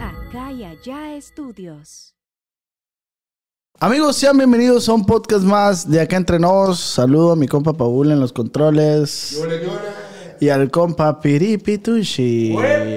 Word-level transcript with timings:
Acá 0.00 0.52
y 0.52 0.64
allá 0.64 1.16
estudios. 1.16 2.14
Amigos, 3.78 4.16
sean 4.16 4.36
bienvenidos 4.36 4.88
a 4.88 4.92
un 4.92 5.06
podcast 5.06 5.44
más 5.44 5.88
de 5.90 6.00
acá 6.00 6.16
entre 6.16 6.38
nos. 6.38 6.78
Saludo 6.78 7.32
a 7.32 7.36
mi 7.36 7.48
compa 7.48 7.72
Paul 7.72 8.12
en 8.12 8.20
los 8.20 8.32
controles. 8.32 9.42
Y 10.40 10.48
al 10.48 10.70
compa 10.70 11.20
Piripitushi 11.20 12.54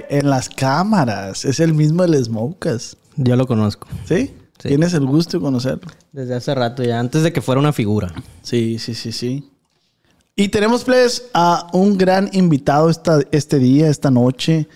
en 0.09 0.29
las 0.29 0.49
cámaras. 0.49 1.45
Es 1.45 1.59
el 1.59 1.73
mismo 1.73 2.03
del 2.03 2.23
Smokas. 2.23 2.97
Yo 3.15 3.35
lo 3.35 3.47
conozco. 3.47 3.87
¿Sí? 4.05 4.33
Sí. 4.59 4.69
Tienes 4.69 4.93
el 4.93 5.05
gusto 5.05 5.37
de 5.37 5.43
conocerlo. 5.43 5.91
Desde 6.11 6.35
hace 6.35 6.53
rato 6.55 6.83
ya, 6.83 6.99
antes 6.99 7.23
de 7.23 7.33
que 7.33 7.41
fuera 7.41 7.59
una 7.59 7.73
figura. 7.73 8.13
Sí, 8.41 8.79
sí, 8.79 8.93
sí, 8.93 9.11
sí. 9.11 9.49
Y 10.35 10.49
tenemos, 10.49 10.83
pues, 10.83 11.29
a 11.33 11.69
un 11.73 11.97
gran 11.97 12.29
invitado 12.33 12.89
esta, 12.89 13.19
este 13.31 13.59
día, 13.59 13.89
esta 13.89 14.09
noche. 14.09 14.67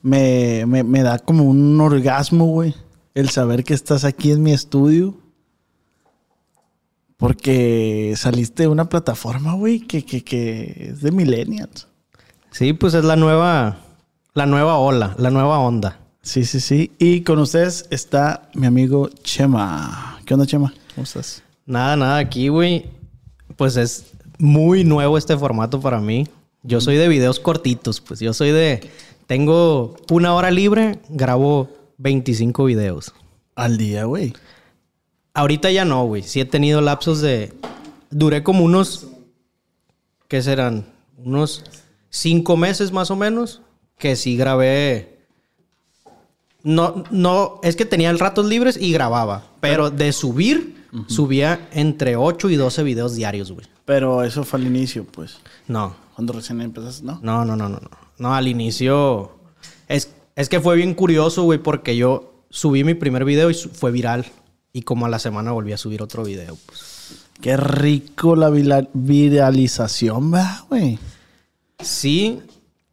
Me, 0.00 0.64
me, 0.66 0.84
me 0.84 1.02
da 1.02 1.18
como 1.18 1.44
un 1.44 1.78
orgasmo, 1.80 2.46
güey. 2.46 2.74
El 3.14 3.28
saber 3.28 3.64
que 3.64 3.74
estás 3.74 4.04
aquí 4.04 4.30
en 4.30 4.42
mi 4.42 4.52
estudio. 4.52 5.14
Porque 7.18 8.14
saliste 8.16 8.64
de 8.64 8.68
una 8.68 8.88
plataforma, 8.88 9.54
güey, 9.54 9.80
que, 9.80 10.04
que, 10.04 10.22
que 10.22 10.90
es 10.90 11.00
de 11.02 11.10
millennials. 11.10 11.88
Sí, 12.50 12.72
pues 12.72 12.94
es 12.94 13.04
la 13.04 13.16
nueva, 13.16 13.78
la 14.34 14.46
nueva 14.46 14.78
ola, 14.78 15.14
la 15.18 15.30
nueva 15.30 15.58
onda. 15.58 15.98
Sí, 16.22 16.44
sí, 16.44 16.60
sí. 16.60 16.92
Y 16.98 17.20
con 17.22 17.38
ustedes 17.38 17.86
está 17.90 18.48
mi 18.54 18.66
amigo 18.66 19.08
Chema. 19.22 20.18
¿Qué 20.24 20.34
onda, 20.34 20.46
Chema? 20.46 20.72
¿Cómo 20.94 21.04
estás? 21.04 21.42
Nada, 21.64 21.96
nada, 21.96 22.18
aquí, 22.18 22.48
güey. 22.48 22.90
Pues 23.56 23.76
es 23.76 24.15
muy 24.38 24.84
nuevo 24.84 25.18
este 25.18 25.36
formato 25.36 25.80
para 25.80 26.00
mí. 26.00 26.28
Yo 26.62 26.80
soy 26.80 26.96
de 26.96 27.08
videos 27.08 27.40
cortitos, 27.40 28.00
pues 28.00 28.20
yo 28.20 28.32
soy 28.32 28.50
de... 28.50 28.90
Tengo 29.26 29.96
una 30.10 30.34
hora 30.34 30.50
libre, 30.50 31.00
grabo 31.08 31.68
25 31.98 32.64
videos. 32.64 33.12
Al 33.54 33.76
día, 33.76 34.04
güey. 34.04 34.32
Ahorita 35.34 35.70
ya 35.70 35.84
no, 35.84 36.04
güey. 36.06 36.22
Sí 36.22 36.40
he 36.40 36.44
tenido 36.44 36.80
lapsos 36.80 37.20
de... 37.20 37.52
Duré 38.10 38.42
como 38.42 38.64
unos... 38.64 39.06
¿Qué 40.28 40.42
serán? 40.42 40.86
Unos 41.18 41.64
cinco 42.10 42.56
meses 42.56 42.92
más 42.92 43.10
o 43.10 43.16
menos. 43.16 43.62
Que 43.98 44.16
sí 44.16 44.36
grabé... 44.36 45.18
No, 46.62 47.04
no... 47.10 47.60
Es 47.62 47.76
que 47.76 47.84
tenía 47.84 48.12
ratos 48.12 48.46
libres 48.46 48.76
y 48.80 48.92
grababa. 48.92 49.46
Pero 49.60 49.90
de 49.90 50.12
subir, 50.12 50.84
subía 51.08 51.68
entre 51.72 52.16
8 52.16 52.50
y 52.50 52.56
12 52.56 52.82
videos 52.82 53.14
diarios, 53.14 53.52
güey. 53.52 53.66
Pero 53.86 54.22
eso 54.22 54.44
fue 54.44 54.60
al 54.60 54.66
inicio, 54.66 55.04
pues. 55.04 55.38
No. 55.68 55.94
Cuando 56.14 56.34
recién 56.34 56.60
empezaste, 56.60 57.04
¿no? 57.06 57.18
No, 57.22 57.44
no, 57.46 57.56
no, 57.56 57.68
no, 57.70 57.78
no. 57.80 57.90
No, 58.18 58.34
al 58.34 58.48
inicio... 58.48 59.32
Es, 59.88 60.10
es 60.34 60.48
que 60.50 60.60
fue 60.60 60.76
bien 60.76 60.92
curioso, 60.94 61.44
güey, 61.44 61.58
porque 61.58 61.96
yo 61.96 62.42
subí 62.50 62.84
mi 62.84 62.94
primer 62.94 63.24
video 63.24 63.50
y 63.50 63.54
fue 63.54 63.90
viral. 63.92 64.26
Y 64.72 64.82
como 64.82 65.06
a 65.06 65.08
la 65.08 65.18
semana 65.18 65.52
volví 65.52 65.72
a 65.72 65.78
subir 65.78 66.02
otro 66.02 66.24
video, 66.24 66.58
pues. 66.66 67.26
Qué 67.40 67.56
rico 67.56 68.34
la 68.36 68.50
viralización, 68.50 70.30
¿verdad, 70.30 70.58
güey? 70.68 70.98
Sí, 71.80 72.40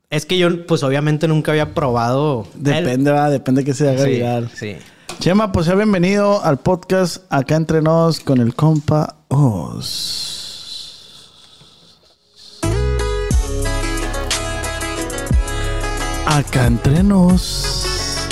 es 0.09 0.25
que 0.25 0.37
yo, 0.37 0.65
pues 0.67 0.83
obviamente 0.83 1.27
nunca 1.27 1.51
había 1.53 1.73
probado. 1.73 2.45
Depende, 2.53 3.11
¿verdad? 3.11 3.31
Depende 3.31 3.63
que 3.63 3.73
se 3.73 3.89
haga 3.89 4.03
el- 4.03 4.07
Sí, 4.07 4.11
viral. 4.15 4.51
Sí. 4.53 4.75
Chema, 5.19 5.51
pues 5.51 5.65
sea 5.65 5.75
bienvenido 5.75 6.43
al 6.43 6.59
podcast 6.59 7.23
Acá 7.29 7.55
Entre 7.55 7.81
Nos 7.81 8.19
con 8.19 8.39
el 8.41 8.53
compa 8.55 9.15
Oz. 9.29 10.42
Acá 16.33 16.65
Entre 16.67 17.03
Nos. 17.03 18.25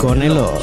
Con 0.00 0.22
el 0.22 0.36
Oz. 0.36 0.62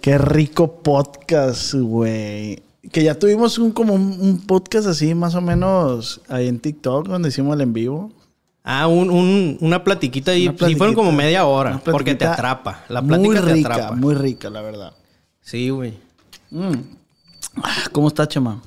Qué 0.00 0.18
rico 0.18 0.82
podcast, 0.82 1.74
güey. 1.74 2.62
Que 2.92 3.02
ya 3.02 3.18
tuvimos 3.18 3.58
un 3.58 3.72
como 3.72 3.94
un, 3.94 4.18
un 4.20 4.40
podcast 4.46 4.86
así, 4.86 5.14
más 5.14 5.34
o 5.34 5.40
menos, 5.40 6.20
ahí 6.28 6.48
en 6.48 6.58
TikTok, 6.60 7.08
donde 7.08 7.30
hicimos 7.30 7.54
el 7.54 7.62
en 7.62 7.72
vivo. 7.72 8.12
Ah, 8.62 8.86
un, 8.86 9.10
un- 9.10 9.56
una 9.60 9.82
platiquita 9.84 10.32
ahí. 10.32 10.48
Una 10.48 10.66
Sí, 10.68 10.74
fueron 10.74 10.94
como 10.94 11.12
media 11.12 11.46
hora. 11.46 11.80
Porque 11.84 12.14
te 12.14 12.26
atrapa. 12.26 12.84
La 12.88 13.00
plática 13.02 13.26
muy 13.28 13.36
te 13.36 13.52
rica, 13.54 13.74
atrapa. 13.74 13.94
muy 13.96 14.14
rica, 14.14 14.50
la 14.50 14.62
verdad. 14.62 14.92
Sí, 15.40 15.70
güey. 15.70 15.94
Ah, 17.62 17.84
¿Cómo 17.92 18.08
está, 18.08 18.26
Chema? 18.28 18.60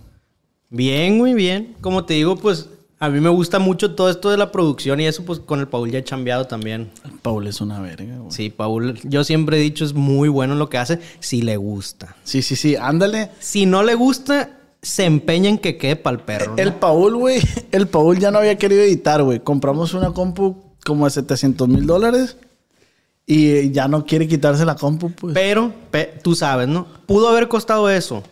Bien, 0.69 1.17
muy 1.17 1.33
bien. 1.33 1.75
Como 1.81 2.03
te 2.05 2.15
digo, 2.15 2.35
pues 2.35 2.67
a 2.99 3.09
mí 3.09 3.19
me 3.19 3.29
gusta 3.29 3.59
mucho 3.59 3.93
todo 3.95 4.09
esto 4.09 4.29
de 4.29 4.37
la 4.37 4.51
producción 4.51 4.99
y 4.99 5.05
eso, 5.05 5.23
pues 5.23 5.39
con 5.39 5.59
el 5.59 5.67
Paul 5.67 5.91
ya 5.91 5.99
he 5.99 6.03
chambeado 6.03 6.45
también. 6.45 6.89
Paul 7.21 7.45
es 7.47 7.61
una 7.61 7.79
verga, 7.79 8.17
güey. 8.17 8.31
Sí, 8.31 8.49
Paul, 8.49 8.99
yo 9.03 9.23
siempre 9.23 9.57
he 9.57 9.61
dicho 9.61 9.85
es 9.85 9.93
muy 9.93 10.29
bueno 10.29 10.53
en 10.53 10.59
lo 10.59 10.69
que 10.69 10.77
hace 10.77 10.99
si 11.19 11.41
le 11.41 11.57
gusta. 11.57 12.15
Sí, 12.23 12.41
sí, 12.41 12.55
sí, 12.55 12.75
ándale. 12.75 13.29
Si 13.39 13.65
no 13.65 13.83
le 13.83 13.93
gusta, 13.95 14.59
se 14.81 15.05
empeña 15.05 15.49
en 15.49 15.57
que 15.59 15.77
quede 15.77 15.95
para 15.95 16.17
el 16.17 16.23
perro. 16.23 16.55
¿no? 16.55 16.61
El 16.61 16.73
Paul, 16.73 17.15
güey, 17.15 17.39
el 17.71 17.87
Paul 17.87 18.17
ya 18.19 18.31
no 18.31 18.39
había 18.39 18.57
querido 18.57 18.81
editar, 18.81 19.21
güey. 19.21 19.39
Compramos 19.41 19.93
una 19.93 20.11
compu 20.11 20.55
como 20.85 21.05
de 21.05 21.11
700 21.11 21.67
mil 21.67 21.85
dólares 21.85 22.37
y 23.25 23.71
ya 23.71 23.87
no 23.87 24.05
quiere 24.05 24.27
quitarse 24.27 24.65
la 24.65 24.75
compu, 24.75 25.11
pues. 25.11 25.33
Pero, 25.33 25.73
pe- 25.91 26.19
tú 26.23 26.33
sabes, 26.35 26.67
¿no? 26.67 26.87
Pudo 27.05 27.27
haber 27.27 27.47
costado 27.49 27.89
eso. 27.89 28.23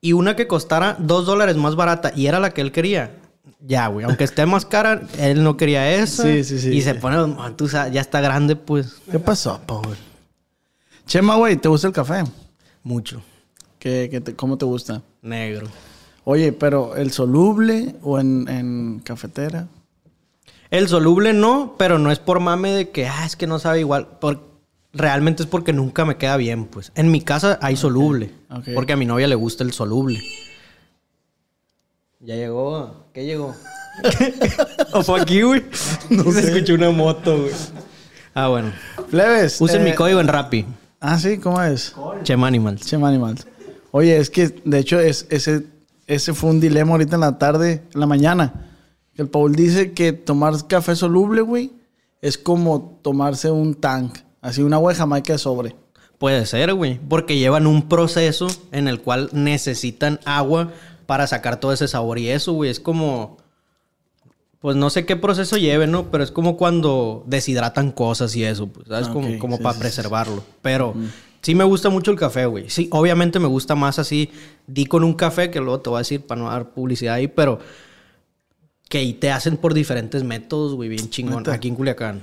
Y 0.00 0.12
una 0.12 0.36
que 0.36 0.46
costara 0.46 0.96
dos 0.98 1.26
dólares 1.26 1.56
más 1.56 1.74
barata 1.76 2.12
y 2.16 2.26
era 2.26 2.40
la 2.40 2.50
que 2.50 2.60
él 2.62 2.72
quería. 2.72 3.14
Ya, 3.60 3.88
güey. 3.88 4.06
Aunque 4.06 4.24
esté 4.24 4.46
más 4.46 4.64
cara, 4.64 5.02
él 5.18 5.42
no 5.42 5.56
quería 5.56 5.90
esa. 5.92 6.22
Sí, 6.22 6.44
sí, 6.44 6.58
sí. 6.60 6.70
Y 6.70 6.82
se 6.82 6.94
pone, 6.94 7.16
tú 7.56 7.68
sabes, 7.68 7.92
ya 7.92 8.00
está 8.00 8.20
grande, 8.20 8.54
pues. 8.56 8.96
¿Qué 9.10 9.18
pasó, 9.18 9.60
Paul? 9.66 9.96
Chema, 11.06 11.36
güey, 11.36 11.56
¿te 11.56 11.68
gusta 11.68 11.86
el 11.88 11.92
café? 11.92 12.22
Mucho. 12.82 13.22
¿Qué, 13.78 14.08
qué 14.10 14.20
te- 14.20 14.34
¿Cómo 14.36 14.58
te 14.58 14.64
gusta? 14.64 15.02
Negro. 15.22 15.66
Oye, 16.24 16.52
pero 16.52 16.94
¿el 16.96 17.10
soluble 17.12 17.96
o 18.02 18.18
en, 18.20 18.46
en 18.48 19.00
cafetera? 19.02 19.66
El 20.70 20.86
soluble 20.88 21.32
no, 21.32 21.74
pero 21.78 21.98
no 21.98 22.10
es 22.12 22.18
por 22.18 22.40
mame 22.40 22.72
de 22.72 22.90
que, 22.90 23.06
ah, 23.08 23.24
es 23.24 23.36
que 23.36 23.46
no 23.46 23.58
sabe 23.58 23.80
igual. 23.80 24.06
Por- 24.20 24.46
realmente 24.92 25.42
es 25.42 25.48
porque 25.48 25.72
nunca 25.72 26.04
me 26.04 26.16
queda 26.16 26.36
bien, 26.36 26.66
pues. 26.66 26.92
En 26.94 27.10
mi 27.10 27.22
casa 27.22 27.58
hay 27.62 27.76
soluble. 27.76 28.30
Porque 28.74 28.92
a 28.92 28.96
mi 28.96 29.06
novia 29.06 29.26
le 29.26 29.34
gusta 29.34 29.64
el 29.64 29.72
soluble. 29.72 30.20
Ya 32.20 32.34
llegó. 32.34 33.06
¿Qué 33.12 33.24
llegó? 33.24 33.54
¿O 34.92 35.02
fue 35.02 35.20
aquí, 35.20 35.42
güey? 35.42 35.62
No 36.10 36.30
se 36.32 36.40
escuchó 36.40 36.74
una 36.74 36.90
moto, 36.90 37.42
güey. 37.42 37.52
Ah, 38.34 38.48
bueno. 38.48 38.72
Plebes. 39.10 39.60
Usen 39.60 39.82
eh, 39.82 39.90
mi 39.90 39.94
código 39.94 40.20
en 40.20 40.26
Rappi. 40.26 40.66
Ah, 41.00 41.18
sí, 41.18 41.38
¿cómo 41.38 41.62
es? 41.62 41.94
Chema 42.24 42.48
Animals. 42.48 42.86
Chema 42.86 43.08
Animals. 43.08 43.46
Oye, 43.92 44.16
es 44.16 44.30
que 44.30 44.48
de 44.64 44.78
hecho 44.78 44.98
es, 44.98 45.26
ese, 45.30 45.66
ese 46.06 46.34
fue 46.34 46.50
un 46.50 46.60
dilema 46.60 46.92
ahorita 46.92 47.14
en 47.14 47.20
la 47.20 47.38
tarde, 47.38 47.82
en 47.94 48.00
la 48.00 48.06
mañana. 48.06 48.68
El 49.14 49.28
Paul 49.28 49.54
dice 49.54 49.92
que 49.92 50.12
tomar 50.12 50.54
café 50.66 50.96
soluble, 50.96 51.40
güey, 51.42 51.72
es 52.20 52.36
como 52.36 52.98
tomarse 53.02 53.50
un 53.50 53.74
tank. 53.74 54.18
Así 54.40 54.62
una 54.62 54.76
agua 54.76 54.92
de 54.92 54.98
Jamaica 54.98 55.32
de 55.34 55.38
sobre. 55.38 55.76
Puede 56.18 56.46
ser, 56.46 56.74
güey. 56.74 56.98
Porque 57.08 57.38
llevan 57.38 57.66
un 57.68 57.88
proceso 57.88 58.48
en 58.72 58.88
el 58.88 59.00
cual 59.00 59.30
necesitan 59.32 60.18
agua 60.24 60.72
para 61.08 61.26
sacar 61.26 61.58
todo 61.58 61.72
ese 61.72 61.88
sabor. 61.88 62.18
Y 62.18 62.28
eso, 62.28 62.52
güey, 62.52 62.70
es 62.70 62.80
como. 62.80 63.38
Pues 64.58 64.76
no 64.76 64.90
sé 64.90 65.06
qué 65.06 65.16
proceso 65.16 65.56
lleve, 65.56 65.86
¿no? 65.86 66.10
Pero 66.10 66.22
es 66.22 66.30
como 66.30 66.58
cuando 66.58 67.24
deshidratan 67.26 67.92
cosas 67.92 68.36
y 68.36 68.44
eso, 68.44 68.66
pues, 68.66 68.88
¿sabes? 68.88 69.08
Ah, 69.08 69.12
como 69.14 69.28
ok. 69.28 69.38
como 69.38 69.56
Sí, 69.56 69.62
para 69.62 69.74
sí, 69.74 69.80
preservarlo. 69.80 70.44
Pero 70.60 70.94
sí 71.40 71.54
me 71.54 71.64
gusta 71.64 71.88
mucho 71.88 72.10
el 72.10 72.18
café, 72.18 72.44
güey. 72.44 72.68
Sí, 72.68 72.90
obviamente 72.92 73.38
me 73.38 73.46
gusta 73.46 73.74
más 73.74 73.98
así. 73.98 74.30
Di 74.66 74.84
con 74.84 75.02
un 75.02 75.14
café, 75.14 75.50
que 75.50 75.60
luego 75.60 75.80
te 75.80 75.88
voy 75.88 75.96
a 75.96 76.00
decir 76.00 76.26
para 76.26 76.42
no 76.42 76.50
dar 76.50 76.70
publicidad 76.72 77.14
ahí, 77.14 77.26
pero. 77.26 77.58
Que 78.90 79.10
te 79.14 79.30
hacen 79.30 79.56
por 79.56 79.72
diferentes 79.72 80.24
métodos, 80.24 80.74
güey, 80.74 80.90
bien 80.90 81.08
chingón. 81.08 81.48
Aquí 81.48 81.68
en 81.68 81.74
Culiacán. 81.74 82.20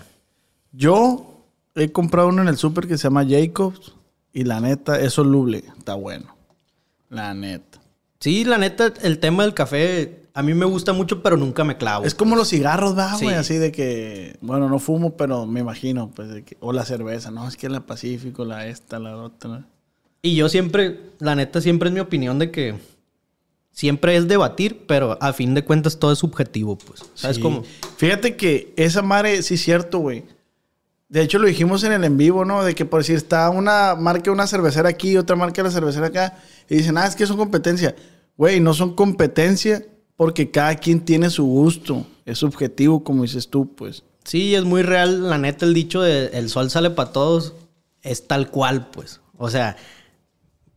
Yo 0.72 1.42
he 1.74 1.92
comprado 1.92 2.28
uno 2.28 2.44
en 2.44 2.50
el 2.50 2.58
súper 2.58 2.88
que 2.88 3.00
se 3.00 3.06
llama 3.06 3.26
Jacobs. 3.28 3.96
Y 4.32 4.44
la 4.44 4.60
neta, 4.60 5.00
es 5.00 5.14
soluble. 5.14 5.64
Está 5.76 5.96
bueno. 5.96 6.36
La 7.10 7.34
neta. 7.34 7.80
Sí, 8.20 8.44
la 8.46 8.58
neta, 8.58 8.94
el 9.04 9.20
tema 9.20 9.44
del 9.44 9.54
café 9.54 10.22
a 10.34 10.42
mí 10.44 10.54
me 10.54 10.66
gusta 10.66 10.92
mucho, 10.94 11.22
pero 11.24 11.38
nunca 11.38 11.64
me 11.64 11.78
clavo. 11.78 12.04
Es 12.06 12.14
como 12.16 12.36
los 12.36 12.50
cigarros, 12.50 12.96
¿verdad, 12.96 13.18
Sí. 13.18 13.26
güey? 13.26 13.36
Así 13.38 13.56
de 13.56 13.72
que, 13.72 14.36
bueno, 14.42 14.68
no 14.68 14.80
fumo, 14.80 15.16
pero 15.16 15.46
me 15.46 15.62
imagino, 15.62 16.12
pues, 16.14 16.30
de 16.30 16.44
que, 16.44 16.58
o 16.60 16.74
la 16.74 16.84
cerveza, 16.86 17.32
no, 17.32 17.48
es 17.48 17.56
que 17.56 17.70
la 17.70 17.86
Pacífico, 17.86 18.44
la 18.44 18.68
esta, 18.68 19.00
la 19.00 19.16
otra. 19.16 19.66
Y 20.22 20.36
yo 20.36 20.50
siempre, 20.50 21.12
la 21.20 21.36
neta, 21.36 21.62
siempre 21.62 21.88
es 21.90 21.94
mi 21.94 22.02
opinión 22.02 22.38
de 22.40 22.52
que 22.52 22.76
siempre 23.72 24.16
es 24.18 24.28
debatir, 24.28 24.86
pero 24.88 25.18
a 25.22 25.32
fin 25.34 25.54
de 25.54 25.64
cuentas 25.64 26.00
todo 26.00 26.12
es 26.12 26.20
subjetivo, 26.20 26.78
pues. 26.78 27.02
¿Sabes 27.14 27.38
Sí. 27.38 27.42
cómo? 27.42 27.64
Fíjate 27.98 28.36
que 28.36 28.74
esa 28.76 29.02
madre, 29.02 29.42
sí 29.42 29.54
es 29.54 29.62
cierto, 29.62 30.00
güey. 30.00 30.24
De 31.16 31.22
hecho, 31.22 31.40
lo 31.40 31.48
dijimos 31.48 31.82
en 31.86 31.94
el 31.94 32.04
en 32.04 32.18
vivo, 32.18 32.44
¿no? 32.44 32.66
De 32.66 32.76
que 32.76 32.84
por 32.84 33.00
decir, 33.00 33.16
está 33.16 33.50
una 33.50 33.96
marca, 33.96 34.34
una 34.34 34.48
cervecera 34.48 34.90
aquí 34.90 35.16
otra 35.16 35.38
marca, 35.38 35.64
la 35.64 35.72
cervecera 35.72 36.08
acá. 36.08 36.38
Y 36.70 36.76
dicen, 36.76 36.98
ah, 36.98 37.08
es 37.08 37.16
que 37.16 37.26
son 37.26 37.38
competencia. 37.38 37.96
Güey, 38.36 38.60
no 38.60 38.74
son 38.74 38.96
competencia 38.96 39.82
porque 40.18 40.52
cada 40.52 40.76
quien 40.76 41.00
tiene 41.00 41.30
su 41.30 41.46
gusto. 41.46 42.06
Es 42.26 42.40
subjetivo, 42.40 43.06
como 43.06 43.22
dices 43.22 43.48
tú, 43.48 43.74
pues. 43.76 44.04
Sí, 44.26 44.56
es 44.56 44.66
muy 44.66 44.82
real, 44.82 45.30
la 45.30 45.38
neta, 45.38 45.66
el 45.66 45.74
dicho 45.74 46.02
de 46.02 46.32
el 46.34 46.50
sol 46.50 46.70
sale 46.70 46.90
para 46.90 47.14
todos 47.14 47.54
es 48.02 48.28
tal 48.28 48.52
cual, 48.52 48.90
pues. 48.92 49.22
O 49.38 49.50
sea, 49.50 49.78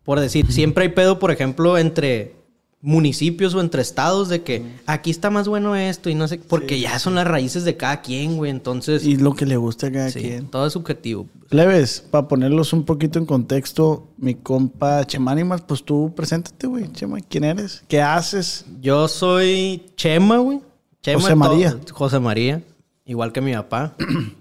por 0.05 0.21
decir, 0.21 0.53
siempre 0.53 0.85
hay 0.85 0.91
pedo, 0.91 1.19
por 1.19 1.33
ejemplo, 1.33 1.79
entre 1.79 2.37
municipios 2.81 3.55
o 3.55 3.61
entre 3.61 3.83
estados 3.83 4.29
de 4.29 4.43
que 4.43 4.63
aquí 4.87 5.11
está 5.11 5.31
más 5.31 5.49
bueno 5.49 5.75
esto 5.75 6.11
y 6.11 6.15
no 6.15 6.29
sé, 6.29 6.39
porque 6.39 6.79
ya 6.79 6.99
son 7.01 7.17
las 7.17 7.27
raíces 7.27 7.65
de 7.65 7.77
cada 7.77 8.01
quien, 8.01 8.37
güey. 8.37 8.51
Entonces, 8.51 9.05
Y 9.05 9.17
lo 9.17 9.35
que 9.35 9.47
le 9.47 9.57
gusta 9.57 9.89
a 9.89 9.93
cada 9.93 10.11
sí, 10.11 10.21
quien. 10.21 10.47
todo 10.47 10.67
es 10.67 10.73
subjetivo. 10.73 11.27
Leves, 11.51 12.05
para 12.11 12.29
ponerlos 12.29 12.73
un 12.73 12.85
poquito 12.85 13.19
en 13.19 13.27
contexto, 13.27 14.07
mi 14.17 14.35
compa 14.35 15.05
Chema 15.07 15.33
Animal, 15.33 15.65
pues 15.67 15.83
tú 15.83 16.13
preséntate, 16.15 16.67
güey. 16.67 16.93
Chema, 16.93 17.19
¿quién 17.21 17.45
eres? 17.45 17.83
¿Qué 17.89 18.01
haces? 18.01 18.65
Yo 18.81 19.09
soy 19.09 19.83
Chema, 19.97 20.39
güey. 20.39 20.61
Chema 21.03 21.21
José 21.21 21.35
María. 21.35 21.79
José 21.91 22.21
María, 22.21 22.63
igual 23.07 23.33
que 23.33 23.41
mi 23.41 23.55
papá. 23.55 23.95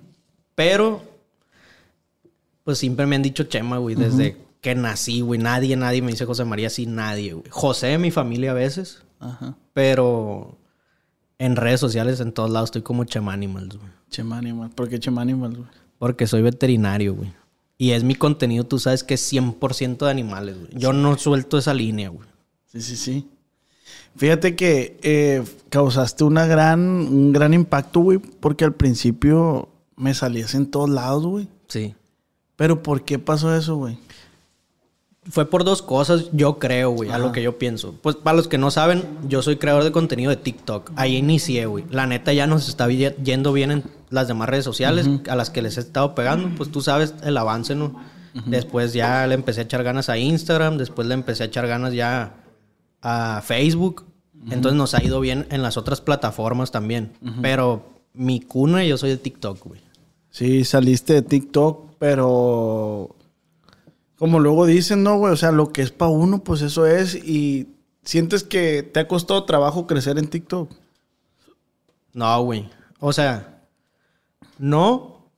Pero, 0.55 1.01
pues 2.63 2.77
siempre 2.77 3.05
me 3.05 3.15
han 3.15 3.23
dicho 3.23 3.45
Chema, 3.45 3.77
güey, 3.77 3.95
desde 3.95 4.37
que 4.67 4.75
nací, 4.75 5.21
güey. 5.21 5.39
Nadie, 5.39 5.77
nadie 5.77 6.01
me 6.01 6.11
dice 6.11 6.25
José 6.25 6.43
María, 6.43 6.69
sí, 6.69 6.85
nadie, 6.87 7.31
güey. 7.31 7.45
José, 7.49 7.97
mi 7.97 8.11
familia 8.11 8.51
a 8.51 8.53
veces, 8.53 9.01
Ajá. 9.17 9.55
pero 9.71 10.57
en 11.39 11.55
redes 11.55 11.79
sociales, 11.79 12.19
en 12.19 12.33
todos 12.33 12.49
lados, 12.49 12.67
estoy 12.67 12.81
como 12.81 13.05
Chema 13.05 13.31
Animals, 13.31 13.77
güey. 13.77 13.89
Chema 14.09 14.37
Animal. 14.37 14.71
¿Por 14.71 14.89
qué 14.89 14.99
Chema 14.99 15.21
Animal, 15.21 15.55
güey? 15.55 15.69
Porque 15.97 16.27
soy 16.27 16.41
veterinario, 16.41 17.15
güey. 17.15 17.31
Y 17.77 17.91
es 17.91 18.03
mi 18.03 18.13
contenido, 18.13 18.65
tú 18.65 18.77
sabes 18.77 19.05
que 19.05 19.13
es 19.13 19.31
100% 19.31 19.99
de 19.99 20.11
animales, 20.11 20.57
güey. 20.57 20.69
Yo 20.73 20.91
no 20.91 21.17
suelto 21.17 21.57
esa 21.57 21.73
línea, 21.73 22.09
güey. 22.09 22.27
Sí, 22.65 22.81
sí, 22.81 22.97
sí. 22.97 23.29
Fíjate 24.17 24.57
que 24.57 24.99
eh, 25.01 25.45
causaste 25.69 26.25
una 26.25 26.45
gran, 26.45 26.81
un 26.81 27.31
gran 27.31 27.53
impacto, 27.53 28.01
güey, 28.01 28.17
porque 28.17 28.65
al 28.65 28.73
principio 28.73 29.69
me 29.95 30.13
salías 30.13 30.55
en 30.55 30.65
todos 30.69 30.89
lados, 30.89 31.25
güey. 31.25 31.47
Sí. 31.69 31.95
Pero 32.57 32.83
¿por 32.83 33.05
qué 33.05 33.17
pasó 33.17 33.55
eso, 33.55 33.77
güey? 33.77 33.97
Fue 35.29 35.49
por 35.49 35.63
dos 35.63 35.81
cosas, 35.81 36.25
yo 36.31 36.57
creo, 36.57 36.91
güey, 36.91 37.09
a 37.11 37.17
lo 37.17 37.31
que 37.31 37.41
yo 37.41 37.57
pienso. 37.57 37.93
Pues 38.01 38.15
para 38.15 38.37
los 38.37 38.47
que 38.47 38.57
no 38.57 38.71
saben, 38.71 39.03
yo 39.27 39.41
soy 39.41 39.57
creador 39.57 39.83
de 39.83 39.91
contenido 39.91 40.29
de 40.29 40.37
TikTok. 40.37 40.91
Ahí 40.95 41.17
inicié, 41.17 41.65
güey. 41.65 41.85
La 41.89 42.07
neta 42.07 42.31
ya 42.33 42.47
nos 42.47 42.69
está 42.69 42.87
yendo 42.87 43.51
bien 43.51 43.71
en 43.71 43.83
las 44.09 44.27
demás 44.27 44.47
redes 44.47 44.63
sociales 44.63 45.09
a 45.29 45.35
las 45.35 45.49
que 45.49 45.61
les 45.61 45.77
he 45.77 45.81
estado 45.81 46.15
pegando. 46.15 46.49
Pues 46.55 46.71
tú 46.71 46.81
sabes 46.81 47.13
el 47.23 47.35
avance, 47.37 47.75
¿no? 47.75 47.99
Después 48.45 48.93
ya 48.93 49.25
le 49.27 49.33
empecé 49.33 49.61
a 49.61 49.63
echar 49.63 49.83
ganas 49.83 50.09
a 50.09 50.17
Instagram, 50.17 50.77
después 50.77 51.07
le 51.07 51.15
empecé 51.15 51.43
a 51.43 51.47
echar 51.47 51.67
ganas 51.67 51.93
ya 51.93 52.35
a 53.01 53.41
Facebook. 53.43 54.05
Entonces 54.49 54.77
nos 54.77 54.93
ha 54.93 55.03
ido 55.03 55.19
bien 55.19 55.47
en 55.49 55.61
las 55.61 55.75
otras 55.75 55.99
plataformas 55.99 56.71
también. 56.71 57.11
Pero 57.41 57.89
mi 58.13 58.39
cuna, 58.39 58.85
yo 58.85 58.97
soy 58.97 59.09
de 59.09 59.17
TikTok, 59.17 59.63
güey. 59.65 59.81
Sí, 60.29 60.63
saliste 60.63 61.13
de 61.13 61.21
TikTok, 61.23 61.95
pero 61.97 63.15
como 64.17 64.39
luego 64.39 64.65
dicen, 64.65 65.03
no, 65.03 65.17
güey, 65.17 65.33
o 65.33 65.37
sea, 65.37 65.51
lo 65.51 65.71
que 65.71 65.81
es 65.81 65.91
para 65.91 66.09
uno, 66.11 66.43
pues 66.43 66.61
eso 66.61 66.85
es. 66.85 67.15
Y 67.15 67.67
sientes 68.03 68.43
que 68.43 68.83
te 68.83 68.99
ha 68.99 69.07
costado 69.07 69.43
trabajo 69.45 69.85
crecer 69.87 70.17
en 70.17 70.27
TikTok. 70.27 70.71
No, 72.13 72.41
güey. 72.43 72.69
O 72.99 73.13
sea, 73.13 73.61
no. 74.57 75.29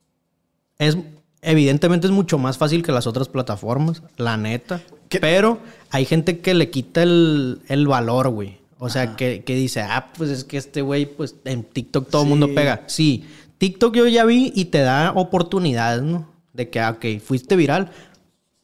Es. 0.78 0.96
Evidentemente 1.42 2.06
es 2.06 2.12
mucho 2.12 2.36
más 2.38 2.58
fácil 2.58 2.82
que 2.82 2.92
las 2.92 3.06
otras 3.06 3.28
plataformas, 3.28 4.02
la 4.18 4.36
neta. 4.36 4.82
¿Qué? 5.08 5.20
Pero 5.20 5.58
hay 5.90 6.04
gente 6.04 6.40
que 6.40 6.52
le 6.52 6.68
quita 6.70 7.02
el, 7.02 7.62
el 7.68 7.86
valor, 7.86 8.28
güey. 8.28 8.58
O 8.78 8.90
sea, 8.90 9.16
que, 9.16 9.42
que 9.42 9.54
dice, 9.54 9.80
ah, 9.80 10.12
pues 10.16 10.28
es 10.30 10.44
que 10.44 10.58
este 10.58 10.82
güey, 10.82 11.06
pues 11.06 11.36
en 11.44 11.64
TikTok 11.64 12.08
todo 12.10 12.22
el 12.22 12.26
Sí. 12.26 12.30
mundo 12.30 12.54
pega. 12.54 12.84
Sí, 12.88 13.24
TikTok 13.58 13.94
yo 13.94 14.06
ya 14.06 14.24
vi 14.26 14.52
y 14.54 14.66
te 14.66 14.80
da 14.80 15.12
oportunidades, 15.14 16.02
¿no? 16.02 16.28
De 16.52 16.68
que, 16.68 16.80
ah, 16.80 16.90
ok, 16.90 17.22
fuiste 17.24 17.56
viral, 17.56 17.90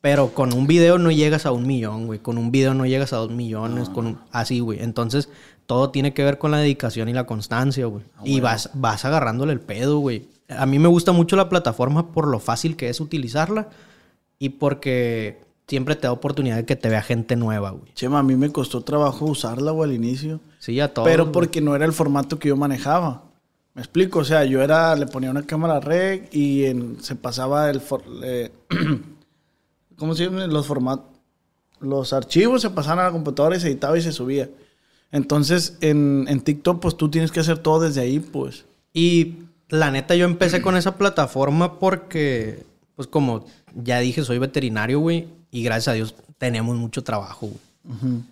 pero 0.07 0.29
con 0.33 0.53
un 0.53 0.69
video 0.69 0.99
no 0.99 1.11
llegas 1.11 1.47
a 1.47 1.51
un 1.51 1.67
millón, 1.67 2.07
güey. 2.07 2.21
Con 2.21 2.39
un 2.39 2.53
video 2.53 2.75
no 2.75 2.87
llegas 2.87 3.13
a 3.13 3.17
dos 3.17 3.33
millones, 3.33 3.89
con 3.89 4.07
un- 4.07 4.19
así, 4.31 4.61
güey. 4.61 4.81
Entonces, 4.81 5.29
todo 5.67 5.91
tiene 5.91 6.15
que 6.15 6.23
ver 6.23 6.39
con 6.39 6.53
la 6.53 6.59
dedicación 6.59 7.09
y 7.09 7.13
la 7.13 7.25
constancia, 7.27 7.87
güey. 7.87 8.05
y 8.23 8.39
vas, 8.39 8.71
vas 8.75 9.05
agarrándole 9.05 9.53
el 9.53 9.59
pedo, 9.61 9.99
güey. 9.99 10.29
A 10.49 10.65
mí 10.65 10.79
me 10.79 10.87
gusta 10.87 11.11
mucho 11.11 11.35
la 11.35 11.49
plataforma 11.49 12.13
por 12.13 12.29
lo 12.29 12.39
fácil 12.39 12.77
que 12.77 12.89
es 12.89 13.01
utilizarla 13.01 13.69
y 14.39 14.51
porque 14.51 15.41
siempre 15.67 15.97
te 15.97 16.03
da 16.07 16.13
oportunidad 16.13 16.55
de 16.55 16.65
que 16.67 16.77
te 16.77 16.89
vea 16.89 17.03
gente 17.03 17.35
nueva, 17.35 17.71
güey. 17.71 17.93
Chema, 17.95 18.21
a 18.21 18.23
mí 18.23 18.37
me 18.37 18.53
costó 18.53 18.83
trabajo 18.83 19.25
usarla, 19.25 19.73
güey, 19.73 19.91
al 19.91 19.97
inicio. 19.97 20.39
Sí, 20.61 20.79
a 20.79 20.95
todos. 20.95 21.09
Pero 21.09 21.25
güey. 21.25 21.33
porque 21.33 21.61
no 21.61 21.75
era 21.75 21.85
el 21.85 21.93
formato 21.93 22.39
que 22.39 22.47
yo 22.51 22.57
manejaba. 22.57 23.25
Me 23.75 23.83
explico, 23.83 24.21
o 24.21 24.25
sea, 24.25 24.45
yo 24.45 24.63
era, 24.63 24.95
le 24.95 25.09
ponía 25.09 25.33
una 25.33 25.43
cámara 25.43 25.81
rec 25.81 26.33
y 26.33 26.65
en- 26.67 27.03
se 27.03 27.17
pasaba 27.17 27.69
el, 27.71 27.81
for- 27.81 28.05
eh, 28.23 28.53
¿cómo 29.97 30.15
se 30.15 30.25
llama? 30.25 30.47
Los 30.47 30.67
formatos, 30.67 31.07
los 31.81 32.13
archivos 32.13 32.63
se 32.63 32.71
pasaban 32.71 33.01
a 33.01 33.05
la 33.09 33.13
computadora 33.13 33.57
y 33.57 33.61
se 33.61 33.69
editaba 33.69 33.99
y 33.99 34.03
se 34.03 34.13
subía. 34.13 34.49
Entonces, 35.13 35.77
en, 35.81 36.27
en 36.29 36.41
TikTok, 36.41 36.81
pues 36.81 36.97
tú 36.97 37.09
tienes 37.11 37.31
que 37.31 37.41
hacer 37.41 37.59
todo 37.59 37.81
desde 37.81 38.01
ahí, 38.01 38.19
pues. 38.21 38.65
Y 38.93 39.35
la 39.69 39.91
neta, 39.91 40.15
yo 40.15 40.25
empecé 40.25 40.63
con 40.63 40.77
esa 40.77 40.97
plataforma 40.97 41.79
porque, 41.79 42.65
pues 42.97 43.07
como 43.09 43.45
ya 43.75 43.99
dije, 44.01 44.25
soy 44.25 44.39
veterinario, 44.39 45.01
güey. 45.01 45.29
Y 45.51 45.63
gracias 45.63 45.89
a 45.89 45.93
Dios 45.93 46.15
tenemos 46.39 46.77
mucho 46.77 47.03
trabajo, 47.05 47.49
güey. 47.49 48.23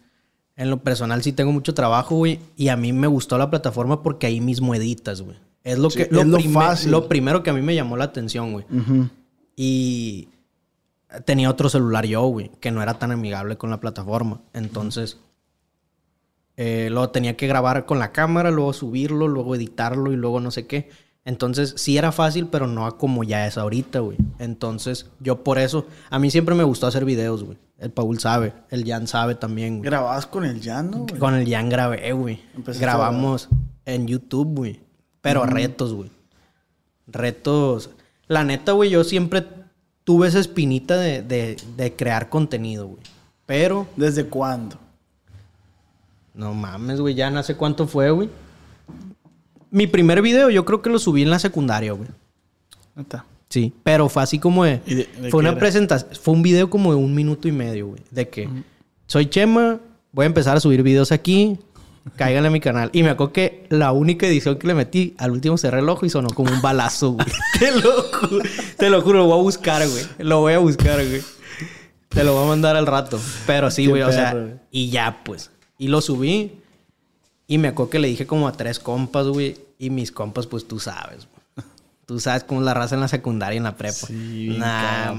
En 0.56 0.70
lo 0.70 0.78
personal 0.82 1.22
sí 1.22 1.32
tengo 1.32 1.52
mucho 1.52 1.75
trabajo, 1.75 2.16
güey. 2.16 2.40
Y 2.56 2.69
a 2.69 2.76
mí 2.76 2.93
me 2.93 3.06
gustó 3.06 3.38
la 3.38 3.50
plataforma 3.50 4.02
porque 4.02 4.26
ahí 4.26 4.40
mismo 4.40 4.75
editas, 4.75 5.20
güey. 5.22 5.37
Es 5.62 5.78
lo 5.78 5.90
Sí, 5.90 5.96
que 5.99 6.02
es 6.05 6.26
lo 6.26 6.40
fácil. 6.40 6.90
lo 6.90 7.09
primero 7.09 7.42
que 7.42 7.50
a 7.50 7.52
mí 7.54 7.62
me 7.62 7.75
llamó 7.75 7.97
la 7.97 8.04
atención, 8.04 8.52
güey. 8.52 8.64
Y 9.56 10.28
tenía 11.25 11.50
otro 11.50 11.68
celular 11.68 12.06
yo, 12.06 12.23
güey, 12.26 12.50
que 12.61 12.71
no 12.71 12.83
era 12.83 12.94
tan 12.94 13.12
amigable 13.12 13.56
con 13.56 13.71
la 13.71 13.80
plataforma. 13.80 14.42
Entonces, 14.52 15.18
eh, 16.56 16.88
luego 16.90 17.11
tenía 17.11 17.37
que 17.37 17.47
grabar 17.47 17.87
con 17.87 17.99
la 17.99 18.12
cámara, 18.12 18.50
luego 18.50 18.73
subirlo, 18.73 19.28
luego 19.28 19.54
editarlo 19.54 20.12
y 20.12 20.16
luego 20.16 20.40
no 20.40 20.50
sé 20.50 20.66
qué. 20.66 20.90
Entonces, 21.25 21.75
sí 21.76 21.97
era 21.97 22.12
fácil, 22.12 22.49
pero 22.49 22.66
no 22.66 22.87
a 22.87 22.99
como 22.99 23.25
ya 23.25 23.47
es 23.47 23.56
ahorita, 23.56 24.00
güey. 24.00 24.18
Entonces, 24.38 25.11
yo 25.21 25.42
por 25.42 25.59
eso, 25.59 25.87
a 26.11 26.18
mí 26.18 26.30
siempre 26.30 26.54
me 26.54 26.64
gustó 26.64 26.87
hacer 26.87 27.04
videos, 27.04 27.44
güey. 27.44 27.59
El 27.78 27.90
Paul 27.90 28.18
sabe, 28.21 28.52
el 28.71 28.85
Jan 28.85 29.06
sabe 29.06 29.35
también, 29.35 29.78
güey. 29.78 29.88
Grababas 29.88 30.26
con 30.26 30.44
el 30.44 30.62
Jan, 30.62 30.90
¿no, 30.90 30.99
güey? 30.99 31.18
Con 31.18 31.35
el 31.35 31.49
Jan 31.49 31.68
grabé, 31.68 32.12
güey. 32.12 32.40
Grabamos 32.78 33.49
en 33.85 34.06
YouTube, 34.06 34.54
güey. 34.54 34.80
Pero 35.23 35.47
retos, 35.47 35.94
güey. 35.94 36.11
Retos. 37.06 37.90
La 38.26 38.44
neta, 38.44 38.73
güey, 38.73 38.90
yo 38.90 39.02
siempre 39.02 39.44
tuve 40.04 40.28
esa 40.28 40.38
espinita 40.40 40.96
de, 40.96 41.23
de- 41.23 41.56
de 41.76 41.92
crear 41.94 42.28
contenido, 42.28 42.87
güey. 42.88 43.00
Pero, 43.46 43.87
¿Desde 43.96 44.26
cuándo? 44.26 44.78
no 46.34 46.52
mames, 46.52 47.00
güey, 47.00 47.14
ya 47.14 47.30
no 47.30 47.42
sé 47.42 47.56
cuánto 47.56 47.87
fue, 47.87 48.11
güey. 48.11 48.28
Mi 49.70 49.87
primer 49.87 50.20
video 50.23 50.50
yo 50.50 50.64
creo 50.64 50.82
que 50.82 50.90
lo 50.90 50.99
subí 50.99 51.23
en 51.23 51.30
la 51.30 51.38
secundaria, 51.38 51.92
güey. 51.92 52.08
Neta. 52.96 53.25
Sí, 53.49 53.73
pero 53.84 54.08
fue 54.08 54.23
así 54.23 54.38
como 54.38 54.64
de... 54.64 54.80
¿Y 54.87 54.94
de- 54.96 55.08
de 55.20 55.30
fue 55.30 55.40
una 55.40 55.56
presentación... 55.56 56.12
Fue 56.20 56.34
un 56.34 56.42
video 56.42 56.68
como 56.70 56.90
de 56.92 56.99
un 56.99 57.14
minuto 57.14 57.46
y 57.46 57.52
medio, 57.52 57.88
güey. 57.88 58.00
De 58.11 58.28
que... 58.28 58.49
Soy 59.06 59.26
Chema, 59.26 59.78
voy 60.12 60.25
a 60.25 60.26
empezar 60.26 60.56
a 60.56 60.61
subir 60.61 60.82
videos 60.82 61.12
aquí. 61.12 61.58
Cáiganle 62.16 62.49
a 62.49 62.50
mi 62.50 62.61
canal. 62.61 62.90
Y 62.92 63.02
me 63.02 63.11
acuerdo 63.11 63.32
que 63.32 63.66
la 63.70 63.92
única 63.92 64.26
edición 64.26 64.58
que 64.58 64.66
le 64.66 64.75
metí, 64.75 65.14
al 65.18 65.30
último 65.30 65.56
cerré 65.56 65.78
el 65.80 65.88
ojo 65.88 66.04
y 66.04 66.11
sonó 66.11 66.28
como 66.30 66.52
un 66.52 66.61
balazo, 66.61 67.12
güey. 67.12 67.26
te 67.58 67.73
lo. 67.73 68.04
Te 68.76 68.90
lo 68.90 69.00
juro, 69.02 69.18
lo 69.20 69.26
voy 69.26 69.38
a 69.38 69.42
buscar, 69.42 69.88
güey. 69.88 70.04
Lo 70.18 70.40
voy 70.40 70.52
a 70.52 70.58
buscar, 70.58 70.96
güey. 70.96 71.23
Te 72.08 72.23
lo 72.23 72.34
voy 72.34 72.44
a 72.44 72.49
mandar 72.49 72.76
al 72.76 72.87
rato. 72.87 73.18
Pero 73.46 73.70
sí, 73.70 73.87
güey, 73.87 74.02
o 74.02 74.12
sea... 74.12 74.32
perro. 74.32 74.50
Y 74.70 74.90
ya, 74.90 75.23
pues. 75.25 75.50
Y 75.78 75.88
lo 75.88 76.00
subí. 76.00 76.52
Y 77.46 77.58
me 77.58 77.68
acuerdo 77.68 77.90
que 77.90 77.99
le 77.99 78.08
dije 78.08 78.26
como 78.26 78.46
a 78.49 78.52
tres 78.52 78.78
compas, 78.78 79.26
güey. 79.26 79.56
Y 79.78 79.90
mis 79.90 80.12
compas, 80.12 80.46
pues 80.46 80.68
tú 80.68 80.78
sabes, 80.78 81.26
güey. 81.26 81.66
Tú 82.06 82.20
sabes 82.20 82.44
cómo 82.44 82.61
es 82.61 82.66
la 82.66 82.75
raza 82.75 82.94
en 82.94 83.00
la 83.00 83.08
secundaria 83.08 83.54
y 83.54 83.58
en 83.58 83.64
la 83.64 83.76
prepa. 83.76 83.94
Sí, 84.06 84.54
Nah, 84.58 85.12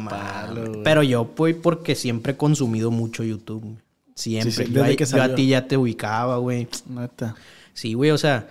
güey. 0.54 0.84
Pero 0.84 1.02
yo, 1.02 1.26
pues, 1.26 1.56
porque 1.56 1.96
siempre 1.96 2.34
he 2.34 2.38
consumido 2.38 2.92
mucho 2.92 3.24
YouTube. 3.24 3.62
güey. 3.64 3.85
Siempre. 4.16 4.52
Sí, 4.52 4.64
sí, 4.66 4.72
yo, 4.72 4.80
desde 4.80 4.86
ahí- 4.92 4.96
que 4.96 5.06
yo 5.06 5.22
a 5.24 5.36
ti 5.36 5.48
ya 5.48 5.68
te 5.68 5.78
ubicaba, 5.78 6.38
güey. 6.38 6.68
Neta. 6.88 7.36
Sí, 7.74 7.94
güey, 7.94 8.12
o 8.12 8.18
sea, 8.18 8.48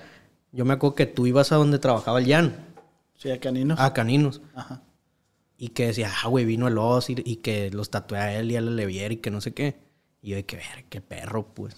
yo 0.52 0.64
me 0.64 0.74
acuerdo 0.74 0.94
que 0.94 1.06
tú 1.06 1.26
ibas 1.26 1.50
a 1.52 1.56
donde 1.56 1.78
trabajaba 1.78 2.18
el 2.20 2.26
Jan, 2.28 2.54
Sí, 3.16 3.30
a 3.30 3.40
caninos. 3.40 3.80
a 3.80 3.92
Caninos. 3.94 4.42
Ajá. 4.54 4.82
Y 5.56 5.68
que 5.68 5.86
decía, 5.86 6.10
ah, 6.22 6.28
güey, 6.28 6.44
vino 6.44 6.68
el 6.68 6.76
Oz 6.76 7.08
y, 7.08 7.16
y 7.24 7.36
que 7.36 7.70
los 7.70 7.88
tatué 7.90 8.18
a 8.18 8.38
él 8.38 8.50
y 8.50 8.56
a 8.56 8.60
la 8.60 8.70
Levier 8.70 9.12
y 9.12 9.16
que 9.16 9.30
no 9.30 9.40
sé 9.40 9.52
qué. 9.54 9.76
Y 10.20 10.30
yo 10.30 10.36
de 10.36 10.44
que, 10.44 10.56
ver, 10.56 10.84
qué 10.90 11.00
perro, 11.00 11.46
pues. 11.54 11.76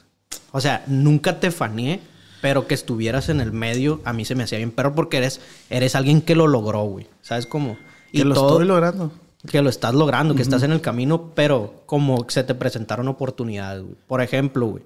O 0.50 0.61
sea, 0.61 0.83
nunca 0.88 1.38
te 1.38 1.50
faneé, 1.52 2.00
pero 2.40 2.66
que 2.66 2.75
estuvieras 2.75 3.28
en 3.28 3.40
el 3.40 3.52
medio, 3.52 4.00
a 4.05 4.12
mí 4.12 4.25
se 4.25 4.35
me 4.35 4.43
hacía 4.45 4.59
bien 4.59 4.71
perro 4.73 4.95
porque 4.95 5.19
eres, 5.19 5.40
eres 5.71 5.95
alguien 5.95 6.21
que 6.23 6.35
lo 6.35 6.49
logró, 6.49 6.83
güey. 6.85 7.07
¿Sabes 7.23 7.47
cómo? 7.47 7.78
Que 8.12 8.25
lo 8.25 8.35
estoy 8.35 8.64
logrando. 8.66 9.12
Que 9.46 9.62
lo 9.62 9.70
estás 9.70 9.94
logrando, 9.94 10.34
que 10.34 10.42
estás 10.42 10.62
en 10.62 10.72
el 10.72 10.80
camino, 10.80 11.32
pero 11.34 11.82
como 11.86 12.26
se 12.28 12.44
te 12.44 12.54
presentaron 12.54 13.08
oportunidades, 13.08 13.82
güey. 13.82 13.96
Por 14.06 14.20
ejemplo, 14.20 14.66
güey. 14.66 14.82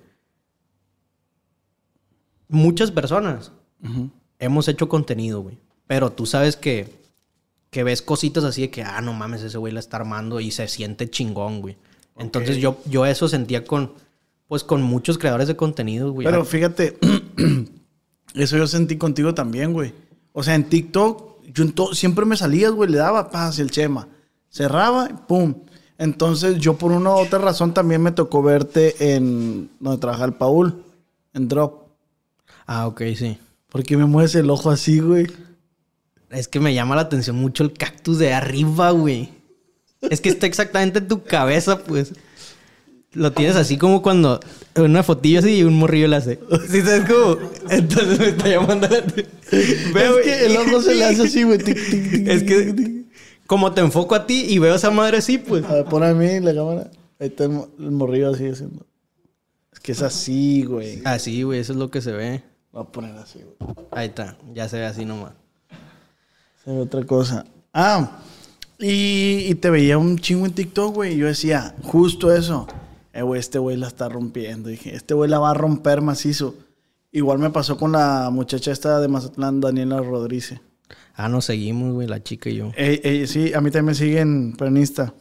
Muchas 2.49 2.91
personas 2.91 3.53
hemos 4.39 4.69
hecho 4.69 4.89
contenido, 4.89 5.41
güey. 5.41 5.59
Pero 5.87 6.13
tú 6.13 6.27
sabes 6.27 6.57
que, 6.57 7.01
que 7.71 7.85
ves 7.85 8.03
cositas 8.03 8.45
así 8.45 8.63
de 8.63 8.71
que, 8.71 8.83
ah, 8.83 9.01
no 9.01 9.13
mames, 9.13 9.43
ese 9.43 9.59
güey 9.59 9.73
la 9.73 9.81
está 9.81 9.97
armando 9.97 10.41
y 10.41 10.51
se 10.51 10.67
siente 10.69 11.11
chingón, 11.11 11.61
güey. 11.61 11.77
Entonces 12.17 12.59
yo, 12.59 12.79
yo 12.87 13.07
eso 13.07 13.29
sentía 13.29 13.65
con, 13.65 13.93
pues 14.47 14.63
con 14.63 14.83
muchos 14.83 15.19
creadores 15.19 15.49
de 15.49 15.57
contenido, 15.57 16.13
güey. 16.13 16.27
Pero 16.27 16.45
fíjate, 16.45 16.99
eso 18.35 18.57
yo 18.57 18.67
sentí 18.67 18.99
contigo 18.99 19.35
también, 19.35 19.73
güey. 19.73 19.93
O 20.33 20.43
sea, 20.43 20.55
en 20.55 20.65
TikTok, 20.65 21.43
yo 21.53 21.65
en 21.65 21.75
siempre 21.95 22.25
me 22.25 22.37
salías, 22.37 22.73
güey, 22.73 22.91
le 22.91 22.99
daba 22.99 23.31
paz 23.31 23.59
el 23.59 23.71
chema. 23.71 24.07
Cerraba 24.51 25.09
y 25.11 25.15
pum. 25.27 25.55
Entonces, 25.97 26.59
yo 26.59 26.77
por 26.77 26.93
una 26.93 27.11
u 27.11 27.19
otra 27.19 27.39
razón 27.39 27.73
también 27.73 28.03
me 28.03 28.13
tocó 28.13 28.43
verte 28.43 29.15
en 29.15 29.71
donde 29.81 30.01
trabaja 30.01 30.25
el 30.25 30.33
Paul, 30.33 30.83
en 31.35 31.49
Drop. 31.49 31.89
Ah, 32.67 32.87
ok, 32.87 33.03
sí. 33.17 33.39
Porque 33.69 33.97
me 33.97 34.07
mueves 34.07 34.35
el 34.35 34.51
ojo 34.51 34.71
así, 34.71 34.99
güey. 34.99 35.27
Es 36.31 36.49
que 36.49 36.61
me 36.61 36.75
llama 36.75 36.97
la 36.97 37.03
atención 37.03 37.37
mucho 37.37 37.65
el 37.65 37.73
cactus 37.73 38.19
de 38.19 38.33
arriba, 38.33 38.91
güey. 38.91 39.29
Es 40.03 40.21
que 40.21 40.29
está 40.29 40.47
exactamente 40.47 41.01
en 41.01 41.09
tu 41.09 41.23
cabeza, 41.23 41.79
pues. 41.85 42.13
Lo 43.13 43.33
tienes 43.33 43.57
así 43.57 43.77
como 43.77 44.03
cuando 44.03 44.41
una 44.77 45.03
fotillo 45.03 45.41
así 45.41 45.59
y 45.59 45.63
un 45.65 45.77
morrillo 45.77 46.07
le 46.09 46.17
hace. 46.17 46.39
¿Sí 46.71 46.81
sabes 46.81 47.11
cómo? 47.11 47.39
Entonces 47.69 48.19
me 48.19 48.29
está 48.29 48.49
llamando 48.49 48.89
la 48.89 48.99
atención. 48.99 49.27
Es 49.53 50.25
que 50.25 50.47
el 50.47 50.57
ojo 50.57 50.81
se 50.81 50.95
le 50.95 51.05
hace 51.05 51.23
así, 51.23 51.43
güey. 51.43 51.59
Es 52.27 52.45
que. 52.45 53.00
Como 53.51 53.73
te 53.73 53.81
enfoco 53.81 54.15
a 54.15 54.27
ti 54.29 54.45
y 54.49 54.61
veo 54.61 54.77
esa 54.77 54.93
madre 54.93 55.17
así, 55.17 55.39
pues. 55.39 55.65
A 55.65 55.75
ver, 55.75 55.85
pon 55.87 56.05
a 56.05 56.15
mí 56.15 56.39
la 56.39 56.55
cámara. 56.55 56.89
Ahí 57.19 57.27
está 57.27 57.45
el, 57.45 57.51
mo- 57.51 57.69
el 57.81 57.91
morrillo 57.91 58.31
así 58.31 58.47
haciendo. 58.49 58.87
Es 59.73 59.81
que 59.81 59.91
es 59.91 60.03
así, 60.03 60.63
güey. 60.63 61.03
Así, 61.05 61.43
güey, 61.43 61.59
eso 61.59 61.73
es 61.73 61.79
lo 61.81 61.91
que 61.91 62.01
se 62.01 62.13
ve. 62.13 62.45
Voy 62.71 62.83
a 62.83 62.87
poner 62.87 63.17
así, 63.17 63.41
güey. 63.41 63.57
Ahí 63.91 64.07
está, 64.07 64.37
ya 64.55 64.69
se 64.69 64.79
ve 64.79 64.87
así 64.87 65.05
nomás. 65.05 65.33
Se 66.65 66.71
ve 66.71 66.79
otra 66.79 67.05
cosa. 67.05 67.45
Ah, 67.75 68.21
y, 68.79 69.47
y 69.49 69.55
te 69.57 69.69
veía 69.69 69.99
un 69.99 70.17
chingo 70.21 70.47
en 70.47 70.53
TikTok, 70.53 70.95
güey. 70.95 71.15
Y 71.15 71.19
yo 71.19 71.27
decía, 71.27 71.75
justo 71.83 72.33
eso. 72.33 72.69
Eh, 73.13 73.23
güey, 73.23 73.41
este 73.41 73.59
güey 73.59 73.77
la 73.77 73.89
está 73.89 74.09
rompiendo. 74.09 74.69
Dije, 74.69 74.95
este 74.95 75.15
güey 75.15 75.29
la 75.29 75.41
va 75.41 75.51
a 75.51 75.55
romper 75.55 76.03
macizo. 76.03 76.55
Igual 77.11 77.41
me 77.41 77.51
pasó 77.51 77.77
con 77.77 77.91
la 77.91 78.31
muchacha 78.31 78.71
esta 78.71 79.01
de 79.01 79.09
Mazatlán, 79.09 79.61
Daniela 79.61 80.01
Rodríguez. 80.01 80.61
Ah, 81.15 81.29
nos 81.29 81.45
seguimos, 81.45 81.93
güey, 81.95 82.09
la 82.09 82.23
chica 82.23 82.51
y 82.51 82.57
yo. 82.57 82.73
Eh, 82.77 83.25
sí, 83.27 83.53
a 83.55 83.61
mí 83.61 83.71
también 83.71 83.87
me 83.87 83.95
siguen 83.95 84.55
en 84.59 84.77
Insta. 84.77 85.15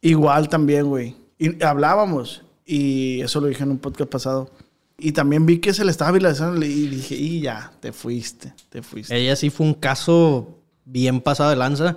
Igual 0.00 0.48
también, 0.48 0.86
güey. 0.86 1.16
Y 1.38 1.62
hablábamos. 1.62 2.42
Y 2.66 3.20
eso 3.20 3.40
lo 3.40 3.48
dije 3.48 3.62
en 3.62 3.70
un 3.70 3.78
podcast 3.78 4.10
pasado. 4.10 4.50
Y 4.98 5.12
también 5.12 5.46
vi 5.46 5.58
que 5.58 5.72
se 5.72 5.84
le 5.84 5.90
estaba 5.90 6.12
viralizando 6.12 6.64
y 6.64 6.86
dije, 6.86 7.14
y 7.14 7.40
ya, 7.40 7.72
te 7.80 7.92
fuiste, 7.92 8.52
te 8.68 8.82
fuiste. 8.82 9.16
Ella 9.16 9.34
sí 9.34 9.48
fue 9.48 9.66
un 9.66 9.74
caso 9.74 10.58
bien 10.84 11.20
pasado 11.22 11.50
de 11.50 11.56
lanza 11.56 11.96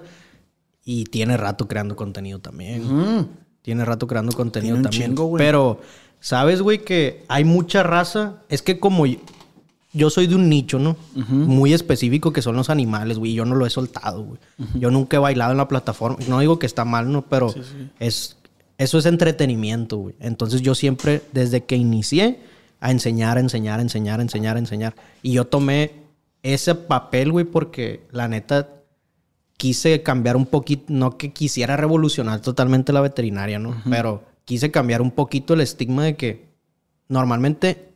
y 0.85 1.03
tiene 1.05 1.35
rato 1.35 1.67
creando 1.67 1.95
contenido 1.95 2.39
también. 2.39 2.83
Mm. 2.85 3.27
Tiene 3.61 3.83
rato 3.85 4.07
creando 4.07 4.31
contenido 4.31 4.75
Tiene 4.75 4.79
un 4.79 4.83
también. 4.91 5.11
chingo, 5.11 5.25
güey. 5.25 5.43
Pero, 5.43 5.81
¿sabes, 6.19 6.61
güey? 6.61 6.79
Que 6.83 7.23
hay 7.27 7.43
mucha 7.43 7.83
raza. 7.83 8.41
Es 8.49 8.61
que 8.61 8.79
como 8.79 9.05
yo, 9.93 10.09
soy 10.09 10.27
de 10.27 10.35
un 10.35 10.49
nicho, 10.49 10.79
¿no? 10.79 10.97
Muy 11.13 11.73
específico 11.73 12.33
que 12.33 12.41
son 12.41 12.55
los 12.55 12.69
animales, 12.69 13.19
güey. 13.19 13.33
Yo 13.33 13.45
no 13.45 13.55
lo 13.55 13.65
he 13.65 13.69
soltado, 13.69 14.23
güey. 14.23 14.39
Yo 14.75 14.91
nunca 14.91 15.17
he 15.17 15.19
bailado 15.19 15.51
en 15.51 15.57
la 15.57 15.67
plataforma. 15.67 16.17
No 16.27 16.39
digo 16.39 16.59
que 16.59 16.65
está 16.65 16.85
mal, 16.85 17.11
¿no? 17.11 17.23
Pero 17.23 17.53
es 17.99 18.37
eso 18.77 18.97
es 18.97 19.05
entretenimiento, 19.05 19.97
güey. 19.97 20.15
Entonces 20.19 20.61
yo 20.61 20.75
siempre, 20.75 21.21
desde 21.31 21.63
que 21.63 21.75
inicié, 21.75 22.39
a 22.79 22.91
enseñar, 22.91 23.37
a 23.37 23.39
enseñar, 23.39 23.79
a 23.79 23.81
enseñar, 23.81 24.19
a 24.19 24.23
enseñar, 24.23 24.55
a 24.55 24.59
enseñar. 24.59 24.95
Y 25.21 25.33
yo 25.33 25.45
tomé 25.45 25.91
ese 26.41 26.75
papel, 26.75 27.31
güey, 27.31 27.45
porque 27.45 28.05
la 28.11 28.27
neta 28.27 28.69
quise 29.57 30.01
cambiar 30.03 30.35
un 30.35 30.45
poquito, 30.45 30.85
no 30.89 31.17
que 31.17 31.31
quisiera 31.31 31.77
revolucionar 31.77 32.41
totalmente 32.41 32.91
la 32.91 33.01
veterinaria, 33.01 33.59
¿no? 33.59 33.81
Pero 33.89 34.23
quise 34.43 34.71
cambiar 34.71 35.01
un 35.01 35.11
poquito 35.11 35.53
el 35.53 35.61
estigma 35.61 36.03
de 36.03 36.17
que 36.17 36.49
normalmente 37.07 37.92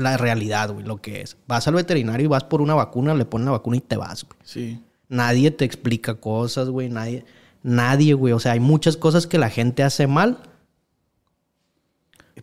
la 0.00 0.16
realidad, 0.16 0.72
güey, 0.72 0.84
lo 0.84 0.96
que 1.00 1.20
es. 1.22 1.36
Vas 1.46 1.66
al 1.68 1.74
veterinario 1.74 2.24
y 2.24 2.28
vas 2.28 2.44
por 2.44 2.60
una 2.60 2.74
vacuna, 2.74 3.14
le 3.14 3.24
ponen 3.24 3.46
la 3.46 3.52
vacuna 3.52 3.76
y 3.76 3.80
te 3.80 3.96
vas, 3.96 4.24
güey. 4.24 4.38
Sí. 4.44 4.80
Nadie 5.08 5.50
te 5.50 5.64
explica 5.64 6.14
cosas, 6.14 6.68
güey, 6.68 6.88
nadie, 6.88 7.24
nadie, 7.62 8.14
güey. 8.14 8.32
O 8.32 8.38
sea, 8.40 8.52
hay 8.52 8.60
muchas 8.60 8.96
cosas 8.96 9.26
que 9.26 9.38
la 9.38 9.50
gente 9.50 9.82
hace 9.82 10.06
mal 10.06 10.38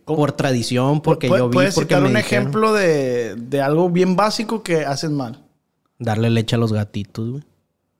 por 0.04 0.32
tradición, 0.32 1.00
porque 1.02 1.28
¿Pu- 1.28 1.38
yo 1.38 1.48
vi, 1.48 1.54
¿Puedes 1.54 1.74
porque 1.74 1.94
citar 1.94 2.02
me 2.02 2.08
un 2.08 2.14
dijeron. 2.16 2.42
ejemplo 2.44 2.72
de, 2.72 3.34
de 3.36 3.60
algo 3.60 3.90
bien 3.90 4.16
básico 4.16 4.62
que 4.62 4.84
hacen 4.86 5.14
mal? 5.14 5.44
Darle 5.98 6.30
leche 6.30 6.56
a 6.56 6.58
los 6.58 6.72
gatitos, 6.72 7.30
güey. 7.30 7.42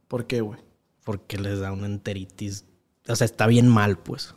¿Por 0.07 0.27
qué, 0.27 0.41
güey? 0.41 0.59
Porque 1.05 1.39
les 1.39 1.59
da 1.61 1.73
una 1.73 1.87
enteritis. 1.87 2.65
O 3.09 3.17
sea, 3.17 3.25
está 3.25 3.47
bien 3.47 3.69
mal, 3.69 3.99
pues. 3.99 4.35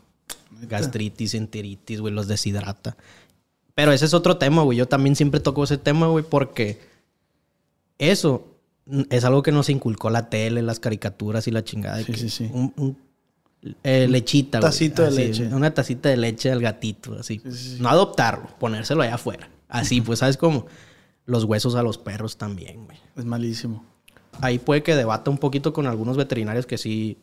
Gastritis, 0.64 1.34
enteritis, 1.34 2.02
güey, 2.02 2.14
los 2.14 2.28
deshidrata. 2.28 2.98
Pero 3.76 3.92
ese 3.92 4.06
es 4.06 4.14
otro 4.14 4.38
tema, 4.38 4.64
güey. 4.64 4.78
Yo 4.78 4.88
también 4.88 5.16
siempre 5.16 5.40
toco 5.40 5.64
ese 5.64 5.78
tema, 5.78 6.08
güey, 6.08 6.26
porque 6.28 6.80
eso 7.98 8.48
es 9.10 9.24
algo 9.24 9.44
que 9.44 9.52
nos 9.52 9.70
inculcó 9.70 10.10
la 10.10 10.30
tele, 10.30 10.62
las 10.62 10.80
caricaturas 10.80 11.48
y 11.48 11.52
la 11.52 11.64
chingada. 11.64 12.02
Sí, 12.04 12.14
sí, 12.14 12.30
sí. 12.30 12.50
Un, 12.52 12.74
un, 12.78 12.98
eh, 13.84 14.08
lechita, 14.10 14.60
güey. 14.60 14.70
tacito 14.72 15.04
de 15.04 15.12
leche. 15.12 15.48
Una 15.54 15.74
tacita 15.74 16.10
de 16.10 16.18
leche 16.18 16.52
al 16.52 16.62
gatito, 16.62 17.16
así. 17.20 17.40
Sí, 17.44 17.52
sí, 17.52 17.70
sí. 17.76 17.78
No 17.80 17.90
adoptarlo, 17.90 18.48
ponérselo 18.60 19.04
allá 19.04 19.16
afuera. 19.16 19.50
Así, 19.70 20.02
pues, 20.02 20.20
¿sabes 20.20 20.36
cómo? 20.38 20.66
Los 21.26 21.44
huesos 21.46 21.76
a 21.76 21.84
los 21.84 21.98
perros 21.98 22.38
también, 22.38 22.86
güey 22.86 22.98
Es 23.16 23.24
malísimo. 23.24 23.86
ahí 24.42 24.58
puede 24.60 24.84
que 24.84 24.96
debata 24.96 25.30
un 25.32 25.38
poquito 25.38 25.72
con 25.72 25.86
algunos 25.88 26.18
veterinarios 26.18 26.66
que 26.66 26.78
sí, 26.78 27.18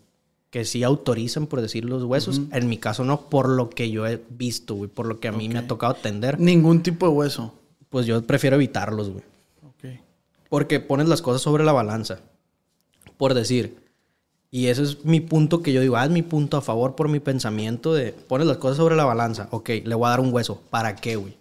que 0.50 0.64
sí 0.64 0.82
autorizan, 0.82 1.46
por 1.46 1.60
decir, 1.60 1.84
los 1.84 2.02
huesos. 2.04 2.40
En 2.52 2.68
mi 2.68 2.78
caso 2.78 3.04
no, 3.04 3.28
por 3.28 3.48
lo 3.48 3.68
que 3.70 3.90
yo 3.90 4.06
he 4.06 4.22
visto, 4.30 4.74
güey, 4.74 4.88
por 4.90 5.06
lo 5.06 5.20
que 5.20 5.28
a 5.28 5.32
mí 5.32 5.48
me 5.48 5.58
ha 5.58 5.66
tocado 5.66 5.92
atender, 5.92 6.40
Ningún 6.40 6.82
tipo 6.82 7.06
de 7.06 7.12
hueso. 7.12 7.54
pues 7.90 8.06
yo 8.06 8.22
prefiero 8.22 8.56
evitarlos, 8.56 9.10
güey. 9.10 9.24
Ok. 9.66 10.00
Porque 10.48 10.80
pones 10.80 11.08
las 11.08 11.20
cosas 11.22 11.42
sobre 11.42 11.64
la 11.64 11.72
balanza. 11.72 12.20
Por 13.16 13.34
decir. 13.34 13.76
Y 14.50 14.68
ese 14.68 14.82
es 14.82 15.04
mi 15.04 15.20
punto 15.20 15.62
que 15.62 15.74
yo 15.74 15.82
digo, 15.82 15.96
ah, 15.96 16.04
es 16.06 16.10
mi 16.10 16.22
punto 16.22 16.56
a 16.56 16.62
favor 16.62 16.94
por 16.94 17.08
mi 17.10 17.20
pensamiento 17.20 17.92
de 17.92 18.12
pones 18.12 18.46
las 18.46 18.56
cosas 18.56 18.78
sobre 18.78 18.96
la 18.96 19.04
balanza. 19.04 19.48
Ok, 19.50 19.68
le 19.84 19.94
voy 19.94 20.06
a 20.06 20.10
dar 20.10 20.20
un 20.20 20.32
hueso. 20.32 20.62
¿Para 20.70 20.96
qué, 20.96 21.16
güey? 21.16 21.36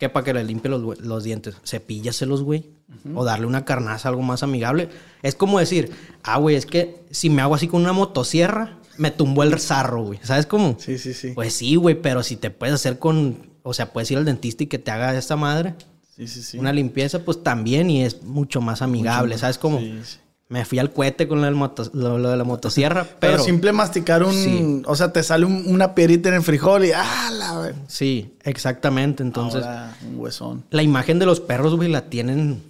¿Qué? 0.00 0.08
Para 0.08 0.24
que 0.24 0.32
le 0.32 0.42
limpie 0.42 0.70
los, 0.70 0.98
los 1.00 1.24
dientes. 1.24 1.56
Cepíllaselos, 1.62 2.42
güey. 2.42 2.70
O 3.14 3.22
darle 3.22 3.46
una 3.46 3.66
carnaza, 3.66 4.08
algo 4.08 4.22
más 4.22 4.42
amigable. 4.42 4.88
Es 5.22 5.34
como 5.34 5.60
decir, 5.60 5.92
ah, 6.22 6.38
güey, 6.38 6.56
es 6.56 6.64
que 6.64 7.04
si 7.10 7.28
me 7.28 7.42
hago 7.42 7.54
así 7.54 7.68
con 7.68 7.82
una 7.82 7.92
motosierra, 7.92 8.78
me 8.96 9.10
tumbó 9.10 9.42
el 9.42 9.60
zarro, 9.60 10.02
güey. 10.04 10.18
¿Sabes 10.22 10.46
cómo? 10.46 10.76
Sí, 10.80 10.96
sí, 10.96 11.12
sí. 11.12 11.32
Pues 11.34 11.52
sí, 11.52 11.76
güey, 11.76 12.00
pero 12.00 12.22
si 12.22 12.36
te 12.36 12.50
puedes 12.50 12.74
hacer 12.74 12.98
con. 12.98 13.50
O 13.62 13.74
sea, 13.74 13.92
puedes 13.92 14.10
ir 14.10 14.16
al 14.16 14.24
dentista 14.24 14.64
y 14.64 14.68
que 14.68 14.78
te 14.78 14.90
haga 14.90 15.16
esta 15.16 15.36
madre. 15.36 15.74
Sí, 16.16 16.26
sí, 16.26 16.42
sí. 16.42 16.58
Una 16.58 16.72
limpieza, 16.72 17.22
pues 17.22 17.42
también, 17.42 17.90
y 17.90 18.02
es 18.02 18.22
mucho 18.22 18.62
más 18.62 18.80
amigable, 18.80 19.36
¿sabes? 19.36 19.58
Como 19.58 19.80
Sí, 19.80 20.00
sí. 20.02 20.18
Me 20.50 20.64
fui 20.66 20.78
al 20.78 20.92
cohete 20.92 21.26
con 21.26 21.38
lo, 21.40 21.46
del 21.46 21.54
moto- 21.54 21.88
lo- 21.94 22.18
lo 22.18 22.28
de 22.28 22.36
la 22.36 22.44
motosierra, 22.44 23.04
Pero, 23.04 23.16
pero. 23.34 23.42
simple 23.44 23.72
masticar 23.72 24.22
un... 24.24 24.32
Sí. 24.34 24.82
O 24.84 24.94
sea, 24.96 25.12
te 25.12 25.22
sale 25.22 25.46
un- 25.46 25.64
una 25.66 25.94
piedrita 25.94 26.28
en 26.28 26.34
el 26.34 26.42
frijol 26.42 26.84
y... 26.84 26.90
¡Ah, 26.94 27.30
la 27.32 27.72
Sí, 27.86 28.34
exactamente. 28.42 29.22
Entonces, 29.22 29.62
Ahora, 29.62 29.96
un 30.06 30.18
huesón. 30.20 30.64
la 30.70 30.82
imagen 30.82 31.18
de 31.20 31.24
los 31.26 31.40
perros, 31.40 31.76
güey, 31.76 31.88
la 31.88 32.10
tienen 32.10 32.62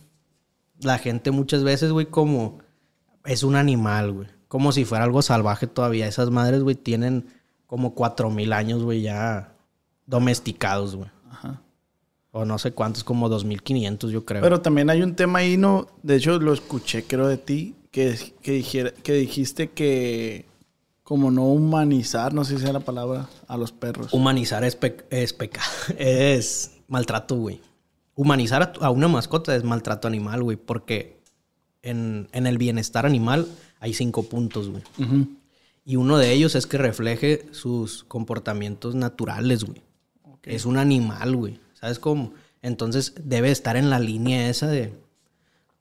la 0.81 0.99
gente 0.99 1.31
muchas 1.33 1.65
veces, 1.65 1.91
güey, 1.91 2.07
como 2.07 2.59
es 3.25 3.43
un 3.43 3.57
animal, 3.57 4.13
güey. 4.13 4.29
Como 4.47 4.73
si 4.73 4.85
fuera 4.85 5.05
algo 5.05 5.23
salvaje 5.23 5.67
todavía. 5.67 6.07
Esas 6.07 6.31
madres, 6.31 6.63
güey, 6.63 6.75
tienen 6.77 7.27
como 7.67 7.95
cuatro 7.95 8.31
mil 8.31 8.53
años, 8.53 8.83
güey, 8.83 9.01
ya 9.03 9.53
domesticados, 10.07 10.97
güey. 10.97 11.09
Ajá. 11.31 11.63
O 12.33 12.45
no 12.45 12.59
sé 12.59 12.73
cuántos, 12.73 13.03
como 13.05 13.29
2500, 13.29 14.11
yo 14.13 14.25
creo. 14.25 14.41
Pero 14.43 14.61
también 14.61 14.89
hay 14.91 15.03
un 15.03 15.17
tema 15.17 15.41
ahí, 15.41 15.57
¿no? 15.57 15.89
De 16.03 16.17
hecho, 16.17 16.39
lo 16.39 16.53
escuché, 16.53 17.03
creo, 17.05 17.27
de 17.27 17.37
ti, 17.39 17.75
que, 17.91 18.17
que, 18.41 18.53
dijera, 18.53 18.93
que 18.93 19.15
dijiste 19.15 19.71
que 19.71 20.47
como 21.03 21.33
no 21.33 21.43
humanizar, 21.47 22.33
no 22.33 22.45
sé 22.45 22.57
si 22.57 22.63
sea 22.63 22.73
la 22.73 22.81
palabra, 22.81 23.29
a 23.49 23.57
los 23.57 23.73
perros. 23.73 24.13
Humanizar 24.13 24.63
es, 24.63 24.77
pe- 24.77 25.05
es 25.11 25.33
pecado. 25.33 25.67
Es 25.99 26.73
maltrato, 26.87 27.35
güey. 27.35 27.61
Humanizar 28.15 28.75
a, 28.81 28.91
una 28.91 29.09
mascota 29.09 29.57
es 29.57 29.65
maltrato 29.65 30.07
animal, 30.07 30.43
güey. 30.45 30.57
Porque 30.57 31.19
en, 31.83 32.29
en 32.31 32.47
el 32.47 32.59
bienestar 32.59 33.07
animal 33.07 33.49
hay 33.81 33.93
cinco 33.93 34.23
puntos, 34.23 34.69
güey. 34.69 34.83
Y 35.85 35.97
uno 35.97 36.17
de 36.19 36.31
ellos 36.33 36.55
es 36.55 36.69
que 36.69 36.79
refleje 36.79 37.47
sus 37.51 38.05
comportamientos 38.05 38.95
naturales, 38.95 39.65
güey. 39.65 39.83
Es 40.45 40.65
un 40.65 40.77
animal, 40.77 41.35
güey. 41.35 41.59
¿Sabes 41.81 41.99
cómo? 41.99 42.33
Entonces 42.63 43.15
debe 43.23 43.51
estar 43.51 43.77
en 43.77 43.91
la 43.91 43.99
línea 43.99 44.49
esa 44.49 44.67
de... 44.67 44.93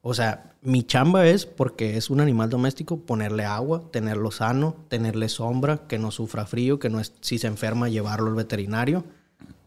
O 0.02 0.14
sea, 0.14 0.54
mi 0.62 0.84
chamba 0.84 1.28
es, 1.28 1.46
porque 1.46 1.98
es 1.98 2.10
un 2.10 2.22
animal 2.22 2.50
doméstico, 2.50 3.02
ponerle 3.02 3.44
agua, 3.44 3.84
tenerlo 3.92 4.32
sano, 4.32 4.76
tenerle 4.88 5.28
sombra, 5.28 5.88
que 5.88 6.00
no 6.00 6.12
sufra 6.12 6.46
frío, 6.46 6.80
que 6.80 6.90
no 6.90 7.02
es, 7.02 7.14
si 7.20 7.38
se 7.38 7.48
enferma, 7.48 7.90
llevarlo 7.90 8.28
al 8.30 8.36
veterinario, 8.36 9.04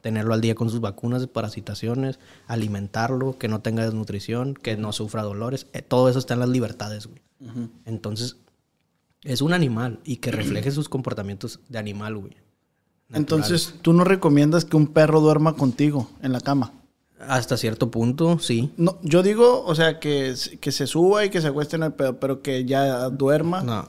tenerlo 0.01 0.33
al 0.33 0.41
día 0.41 0.55
con 0.55 0.71
sus 0.71 0.81
vacunas 0.81 1.21
de 1.21 1.29
parasitaciones, 1.29 2.19
alimentarlo, 2.47 3.39
que 3.39 3.49
no 3.49 3.61
tenga 3.61 3.85
desnutrición, 3.85 4.55
que 4.55 4.77
no 4.77 4.93
sufra 4.93 5.23
dolores. 5.23 5.67
Eh, 5.75 5.83
todo 5.83 6.09
eso 6.09 6.19
está 6.19 6.33
en 6.33 6.41
las 6.41 6.49
libertades, 6.49 7.07
güey. 7.07 7.21
Entonces, 7.85 8.37
es 9.23 9.43
un 9.43 9.53
animal 9.53 10.01
y 10.05 10.17
que 10.17 10.31
refleje 10.31 10.71
sus 10.71 10.89
comportamientos 10.89 11.61
de 11.69 11.79
animal, 11.79 12.17
güey. 12.17 12.37
Entonces, 13.13 13.75
tú 13.83 13.93
no 13.93 14.05
recomiendas 14.05 14.65
que 14.65 14.77
un 14.77 14.87
perro 14.87 15.21
duerma 15.21 15.55
contigo 15.55 16.09
en 16.23 16.33
la 16.33 16.41
cama. 16.41 16.73
Hasta 17.21 17.57
cierto 17.57 17.91
punto, 17.91 18.39
sí. 18.39 18.73
No, 18.77 18.99
yo 19.03 19.23
digo, 19.23 19.65
o 19.65 19.75
sea, 19.75 20.01
que, 20.01 20.35
que 20.61 20.73
se 20.73 20.87
suba 20.87 21.25
y 21.25 21.31
que 21.31 21.41
se 21.41 21.49
acueste 21.49 21.77
en 21.77 21.85
el 21.85 21.93
pedo, 21.93 22.19
pero 22.19 22.43
que 22.43 22.65
ya 22.65 23.09
duerma. 23.11 23.63
No. 23.63 23.87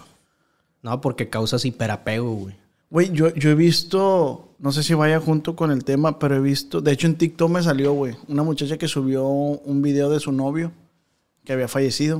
No, 0.83 1.01
porque 1.01 1.29
causas 1.29 1.65
hiperapego, 1.65 2.33
güey. 2.35 2.55
Güey, 2.89 3.11
yo, 3.11 3.33
yo 3.33 3.49
he 3.49 3.55
visto, 3.55 4.49
no 4.59 4.71
sé 4.71 4.83
si 4.83 4.93
vaya 4.93 5.19
junto 5.19 5.55
con 5.55 5.71
el 5.71 5.83
tema, 5.83 6.19
pero 6.19 6.35
he 6.35 6.39
visto, 6.39 6.79
de 6.79 6.91
hecho 6.91 7.07
en 7.07 7.15
TikTok 7.15 7.49
me 7.49 7.63
salió, 7.63 7.93
güey, 7.93 8.15
una 8.27 8.43
muchacha 8.43 8.77
que 8.77 8.87
subió 8.87 9.25
un 9.25 9.81
video 9.81 10.11
de 10.11 10.19
su 10.19 10.31
novio 10.31 10.71
que 11.43 11.53
había 11.53 11.67
fallecido 11.67 12.19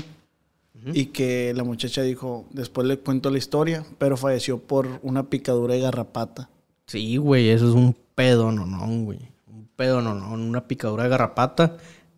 y 0.94 1.08
que 1.08 1.54
la 1.56 1.64
muchacha 1.64 2.02
dijo, 2.02 2.46
después 2.52 2.88
le 2.88 2.98
cuento 2.98 3.30
la 3.30 3.38
historia, 3.38 3.86
pero 4.00 4.18
falleció 4.18 4.58
por 4.58 5.00
una 5.04 5.30
picadura 5.30 5.76
de 5.76 5.82
garrapata. 5.82 6.50
Sí, 6.88 7.18
güey, 7.18 7.50
eso 7.50 7.68
es 7.68 7.74
un 7.76 7.96
pedo, 8.16 8.52
no, 8.52 8.66
no, 8.66 8.86
güey. 9.04 9.20
Un 9.48 9.68
pedo, 9.76 10.02
no, 10.02 10.14
no, 10.14 10.34
una 10.34 10.68
picadura 10.68 11.04
de 11.04 11.10
garrapata. 11.10 11.78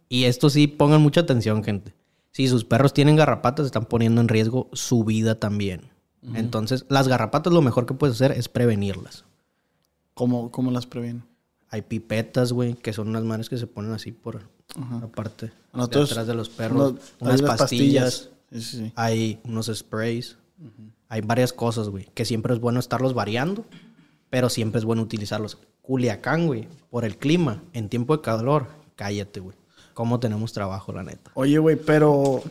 Y 0.09 0.25
esto 0.25 0.49
sí, 0.49 0.67
pongan 0.67 1.01
mucha 1.01 1.21
atención, 1.21 1.63
gente. 1.63 1.93
Si 2.31 2.47
sus 2.47 2.65
perros 2.65 2.93
tienen 2.93 3.15
garrapatas, 3.15 3.65
están 3.65 3.85
poniendo 3.85 4.21
en 4.21 4.27
riesgo 4.27 4.69
su 4.73 5.03
vida 5.03 5.39
también. 5.39 5.81
Entonces, 6.33 6.85
las 6.89 7.07
garrapatas 7.07 7.53
lo 7.53 7.61
mejor 7.61 7.85
que 7.85 7.93
puedes 7.93 8.15
hacer 8.15 8.31
es 8.31 8.49
prevenirlas. 8.49 9.25
¿Cómo, 10.15 10.49
cómo 10.51 10.71
las 10.71 10.87
previene? 10.87 11.21
Hay 11.69 11.83
pipetas, 11.83 12.51
güey, 12.51 12.73
que 12.73 12.93
son 12.93 13.09
unas 13.09 13.23
manos 13.23 13.47
que 13.49 13.57
se 13.57 13.67
ponen 13.67 13.91
así 13.91 14.11
por 14.11 14.41
la 14.75 15.07
parte 15.07 15.51
Nosotros- 15.73 16.09
de 16.09 16.13
atrás 16.13 16.27
de 16.27 16.33
los 16.33 16.49
perros. 16.49 16.93
no, 16.93 17.27
unas 17.27 17.41
pastillas. 17.43 18.29
Sí, 18.51 18.61
sí, 18.61 18.77
sí. 18.77 18.91
Hay 18.95 19.39
unos 19.43 19.67
sprays. 19.73 20.37
Hay 21.09 21.21
varias 21.21 21.53
cosas, 21.53 21.89
güey. 21.89 22.07
Que 22.15 22.25
siempre 22.25 22.53
es 22.53 22.59
bueno 22.59 22.79
estarlos 22.79 23.13
variando. 23.13 23.65
Pero 24.29 24.49
siempre 24.49 24.79
es 24.79 24.85
bueno 24.85 25.01
utilizarlos. 25.01 25.57
Culiacán, 25.81 26.47
güey. 26.47 26.67
Por 26.89 27.05
el 27.05 27.17
clima. 27.17 27.63
En 27.73 27.89
tiempo 27.89 28.15
de 28.17 28.21
calor. 28.23 28.67
Cállate, 28.95 29.39
güey. 29.39 29.55
¿Cómo 29.93 30.19
tenemos 30.19 30.51
trabajo, 30.51 30.91
la 30.91 31.03
neta? 31.03 31.31
Oye, 31.35 31.57
güey, 31.57 31.75
pero... 31.75 32.41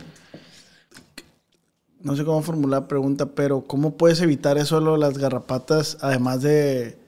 No 2.01 2.15
sé 2.17 2.25
cómo 2.25 2.43
formular 2.43 2.83
la 2.83 2.89
pregunta, 2.89 3.27
pero 3.27 3.63
¿cómo 3.63 3.97
puedes 3.97 4.21
evitar 4.21 4.59
eso 4.59 4.79
de 4.81 4.99
las 4.99 5.17
garrapatas, 5.17 5.97
además 6.03 6.43
de, 6.43 6.99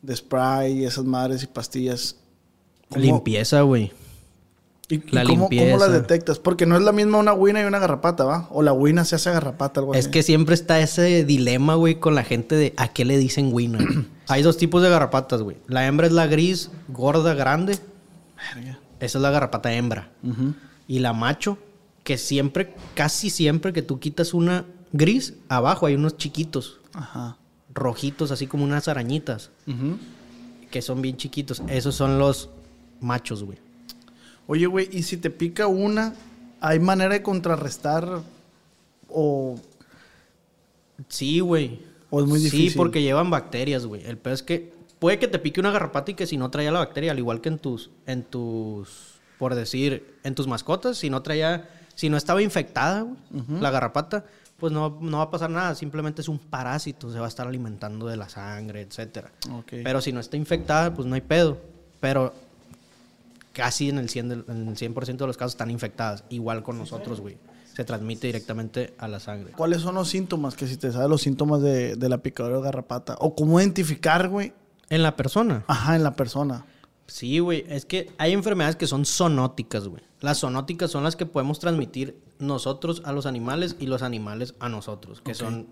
de 0.00 0.16
spray 0.16 0.78
y 0.80 0.84
esas 0.86 1.04
madres 1.04 1.42
y 1.42 1.46
pastillas? 1.46 2.16
¿Cómo- 2.88 3.02
Limpieza, 3.04 3.60
güey. 3.62 3.92
¿Y, 4.90 4.96
y 4.96 5.02
la 5.12 5.22
cómo, 5.24 5.42
limpieza. 5.48 5.64
cómo 5.64 5.78
las 5.78 5.92
detectas? 5.92 6.38
Porque 6.38 6.66
no 6.66 6.76
es 6.76 6.82
la 6.82 6.92
misma 6.92 7.18
una 7.18 7.32
huina 7.32 7.62
y 7.62 7.64
una 7.64 7.78
garrapata, 7.78 8.24
¿va? 8.24 8.48
O 8.50 8.62
la 8.62 8.72
huina 8.72 9.04
se 9.04 9.14
hace 9.16 9.30
garrapata, 9.30 9.80
algo 9.80 9.94
Es 9.94 10.00
así. 10.06 10.10
que 10.10 10.22
siempre 10.22 10.54
está 10.54 10.80
ese 10.80 11.24
dilema, 11.24 11.74
güey, 11.76 12.00
con 12.00 12.14
la 12.14 12.24
gente 12.24 12.56
de 12.56 12.74
a 12.76 12.88
qué 12.88 13.04
le 13.04 13.16
dicen 13.18 13.50
güey? 13.50 13.70
Hay 14.28 14.42
dos 14.42 14.56
tipos 14.56 14.82
de 14.82 14.90
garrapatas, 14.90 15.42
güey. 15.42 15.56
La 15.68 15.86
hembra 15.86 16.06
es 16.06 16.12
la 16.12 16.26
gris, 16.26 16.70
gorda, 16.88 17.34
grande. 17.34 17.78
Verga. 18.54 18.78
Esa 19.00 19.18
es 19.18 19.22
la 19.22 19.30
garrapata 19.30 19.72
hembra. 19.72 20.10
Y 20.86 20.98
la 20.98 21.12
macho, 21.12 21.56
que 22.04 22.18
siempre, 22.18 22.74
casi 22.94 23.30
siempre 23.30 23.72
que 23.72 23.82
tú 23.82 23.98
quitas 24.00 24.34
una 24.34 24.64
gris, 24.92 25.34
abajo 25.48 25.86
hay 25.86 25.94
unos 25.94 26.16
chiquitos, 26.16 26.80
Ajá. 26.94 27.36
rojitos, 27.72 28.30
así 28.30 28.46
como 28.46 28.64
unas 28.64 28.88
arañitas, 28.88 29.50
Ujú. 29.66 29.98
que 30.70 30.82
son 30.82 31.00
bien 31.02 31.16
chiquitos. 31.16 31.62
Esos 31.68 31.94
son 31.94 32.18
los 32.18 32.50
machos, 33.00 33.44
güey. 33.44 33.58
Oye, 34.50 34.66
güey, 34.66 34.88
¿y 34.90 35.04
si 35.04 35.16
te 35.16 35.30
pica 35.30 35.68
una, 35.68 36.12
hay 36.60 36.80
manera 36.80 37.14
de 37.14 37.22
contrarrestar 37.22 38.22
o, 39.08 39.60
Sí, 41.06 41.38
güey. 41.38 41.80
o 42.10 42.20
es 42.20 42.26
muy 42.26 42.40
difícil? 42.40 42.72
Sí, 42.72 42.76
porque 42.76 43.00
llevan 43.00 43.30
bacterias, 43.30 43.86
güey. 43.86 44.04
El 44.04 44.18
peor 44.18 44.34
es 44.34 44.42
que 44.42 44.72
puede 44.98 45.20
que 45.20 45.28
te 45.28 45.38
pique 45.38 45.60
una 45.60 45.70
garrapata 45.70 46.10
y 46.10 46.14
que 46.14 46.26
si 46.26 46.36
no 46.36 46.50
traía 46.50 46.72
la 46.72 46.80
bacteria, 46.80 47.12
al 47.12 47.18
igual 47.20 47.40
que 47.40 47.48
en 47.48 47.60
tus, 47.60 47.90
en 48.06 48.24
tus, 48.24 49.20
por 49.38 49.54
decir, 49.54 50.16
en 50.24 50.34
tus 50.34 50.48
mascotas, 50.48 50.98
si 50.98 51.10
no 51.10 51.22
traía, 51.22 51.70
si 51.94 52.08
no 52.10 52.16
estaba 52.16 52.42
infectada, 52.42 53.02
güey, 53.02 53.60
la 53.60 53.70
garrapata, 53.70 54.24
pues 54.58 54.72
no, 54.72 54.98
no 55.00 55.18
va 55.18 55.22
a 55.22 55.30
pasar 55.30 55.50
nada. 55.50 55.76
Simplemente 55.76 56.22
es 56.22 56.28
un 56.28 56.40
parásito, 56.40 57.12
se 57.12 57.20
va 57.20 57.26
a 57.26 57.28
estar 57.28 57.46
alimentando 57.46 58.08
de 58.08 58.16
la 58.16 58.28
sangre, 58.28 58.80
etcétera. 58.80 59.30
Ok. 59.52 59.74
Pero 59.84 60.00
si 60.00 60.12
no 60.12 60.18
está 60.18 60.36
infectada, 60.36 60.92
pues 60.92 61.06
no 61.06 61.14
hay 61.14 61.20
pedo. 61.20 61.56
Pero 62.00 62.34
casi 63.52 63.88
en 63.88 63.98
el 63.98 64.08
100%, 64.08 64.28
del- 64.28 64.44
en 64.48 64.68
el 64.68 64.76
100 64.76 64.94
de 65.16 65.26
los 65.26 65.36
casos 65.36 65.52
están 65.54 65.70
infectadas. 65.70 66.24
Igual 66.30 66.62
con 66.62 66.78
nosotros, 66.78 67.20
güey. 67.20 67.38
Se 67.74 67.84
transmite 67.84 68.26
directamente 68.26 68.94
a 68.98 69.08
la 69.08 69.20
sangre. 69.20 69.52
¿Cuáles 69.52 69.80
son 69.80 69.94
los 69.94 70.08
síntomas? 70.08 70.54
Que 70.54 70.66
si 70.66 70.76
te 70.76 70.90
sabes 70.92 71.08
los 71.08 71.22
síntomas 71.22 71.62
de, 71.62 71.96
de 71.96 72.08
la 72.08 72.18
picadura 72.18 72.56
de 72.56 72.62
garrapata. 72.62 73.16
O 73.20 73.34
cómo 73.34 73.60
identificar, 73.60 74.28
güey. 74.28 74.52
En 74.90 75.02
la 75.02 75.16
persona. 75.16 75.64
Ajá, 75.68 75.94
en 75.96 76.02
la 76.02 76.14
persona. 76.14 76.66
Sí, 77.06 77.38
güey. 77.38 77.64
Es 77.68 77.84
que 77.86 78.10
hay 78.18 78.32
enfermedades 78.32 78.76
que 78.76 78.86
son 78.86 79.04
zoonóticas, 79.06 79.86
güey. 79.88 80.02
Las 80.20 80.40
zoonóticas 80.40 80.90
son 80.90 81.04
las 81.04 81.16
que 81.16 81.26
podemos 81.26 81.58
transmitir 81.60 82.18
nosotros 82.38 83.02
a 83.04 83.12
los 83.12 83.24
animales 83.26 83.76
y 83.78 83.86
los 83.86 84.02
animales 84.02 84.54
a 84.60 84.68
nosotros. 84.68 85.20
Que 85.20 85.34
son. 85.34 85.68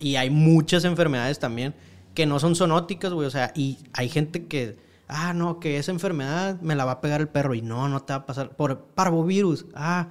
Y 0.00 0.16
hay 0.16 0.30
muchas 0.30 0.84
enfermedades 0.84 1.38
también 1.38 1.74
que 2.14 2.26
no 2.26 2.38
son 2.40 2.54
zoonóticas, 2.56 3.12
güey. 3.12 3.26
O 3.26 3.30
sea, 3.30 3.52
y 3.54 3.78
hay 3.92 4.08
gente 4.08 4.46
que. 4.46 4.76
Ah, 5.08 5.32
no, 5.32 5.58
que 5.58 5.78
esa 5.78 5.90
enfermedad 5.90 6.60
me 6.60 6.76
la 6.76 6.84
va 6.84 6.92
a 6.92 7.00
pegar 7.00 7.20
el 7.22 7.28
perro. 7.28 7.54
Y 7.54 7.62
no, 7.62 7.88
no 7.88 8.00
te 8.02 8.12
va 8.12 8.18
a 8.18 8.26
pasar. 8.26 8.50
Por 8.50 8.78
parvovirus. 8.78 9.64
Ah, 9.74 10.08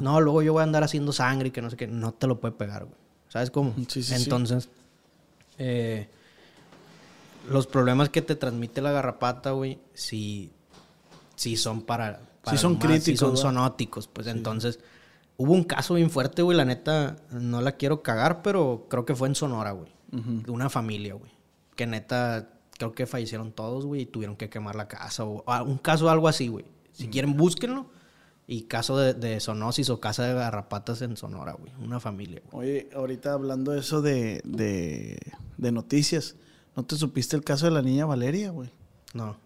no, 0.00 0.20
luego 0.20 0.42
yo 0.42 0.52
voy 0.52 0.60
a 0.60 0.64
andar 0.64 0.82
haciendo 0.82 1.12
sangre 1.12 1.48
y 1.48 1.50
que 1.52 1.62
no 1.62 1.70
sé 1.70 1.76
qué. 1.76 1.86
No 1.86 2.12
te 2.12 2.26
lo 2.26 2.40
puede 2.40 2.52
pegar, 2.52 2.84
güey. 2.84 2.96
¿Sabes 3.28 3.50
cómo? 3.50 3.72
Sí, 3.76 3.86
sí, 3.88 4.02
sí. 4.02 4.14
Entonces. 4.14 4.68
eh, 5.58 6.08
los 7.48 7.66
problemas 7.66 8.08
que 8.10 8.22
te 8.22 8.36
transmite 8.36 8.80
la 8.82 8.92
garrapata, 8.92 9.52
güey, 9.52 9.78
sí, 9.94 10.52
sí 11.36 11.56
son 11.56 11.82
para... 11.82 12.20
para 12.42 12.56
son 12.58 12.72
más, 12.74 12.82
críticos, 12.82 13.04
Sí 13.04 13.16
son 13.16 13.30
¿verdad? 13.30 13.42
zoonóticos. 13.42 14.08
Pues 14.08 14.26
entonces, 14.26 14.78
hubo 15.36 15.52
un 15.52 15.64
caso 15.64 15.94
bien 15.94 16.10
fuerte, 16.10 16.42
güey, 16.42 16.56
la 16.56 16.64
neta, 16.64 17.16
no 17.30 17.60
la 17.62 17.72
quiero 17.72 18.02
cagar, 18.02 18.42
pero 18.42 18.86
creo 18.90 19.06
que 19.06 19.14
fue 19.14 19.28
en 19.28 19.34
Sonora, 19.34 19.72
güey. 19.72 19.90
De 20.12 20.50
una 20.50 20.68
familia, 20.68 21.14
güey. 21.14 21.30
Que 21.76 21.86
neta, 21.86 22.48
creo 22.80 22.92
que 22.92 23.06
fallecieron 23.06 23.52
todos, 23.52 23.84
güey, 23.84 24.02
y 24.02 24.06
tuvieron 24.06 24.36
que 24.36 24.48
quemar 24.48 24.74
la 24.74 24.88
casa. 24.88 25.24
O, 25.24 25.44
ah, 25.46 25.62
un 25.62 25.76
caso 25.76 26.08
algo 26.08 26.28
así, 26.28 26.48
güey. 26.48 26.64
Si 26.92 27.08
quieren, 27.08 27.36
búsquenlo. 27.36 27.86
Y 28.46 28.62
caso 28.62 28.96
de, 28.96 29.14
de 29.14 29.38
zoonosis 29.38 29.90
o 29.90 30.00
casa 30.00 30.24
de 30.24 30.34
garrapatas 30.34 31.02
en 31.02 31.16
Sonora, 31.16 31.52
güey. 31.52 31.72
Una 31.80 32.00
familia, 32.00 32.42
güey. 32.50 32.68
Oye, 32.68 32.88
ahorita 32.94 33.34
hablando 33.34 33.72
de 33.72 33.80
eso 33.80 34.02
de, 34.02 34.40
de, 34.44 35.18
de 35.56 35.72
noticias, 35.72 36.36
¿no 36.74 36.84
te 36.84 36.96
supiste 36.96 37.36
el 37.36 37.44
caso 37.44 37.66
de 37.66 37.72
la 37.72 37.82
niña 37.82 38.06
Valeria, 38.06 38.50
güey? 38.50 38.70
No. 39.12 39.36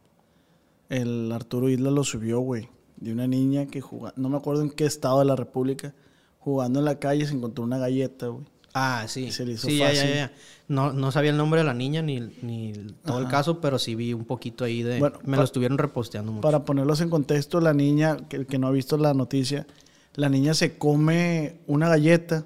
El 0.89 1.31
Arturo 1.33 1.69
Isla 1.69 1.91
lo 1.91 2.05
subió, 2.05 2.39
güey. 2.39 2.71
De 2.97 3.13
una 3.13 3.27
niña 3.27 3.67
que 3.67 3.81
jugaba, 3.81 4.15
no 4.17 4.29
me 4.29 4.37
acuerdo 4.37 4.63
en 4.63 4.71
qué 4.71 4.87
estado 4.87 5.19
de 5.19 5.25
la 5.25 5.37
República, 5.37 5.93
jugando 6.39 6.79
en 6.79 6.85
la 6.85 7.01
calle 7.01 7.27
se 7.27 7.35
encontró 7.35 7.65
una 7.65 7.79
galleta, 7.79 8.29
güey. 8.29 8.47
Ah, 8.75 9.05
sí. 9.07 9.31
Se 9.31 9.47
le 9.47 9.53
hizo 9.53 9.69
sí, 9.69 9.79
ya, 9.79 9.93
ya, 9.93 10.01
fácil. 10.01 10.15
ya. 10.17 10.33
No, 10.67 10.93
no 10.93 11.13
sabía 11.13 11.31
el 11.31 11.37
nombre 11.37 11.61
de 11.61 11.65
la 11.65 11.75
niña 11.75 12.03
ni, 12.03 12.21
ni 12.43 12.73
todo 13.05 13.19
el 13.21 13.29
caso, 13.29 13.61
pero 13.61 13.79
sí 13.79 13.95
vi 13.95 14.13
un 14.13 14.25
poquito 14.25 14.65
ahí 14.65 14.83
de... 14.83 14.99
Bueno, 14.99 15.19
me 15.25 15.37
lo 15.37 15.45
estuvieron 15.45 15.79
reposteando 15.79 16.33
mucho. 16.33 16.43
Para 16.43 16.65
ponerlos 16.65 17.01
en 17.01 17.11
contexto, 17.11 17.61
la 17.61 17.73
niña, 17.75 18.17
que 18.29 18.37
el 18.37 18.47
que 18.47 18.59
no 18.59 18.67
ha 18.67 18.71
visto 18.73 18.97
la 18.97 19.15
noticia, 19.15 19.67
la 20.15 20.29
niña 20.29 20.55
se 20.55 20.77
come 20.79 21.61
una 21.67 21.89
galleta 21.89 22.45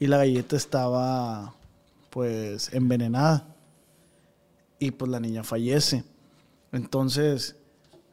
y 0.00 0.06
la 0.08 0.16
galleta 0.16 0.56
estaba, 0.56 1.54
pues, 2.10 2.72
envenenada. 2.72 3.46
Y 4.78 4.90
pues 4.90 5.10
la 5.10 5.20
niña 5.20 5.44
fallece. 5.44 6.02
Entonces, 6.72 7.54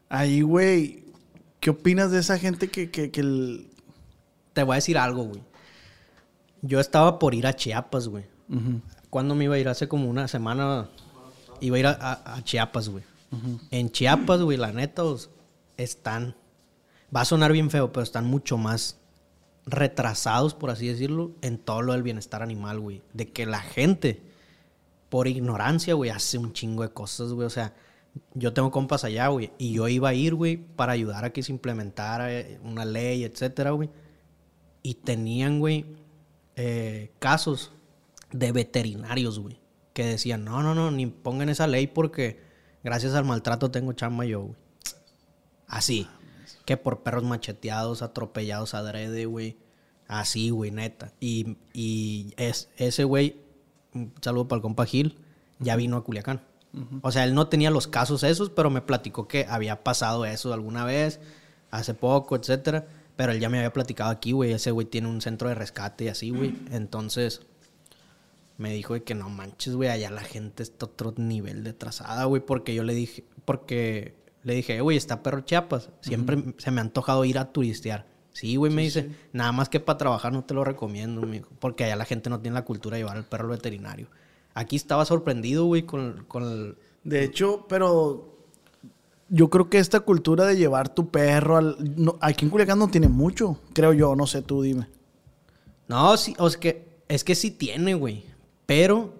ahí, 0.09 0.41
güey, 0.41 1.05
¿qué 1.61 1.71
opinas 1.71 2.11
de 2.11 2.19
esa 2.19 2.37
gente 2.37 2.67
que, 2.67 2.91
que, 2.91 3.09
que 3.09 3.21
el- 3.21 3.67
Te 4.53 4.61
voy 4.63 4.73
a 4.73 4.75
decir 4.75 4.97
algo, 4.97 5.23
güey. 5.23 5.41
Yo 6.61 6.79
estaba 6.79 7.19
por 7.19 7.35
ir 7.35 7.47
a 7.47 7.55
Chiapas, 7.55 8.07
güey. 8.07 8.25
¿Cuándo 9.09 9.35
me 9.35 9.45
iba 9.45 9.55
a 9.55 9.59
ir? 9.59 9.69
Hace 9.69 9.87
como 9.87 10.09
una 10.09 10.27
semana 10.27 10.89
iba 11.61 11.77
a 11.77 11.79
ir 11.79 11.87
a, 11.87 12.35
a 12.35 12.43
Chiapas, 12.43 12.89
güey. 12.89 13.03
En 13.71 13.91
Chiapas, 13.91 14.41
güey, 14.41 14.57
la 14.57 14.71
neta, 14.71 15.03
están... 15.77 16.35
Va 17.15 17.21
a 17.21 17.25
sonar 17.25 17.51
bien 17.51 17.71
feo, 17.71 17.91
pero 17.91 18.03
están 18.03 18.25
mucho 18.25 18.57
más 18.57 18.97
retrasados, 19.65 20.53
por 20.53 20.69
así 20.69 20.87
decirlo, 20.87 21.31
en 21.41 21.57
todo 21.57 21.81
lo 21.81 21.93
del 21.93 22.03
bienestar 22.03 22.43
animal, 22.43 22.79
güey. 22.79 23.01
De 23.13 23.29
que 23.29 23.45
la 23.45 23.61
gente, 23.61 24.21
por 25.09 25.27
ignorancia, 25.27 25.93
güey, 25.93 26.09
hace 26.11 26.37
un 26.37 26.53
chingo 26.53 26.83
de 26.83 26.89
cosas, 26.89 27.33
güey. 27.33 27.47
O 27.47 27.49
sea, 27.49 27.73
yo 28.33 28.53
tengo 28.53 28.71
compas 28.71 29.03
allá, 29.03 29.27
güey, 29.27 29.51
y 29.57 29.73
yo 29.73 29.87
iba 29.87 30.09
a 30.09 30.13
ir, 30.13 30.35
güey, 30.35 30.57
para 30.57 30.93
ayudar 30.93 31.25
a 31.25 31.31
que 31.31 31.43
se 31.43 31.51
implementara 31.51 32.33
eh, 32.33 32.59
una 32.63 32.85
ley, 32.85 33.23
etcétera, 33.23 33.71
güey. 33.71 33.89
Y 34.81 34.95
tenían, 34.95 35.59
güey, 35.59 35.85
eh, 36.61 37.13
casos 37.19 37.71
de 38.33 38.51
veterinarios, 38.51 39.39
güey, 39.39 39.61
que 39.93 40.03
decían, 40.03 40.43
no, 40.43 40.61
no, 40.61 40.75
no, 40.75 40.91
ni 40.91 41.05
pongan 41.05 41.47
esa 41.47 41.67
ley 41.67 41.87
porque 41.87 42.41
gracias 42.83 43.13
al 43.13 43.23
maltrato 43.23 43.71
tengo 43.71 43.93
chamba 43.93 44.25
yo, 44.25 44.41
güey. 44.41 44.55
Así. 45.67 46.05
Que 46.65 46.75
por 46.75 47.01
perros 47.01 47.23
macheteados, 47.23 48.01
atropellados 48.01 48.73
adrede, 48.73 49.25
güey. 49.25 49.57
Así, 50.09 50.49
güey, 50.49 50.71
neta. 50.71 51.13
Y, 51.21 51.55
y 51.71 52.33
es, 52.35 52.67
ese 52.75 53.05
güey, 53.05 53.37
un 53.93 54.13
saludo 54.21 54.49
para 54.49 54.57
el 54.57 54.61
compa 54.61 54.85
Gil, 54.85 55.17
ya 55.59 55.77
vino 55.77 55.95
a 55.95 56.03
Culiacán. 56.03 56.41
O 57.01 57.11
sea, 57.13 57.23
él 57.23 57.33
no 57.33 57.47
tenía 57.47 57.71
los 57.71 57.87
casos 57.87 58.23
esos, 58.23 58.49
pero 58.49 58.69
me 58.69 58.81
platicó 58.81 59.29
que 59.29 59.45
había 59.49 59.81
pasado 59.83 60.25
eso 60.25 60.53
alguna 60.53 60.83
vez, 60.83 61.21
hace 61.71 61.93
poco, 61.93 62.35
etcétera. 62.35 62.85
Pero 63.19 63.33
él 63.33 63.41
ya 63.41 63.49
me 63.49 63.57
había 63.57 63.73
platicado 63.73 64.11
aquí, 64.11 64.31
güey. 64.31 64.53
Ese 64.53 64.71
güey 64.71 64.87
tiene 64.87 65.09
un 65.09 65.19
centro 65.19 65.49
de 65.49 65.55
rescate 65.55 66.05
y 66.05 66.07
así, 66.07 66.29
güey. 66.29 66.55
Entonces, 66.71 67.41
me 68.57 68.71
dijo 68.71 68.93
de 68.93 69.03
que 69.03 69.13
no 69.13 69.27
manches, 69.27 69.75
güey, 69.75 69.89
allá 69.89 70.09
la 70.09 70.21
gente 70.21 70.63
está 70.63 70.85
otro 70.85 71.13
nivel 71.17 71.65
de 71.65 71.73
trazada, 71.73 72.23
güey, 72.23 72.41
porque 72.41 72.73
yo 72.73 72.83
le 72.83 72.93
dije, 72.93 73.25
porque 73.43 74.15
le 74.43 74.53
dije, 74.53 74.77
"Eh, 74.77 74.79
güey, 74.79 74.95
está 74.95 75.21
perro 75.21 75.41
Chiapas, 75.41 75.89
siempre 75.99 76.55
se 76.59 76.71
me 76.71 76.79
ha 76.79 76.83
antojado 76.85 77.25
ir 77.25 77.39
a 77.39 77.51
turistear. 77.51 78.05
Sí, 78.31 78.55
güey, 78.55 78.71
me 78.71 78.83
dice, 78.83 79.11
nada 79.33 79.51
más 79.51 79.67
que 79.67 79.81
para 79.81 79.97
trabajar 79.97 80.31
no 80.31 80.45
te 80.45 80.53
lo 80.53 80.63
recomiendo, 80.63 81.21
mijo, 81.23 81.49
porque 81.59 81.83
allá 81.83 81.97
la 81.97 82.05
gente 82.05 82.29
no 82.29 82.39
tiene 82.39 82.55
la 82.55 82.63
cultura 82.63 82.95
de 82.95 83.01
llevar 83.03 83.17
al 83.17 83.25
perro 83.25 83.49
al 83.49 83.57
veterinario. 83.57 84.07
Aquí 84.53 84.77
estaba 84.77 85.03
sorprendido, 85.03 85.65
güey, 85.65 85.81
con, 85.81 86.23
con 86.29 86.43
el... 86.43 86.77
De 87.03 87.25
hecho, 87.25 87.65
pero 87.67 88.38
yo 89.29 89.49
creo 89.49 89.69
que 89.69 89.77
esta 89.79 89.99
cultura 90.01 90.45
de 90.45 90.57
llevar 90.57 90.89
tu 90.93 91.09
perro 91.09 91.57
al... 91.57 91.75
no, 91.95 92.17
aquí 92.21 92.45
en 92.45 92.51
Culiacán 92.51 92.79
no 92.79 92.87
tiene 92.89 93.07
mucho, 93.07 93.59
creo 93.73 93.93
yo, 93.93 94.15
no 94.15 94.25
sé, 94.27 94.41
tú 94.41 94.61
dime. 94.61 94.87
No, 95.87 96.15
sí, 96.17 96.35
o 96.37 96.49
sea 96.49 96.59
que, 96.59 96.87
es 97.07 97.23
que 97.23 97.35
sí 97.35 97.51
tiene, 97.51 97.93
güey, 97.95 98.23
pero 98.65 99.13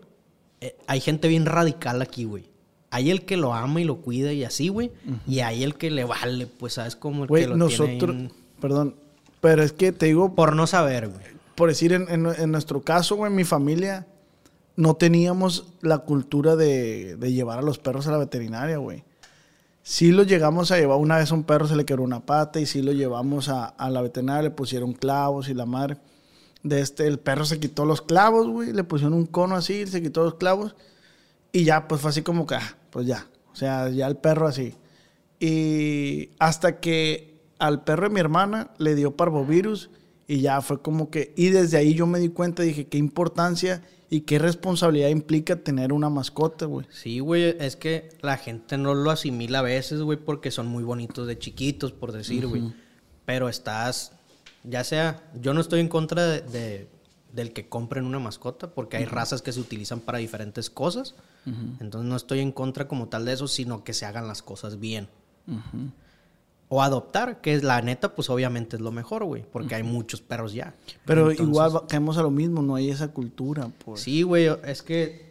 eh, 0.62 0.76
hay 0.88 1.00
gente 1.02 1.28
bien 1.28 1.46
radical 1.46 2.02
aquí, 2.02 2.26
güey. 2.26 2.50
Hay 2.92 3.12
el 3.12 3.24
que 3.26 3.38
lo 3.38 3.54
ama 3.54 3.82
y 3.82 3.84
lo 3.84 3.98
cuida 4.02 4.34
y 4.34 4.44
así, 4.44 4.68
güey. 4.70 4.92
Y 5.28 5.40
hay 5.42 5.64
el 5.64 5.76
que 5.76 5.92
le 5.92 6.06
vale, 6.06 6.48
pues, 6.48 6.74
¿sabes? 6.74 6.96
Como 6.96 7.24
el 7.24 7.28
Güey, 7.30 7.44
que 7.44 7.50
lo 7.50 7.68
tiene 7.68 7.88
nosotros... 7.88 8.16
en- 8.16 8.32
Perdón, 8.60 8.96
pero 9.42 9.62
es 9.64 9.72
que 9.74 9.92
te 9.92 10.08
digo, 10.08 10.34
Por 10.36 10.56
no 10.56 10.66
saber, 10.68 11.08
güey. 11.08 11.22
por 11.56 11.70
decir, 11.70 11.94
en, 11.94 12.10
en- 12.10 12.26
en 12.26 12.52
nuestro 12.52 12.82
caso, 12.82 13.16
güey, 13.16 13.30
en 13.30 13.36
mi 13.36 13.44
familia, 13.44 14.08
no 14.76 14.96
teníamos 14.96 15.68
la 15.82 16.00
cultura 16.00 16.56
de, 16.56 17.16
de 17.16 17.32
llevar 17.32 17.60
a 17.60 17.62
los 17.62 17.78
perros 17.78 18.08
a 18.08 18.12
la 18.12 18.18
veterinaria, 18.18 18.78
güey. 18.78 19.04
Sí 19.90 20.12
lo 20.12 20.22
llegamos 20.22 20.70
a 20.70 20.78
llevar, 20.78 21.00
una 21.00 21.18
vez 21.18 21.32
a 21.32 21.34
un 21.34 21.44
perro 21.44 21.68
se 21.68 21.76
le 21.76 21.84
quebró 21.84 22.04
una 22.04 22.24
pata 22.24 22.60
y 22.60 22.68
sí 22.68 22.84
lo 22.84 22.92
llevamos 22.92 23.50
a, 23.50 23.66
a 23.66 23.90
la 23.90 24.04
veterinaria, 24.04 24.44
le 24.44 24.52
pusieron 24.52 24.94
clavos 24.94 25.50
y 25.50 25.56
la 25.56 25.66
madre. 25.66 25.98
De 26.62 26.80
este, 26.80 27.08
el 27.08 27.18
perro 27.18 27.44
se 27.44 27.60
quitó 27.60 27.86
los 27.86 28.04
clavos, 28.04 28.48
güey, 28.48 28.72
le 28.72 28.84
pusieron 28.84 29.16
un 29.16 29.26
cono 29.26 29.56
así, 29.56 29.88
se 29.88 30.00
quitó 30.00 30.24
los 30.24 30.36
clavos 30.36 30.76
y 31.52 31.64
ya, 31.64 31.88
pues 31.88 32.02
fue 32.02 32.12
así 32.12 32.22
como 32.22 32.46
que, 32.46 32.54
ah, 32.54 32.78
pues 32.92 33.08
ya, 33.08 33.26
o 33.52 33.56
sea, 33.56 33.90
ya 33.90 34.06
el 34.06 34.16
perro 34.18 34.48
así. 34.48 34.76
Y 35.40 36.34
hasta 36.38 36.80
que 36.80 37.42
al 37.58 37.84
perro 37.84 38.10
de 38.10 38.14
mi 38.14 38.20
hermana 38.20 38.70
le 38.78 38.94
dio 38.94 39.18
parvovirus 39.18 39.90
y 40.28 40.42
ya 40.42 40.62
fue 40.62 40.84
como 40.84 41.10
que, 41.10 41.34
y 41.36 41.50
desde 41.50 41.78
ahí 41.78 41.96
yo 41.96 42.06
me 42.06 42.20
di 42.20 42.30
cuenta, 42.30 42.62
dije, 42.62 42.86
qué 42.86 43.00
importancia 43.00 43.82
y 44.10 44.22
qué 44.22 44.40
responsabilidad 44.40 45.10
implica 45.10 45.56
tener 45.58 45.94
una 45.94 46.10
mascota, 46.10 46.66
güey. 46.66 46.88
Sí, 46.90 47.20
güey, 47.20 47.56
es 47.60 47.76
que 47.76 48.10
la 48.22 48.38
gente 48.38 48.78
no 48.78 48.94
lo 48.96 49.12
asimila 49.12 49.60
a 49.60 49.64
veces, 49.64 50.02
güey, 50.02 50.18
porque 50.18 50.52
son 50.52 50.68
muy 50.68 50.84
bonitos 50.84 51.28
de 51.28 51.38
chiquitos, 51.38 51.92
por 51.92 52.12
decir, 52.12 52.48
güey. 52.48 52.62
Pero 53.26 53.50
estás, 53.50 54.14
ya 54.64 54.84
sea, 54.84 55.24
yo 55.40 55.54
no 55.54 55.62
estoy 55.62 55.80
en 55.82 55.88
contra 55.90 56.26
de, 56.26 56.42
de- 56.42 56.88
del 57.34 57.54
que 57.54 57.70
compren 57.70 58.06
una 58.06 58.18
mascota, 58.18 58.72
porque 58.74 58.98
hay 58.98 59.06
razas 59.06 59.44
que 59.44 59.52
se 59.52 59.60
utilizan 59.60 60.00
para 60.00 60.18
diferentes 60.18 60.72
cosas. 60.72 61.14
Entonces 61.80 62.10
no 62.10 62.16
estoy 62.16 62.40
en 62.40 62.52
contra 62.52 62.88
como 62.88 63.08
tal 63.08 63.26
de 63.26 63.34
eso, 63.34 63.48
sino 63.48 63.84
que 63.84 63.94
se 63.94 64.06
hagan 64.08 64.28
las 64.28 64.42
cosas 64.42 64.80
bien. 64.80 65.08
O 66.72 66.84
adoptar, 66.84 67.42
que 67.42 67.56
es 67.56 67.64
la 67.64 67.82
neta, 67.82 68.14
pues 68.14 68.30
obviamente 68.30 68.76
es 68.76 68.82
lo 68.82 68.92
mejor, 68.92 69.24
güey, 69.26 69.44
porque 69.52 69.74
hay 69.74 69.82
muchos 69.84 70.22
perros 70.22 70.54
ya. 70.54 70.76
Pero 71.04 71.32
Entonces- 71.32 71.48
igual 71.48 71.88
caemos 71.88 72.18
a 72.18 72.22
lo 72.22 72.30
mismo, 72.30 72.62
no 72.62 72.76
hay 72.76 72.92
esa 72.92 73.08
cultura. 73.08 73.72
Sí, 73.96 74.22
güey, 74.22 74.48
es 74.66 74.84
que 74.84 75.30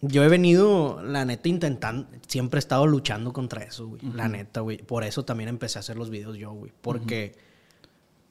yo 0.00 0.22
he 0.22 0.28
venido, 0.28 1.00
la 1.02 1.24
neta, 1.24 1.48
intentando, 1.48 2.08
siempre 2.26 2.58
he 2.58 2.60
estado 2.60 2.86
luchando 2.86 3.32
contra 3.32 3.62
eso, 3.64 3.88
güey. 3.88 4.00
La 4.14 4.28
neta, 4.28 4.60
güey. 4.60 4.78
Por 4.78 5.02
eso 5.04 5.24
también 5.24 5.48
empecé 5.48 5.78
a 5.78 5.80
hacer 5.80 5.96
los 5.96 6.10
videos 6.10 6.36
yo, 6.36 6.52
güey. 6.52 6.72
Porque 6.80 7.34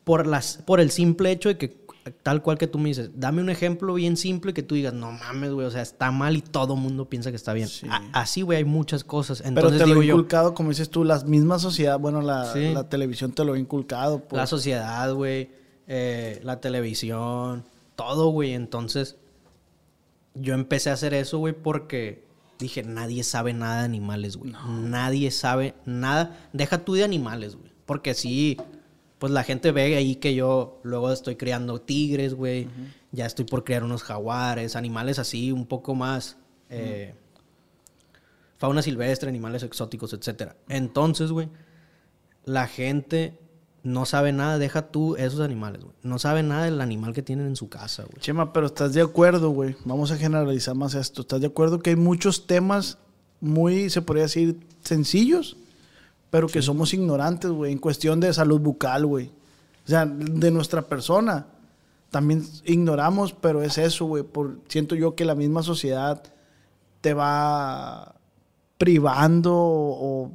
por, 0.06 0.28
las, 0.28 0.58
por 0.66 0.80
el 0.80 0.92
simple 0.92 1.32
hecho 1.32 1.50
de 1.50 1.58
que, 1.58 1.82
tal 2.12 2.42
cual 2.42 2.58
que 2.58 2.68
tú 2.68 2.80
me 2.80 2.90
dices, 2.90 3.12
dame 3.16 3.42
un 3.42 3.50
ejemplo 3.50 3.94
bien 3.94 4.18
simple 4.18 4.54
que 4.54 4.64
tú 4.64 4.76
digas, 4.76 4.94
no 4.94 5.12
mames, 5.12 5.52
güey, 5.52 5.68
o 5.68 5.72
sea, 5.72 5.82
está 5.82 6.12
mal 6.12 6.36
y 6.38 6.42
todo 6.42 6.76
mundo 6.76 7.10
piensa 7.10 7.30
que 7.30 7.36
está 7.36 7.54
bien. 7.54 7.68
Sí. 7.68 7.88
Así, 8.14 8.42
güey, 8.42 8.58
hay 8.60 8.64
muchas 8.66 9.04
cosas. 9.04 9.40
Pero 9.42 9.50
Entonces 9.50 9.80
te 9.80 9.86
lo 9.88 9.94
digo 9.94 10.02
he 10.04 10.08
yo, 10.08 10.14
inculcado, 10.16 10.54
como 10.54 10.70
dices 10.70 10.90
tú, 10.90 11.04
la 11.04 11.20
misma 11.26 11.60
sociedad, 11.60 12.00
bueno, 12.00 12.22
la, 12.22 12.52
Sí. 12.54 12.74
la 12.74 12.88
televisión 12.90 13.32
te 13.32 13.44
lo 13.44 13.54
ha 13.54 13.60
inculcado. 13.60 14.20
Pues. 14.20 14.38
La 14.38 14.48
sociedad, 14.48 15.14
güey. 15.14 15.50
eh, 15.88 16.40
la 16.44 16.60
televisión. 16.60 17.64
Todo, 17.96 18.30
güey. 18.30 18.54
Entonces, 18.54 19.16
yo 20.36 20.54
empecé 20.54 20.90
a 20.90 20.94
hacer 20.94 21.14
eso, 21.14 21.38
güey, 21.40 21.54
porque 21.54 22.24
dije, 22.60 22.84
nadie 22.84 23.24
sabe 23.24 23.54
nada 23.54 23.80
de 23.80 23.86
animales, 23.86 24.36
güey. 24.38 24.54
Nadie 24.68 25.32
sabe 25.32 25.76
nada. 25.86 26.50
Deja 26.54 26.80
tú 26.84 26.94
de 26.96 27.04
animales, 27.04 27.56
güey. 27.56 27.72
Porque 27.86 28.14
sí, 28.14 28.58
pues 29.20 29.32
la 29.32 29.44
gente 29.44 29.72
ve 29.72 29.96
ahí 29.96 30.16
que 30.16 30.36
yo 30.36 30.80
luego 30.84 31.12
estoy 31.12 31.36
criando 31.36 31.82
tigres, 31.82 32.34
güey. 32.34 32.68
Ya 33.12 33.26
estoy 33.26 33.46
por 33.46 33.64
criar 33.64 33.84
unos 33.84 34.04
jaguares, 34.04 34.76
animales 34.76 35.20
así, 35.20 35.52
un 35.52 35.66
poco 35.66 35.96
más. 35.96 36.38
eh, 36.70 37.16
fauna 38.58 38.82
silvestre, 38.82 39.30
animales 39.30 39.64
exóticos, 39.64 40.14
etcétera. 40.14 40.56
Entonces, 40.68 41.32
güey, 41.32 41.50
la 42.46 42.68
gente 42.68 43.40
no 43.84 44.06
sabe 44.06 44.34
nada, 44.34 44.58
deja 44.58 44.92
tú 44.92 45.16
esos 45.16 45.40
animales, 45.40 45.84
güey. 45.84 45.96
No 46.04 46.20
sabe 46.20 46.44
nada 46.44 46.66
del 46.66 46.82
animal 46.82 47.14
que 47.14 47.22
tienen 47.22 47.48
en 47.48 47.56
su 47.56 47.70
casa, 47.70 48.04
güey. 48.04 48.20
Chema, 48.20 48.52
pero 48.52 48.66
estás 48.66 48.94
de 48.94 49.02
acuerdo, 49.02 49.52
güey. 49.52 49.76
Vamos 49.86 50.12
a 50.12 50.18
generalizar 50.18 50.76
más 50.76 50.94
esto. 50.94 51.22
¿Estás 51.22 51.42
de 51.42 51.48
acuerdo 51.48 51.80
que 51.80 51.92
hay 51.92 51.96
muchos 51.96 52.48
temas 52.48 52.98
muy, 53.40 53.90
se 53.90 54.02
podría 54.02 54.24
decir, 54.24 54.60
sencillos, 54.82 55.56
pero 56.38 56.48
que 56.48 56.62
somos 56.62 56.94
ignorantes, 56.94 57.50
güey, 57.50 57.72
en 57.72 57.80
cuestión 57.80 58.20
de 58.20 58.32
salud 58.32 58.60
bucal, 58.60 59.08
güey? 59.08 59.32
O 59.86 59.90
sea, 59.90 60.06
de 60.06 60.52
nuestra 60.52 60.84
persona. 60.84 61.48
También 62.12 62.46
ignoramos, 62.64 63.34
pero 63.34 63.64
es 63.64 63.80
eso, 63.80 64.06
güey. 64.06 64.22
Por, 64.22 64.60
siento 64.68 64.94
yo 64.94 65.16
que 65.16 65.26
la 65.26 65.34
misma 65.34 65.64
sociedad 65.64 66.22
te 67.02 67.16
va 67.16 68.14
privando 68.78 69.52
o, 69.56 70.26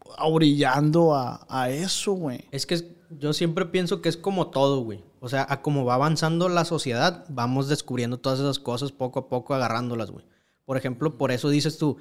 o 0.00 0.26
orillando 0.26 1.14
a, 1.14 1.44
a 1.50 1.68
eso, 1.68 2.12
güey. 2.12 2.46
Es 2.50 2.64
que 2.64 2.76
es- 2.76 2.86
yo 3.20 3.34
siempre 3.34 3.66
pienso 3.66 4.00
que 4.00 4.08
es 4.08 4.16
como 4.16 4.46
todo, 4.46 4.80
güey. 4.82 5.04
O 5.20 5.28
sea, 5.28 5.46
a 5.50 5.60
como 5.60 5.84
va 5.84 5.96
avanzando 5.96 6.48
la 6.48 6.64
sociedad, 6.64 7.26
vamos 7.28 7.68
descubriendo 7.68 8.16
todas 8.18 8.40
esas 8.40 8.58
cosas 8.58 8.90
poco 8.90 9.18
a 9.20 9.28
poco, 9.28 9.52
agarrándolas, 9.52 10.10
güey. 10.10 10.24
Por 10.64 10.78
ejemplo, 10.78 11.18
por 11.18 11.30
eso 11.30 11.50
dices 11.50 11.76
tú, 11.76 11.98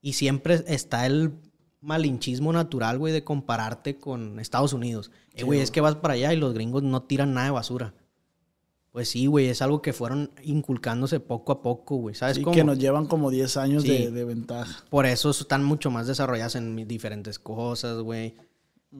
y 0.00 0.14
siempre 0.14 0.64
está 0.68 1.04
el 1.04 1.34
malinchismo 1.80 2.52
natural, 2.52 2.98
güey, 2.98 3.12
de 3.12 3.24
compararte 3.24 3.96
con 3.98 4.40
Estados 4.40 4.72
Unidos. 4.72 5.10
Eh, 5.34 5.44
güey, 5.44 5.60
es 5.60 5.70
que 5.70 5.80
vas 5.80 5.94
para 5.96 6.14
allá 6.14 6.32
y 6.32 6.36
los 6.36 6.54
gringos 6.54 6.82
no 6.82 7.02
tiran 7.02 7.34
nada 7.34 7.46
de 7.46 7.52
basura. 7.52 7.94
Pues 8.90 9.10
sí, 9.10 9.26
güey, 9.26 9.46
es 9.46 9.62
algo 9.62 9.80
que 9.82 9.92
fueron 9.92 10.30
inculcándose 10.42 11.20
poco 11.20 11.52
a 11.52 11.62
poco, 11.62 11.96
güey. 11.96 12.14
¿Sabes 12.14 12.36
Sí, 12.38 12.42
cómo? 12.42 12.54
que 12.56 12.64
nos 12.64 12.78
llevan 12.78 13.06
como 13.06 13.30
10 13.30 13.56
años 13.58 13.82
Sí. 13.84 13.90
de, 13.90 14.10
de 14.10 14.24
ventaja. 14.24 14.82
Por 14.90 15.06
eso 15.06 15.30
están 15.30 15.62
mucho 15.62 15.90
más 15.90 16.06
desarrolladas 16.06 16.56
en 16.56 16.74
diferentes 16.88 17.38
cosas, 17.38 17.98
güey. 18.00 18.34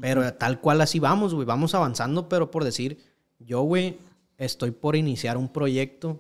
Pero 0.01 0.33
tal 0.35 0.61
cual 0.61 0.83
así 0.83 0.99
vamos, 1.01 1.35
güey. 1.35 1.47
Vamos 1.47 1.75
avanzando, 1.75 2.29
pero 2.29 2.51
por 2.51 2.63
decir, 2.63 2.99
yo, 3.41 3.63
güey, 3.63 3.97
estoy 4.37 4.71
por 4.71 4.95
iniciar 4.95 5.37
un 5.39 5.49
proyecto 5.49 6.19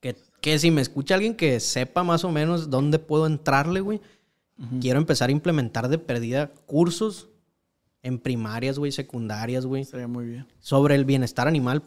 que, 0.00 0.16
que 0.40 0.58
si 0.58 0.70
me 0.70 0.80
escucha 0.80 1.16
alguien 1.16 1.34
que 1.34 1.58
sepa 1.60 2.04
más 2.04 2.24
o 2.24 2.30
menos 2.30 2.70
dónde 2.70 2.98
puedo 3.00 3.26
entrarle, 3.26 3.80
güey, 3.80 4.00
quiero 4.80 4.98
empezar 4.98 5.28
a 5.28 5.32
implementar 5.32 5.88
de 5.88 5.98
perdida 5.98 6.48
cursos 6.66 7.28
en 8.02 8.18
primarias, 8.18 8.78
güey, 8.78 8.92
secundarias, 8.92 9.66
güey, 9.66 9.82
Estaría 9.82 10.06
muy 10.08 10.26
bien. 10.26 10.46
sobre 10.60 10.94
el 10.94 11.04
bienestar 11.04 11.48
animal 11.48 11.82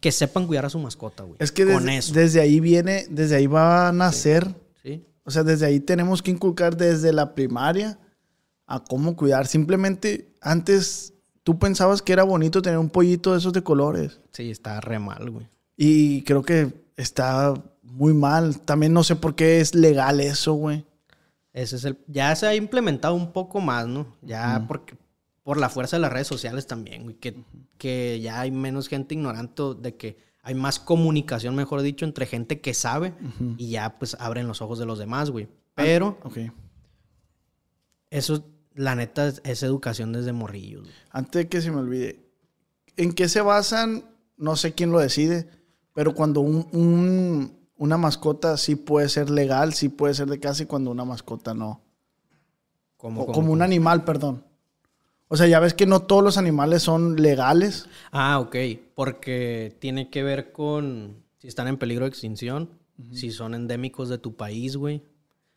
que 0.00 0.12
sepan 0.12 0.46
cuidar 0.46 0.66
a 0.66 0.70
su 0.70 0.78
mascota, 0.78 1.22
güey. 1.22 1.36
Es 1.38 1.52
que 1.52 1.64
con 1.64 1.86
desde, 1.86 1.96
eso. 1.98 2.14
desde 2.14 2.40
ahí 2.40 2.60
viene, 2.60 3.06
desde 3.10 3.36
ahí 3.36 3.46
va 3.46 3.88
a 3.88 3.92
nacer. 3.92 4.54
Sí. 4.82 5.04
O 5.24 5.30
sea, 5.30 5.42
desde 5.42 5.66
ahí 5.66 5.80
tenemos 5.80 6.22
que 6.22 6.30
inculcar 6.30 6.76
desde 6.76 7.12
la 7.12 7.34
primaria 7.34 7.98
a 8.66 8.82
cómo 8.84 9.16
cuidar. 9.16 9.46
Simplemente 9.46 10.28
antes 10.40 11.14
tú 11.44 11.58
pensabas 11.58 12.02
que 12.02 12.12
era 12.12 12.24
bonito 12.24 12.60
tener 12.60 12.78
un 12.78 12.90
pollito 12.90 13.32
de 13.32 13.38
esos 13.38 13.52
de 13.52 13.62
colores. 13.62 14.20
Sí, 14.32 14.50
está 14.50 14.80
re 14.80 14.98
mal, 14.98 15.30
güey. 15.30 15.46
Y 15.76 16.22
creo 16.22 16.42
que 16.42 16.72
está 16.96 17.54
muy 17.82 18.12
mal. 18.12 18.60
También 18.60 18.92
no 18.92 19.04
sé 19.04 19.16
por 19.16 19.34
qué 19.34 19.60
es 19.60 19.74
legal 19.74 20.20
eso, 20.20 20.54
güey. 20.54 20.84
Ese 21.56 21.76
es 21.76 21.84
el. 21.86 21.98
Ya 22.06 22.36
se 22.36 22.46
ha 22.46 22.54
implementado 22.54 23.14
un 23.14 23.32
poco 23.32 23.60
más, 23.60 23.86
¿no? 23.86 24.14
Ya 24.20 24.64
porque. 24.68 24.94
Por 25.42 25.58
la 25.58 25.68
fuerza 25.68 25.96
de 25.96 26.00
las 26.02 26.12
redes 26.12 26.26
sociales 26.26 26.66
también, 26.66 27.04
güey. 27.04 27.14
Que, 27.16 27.42
que 27.78 28.20
ya 28.20 28.40
hay 28.40 28.50
menos 28.50 28.88
gente 28.88 29.14
ignorante 29.14 29.62
de 29.80 29.96
que 29.96 30.18
hay 30.42 30.54
más 30.54 30.78
comunicación, 30.80 31.54
mejor 31.54 31.82
dicho, 31.82 32.04
entre 32.04 32.26
gente 32.26 32.60
que 32.60 32.74
sabe 32.74 33.14
y 33.56 33.70
ya 33.70 33.96
pues 33.98 34.16
abren 34.20 34.46
los 34.48 34.60
ojos 34.60 34.78
de 34.78 34.86
los 34.86 34.98
demás, 34.98 35.30
güey. 35.30 35.48
Pero 35.74 36.18
Ok. 36.24 36.38
eso, 38.10 38.44
la 38.74 38.94
neta, 38.94 39.28
es, 39.28 39.40
es 39.44 39.62
educación 39.62 40.12
desde 40.12 40.32
morrillos, 40.32 40.82
güey. 40.82 40.94
Antes 41.10 41.42
de 41.44 41.48
que 41.48 41.60
se 41.62 41.70
me 41.70 41.78
olvide, 41.78 42.28
¿en 42.96 43.12
qué 43.12 43.28
se 43.28 43.40
basan? 43.40 44.04
No 44.36 44.56
sé 44.56 44.74
quién 44.74 44.90
lo 44.92 44.98
decide, 44.98 45.48
pero 45.94 46.14
cuando 46.14 46.40
un, 46.40 46.68
un- 46.72 47.55
una 47.76 47.96
mascota 47.98 48.56
sí 48.56 48.74
puede 48.76 49.08
ser 49.08 49.30
legal, 49.30 49.74
sí 49.74 49.88
puede 49.88 50.14
ser 50.14 50.28
de 50.28 50.40
casa 50.40 50.62
y 50.62 50.66
cuando 50.66 50.90
una 50.90 51.04
mascota 51.04 51.54
no. 51.54 51.82
Como, 52.96 53.22
O 53.22 53.26
como- 53.26 53.34
como 53.34 53.52
un 53.52 53.62
animal, 53.62 54.04
perdón. 54.04 54.44
O 55.28 55.36
sea, 55.36 55.46
ya 55.46 55.58
ves 55.60 55.74
que 55.74 55.86
no 55.86 56.00
todos 56.02 56.22
los 56.22 56.38
animales 56.38 56.82
son 56.82 57.20
legales. 57.20 57.86
Ah, 58.12 58.38
ok. 58.38 58.56
Porque 58.94 59.76
tiene 59.80 60.08
que 60.08 60.22
ver 60.22 60.52
con 60.52 61.16
si 61.38 61.48
están 61.48 61.66
en 61.68 61.76
peligro 61.78 62.04
de 62.04 62.10
extinción, 62.10 62.70
si 63.12 63.30
son 63.30 63.54
endémicos 63.54 64.08
de 64.08 64.18
tu 64.18 64.36
país, 64.36 64.76
güey. 64.76 65.02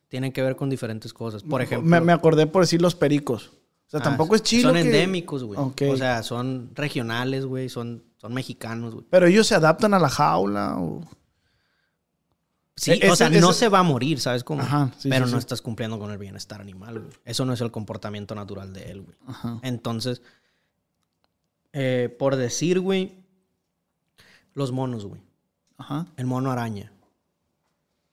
Tienen 0.10 0.32
que 0.32 0.42
ver 0.42 0.56
con 0.56 0.70
diferentes 0.72 1.14
cosas. 1.14 1.44
Por 1.44 1.62
ejemplo. 1.62 1.88
Me, 1.88 2.02
me 2.02 2.12
acordé 2.14 2.48
por 2.48 2.64
decir 2.64 2.82
los 2.82 2.96
pericos. 2.96 3.52
O 3.88 3.90
sea, 3.92 4.00
ah, 4.00 4.04
tampoco 4.04 4.36
es 4.36 4.42
chido. 4.44 4.64
Son 4.70 4.74
que- 4.74 4.82
endémicos, 4.82 5.44
güey. 5.44 5.60
Ok. 5.60 5.84
O 5.92 5.98
sea, 5.98 6.24
son 6.24 6.72
regionales, 6.74 7.46
güey. 7.46 7.70
Son, 7.70 8.04
son 8.18 8.34
mexicanos, 8.34 8.96
güey. 8.96 9.06
Pero 9.10 9.28
ellos 9.28 9.46
se 9.48 9.54
adaptan 9.56 9.94
a 9.94 10.00
la 10.00 10.10
jaula. 10.10 10.78
o- 10.80 11.02
Sí, 12.80 12.92
E- 12.92 13.10
o 13.12 13.15
sea, 13.15 13.28
ese- 13.28 13.42
no 13.42 13.50
ese- 13.52 13.60
se 13.60 13.70
va 13.70 13.80
a 13.80 13.84
morir, 13.84 14.20
¿sabes 14.22 14.44
cómo? 14.44 14.62
Ajá, 14.62 14.92
sí, 14.98 15.10
Pero 15.10 15.26
sí, 15.26 15.32
no 15.34 15.38
sí. 15.38 15.42
estás 15.42 15.62
cumpliendo 15.62 16.00
con 16.00 16.12
el 16.12 16.18
bienestar 16.18 16.62
animal, 16.62 17.00
güey. 17.00 17.12
Eso 17.26 17.44
no 17.46 17.54
es 17.54 17.62
el 17.62 17.72
comportamiento 17.72 18.36
natural 18.36 18.72
de 18.74 18.92
él, 18.92 19.02
güey. 19.02 19.18
Ajá. 19.28 19.60
Entonces, 19.63 20.22
eh, 21.74 22.15
por 22.18 22.36
decir, 22.38 22.80
güey, 22.80 23.13
los 24.54 24.72
monos, 24.72 25.06
güey. 25.06 25.22
Ajá. 25.78 26.08
El 26.18 26.26
mono 26.26 26.52
araña. 26.52 26.92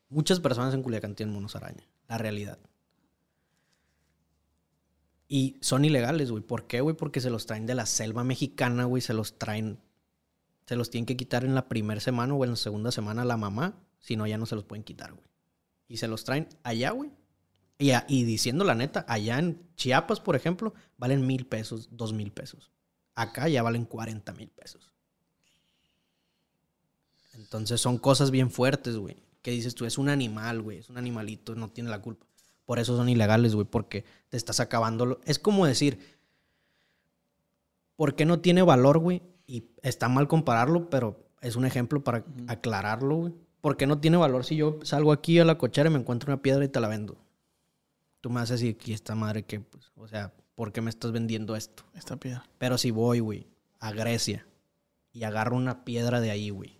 Muchas 0.09 0.41
personas 0.41 0.75
en 0.75 0.83
Culiacán 0.83 1.15
tienen 1.15 1.35
monos 1.35 1.55
araña. 1.57 1.85
La 2.09 2.19
realidad. 2.19 2.59
Y 5.29 5.57
son 5.61 5.85
ilegales, 5.85 6.31
güey. 6.31 6.43
¿Por 6.43 6.67
qué, 6.67 6.81
güey? 6.81 6.97
Porque 6.97 7.21
se 7.21 7.31
los 7.31 7.47
traen 7.47 7.67
de 7.67 7.75
la 7.75 7.87
selva 7.87 8.23
mexicana, 8.25 8.85
güey. 8.85 9.03
Se 9.03 9.13
los 9.15 9.39
traen. 9.39 9.79
Se 10.67 10.77
los 10.77 10.91
tienen 10.91 11.07
que 11.07 11.17
quitar 11.17 11.45
en 11.45 11.55
la 11.55 11.69
primera 11.69 12.01
semana 12.01 12.35
o 12.35 12.45
en 12.45 12.51
la 12.51 12.57
segunda 12.57 12.93
semana 12.93 13.25
la 13.25 13.37
mamá. 13.37 13.75
Si 14.01 14.17
no, 14.17 14.27
ya 14.27 14.39
no 14.39 14.47
se 14.47 14.55
los 14.55 14.65
pueden 14.65 14.85
quitar, 14.85 15.13
güey. 15.13 15.27
Y 15.89 15.97
se 15.99 16.09
los 16.09 16.25
traen 16.25 16.49
allá, 16.63 16.91
güey. 16.91 17.11
Y, 17.79 17.91
a- 17.91 18.07
y 18.09 18.25
diciendo 18.25 18.65
la 18.65 18.75
neta, 18.75 19.05
allá 19.09 19.39
en 19.39 19.61
Chiapas, 19.77 20.21
por 20.21 20.35
ejemplo, 20.37 20.73
valen 20.97 21.27
mil 21.27 21.47
pesos, 21.47 21.89
dos 21.93 22.13
mil 22.13 22.33
pesos. 22.33 22.71
Acá 23.15 23.49
ya 23.49 23.63
valen 23.63 23.85
40 23.85 24.33
mil 24.35 24.49
pesos. 24.49 24.91
Entonces 27.35 27.81
son 27.81 27.99
cosas 27.99 28.31
bien 28.31 28.51
fuertes, 28.51 28.97
güey. 28.97 29.17
Que 29.43 29.51
dices 29.51 29.75
tú, 29.75 29.85
es 29.85 29.99
un 29.99 30.09
animal, 30.09 30.63
güey. 30.63 30.79
Es 30.79 30.89
un 30.91 30.99
animalito, 30.99 31.55
no 31.55 31.69
tiene 31.71 31.91
la 31.91 32.01
culpa. 32.03 32.27
Por 32.65 32.79
eso 32.79 32.97
son 32.97 33.09
ilegales, 33.09 33.55
güey, 33.55 33.67
porque 33.67 34.05
te 34.29 34.37
estás 34.37 34.59
acabando. 34.61 35.07
lo- 35.07 35.21
Es 35.25 35.39
como 35.39 35.67
decir, 35.67 35.99
¿por 37.97 38.17
qué 38.17 38.25
no 38.25 38.41
tiene 38.41 38.63
valor, 38.63 38.99
güey? 38.99 39.23
Y 39.47 39.65
está 39.83 40.09
mal 40.09 40.27
compararlo, 40.29 40.91
pero 40.91 41.29
es 41.41 41.55
un 41.57 41.65
ejemplo 41.67 42.03
para 42.03 42.25
aclararlo, 42.49 43.17
güey. 43.17 43.35
¿Por 43.67 43.77
qué 43.77 43.89
no 43.89 43.99
tiene 43.99 44.17
valor 44.17 44.45
si 44.45 44.55
yo 44.55 44.79
salgo 44.85 45.11
aquí 45.11 45.41
a 45.41 45.45
la 45.45 45.59
cochera 45.59 45.91
y 45.91 45.93
me 45.93 45.99
encuentro 45.99 46.33
una 46.33 46.41
piedra 46.41 46.65
y 46.65 46.69
te 46.69 46.79
la 46.79 46.87
vendo? 46.87 47.19
Tú 48.21 48.31
me 48.31 48.39
a 48.39 48.45
decir, 48.45 48.77
aquí 48.77 48.93
esta 48.93 49.17
madre 49.17 49.43
que, 49.43 49.59
pues, 49.59 49.91
o 49.97 50.07
sea, 50.07 50.33
¿por 50.55 50.73
qué 50.73 50.81
me 50.81 50.89
estás 50.89 51.11
vendiendo 51.11 51.57
esto? 51.57 51.83
Esta 51.93 52.17
piedra. 52.17 52.49
Pero 52.59 52.79
si 52.79 52.93
voy, 52.93 53.19
güey, 53.19 53.49
a 53.81 53.91
Grecia 53.91 54.47
y 55.11 55.25
agarro 55.25 55.57
una 55.57 55.85
piedra 55.85 56.21
de 56.21 56.31
ahí, 56.31 56.51
güey, 56.51 56.79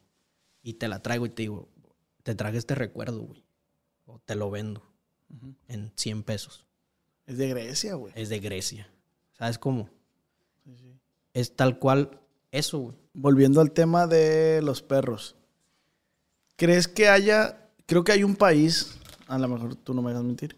y 0.63 0.75
te 0.75 0.87
la 0.87 1.03
traigo 1.03 1.27
y 1.27 1.31
te 1.31 1.43
digo, 1.43 1.69
te 2.23 2.37
traje 2.37 2.57
este 2.57 2.77
recuerdo, 2.77 3.19
güey, 3.23 3.45
o 4.05 4.21
te 4.21 4.37
lo 4.37 4.53
vendo 4.53 4.85
en 5.67 5.91
100 5.97 6.23
pesos. 6.23 6.69
Es 7.27 7.37
de 7.37 7.49
Grecia, 7.49 7.95
güey. 7.95 8.13
Es 8.15 8.29
de 8.29 8.39
Grecia. 8.39 8.89
¿Sabes 9.33 9.59
cómo? 9.59 9.91
Es 11.35 11.57
tal 11.57 11.81
cual 11.81 12.21
eso, 12.53 12.79
güey. 12.79 12.97
Volviendo 13.13 13.61
al 13.61 13.73
tema 13.73 14.07
de 14.07 14.63
los 14.63 14.83
perros. 14.83 15.36
¿Crees 16.57 16.89
que 16.89 17.09
haya, 17.09 17.69
creo 17.87 18.03
que 18.05 18.13
hay 18.13 18.25
un 18.25 18.37
país, 18.37 18.97
a 19.27 19.39
lo 19.39 19.49
mejor 19.49 19.75
tú 19.77 19.95
no 19.95 20.03
me 20.03 20.11
dejas 20.11 20.25
mentir, 20.25 20.57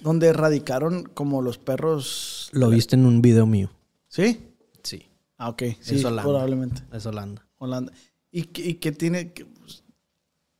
donde 0.00 0.28
erradicaron 0.28 1.04
como 1.04 1.42
los 1.42 1.58
perros... 1.58 2.48
Lo 2.52 2.70
viste 2.70 2.96
en 2.96 3.06
un 3.06 3.22
video 3.22 3.46
mío. 3.46 3.70
¿Sí? 4.08 4.40
Sí. 4.82 5.06
Ah, 5.36 5.50
ok. 5.50 5.62
Sí, 5.80 5.96
es 5.96 6.04
Holanda. 6.04 6.22
probablemente. 6.22 6.82
Es 6.92 7.06
Holanda. 7.06 7.46
Holanda. 7.58 7.92
¿Y, 8.32 8.44
qué- 8.44 8.66
y 8.68 8.74
qué 8.74 8.92
tiene 8.92 9.32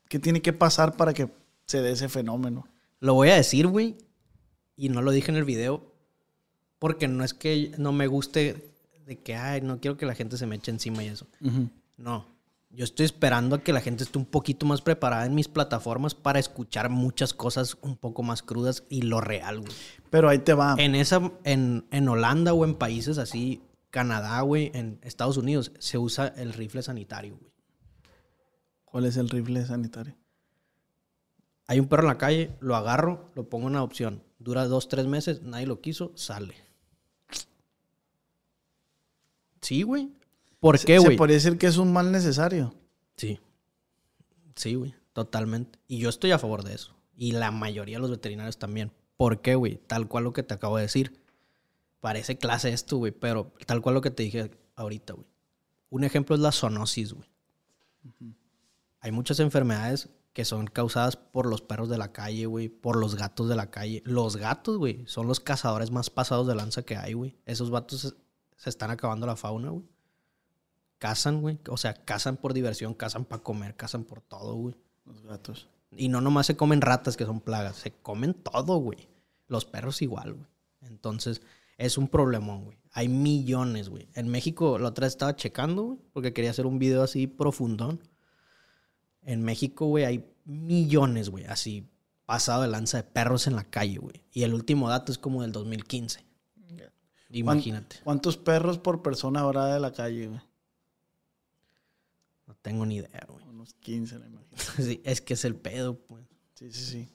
qué 0.08 0.18
tiene 0.18 0.42
que 0.42 0.52
pasar 0.52 0.96
para 0.96 1.14
que 1.14 1.30
se 1.66 1.80
dé 1.82 1.92
ese 1.92 2.08
fenómeno? 2.08 2.66
Lo 3.00 3.14
voy 3.14 3.28
a 3.30 3.36
decir, 3.36 3.66
güey, 3.66 3.96
y 4.76 4.88
no 4.88 5.02
lo 5.02 5.10
dije 5.12 5.30
en 5.30 5.36
el 5.38 5.44
video, 5.44 5.92
porque 6.78 7.08
no 7.08 7.24
es 7.24 7.32
que 7.34 7.72
no 7.78 7.92
me 7.92 8.06
guste 8.08 8.72
de 9.06 9.18
que, 9.18 9.34
ay, 9.36 9.60
no 9.62 9.80
quiero 9.80 9.96
que 9.96 10.06
la 10.06 10.14
gente 10.14 10.36
se 10.36 10.46
me 10.46 10.56
eche 10.56 10.70
encima 10.70 11.02
y 11.04 11.08
eso. 11.08 11.26
No. 11.96 12.26
Yo 12.72 12.84
estoy 12.84 13.04
esperando 13.04 13.56
a 13.56 13.62
que 13.64 13.72
la 13.72 13.80
gente 13.80 14.04
esté 14.04 14.16
un 14.16 14.26
poquito 14.26 14.64
más 14.64 14.80
preparada 14.80 15.26
en 15.26 15.34
mis 15.34 15.48
plataformas 15.48 16.14
para 16.14 16.38
escuchar 16.38 16.88
muchas 16.88 17.34
cosas 17.34 17.76
un 17.82 17.96
poco 17.96 18.22
más 18.22 18.42
crudas 18.42 18.84
y 18.88 19.02
lo 19.02 19.20
real, 19.20 19.60
güey. 19.60 19.72
Pero 20.08 20.28
ahí 20.28 20.38
te 20.38 20.54
va. 20.54 20.76
En 20.78 20.94
esa, 20.94 21.32
en, 21.42 21.86
en 21.90 22.08
Holanda 22.08 22.52
o 22.52 22.64
en 22.64 22.76
países 22.76 23.18
así, 23.18 23.60
Canadá, 23.90 24.40
güey, 24.42 24.70
en 24.72 25.00
Estados 25.02 25.36
Unidos, 25.36 25.72
se 25.80 25.98
usa 25.98 26.28
el 26.28 26.52
rifle 26.52 26.82
sanitario, 26.82 27.36
güey. 27.36 27.52
¿Cuál 28.84 29.06
es 29.06 29.16
el 29.16 29.28
rifle 29.28 29.66
sanitario? 29.66 30.16
Hay 31.66 31.78
un 31.78 31.86
perro 31.86 32.02
en 32.02 32.08
la 32.08 32.18
calle, 32.18 32.56
lo 32.60 32.76
agarro, 32.76 33.30
lo 33.34 33.48
pongo 33.48 33.68
en 33.68 33.76
adopción. 33.76 34.22
Dura 34.38 34.66
dos, 34.66 34.88
tres 34.88 35.06
meses, 35.06 35.42
nadie 35.42 35.66
lo 35.66 35.80
quiso, 35.80 36.12
sale. 36.16 36.54
Sí, 39.60 39.82
güey. 39.82 40.12
¿Por 40.60 40.78
qué, 40.78 40.98
Se 40.98 41.04
güey? 41.04 41.16
podría 41.16 41.36
decir 41.36 41.58
que 41.58 41.66
es 41.66 41.78
un 41.78 41.92
mal 41.92 42.12
necesario. 42.12 42.74
Sí. 43.16 43.40
Sí, 44.54 44.74
güey. 44.74 44.94
Totalmente. 45.12 45.78
Y 45.88 45.98
yo 45.98 46.08
estoy 46.08 46.30
a 46.32 46.38
favor 46.38 46.62
de 46.62 46.74
eso. 46.74 46.94
Y 47.16 47.32
la 47.32 47.50
mayoría 47.50 47.96
de 47.96 48.02
los 48.02 48.10
veterinarios 48.10 48.58
también. 48.58 48.92
¿Por 49.16 49.40
qué, 49.40 49.54
güey? 49.54 49.76
Tal 49.86 50.06
cual 50.06 50.24
lo 50.24 50.32
que 50.32 50.42
te 50.42 50.54
acabo 50.54 50.76
de 50.76 50.82
decir. 50.82 51.20
Parece 52.00 52.38
clase 52.38 52.72
esto, 52.72 52.98
güey. 52.98 53.12
Pero 53.12 53.52
tal 53.66 53.80
cual 53.82 53.94
lo 53.96 54.00
que 54.00 54.10
te 54.10 54.22
dije 54.22 54.50
ahorita, 54.76 55.14
güey. 55.14 55.26
Un 55.88 56.04
ejemplo 56.04 56.34
es 56.36 56.40
la 56.40 56.52
zoonosis, 56.52 57.14
güey. 57.14 57.28
Hay 59.00 59.12
muchas 59.12 59.40
enfermedades 59.40 60.08
que 60.32 60.44
son 60.44 60.66
causadas 60.66 61.16
por 61.16 61.46
los 61.46 61.62
perros 61.62 61.88
de 61.88 61.98
la 61.98 62.12
calle, 62.12 62.46
güey. 62.46 62.68
Por 62.68 62.96
los 62.96 63.16
gatos 63.16 63.48
de 63.48 63.56
la 63.56 63.70
calle. 63.70 64.02
Los 64.04 64.36
gatos, 64.36 64.76
güey, 64.78 65.02
son 65.06 65.26
los 65.26 65.40
cazadores 65.40 65.90
más 65.90 66.10
pasados 66.10 66.46
de 66.46 66.54
lanza 66.54 66.82
que 66.82 66.96
hay, 66.96 67.14
güey. 67.14 67.36
Esos 67.46 67.70
vatos 67.70 68.00
se, 68.00 68.10
se 68.56 68.70
están 68.70 68.90
acabando 68.90 69.26
la 69.26 69.36
fauna, 69.36 69.70
güey. 69.70 69.84
Cazan, 71.00 71.40
güey. 71.40 71.58
O 71.68 71.76
sea, 71.76 71.94
cazan 71.94 72.36
por 72.36 72.54
diversión, 72.54 72.94
cazan 72.94 73.24
para 73.24 73.42
comer, 73.42 73.74
cazan 73.74 74.04
por 74.04 74.20
todo, 74.20 74.54
güey. 74.54 74.76
Los 75.04 75.22
gatos. 75.22 75.68
Y 75.96 76.08
no 76.08 76.20
nomás 76.20 76.46
se 76.46 76.56
comen 76.56 76.80
ratas 76.80 77.16
que 77.16 77.24
son 77.24 77.40
plagas, 77.40 77.74
se 77.74 77.90
comen 77.90 78.34
todo, 78.34 78.76
güey. 78.76 79.08
Los 79.48 79.64
perros 79.64 80.00
igual, 80.02 80.34
güey. 80.34 80.46
Entonces, 80.82 81.42
es 81.78 81.98
un 81.98 82.06
problemón, 82.06 82.64
güey. 82.66 82.78
Hay 82.92 83.08
millones, 83.08 83.88
güey. 83.88 84.08
En 84.14 84.28
México, 84.28 84.78
la 84.78 84.90
otra 84.90 85.06
vez 85.06 85.14
estaba 85.14 85.34
checando, 85.34 85.82
güey, 85.82 85.98
porque 86.12 86.32
quería 86.32 86.50
hacer 86.50 86.66
un 86.66 86.78
video 86.78 87.02
así 87.02 87.26
profundón. 87.26 88.00
En 89.22 89.42
México, 89.42 89.86
güey, 89.86 90.04
hay 90.04 90.24
millones, 90.44 91.28
güey, 91.30 91.44
así 91.46 91.88
pasado 92.26 92.62
de 92.62 92.68
lanza 92.68 92.98
de 92.98 93.02
perros 93.04 93.46
en 93.46 93.56
la 93.56 93.64
calle, 93.64 93.98
güey. 93.98 94.22
Y 94.32 94.42
el 94.44 94.54
último 94.54 94.88
dato 94.88 95.10
es 95.10 95.18
como 95.18 95.42
del 95.42 95.50
2015. 95.52 96.24
Imagínate. 97.30 97.96
¿Cuán- 97.96 98.04
¿Cuántos 98.04 98.36
perros 98.36 98.78
por 98.78 99.02
persona 99.02 99.40
habrá 99.40 99.66
de 99.66 99.80
la 99.80 99.92
calle, 99.92 100.26
güey? 100.28 100.40
Tengo 102.62 102.84
ni 102.86 102.96
idea, 102.96 103.24
güey. 103.28 103.44
Unos 103.46 103.74
15, 103.74 104.18
me 104.18 104.26
imagino. 104.26 104.50
Sí, 104.76 105.00
es 105.04 105.20
que 105.20 105.34
es 105.34 105.44
el 105.44 105.56
pedo, 105.56 105.98
pues. 106.06 106.24
Sí, 106.54 106.70
sí, 106.72 106.84
sí. 106.84 107.08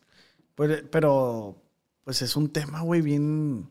Pues, 0.56 0.84
pero, 0.92 1.62
pues 2.04 2.22
es 2.22 2.36
un 2.36 2.50
tema, 2.50 2.82
güey, 2.82 3.02
bien... 3.02 3.70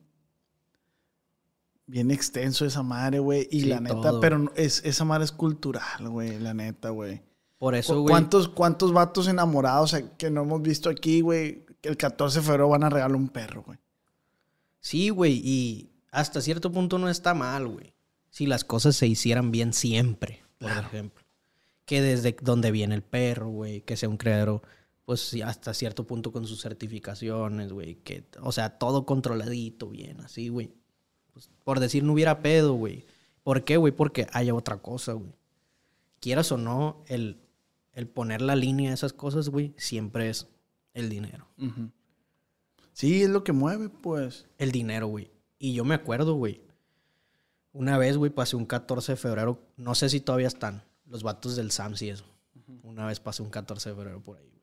bien 1.86 2.10
extenso 2.10 2.64
esa 2.64 2.82
madre, 2.82 3.18
güey. 3.18 3.48
Y 3.50 3.62
Sí, 3.62 3.66
la 3.66 3.80
neta, 3.80 3.94
todo. 4.00 4.20
pero 4.20 4.52
es, 4.56 4.82
esa 4.84 5.04
madre 5.04 5.24
es 5.24 5.32
cultural, 5.32 6.08
güey, 6.08 6.38
la 6.38 6.54
neta, 6.54 6.90
güey. 6.90 7.22
Por 7.58 7.74
eso, 7.74 7.94
¿Cu- 7.94 8.00
güey. 8.02 8.12
¿Cuántos, 8.12 8.48
¿Cuántos 8.48 8.92
vatos 8.92 9.28
enamorados 9.28 9.94
eh, 9.94 10.06
que 10.18 10.30
no 10.30 10.42
hemos 10.42 10.62
visto 10.62 10.88
aquí, 10.90 11.20
güey? 11.22 11.64
Que 11.80 11.88
el 11.88 11.96
14 11.96 12.38
de 12.40 12.44
febrero 12.44 12.68
van 12.68 12.84
a 12.84 12.90
regalar 12.90 13.16
un 13.16 13.28
perro, 13.28 13.62
güey. 13.62 13.78
Sí, 14.80 15.08
güey, 15.08 15.40
y 15.44 15.90
hasta 16.10 16.40
cierto 16.40 16.70
punto 16.70 16.98
no 16.98 17.08
está 17.08 17.32
mal, 17.34 17.66
güey. 17.68 17.94
Si 18.30 18.46
las 18.46 18.64
cosas 18.64 18.96
se 18.96 19.06
hicieran 19.06 19.50
bien 19.50 19.72
siempre, 19.72 20.42
por 20.58 20.70
ejemplo. 20.70 21.23
Que 21.84 22.00
desde 22.00 22.36
donde 22.40 22.70
viene 22.70 22.94
el 22.94 23.02
perro, 23.02 23.48
güey, 23.48 23.82
que 23.82 23.96
sea 23.96 24.08
un 24.08 24.16
criadero, 24.16 24.62
pues 25.04 25.34
hasta 25.44 25.74
cierto 25.74 26.06
punto 26.06 26.32
con 26.32 26.46
sus 26.46 26.62
certificaciones, 26.62 27.72
güey. 27.72 27.96
Que, 27.96 28.24
o 28.40 28.52
sea, 28.52 28.78
todo 28.78 29.04
controladito, 29.04 29.88
bien, 29.88 30.20
así, 30.20 30.48
güey. 30.48 30.72
Pues, 31.32 31.50
por 31.64 31.80
decir, 31.80 32.02
no 32.04 32.12
hubiera 32.12 32.40
pedo, 32.40 32.74
güey. 32.74 33.04
¿Por 33.42 33.64
qué, 33.64 33.76
güey? 33.76 33.92
Porque 33.92 34.26
haya 34.32 34.54
otra 34.54 34.78
cosa, 34.78 35.12
güey. 35.12 35.32
Quieras 36.20 36.50
o 36.52 36.56
no, 36.56 37.02
el, 37.06 37.38
el 37.92 38.08
poner 38.08 38.40
la 38.40 38.56
línea 38.56 38.90
a 38.90 38.94
esas 38.94 39.12
cosas, 39.12 39.50
güey, 39.50 39.74
siempre 39.76 40.30
es 40.30 40.48
el 40.94 41.10
dinero. 41.10 41.46
Sí, 42.92 43.22
es 43.22 43.28
lo 43.28 43.44
que 43.44 43.52
mueve, 43.52 43.90
pues. 43.90 44.46
El 44.56 44.72
dinero, 44.72 45.08
güey. 45.08 45.30
Y 45.58 45.74
yo 45.74 45.84
me 45.84 45.94
acuerdo, 45.94 46.34
güey. 46.34 46.62
Una 47.72 47.98
vez, 47.98 48.16
güey, 48.16 48.30
pasé 48.30 48.56
un 48.56 48.66
14 48.66 49.12
de 49.12 49.16
febrero. 49.16 49.60
No 49.76 49.94
sé 49.94 50.08
si 50.08 50.20
todavía 50.20 50.46
están. 50.46 50.84
Los 51.06 51.22
vatos 51.22 51.56
del 51.56 51.70
SAMS 51.70 52.02
y 52.02 52.10
eso. 52.10 52.24
Una 52.82 53.06
vez 53.06 53.20
pasé 53.20 53.42
un 53.42 53.50
14 53.50 53.90
de 53.90 53.94
febrero 53.94 54.22
por 54.22 54.38
ahí, 54.38 54.48
güey. 54.48 54.62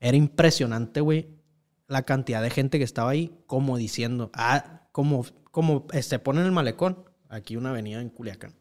Era 0.00 0.16
impresionante, 0.16 1.00
güey. 1.00 1.28
La 1.86 2.02
cantidad 2.02 2.42
de 2.42 2.50
gente 2.50 2.78
que 2.78 2.84
estaba 2.84 3.10
ahí, 3.10 3.38
como 3.46 3.76
diciendo, 3.78 4.30
ah, 4.34 4.88
como, 4.92 5.24
como 5.50 5.86
este, 5.92 6.18
ponen 6.18 6.44
el 6.44 6.52
malecón. 6.52 7.04
Aquí 7.30 7.56
una 7.56 7.70
avenida 7.70 8.00
en 8.00 8.10
Culiacán. 8.10 8.54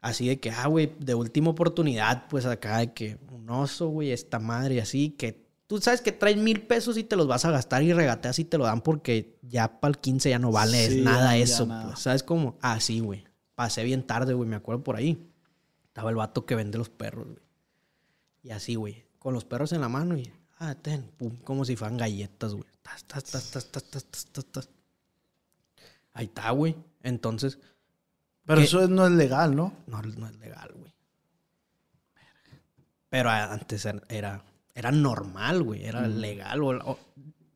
Así 0.00 0.28
de 0.28 0.38
que, 0.38 0.50
ah, 0.50 0.66
güey, 0.66 0.94
de 0.98 1.14
última 1.14 1.50
oportunidad, 1.50 2.28
pues 2.28 2.44
acá 2.44 2.78
de 2.78 2.92
que 2.92 3.18
un 3.32 3.48
oso, 3.48 3.88
güey, 3.88 4.10
esta 4.12 4.38
madre, 4.38 4.80
así 4.82 5.10
que 5.10 5.48
tú 5.66 5.78
sabes 5.80 6.02
que 6.02 6.12
traes 6.12 6.36
mil 6.36 6.62
pesos 6.66 6.98
y 6.98 7.04
te 7.04 7.16
los 7.16 7.26
vas 7.26 7.46
a 7.46 7.50
gastar 7.50 7.82
y 7.82 7.92
regateas 7.94 8.38
y 8.38 8.44
te 8.44 8.58
lo 8.58 8.64
dan 8.64 8.82
porque 8.82 9.38
ya 9.42 9.80
para 9.80 9.90
el 9.92 9.98
15 9.98 10.28
ya 10.28 10.38
no 10.38 10.52
vale 10.52 10.90
Sí, 10.90 11.00
nada 11.00 11.32
ya- 11.32 11.36
ya 11.38 11.42
eso, 11.54 11.66
nada. 11.66 11.86
pues. 11.86 12.00
¿Sabes 12.00 12.22
cómo? 12.22 12.58
Ah, 12.60 12.78
sí, 12.80 13.00
güey 13.00 13.24
pasé 13.54 13.84
bien 13.84 14.06
tarde, 14.06 14.34
güey, 14.34 14.48
me 14.48 14.56
acuerdo 14.56 14.82
por 14.82 14.96
ahí. 14.96 15.30
Estaba 15.86 16.10
el 16.10 16.16
vato 16.16 16.44
que 16.46 16.54
vende 16.54 16.78
los 16.78 16.88
perros, 16.88 17.26
güey. 17.26 17.44
Y 18.42 18.50
así, 18.50 18.74
güey, 18.74 19.04
con 19.18 19.32
los 19.32 19.44
perros 19.44 19.72
en 19.72 19.80
la 19.80 19.88
mano 19.88 20.18
y, 20.18 20.30
ah, 20.58 20.74
ten, 20.74 21.02
pum, 21.16 21.36
como 21.36 21.64
si 21.64 21.76
fueran 21.76 21.96
galletas, 21.96 22.54
güey. 22.54 22.66
Tas, 22.82 23.04
tas, 23.04 23.24
tas, 23.24 23.50
tas, 23.50 23.70
tas, 23.70 23.84
tas, 23.90 24.26
tas, 24.26 24.44
tas. 24.44 24.68
Ahí 26.12 26.26
está, 26.26 26.50
güey. 26.50 26.76
Entonces. 27.02 27.58
Pero 28.44 28.60
eso 28.60 28.86
no 28.88 29.06
es 29.06 29.12
legal, 29.12 29.56
¿no? 29.56 29.72
No, 29.86 30.02
no 30.02 30.28
es 30.28 30.36
legal, 30.36 30.72
güey. 30.76 30.92
Pero 33.08 33.30
antes 33.30 33.86
era, 34.08 34.44
era 34.74 34.90
normal, 34.90 35.62
güey. 35.62 35.84
Era 35.84 36.06
legal. 36.06 36.62
O, 36.62 36.98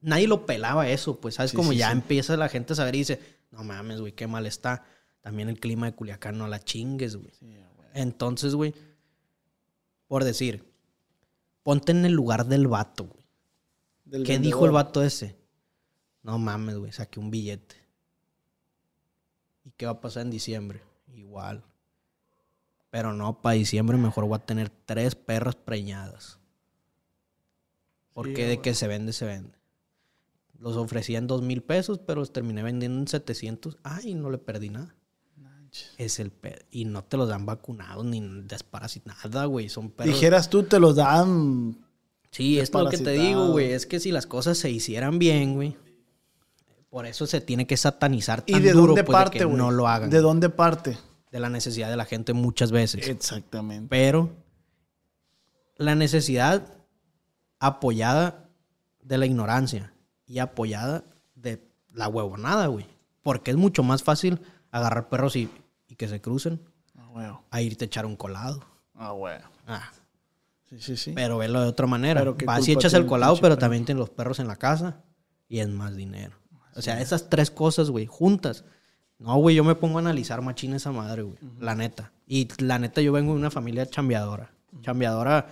nadie 0.00 0.26
lo 0.26 0.46
pelaba 0.46 0.88
eso, 0.88 1.20
pues, 1.20 1.34
¿sabes? 1.34 1.52
Como 1.52 1.72
ya 1.72 1.92
empieza 1.92 2.36
la 2.36 2.48
gente 2.48 2.72
a 2.72 2.76
saber 2.76 2.94
y 2.94 2.98
dice, 2.98 3.20
no 3.50 3.64
mames, 3.64 4.00
güey, 4.00 4.12
qué 4.12 4.26
mal 4.26 4.46
está. 4.46 4.84
También 5.20 5.48
el 5.48 5.60
clima 5.60 5.86
de 5.86 5.94
Culiacán, 5.94 6.38
no 6.38 6.48
la 6.48 6.60
chingues, 6.60 7.16
güey. 7.16 7.32
Entonces, 7.94 8.54
güey, 8.54 8.74
por 10.06 10.24
decir, 10.24 10.64
ponte 11.62 11.92
en 11.92 12.04
el 12.04 12.12
lugar 12.12 12.46
del 12.46 12.66
vato, 12.66 13.04
güey. 13.04 13.26
Del 14.04 14.24
¿Qué 14.24 14.38
dijo 14.38 14.64
el 14.64 14.72
vato 14.72 15.02
ese? 15.02 15.36
No 16.22 16.38
mames, 16.38 16.78
güey, 16.78 16.92
saqué 16.92 17.20
un 17.20 17.30
billete. 17.30 17.76
¿Y 19.64 19.70
qué 19.72 19.86
va 19.86 19.92
a 19.92 20.00
pasar 20.00 20.22
en 20.22 20.30
diciembre? 20.30 20.82
Igual. 21.12 21.62
Pero 22.90 23.12
no, 23.12 23.42
para 23.42 23.54
diciembre 23.54 23.98
mejor 23.98 24.24
voy 24.24 24.36
a 24.36 24.46
tener 24.46 24.70
tres 24.70 25.14
perras 25.14 25.56
preñadas. 25.56 26.38
Porque 28.14 28.46
de 28.46 28.60
que 28.60 28.74
se 28.74 28.88
vende, 28.88 29.12
se 29.12 29.26
vende. 29.26 29.58
Los 30.58 30.76
ofrecían 30.76 31.26
dos 31.26 31.42
mil 31.42 31.62
pesos, 31.62 32.00
pero 32.00 32.20
los 32.20 32.32
terminé 32.32 32.62
vendiendo 32.62 32.98
en 32.98 33.06
700. 33.06 33.78
Ay, 33.82 34.14
no 34.14 34.30
le 34.30 34.38
perdí 34.38 34.70
nada. 34.70 34.96
Es 35.96 36.18
el 36.18 36.30
pedo. 36.30 36.58
Y 36.70 36.84
no 36.84 37.04
te 37.04 37.16
los 37.16 37.28
dan 37.28 37.46
vacunados 37.46 38.04
ni 38.04 38.20
desparasitados, 38.42 39.24
nada, 39.24 39.44
güey. 39.46 39.68
Son 39.68 39.90
perros. 39.90 40.14
Dijeras 40.14 40.48
tú, 40.48 40.62
te 40.62 40.80
los 40.80 40.96
dan. 40.96 41.76
Sí, 42.30 42.58
es 42.58 42.72
lo 42.72 42.88
que 42.88 42.98
te 42.98 43.12
digo, 43.12 43.48
güey. 43.48 43.72
Es 43.72 43.86
que 43.86 44.00
si 44.00 44.12
las 44.12 44.26
cosas 44.26 44.58
se 44.58 44.70
hicieran 44.70 45.18
bien, 45.18 45.54
güey. 45.54 45.76
Por 46.90 47.06
eso 47.06 47.26
se 47.26 47.40
tiene 47.40 47.66
que 47.66 47.76
satanizar 47.76 48.42
tan 48.42 48.60
¿Y 48.60 48.64
de 48.64 48.72
duro, 48.72 48.88
dónde 48.88 49.04
pues, 49.04 49.18
de 49.18 49.24
parte, 49.24 49.38
que 49.38 49.44
güey? 49.44 49.56
no 49.56 49.70
lo 49.70 49.88
hagan. 49.88 50.08
¿De 50.08 50.20
dónde 50.20 50.48
parte? 50.48 50.98
De 51.30 51.40
la 51.40 51.50
necesidad 51.50 51.90
de 51.90 51.96
la 51.96 52.06
gente 52.06 52.32
muchas 52.32 52.72
veces. 52.72 53.08
Exactamente. 53.08 53.88
Pero 53.90 54.30
la 55.76 55.94
necesidad 55.94 56.74
apoyada 57.58 58.48
de 59.02 59.18
la 59.18 59.26
ignorancia 59.26 59.92
y 60.26 60.38
apoyada 60.38 61.04
de 61.34 61.62
la 61.92 62.08
huevonada, 62.08 62.66
güey. 62.68 62.86
Porque 63.22 63.50
es 63.50 63.56
mucho 63.56 63.82
más 63.82 64.02
fácil 64.02 64.40
agarrar 64.70 65.08
perros 65.08 65.36
y, 65.36 65.50
y 65.88 65.94
que 65.96 66.08
se 66.08 66.20
crucen 66.20 66.60
Ah, 66.96 67.08
huevo. 67.10 67.44
a 67.50 67.60
irte 67.62 67.84
a 67.84 67.86
echar 67.86 68.06
un 68.06 68.16
colado. 68.16 68.64
Ah, 68.94 69.12
huevo. 69.12 69.44
Ah, 69.66 69.90
Sí, 70.68 70.80
sí, 70.80 70.96
sí. 70.98 71.12
Pero 71.14 71.38
velo 71.38 71.62
de 71.62 71.68
otra 71.68 71.86
manera. 71.86 72.22
Vas 72.44 72.68
y 72.68 72.72
echas 72.72 72.92
el 72.92 73.06
colado, 73.06 73.34
pero 73.36 73.54
perro. 73.54 73.58
también 73.58 73.86
tienes 73.86 74.00
los 74.00 74.10
perros 74.10 74.38
en 74.38 74.48
la 74.48 74.56
casa 74.56 75.00
y 75.48 75.60
es 75.60 75.68
más 75.70 75.96
dinero. 75.96 76.36
O 76.76 76.82
sea, 76.82 77.00
esas 77.00 77.30
tres 77.30 77.50
cosas, 77.50 77.88
güey, 77.88 78.04
juntas. 78.04 78.64
No, 79.18 79.34
güey, 79.36 79.56
yo 79.56 79.64
me 79.64 79.74
pongo 79.76 79.96
a 79.96 80.02
analizar 80.02 80.42
machina 80.42 80.76
esa 80.76 80.92
madre, 80.92 81.22
güey. 81.22 81.38
La 81.58 81.74
neta. 81.74 82.12
Y 82.26 82.48
la 82.62 82.78
neta, 82.78 83.00
yo 83.00 83.12
vengo 83.12 83.32
de 83.32 83.38
una 83.38 83.50
familia 83.50 83.86
chambeadora. 83.86 84.50
Chambeadora, 84.82 85.48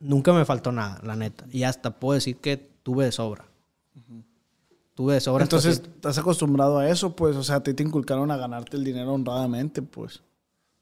nunca 0.00 0.34
me 0.34 0.44
faltó 0.44 0.70
nada, 0.70 1.00
la 1.02 1.16
neta. 1.16 1.46
Y 1.50 1.62
hasta 1.62 1.98
puedo 1.98 2.14
decir 2.14 2.36
que 2.36 2.58
tuve 2.58 3.06
de 3.06 3.12
sobra. 3.12 3.46
De 5.08 5.20
sobra. 5.20 5.44
Entonces, 5.44 5.82
¿estás 5.84 6.18
acostumbrado 6.18 6.78
a 6.78 6.88
eso? 6.88 7.16
Pues, 7.16 7.36
o 7.36 7.42
sea, 7.42 7.56
a 7.56 7.62
ti 7.62 7.74
te 7.74 7.82
inculcaron 7.82 8.30
a 8.30 8.36
ganarte 8.36 8.76
el 8.76 8.84
dinero 8.84 9.12
honradamente, 9.12 9.82
pues. 9.82 10.22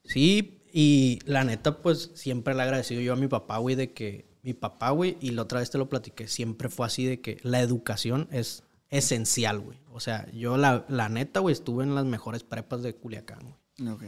Sí, 0.03 0.61
y 0.73 1.19
la 1.25 1.43
neta, 1.43 1.81
pues 1.81 2.11
siempre 2.13 2.53
le 2.53 2.61
he 2.61 2.63
agradecido 2.63 3.01
yo 3.01 3.13
a 3.13 3.17
mi 3.17 3.27
papá, 3.27 3.57
güey, 3.57 3.75
de 3.75 3.93
que 3.93 4.25
mi 4.43 4.53
papá, 4.53 4.91
güey, 4.91 5.17
y 5.21 5.31
la 5.31 5.43
otra 5.43 5.59
vez 5.59 5.69
te 5.69 5.77
lo 5.77 5.89
platiqué, 5.89 6.27
siempre 6.27 6.69
fue 6.69 6.85
así 6.87 7.05
de 7.05 7.21
que 7.21 7.37
la 7.43 7.59
educación 7.61 8.27
es 8.31 8.63
esencial, 8.89 9.59
güey. 9.59 9.79
O 9.91 9.99
sea, 9.99 10.29
yo 10.31 10.57
la, 10.57 10.85
la 10.89 11.09
neta, 11.09 11.39
güey, 11.39 11.53
estuve 11.53 11.83
en 11.83 11.95
las 11.95 12.05
mejores 12.05 12.43
prepas 12.43 12.81
de 12.83 12.95
Culiacán, 12.95 13.39
güey. 13.41 13.93
Ok. 13.93 14.03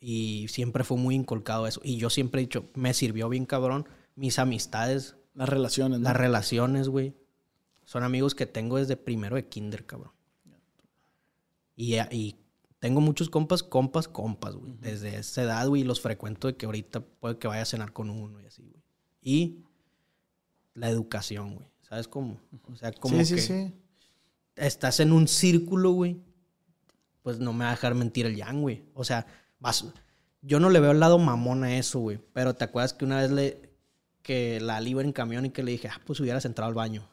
Y 0.00 0.46
siempre 0.48 0.84
fue 0.84 0.96
muy 0.96 1.14
inculcado 1.14 1.66
eso. 1.66 1.80
Y 1.82 1.96
yo 1.96 2.10
siempre 2.10 2.40
he 2.40 2.44
dicho, 2.44 2.64
me 2.74 2.94
sirvió 2.94 3.28
bien 3.28 3.46
cabrón 3.46 3.86
mis 4.14 4.38
amistades, 4.38 5.16
Las 5.34 5.48
relaciones, 5.48 5.98
¿no? 6.00 6.04
las 6.04 6.16
relaciones, 6.16 6.88
güey. 6.88 7.14
Son 7.88 8.04
amigos 8.04 8.34
que 8.34 8.44
tengo 8.44 8.76
desde 8.76 8.98
primero 8.98 9.36
de 9.36 9.48
kinder, 9.48 9.86
cabrón. 9.86 10.12
Y, 11.74 11.96
y 12.10 12.36
tengo 12.80 13.00
muchos 13.00 13.30
compas, 13.30 13.62
compas, 13.62 14.08
compas, 14.08 14.56
güey. 14.56 14.74
Desde 14.78 15.16
esa 15.16 15.42
edad, 15.42 15.66
güey, 15.66 15.80
y 15.80 15.84
los 15.86 15.98
frecuento 15.98 16.48
de 16.48 16.56
que 16.58 16.66
ahorita 16.66 17.00
puede 17.00 17.38
que 17.38 17.48
vaya 17.48 17.62
a 17.62 17.64
cenar 17.64 17.94
con 17.94 18.10
uno 18.10 18.42
y 18.42 18.44
así, 18.44 18.62
güey. 18.62 18.82
Y 19.22 19.64
la 20.74 20.90
educación, 20.90 21.54
güey. 21.54 21.66
¿Sabes 21.80 22.08
cómo? 22.08 22.38
O 22.70 22.76
sea, 22.76 22.92
como 22.92 23.16
sí, 23.20 23.24
sí, 23.24 23.34
que 23.36 23.40
sí. 23.40 23.74
estás 24.56 25.00
en 25.00 25.10
un 25.10 25.26
círculo, 25.26 25.92
güey. 25.92 26.20
Pues 27.22 27.38
no 27.38 27.54
me 27.54 27.64
va 27.64 27.70
a 27.70 27.74
dejar 27.74 27.94
mentir 27.94 28.26
el 28.26 28.36
Yang, 28.36 28.60
güey. 28.60 28.84
O 28.92 29.02
sea, 29.02 29.26
vas... 29.60 29.86
Yo 30.42 30.60
no 30.60 30.68
le 30.68 30.80
veo 30.80 30.90
el 30.90 31.00
lado 31.00 31.18
mamón 31.18 31.64
a 31.64 31.78
eso, 31.78 32.00
güey. 32.00 32.20
Pero 32.34 32.54
te 32.54 32.64
acuerdas 32.64 32.92
que 32.92 33.06
una 33.06 33.22
vez 33.22 33.30
le... 33.30 33.70
Que 34.20 34.60
la 34.60 34.82
iba 34.82 35.00
en 35.02 35.12
camión 35.12 35.46
y 35.46 35.50
que 35.50 35.62
le 35.62 35.72
dije, 35.72 35.88
ah, 35.88 36.02
pues 36.04 36.20
hubieras 36.20 36.44
entrado 36.44 36.68
al 36.68 36.74
baño. 36.74 37.08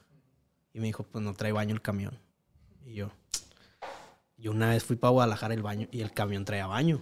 Y 0.76 0.80
me 0.82 0.88
dijo, 0.88 1.04
pues 1.04 1.24
no 1.24 1.34
trae 1.34 1.54
baño 1.54 1.74
el 1.74 1.82
camión. 1.82 2.20
Y 2.86 2.96
yo... 2.96 3.10
Yo 4.38 4.52
una 4.52 4.70
vez 4.72 4.84
fui 4.84 4.98
para 4.98 5.12
Guadalajara 5.12 5.54
el 5.54 5.64
baño 5.64 5.88
y 5.92 6.02
el 6.02 6.12
camión 6.12 6.44
traía 6.44 6.68
baño. 6.68 7.02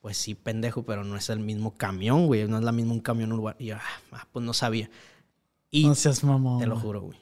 Pues 0.00 0.16
sí, 0.16 0.36
pendejo, 0.36 0.84
pero 0.84 1.02
no 1.02 1.16
es 1.16 1.28
el 1.28 1.40
mismo 1.40 1.76
camión, 1.76 2.26
güey. 2.28 2.46
No 2.46 2.56
es 2.58 2.62
la 2.62 2.70
misma 2.70 2.92
un 2.92 3.00
camión 3.00 3.32
urbano. 3.32 3.56
Y 3.58 3.66
yo, 3.66 3.76
ah, 4.12 4.26
pues 4.32 4.44
no 4.46 4.52
sabía. 4.54 4.88
Y 5.72 5.86
No 5.88 5.96
seas 5.96 6.22
mamón. 6.22 6.60
te 6.60 6.66
lo 6.68 6.78
juro, 6.78 7.00
güey. 7.00 7.18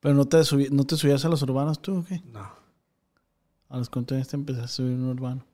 Pero 0.00 0.14
no 0.14 0.26
te, 0.26 0.36
subí- 0.40 0.68
no 0.68 0.84
te 0.84 0.96
subías 0.96 1.24
a 1.24 1.30
los 1.30 1.40
urbanos 1.40 1.80
tú, 1.80 1.96
¿o 2.00 2.04
qué? 2.04 2.20
No. 2.26 2.48
A 3.70 3.78
los 3.78 3.90
años 3.96 4.28
te 4.28 4.36
empezaste 4.36 4.64
a 4.66 4.68
subir 4.68 4.92
un 4.92 5.04
urbano. 5.08 5.46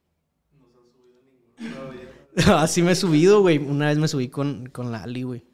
Así 2.57 2.83
me 2.83 2.93
he 2.93 2.97
subido, 2.97 3.41
güey. 3.41 3.59
Una 3.59 3.87
vez 3.87 3.99
me 3.99 4.09
subí 4.09 4.29
con, 4.29 4.67
con 4.67 4.91
la 4.91 5.05
Ali, 5.05 5.23
güey. 5.23 5.45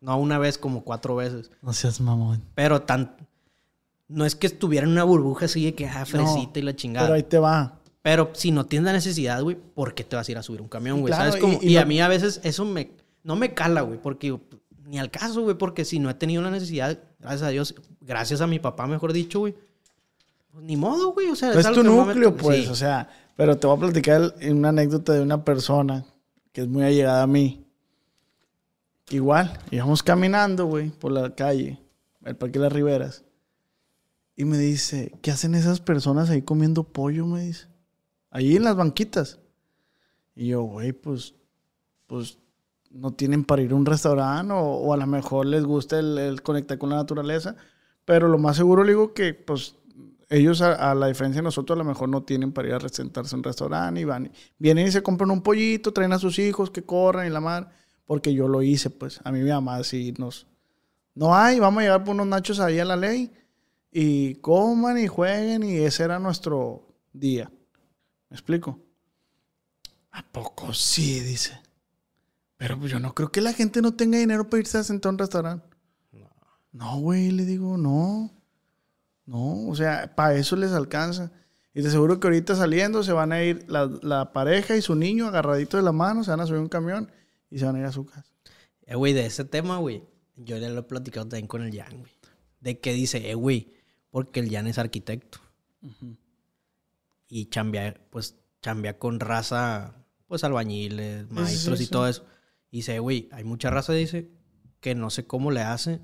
No, 0.00 0.16
una 0.18 0.38
vez, 0.38 0.56
como 0.58 0.84
cuatro 0.84 1.16
veces. 1.16 1.50
No 1.62 1.72
seas 1.72 2.00
mamón. 2.00 2.42
Pero 2.54 2.82
tan... 2.82 3.16
No 4.08 4.24
es 4.24 4.34
que 4.34 4.46
estuviera 4.46 4.86
en 4.86 4.92
una 4.92 5.04
burbuja 5.04 5.44
así 5.46 5.64
de 5.64 5.74
que, 5.74 5.86
ah, 5.86 6.04
fresita 6.06 6.50
No, 6.54 6.58
y 6.60 6.62
la 6.62 6.74
chingada. 6.76 7.06
Pero 7.06 7.14
ahí 7.16 7.22
te 7.22 7.38
va. 7.38 7.78
Pero 8.02 8.30
si 8.32 8.50
no 8.50 8.64
tienes 8.66 8.86
la 8.86 8.92
necesidad, 8.92 9.42
güey, 9.42 9.56
¿por 9.56 9.94
qué 9.94 10.02
te 10.04 10.16
vas 10.16 10.26
a 10.28 10.32
ir 10.32 10.38
a 10.38 10.42
subir 10.42 10.62
un 10.62 10.68
camión, 10.68 11.00
güey? 11.00 11.12
Claro, 11.12 11.30
¿Sabes 11.32 11.40
cómo? 11.42 11.58
y- 11.60 11.66
Y, 11.66 11.72
y 11.72 11.76
a 11.76 11.84
mí 11.84 12.00
a 12.00 12.08
veces 12.08 12.40
eso 12.42 12.64
me... 12.64 12.92
No 13.22 13.36
me 13.36 13.52
cala, 13.52 13.82
güey, 13.82 14.00
porque 14.00 14.38
ni 14.86 14.98
al 14.98 15.10
caso, 15.10 15.42
güey, 15.42 15.56
porque 15.58 15.84
si 15.84 15.98
no 15.98 16.08
he 16.08 16.14
tenido 16.14 16.40
la 16.40 16.50
necesidad, 16.50 16.98
gracias 17.18 17.42
a 17.42 17.48
Dios, 17.50 17.74
gracias 18.00 18.40
a 18.40 18.46
mi 18.46 18.58
papá, 18.58 18.86
mejor 18.86 19.12
dicho, 19.12 19.40
güey, 19.40 19.54
ni 20.62 20.76
modo, 20.78 21.12
güey. 21.12 21.28
O 21.28 21.36
sea, 21.36 21.52
es 21.52 21.66
algo 21.66 21.82
tu 21.82 21.90
me 21.90 21.96
núcleo, 21.96 22.30
meto- 22.32 22.42
pues. 22.42 22.64
Sí. 22.64 22.70
O 22.70 22.74
sea, 22.74 23.10
pero 23.36 23.58
te 23.58 23.66
voy 23.66 23.76
a 23.76 23.80
platicar 23.80 24.34
una 24.48 24.70
anécdota 24.70 25.12
de 25.12 25.20
una 25.20 25.44
persona 25.44 26.06
que 26.52 26.62
es 26.62 26.68
muy 26.68 26.84
allegada 26.84 27.22
a 27.24 27.26
mí. 27.26 27.62
Igual, 29.10 29.58
íbamos 29.70 30.02
caminando, 30.02 30.66
güey, 30.66 30.90
por 30.90 31.12
la 31.12 31.34
calle, 31.34 31.78
el 32.24 32.36
Parque 32.36 32.58
de 32.58 32.64
las 32.64 32.72
Riberas. 32.72 33.24
Y 34.38 34.44
me 34.44 34.56
dice, 34.56 35.18
¿qué 35.20 35.32
hacen 35.32 35.56
esas 35.56 35.80
personas 35.80 36.30
ahí 36.30 36.42
comiendo 36.42 36.84
pollo? 36.84 37.26
Me 37.26 37.42
dice. 37.42 37.66
Ahí 38.30 38.54
en 38.54 38.62
las 38.62 38.76
banquitas. 38.76 39.40
Y 40.36 40.46
yo, 40.46 40.62
güey, 40.62 40.92
pues, 40.92 41.34
pues 42.06 42.38
no 42.88 43.12
tienen 43.14 43.42
para 43.42 43.62
ir 43.62 43.72
a 43.72 43.74
un 43.74 43.84
restaurante 43.84 44.54
o, 44.56 44.94
a 44.94 44.96
lo 44.96 45.06
mejor 45.08 45.44
les 45.46 45.64
gusta 45.64 45.98
el, 45.98 46.40
conectar 46.44 46.78
con 46.78 46.90
la 46.90 46.94
naturaleza. 46.94 47.56
Pero 48.04 48.28
lo 48.28 48.38
más 48.38 48.56
seguro 48.56 48.84
le 48.84 48.92
digo 48.92 49.12
que, 49.12 49.34
pues, 49.34 49.74
ellos, 50.28 50.62
a, 50.62 50.94
la 50.94 51.08
diferencia 51.08 51.40
de 51.40 51.44
nosotros, 51.44 51.76
a 51.76 51.82
lo 51.82 51.84
mejor 51.84 52.08
no 52.08 52.22
tienen 52.22 52.52
para 52.52 52.68
ir 52.68 52.74
a 52.74 52.88
sentarse 52.88 53.34
en 53.34 53.40
un 53.40 53.44
restaurante 53.44 54.02
y 54.02 54.04
van. 54.04 54.30
Vienen 54.56 54.86
y 54.86 54.92
se 54.92 55.02
compran 55.02 55.32
un 55.32 55.42
pollito, 55.42 55.92
traen 55.92 56.12
a 56.12 56.18
sus 56.20 56.38
hijos 56.38 56.70
que 56.70 56.84
corran 56.84 57.26
y 57.26 57.30
la 57.30 57.40
mar. 57.40 57.72
Porque 58.06 58.32
yo 58.32 58.46
lo 58.46 58.62
hice, 58.62 58.88
pues. 58.88 59.20
A 59.24 59.32
mí 59.32 59.40
mi 59.40 59.50
mamá 59.50 59.82
sí 59.82 60.14
nos. 60.16 60.46
No 61.16 61.34
hay, 61.34 61.58
vamos 61.58 61.80
a 61.80 61.82
llegar 61.82 62.04
por 62.04 62.14
unos 62.14 62.28
nachos 62.28 62.60
ahí 62.60 62.78
a 62.78 62.84
la 62.84 62.94
ley. 62.94 63.32
Y 63.90 64.36
coman 64.36 64.98
y 64.98 65.06
jueguen 65.06 65.62
y 65.62 65.76
ese 65.78 66.04
era 66.04 66.18
nuestro 66.18 66.86
día. 67.12 67.50
¿Me 68.28 68.34
explico? 68.36 68.80
¿A 70.10 70.22
poco 70.22 70.74
sí? 70.74 71.20
Dice. 71.20 71.58
Pero 72.56 72.78
pues 72.78 72.90
yo 72.90 73.00
no 73.00 73.14
creo 73.14 73.30
que 73.30 73.40
la 73.40 73.52
gente 73.52 73.80
no 73.80 73.94
tenga 73.94 74.18
dinero 74.18 74.48
para 74.50 74.60
irse 74.60 74.78
a 74.78 74.84
sentar 74.84 75.10
a 75.10 75.12
un 75.12 75.18
restaurante. 75.18 75.66
No, 76.72 76.98
güey, 77.00 77.30
le 77.30 77.44
digo, 77.44 77.78
no. 77.78 78.30
No, 79.24 79.68
o 79.68 79.74
sea, 79.74 80.14
para 80.14 80.34
eso 80.36 80.56
les 80.56 80.72
alcanza. 80.72 81.32
Y 81.74 81.82
te 81.82 81.88
aseguro 81.88 82.18
que 82.18 82.26
ahorita 82.26 82.56
saliendo 82.56 83.02
se 83.02 83.12
van 83.12 83.32
a 83.32 83.42
ir 83.42 83.64
la, 83.68 83.90
la 84.02 84.32
pareja 84.32 84.76
y 84.76 84.82
su 84.82 84.94
niño 84.94 85.26
agarraditos 85.26 85.78
de 85.78 85.84
la 85.84 85.92
mano, 85.92 86.24
se 86.24 86.30
van 86.30 86.40
a 86.40 86.46
subir 86.46 86.60
un 86.60 86.68
camión 86.68 87.10
y 87.50 87.58
se 87.58 87.64
van 87.64 87.76
a 87.76 87.80
ir 87.80 87.84
a 87.84 87.92
su 87.92 88.04
casa. 88.04 88.24
Eh, 88.82 88.96
güey, 88.96 89.12
de 89.12 89.26
ese 89.26 89.44
tema, 89.44 89.78
güey, 89.78 90.02
yo 90.36 90.56
ya 90.56 90.68
lo 90.68 90.80
he 90.80 90.82
platicado 90.82 91.26
también 91.26 91.46
con 91.46 91.62
el 91.62 91.76
Jan, 91.76 91.98
güey. 91.98 92.12
De 92.60 92.80
que 92.80 92.92
dice, 92.92 93.30
eh, 93.30 93.34
güey, 93.34 93.74
porque 94.10 94.40
el 94.40 94.50
Jan 94.50 94.66
es 94.66 94.78
arquitecto. 94.78 95.38
Y 97.28 97.46
chambea, 97.46 97.94
pues, 98.10 98.38
chambea 98.62 98.98
con 98.98 99.20
raza, 99.20 100.06
pues, 100.26 100.44
albañiles, 100.44 101.30
maestros 101.30 101.78
sí, 101.78 101.84
y 101.84 101.86
sí. 101.86 101.92
todo 101.92 102.08
eso. 102.08 102.26
Y 102.70 102.78
dice, 102.78 102.98
güey, 102.98 103.28
hay 103.32 103.44
mucha 103.44 103.70
raza, 103.70 103.92
dice, 103.92 104.30
que 104.80 104.94
no 104.94 105.10
sé 105.10 105.26
cómo 105.26 105.50
le 105.50 105.62
hace, 105.62 106.00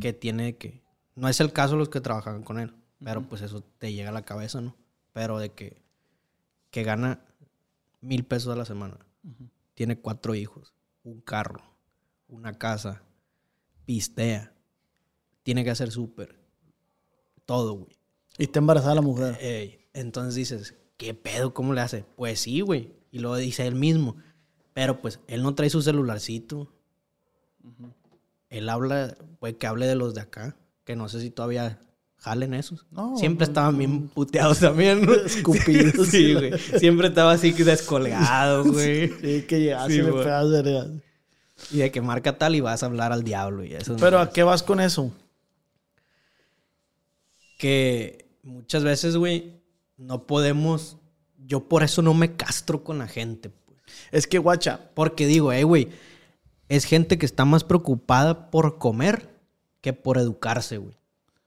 que 0.00 0.12
tiene 0.12 0.56
que... 0.56 0.82
No 1.14 1.28
es 1.28 1.40
el 1.40 1.52
caso 1.52 1.76
los 1.76 1.88
que 1.88 2.00
trabajan 2.00 2.42
con 2.42 2.58
él, 2.58 2.74
pero 3.02 3.22
pues 3.28 3.42
eso 3.42 3.62
te 3.62 3.92
llega 3.92 4.10
a 4.10 4.12
la 4.12 4.24
cabeza, 4.24 4.60
¿no? 4.60 4.76
Pero 5.12 5.38
de 5.38 5.52
que, 5.52 5.82
que 6.70 6.82
gana 6.82 7.20
mil 8.00 8.24
pesos 8.24 8.52
a 8.52 8.56
la 8.56 8.64
semana. 8.64 8.98
Tiene 9.74 9.98
cuatro 9.98 10.34
hijos, 10.34 10.74
un 11.02 11.20
carro, 11.20 11.62
una 12.28 12.58
casa, 12.58 13.02
pistea, 13.84 14.52
tiene 15.42 15.64
que 15.64 15.70
hacer 15.70 15.90
súper, 15.90 16.43
todo, 17.46 17.74
güey. 17.74 17.96
Y 18.38 18.44
está 18.44 18.58
embarazada 18.58 18.94
la 18.94 19.00
mujer. 19.00 19.38
Ey, 19.40 19.78
entonces 19.92 20.34
dices, 20.34 20.74
¿qué 20.96 21.14
pedo? 21.14 21.54
¿Cómo 21.54 21.72
le 21.72 21.80
hace? 21.80 22.04
Pues 22.16 22.40
sí, 22.40 22.60
güey. 22.60 22.92
Y 23.10 23.20
lo 23.20 23.34
dice 23.36 23.66
él 23.66 23.74
mismo. 23.74 24.16
Pero 24.72 25.00
pues 25.00 25.20
él 25.28 25.42
no 25.42 25.54
trae 25.54 25.70
su 25.70 25.82
celularcito. 25.82 26.72
Él 28.50 28.68
habla, 28.68 29.16
puede 29.38 29.56
que 29.56 29.66
hable 29.66 29.86
de 29.86 29.94
los 29.94 30.14
de 30.14 30.20
acá, 30.20 30.56
que 30.84 30.96
no 30.96 31.08
sé 31.08 31.20
si 31.20 31.30
todavía 31.30 31.80
jalen 32.18 32.54
esos. 32.54 32.86
No, 32.90 33.16
Siempre 33.16 33.46
estaban 33.46 33.78
bien 33.78 34.08
puteados 34.08 34.60
también. 34.60 35.02
¿no? 35.06 35.12
Escupidos. 35.14 36.08
Sí, 36.08 36.34
güey. 36.34 36.58
Siempre 36.58 37.08
estaba 37.08 37.32
así 37.32 37.52
descolgado, 37.52 38.64
güey. 38.64 39.08
Sí, 39.20 39.42
que 39.42 39.60
llegas 39.60 39.86
Sí, 39.88 39.98
y 39.98 40.02
le. 40.02 41.02
Y 41.70 41.78
de 41.78 41.92
que 41.92 42.00
marca 42.00 42.36
tal 42.36 42.56
y 42.56 42.60
vas 42.60 42.82
a 42.82 42.86
hablar 42.86 43.12
al 43.12 43.22
diablo 43.22 43.64
y 43.64 43.74
eso. 43.74 43.96
Pero 44.00 44.18
¿a 44.18 44.30
qué 44.30 44.42
vas 44.42 44.62
con 44.62 44.80
eso? 44.80 45.12
Que 47.64 48.26
muchas 48.42 48.84
veces, 48.84 49.16
güey, 49.16 49.62
no 49.96 50.26
podemos. 50.26 50.98
Yo 51.38 51.66
por 51.66 51.82
eso 51.82 52.02
no 52.02 52.12
me 52.12 52.36
castro 52.36 52.84
con 52.84 52.98
la 52.98 53.08
gente, 53.08 53.48
pues. 53.48 53.80
Es 54.12 54.26
que, 54.26 54.36
guacha, 54.36 54.90
Porque 54.92 55.26
digo, 55.26 55.50
eh, 55.50 55.64
güey, 55.64 55.88
es 56.68 56.84
gente 56.84 57.16
que 57.16 57.24
está 57.24 57.46
más 57.46 57.64
preocupada 57.64 58.50
por 58.50 58.76
comer 58.76 59.40
que 59.80 59.94
por 59.94 60.18
educarse, 60.18 60.76
güey. 60.76 60.94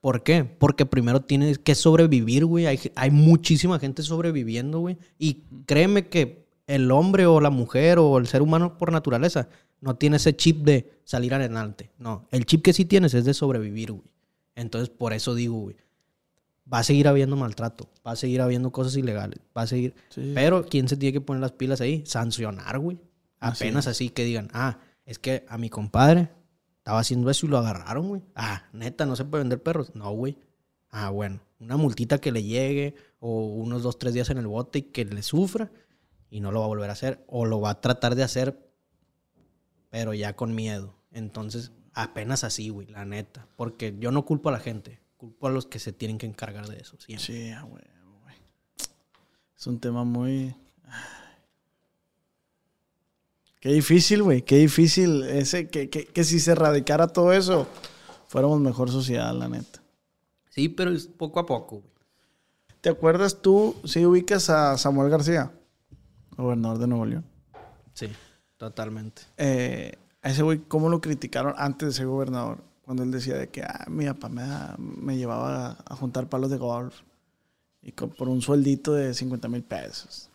¿Por 0.02 0.24
qué? 0.24 0.44
Porque 0.44 0.88
primero 0.88 1.22
tienes 1.22 1.60
que 1.60 1.76
sobrevivir, 1.76 2.46
güey. 2.46 2.66
Hay, 2.66 2.80
hay 2.96 3.12
muchísima 3.12 3.78
gente 3.78 4.02
sobreviviendo, 4.02 4.80
güey. 4.80 4.98
Y 5.20 5.44
créeme 5.68 6.08
que 6.08 6.48
el 6.66 6.90
hombre 6.90 7.28
o 7.28 7.40
la 7.42 7.52
mujer 7.52 8.00
o 8.00 8.18
el 8.18 8.26
ser 8.26 8.42
humano 8.42 8.80
por 8.80 8.92
naturaleza 8.92 9.50
no 9.82 9.98
tiene 9.98 10.18
ese 10.18 10.36
chip 10.36 10.64
de 10.64 11.00
salir 11.04 11.36
adelante. 11.36 11.92
No, 12.00 12.28
el 12.32 12.48
chip 12.48 12.64
que 12.64 12.74
sí 12.74 12.86
tienes 12.86 13.14
es 13.14 13.24
de 13.24 13.36
sobrevivir, 13.36 13.92
güey. 13.92 14.10
Entonces, 14.56 14.90
por 14.90 15.14
eso 15.14 15.36
digo, 15.36 15.60
güey, 15.60 15.76
va 16.72 16.80
a 16.80 16.84
seguir 16.84 17.08
habiendo 17.08 17.36
maltrato, 17.36 17.90
va 18.06 18.12
a 18.12 18.16
seguir 18.16 18.42
habiendo 18.42 18.72
cosas 18.72 18.96
ilegales, 18.98 19.40
va 19.58 19.64
a 19.64 19.68
seguir... 19.68 19.96
Sí. 20.10 20.32
Pero, 20.36 20.66
¿quién 20.66 20.88
se 20.88 20.98
tiene 20.98 21.14
que 21.14 21.22
poner 21.22 21.42
las 21.42 21.54
pilas 21.54 21.82
ahí? 21.82 22.04
Sancionar, 22.06 22.80
güey. 22.80 23.00
Así 23.40 23.66
Apenas 23.66 23.88
así 23.88 24.10
que 24.10 24.24
digan, 24.24 24.50
ah, 24.54 24.80
es 25.06 25.20
que 25.20 25.46
a 25.48 25.58
mi 25.58 25.70
compadre 25.70 26.30
estaba 26.78 27.00
haciendo 27.00 27.30
eso 27.30 27.46
y 27.46 27.50
lo 27.50 27.58
agarraron, 27.58 28.08
güey. 28.08 28.22
Ah, 28.36 28.64
neta, 28.74 29.06
no 29.06 29.16
se 29.16 29.26
puede 29.26 29.44
vender 29.44 29.62
perros. 29.62 29.94
No, 29.96 30.12
güey. 30.12 30.38
Ah, 30.90 31.10
bueno, 31.10 31.42
una 31.60 31.78
multita 31.78 32.20
que 32.20 32.32
le 32.32 32.44
llegue 32.44 32.96
o 33.20 33.48
unos 33.48 33.84
dos, 33.84 34.00
tres 34.00 34.14
días 34.14 34.30
en 34.30 34.38
el 34.38 34.48
bote 34.48 34.80
y 34.80 34.82
que 34.84 35.06
le 35.06 35.22
sufra 35.22 35.72
y 36.30 36.40
no 36.40 36.52
lo 36.52 36.60
va 36.60 36.66
a 36.66 36.70
volver 36.70 36.90
a 36.90 36.94
hacer 36.94 37.24
o 37.28 37.46
lo 37.46 37.62
va 37.62 37.72
a 37.72 37.82
tratar 37.82 38.16
de 38.16 38.24
hacer, 38.24 38.72
pero 39.90 40.14
ya 40.14 40.36
con 40.36 40.56
miedo. 40.56 40.96
Entonces, 41.12 41.72
apenas 41.94 42.44
así, 42.44 42.70
güey, 42.70 42.88
la 42.88 43.06
neta. 43.06 43.48
Porque 43.56 43.96
yo 44.00 44.12
no 44.12 44.26
culpo 44.26 44.50
a 44.50 44.54
la 44.54 44.60
gente, 44.60 45.02
culpo 45.18 45.48
a 45.48 45.52
los 45.52 45.66
que 45.66 45.80
se 45.80 45.92
tienen 45.92 46.18
que 46.18 46.26
encargar 46.26 46.68
de 46.68 46.78
eso. 46.78 46.98
siempre. 47.00 47.26
Sí, 47.26 47.52
güey, 47.68 47.84
güey. 48.22 48.36
Es 49.58 49.68
un 49.68 49.80
tema 49.80 50.04
muy. 50.04 50.56
Qué 53.60 53.70
difícil, 53.74 54.24
güey. 54.24 54.44
Qué 54.44 54.58
difícil. 54.58 55.24
Ese, 55.24 55.68
que, 55.68 55.90
que, 55.90 56.06
que 56.06 56.24
si 56.24 56.40
se 56.40 56.52
erradicara 56.52 57.08
todo 57.08 57.34
eso, 57.34 57.68
fuéramos 58.28 58.62
mejor 58.62 58.92
sociedad, 58.92 59.34
la 59.34 59.50
neta. 59.50 59.82
Sí, 60.50 60.70
pero 60.70 60.92
es 60.92 61.08
poco 61.08 61.40
a 61.40 61.46
poco, 61.46 61.78
güey. 61.78 61.98
¿Te 62.82 62.90
acuerdas 62.90 63.42
tú, 63.42 63.76
si 63.84 64.06
ubicas 64.06 64.50
a 64.50 64.78
Samuel 64.78 65.10
García, 65.10 65.52
gobernador 66.38 66.78
de 66.78 66.88
Nuevo 66.88 67.06
León? 67.06 67.26
Sí, 67.94 68.08
totalmente. 68.56 69.24
Eh, 69.38 69.98
a 70.22 70.30
ese 70.30 70.44
güey, 70.44 70.60
¿cómo 70.60 70.88
lo 70.90 71.02
criticaron 71.02 71.54
antes 71.58 71.90
de 71.90 71.94
ser 71.94 72.06
gobernador? 72.06 72.64
Cuando 72.88 73.04
él 73.04 73.12
decía 73.12 73.36
de 73.36 73.50
que, 73.50 73.64
ah, 73.64 73.84
mi 73.90 74.06
papá 74.06 74.30
me, 74.30 74.44
me 74.78 75.18
llevaba 75.18 75.68
a, 75.72 75.78
a 75.90 75.96
juntar 75.98 76.30
palos 76.30 76.50
de 76.50 76.56
golf 76.58 76.96
y 77.82 77.92
co- 77.92 78.08
por 78.08 78.30
un 78.30 78.42
sueldito 78.42 78.94
de 78.94 79.14
50 79.14 79.50
mil 79.50 79.62
pesos. 79.62 80.30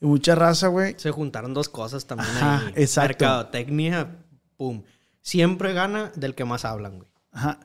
Y 0.00 0.06
mucha 0.06 0.34
raza, 0.34 0.66
güey, 0.66 0.96
Se 0.98 1.12
juntaron 1.12 1.54
dos 1.54 1.68
cosas 1.68 2.04
también 2.04 2.28
Ajá, 2.36 2.66
ahí. 2.66 2.72
exacto. 2.74 3.24
Mercadotecnia, 3.24 4.16
pum. 4.56 4.82
Siempre 5.22 5.72
gana 5.72 6.10
del 6.16 6.34
que 6.34 6.44
más 6.44 6.64
hablan, 6.64 6.98
güey. 6.98 7.10
Ajá. 7.30 7.60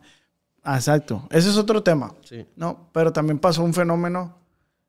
Ah, 0.61 0.75
Exacto. 0.75 1.27
Ese 1.31 1.49
es 1.49 1.57
otro 1.57 1.81
tema. 1.81 2.13
Sí. 2.23 2.45
No, 2.55 2.87
pero 2.93 3.11
también 3.11 3.39
pasó 3.39 3.63
un 3.63 3.73
fenómeno 3.73 4.37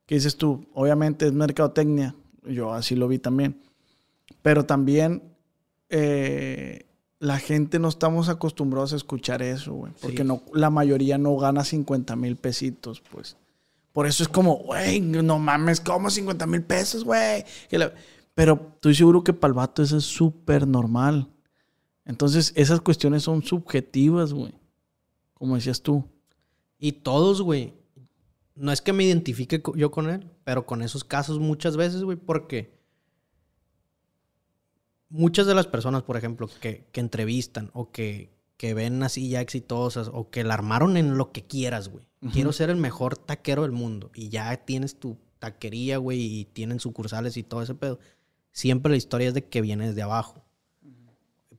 que 0.05 0.13
dices 0.15 0.37
tú, 0.37 0.67
obviamente 0.75 1.25
es 1.25 1.33
mercadotecnia, 1.33 2.13
yo 2.43 2.73
así 2.73 2.95
lo 2.95 3.07
vi 3.07 3.17
también, 3.17 3.59
pero 4.43 4.65
también 4.67 5.23
eh, 5.89 6.85
la 7.23 7.39
gente 7.39 7.79
no 7.79 7.87
estamos 7.87 8.27
acostumbrados 8.27 8.91
a 8.91 8.97
escuchar 8.97 9.41
eso, 9.41 9.73
güey, 9.73 9.93
porque 10.01 10.17
Sí. 10.17 10.23
no, 10.25 10.41
la 10.53 10.69
mayoría 10.69 11.17
no 11.17 11.37
gana 11.37 11.63
50 11.63 12.17
mil 12.17 12.35
pesitos, 12.35 13.01
pues. 13.11 13.37
Por 13.93 14.07
eso 14.07 14.23
es 14.23 14.29
como, 14.29 14.57
güey, 14.57 14.99
no 14.99 15.39
mames, 15.39 15.79
¿cómo 15.79 16.09
50 16.09 16.45
mil 16.47 16.63
pesos, 16.63 17.05
güey? 17.05 17.45
Pero 18.35 18.71
estoy 18.75 18.93
seguro 18.95 19.23
que 19.23 19.31
para 19.31 19.49
el 19.51 19.53
vato 19.53 19.83
eso 19.83 19.95
es 19.97 20.03
súper 20.03 20.67
normal. 20.67 21.29
Entonces, 22.03 22.51
esas 22.57 22.81
cuestiones 22.81 23.23
son 23.23 23.41
subjetivas, 23.41 24.33
güey. 24.33 24.53
Como 25.33 25.55
decías 25.55 25.81
tú. 25.81 26.03
Y 26.77 26.91
todos, 26.91 27.41
güey. 27.41 27.73
No 28.55 28.71
es 28.73 28.81
que 28.81 28.91
me 28.91 29.05
identifique 29.05 29.63
yo 29.75 29.91
con 29.91 30.09
él, 30.09 30.29
pero 30.43 30.65
con 30.65 30.81
esos 30.81 31.03
casos 31.05 31.39
muchas 31.39 31.77
veces, 31.77 32.03
güey, 32.03 32.17
porque 32.17 32.73
muchas 35.13 35.45
de 35.45 35.53
las 35.55 35.67
personas, 35.67 36.01
por 36.03 36.17
ejemplo, 36.17 36.49
que, 36.59 36.85
que 36.91 36.99
entrevistan 36.99 37.69
o 37.73 37.91
que, 37.91 38.31
que 38.57 38.73
ven 38.73 39.03
así 39.03 39.29
ya 39.29 39.41
exitosas 39.41 40.09
o 40.11 40.29
que 40.29 40.43
la 40.43 40.55
armaron 40.55 40.97
en 40.97 41.17
lo 41.17 41.31
que 41.31 41.43
quieras, 41.45 41.89
güey. 41.89 42.05
Quiero 42.31 42.53
ser 42.53 42.69
el 42.69 42.77
mejor 42.77 43.17
taquero 43.17 43.63
del 43.63 43.73
mundo 43.73 44.09
y 44.15 44.29
ya 44.29 44.55
tienes 44.65 44.97
tu 44.97 45.17
taquería, 45.39 45.97
güey, 45.97 46.19
y 46.21 46.45
tienen 46.45 46.79
sucursales 46.79 47.35
y 47.37 47.43
todo 47.43 47.61
ese 47.61 47.75
pedo. 47.75 47.99
Siempre 48.51 48.91
la 48.91 48.97
historia 48.97 49.27
es 49.27 49.33
de 49.33 49.45
que 49.45 49.61
vienes 49.61 49.93
de 49.93 50.01
abajo. 50.03 50.41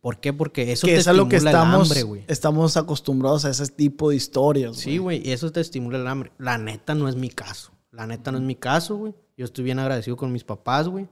¿Por 0.00 0.20
qué? 0.20 0.32
Porque 0.32 0.72
eso 0.72 0.86
Que 0.86 0.94
te 0.94 1.00
es 1.00 1.06
a 1.08 1.12
lo 1.12 1.22
estimula 1.24 1.30
que 1.30 1.36
el 1.36 1.46
estamos, 1.46 1.88
hambre, 1.90 2.02
güey. 2.02 2.24
estamos 2.28 2.76
acostumbrados 2.76 3.44
a 3.44 3.50
ese 3.50 3.66
tipo 3.68 4.10
de 4.10 4.16
historias. 4.16 4.76
Sí, 4.76 4.98
güey, 4.98 5.26
y 5.26 5.32
eso 5.32 5.52
te 5.52 5.60
estimula 5.60 5.98
el 5.98 6.06
hambre. 6.06 6.32
La 6.38 6.58
neta 6.58 6.94
no 6.94 7.08
es 7.08 7.16
mi 7.16 7.28
caso. 7.28 7.72
La 7.90 8.06
neta 8.06 8.32
no 8.32 8.38
es 8.38 8.44
mi 8.44 8.54
caso, 8.56 8.96
güey. 8.96 9.14
Yo 9.36 9.44
estoy 9.44 9.64
bien 9.64 9.78
agradecido 9.78 10.16
con 10.16 10.32
mis 10.32 10.44
papás, 10.44 10.88
güey. 10.88 11.08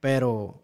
Pero, 0.00 0.62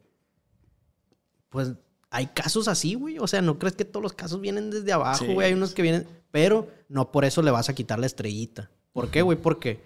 pues, 1.53 1.73
hay 2.11 2.27
casos 2.27 2.67
así, 2.67 2.95
güey. 2.95 3.19
O 3.21 3.27
sea, 3.29 3.41
no 3.43 3.59
crees 3.61 3.77
que 3.77 3.85
todos 3.85 4.03
los 4.03 4.13
casos 4.15 4.41
vienen 4.41 4.71
desde 4.71 4.93
abajo, 4.93 5.25
Sí. 5.25 5.33
güey. 5.33 5.47
Hay 5.47 5.53
unos 5.55 5.73
que 5.75 5.83
vienen, 5.83 6.09
pero 6.33 6.69
no 6.89 7.13
por 7.13 7.25
eso 7.25 7.41
le 7.43 7.51
vas 7.53 7.69
a 7.69 7.75
quitar 7.75 8.01
la 8.01 8.07
estrellita. 8.07 8.71
¿Por 8.93 9.11
qué, 9.11 9.23
güey? 9.23 9.39
Porque, 9.41 9.81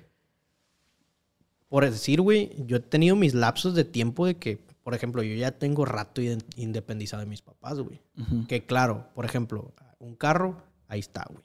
por 1.68 1.84
decir, 1.84 2.20
güey, 2.20 2.52
yo 2.66 2.76
he 2.78 2.80
tenido 2.80 3.16
mis 3.16 3.34
lapsos 3.34 3.74
de 3.74 3.84
tiempo 3.84 4.26
de 4.26 4.36
que, 4.36 4.58
por 4.82 4.94
ejemplo, 4.94 5.22
yo 5.22 5.34
ya 5.34 5.50
tengo 5.52 5.84
rato 5.84 6.20
independizado 6.56 7.20
de 7.20 7.26
mis 7.26 7.42
papás, 7.42 7.78
güey. 7.80 8.00
Que 8.48 8.64
claro, 8.64 9.08
por 9.14 9.24
ejemplo, 9.24 9.74
un 9.98 10.14
carro, 10.14 10.62
ahí 10.88 11.00
está, 11.00 11.26
güey. 11.30 11.44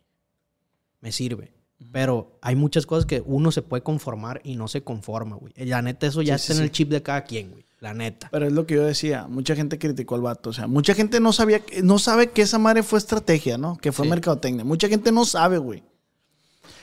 Me 1.01 1.11
sirve. 1.11 1.51
Pero 1.91 2.38
hay 2.43 2.55
muchas 2.55 2.86
cosas 2.86 3.07
que 3.07 3.24
uno 3.26 3.51
se 3.51 3.63
puede 3.63 3.82
conformar 3.82 4.39
y 4.43 4.55
no 4.55 4.67
se 4.67 4.84
conforma, 4.84 5.36
güey. 5.36 5.51
La 5.57 5.82
neta, 5.82 6.05
eso 6.05 6.22
ya 6.22 6.38
Sí, 6.38 6.43
está 6.43 6.53
sí, 6.53 6.59
en 6.59 6.63
el 6.65 6.72
chip 6.72 6.89
de 6.89 7.01
cada 7.01 7.24
quien, 7.24 7.49
güey. 7.51 7.65
La 7.82 7.93
neta. 7.95 8.29
Pero 8.32 8.45
es 8.45 8.53
lo 8.53 8.65
que 8.65 8.75
yo 8.75 8.84
decía, 8.84 9.27
mucha 9.27 9.55
gente 9.55 9.77
criticó 9.79 10.15
al 10.15 10.21
vato, 10.21 10.51
o 10.51 10.53
sea, 10.53 10.67
mucha 10.67 10.93
gente 10.93 11.19
no 11.19 11.34
sabía, 11.34 11.61
no 11.84 11.97
sabe 11.99 12.29
que 12.29 12.43
esa 12.43 12.59
madre 12.59 12.84
fue 12.84 12.99
estrategia, 12.99 13.57
¿no? 13.57 13.75
Que 13.77 13.91
fue 13.91 14.05
Sí. 14.05 14.09
mercadotecnia. 14.11 14.63
Mucha 14.63 14.88
gente 14.88 15.11
no 15.11 15.25
sabe, 15.25 15.57
güey. 15.57 15.84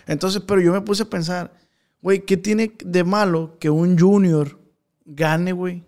Entonces, 0.06 0.42
pero 0.46 0.60
yo 0.60 0.72
me 0.72 0.80
puse 0.80 1.04
a 1.04 1.06
pensar, 1.10 1.52
güey, 2.02 2.26
¿qué 2.26 2.36
tiene 2.36 2.74
de 2.84 3.04
malo 3.04 3.56
que 3.60 3.70
un 3.70 3.96
junior 3.96 4.58
gane, 5.04 5.52
güey? 5.52 5.84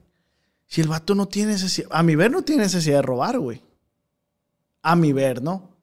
Si 0.68 0.80
el 0.80 0.86
vato 0.88 1.16
no 1.16 1.26
tiene 1.26 1.52
necesidad, 1.52 1.88
a 1.90 2.04
mi 2.04 2.14
ver 2.14 2.30
no 2.30 2.42
tiene 2.42 2.62
necesidad 2.62 2.96
de 2.98 3.02
robar, 3.02 3.40
güey. 3.40 3.62
A 4.82 4.94
mi 4.94 5.12
ver, 5.12 5.42
¿no? 5.42 5.76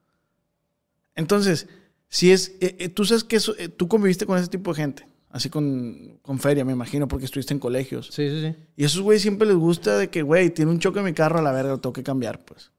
Entonces, 1.15 1.67
si 2.07 2.31
es, 2.31 2.53
eh, 2.61 2.77
eh, 2.79 2.89
tú 2.89 3.03
sabes 3.03 3.25
que 3.25 3.35
eso, 3.35 3.53
eh, 3.57 3.67
tú 3.67 3.89
conviviste 3.89 4.25
con 4.25 4.37
ese 4.37 4.47
tipo 4.47 4.71
de 4.71 4.77
gente, 4.77 5.07
así 5.29 5.49
con, 5.49 6.19
con 6.21 6.39
feria, 6.39 6.63
me 6.65 6.71
imagino, 6.73 7.07
porque 7.07 7.25
estuviste 7.25 7.53
en 7.53 7.59
colegios. 7.59 8.07
Sí, 8.07 8.29
sí, 8.29 8.41
sí. 8.41 8.55
Y 8.75 8.83
a 8.83 8.85
esos 8.87 9.01
güey 9.01 9.19
siempre 9.19 9.47
les 9.47 9.57
gusta 9.57 9.97
de 9.97 10.09
que, 10.09 10.21
güey, 10.21 10.49
tiene 10.51 10.71
un 10.71 10.79
choque 10.79 10.99
en 10.99 11.05
mi 11.05 11.13
carro, 11.13 11.39
a 11.39 11.41
la 11.41 11.51
verga, 11.51 11.71
lo 11.71 11.79
tengo 11.79 11.93
que 11.93 12.03
cambiar, 12.03 12.43
pues. 12.45 12.71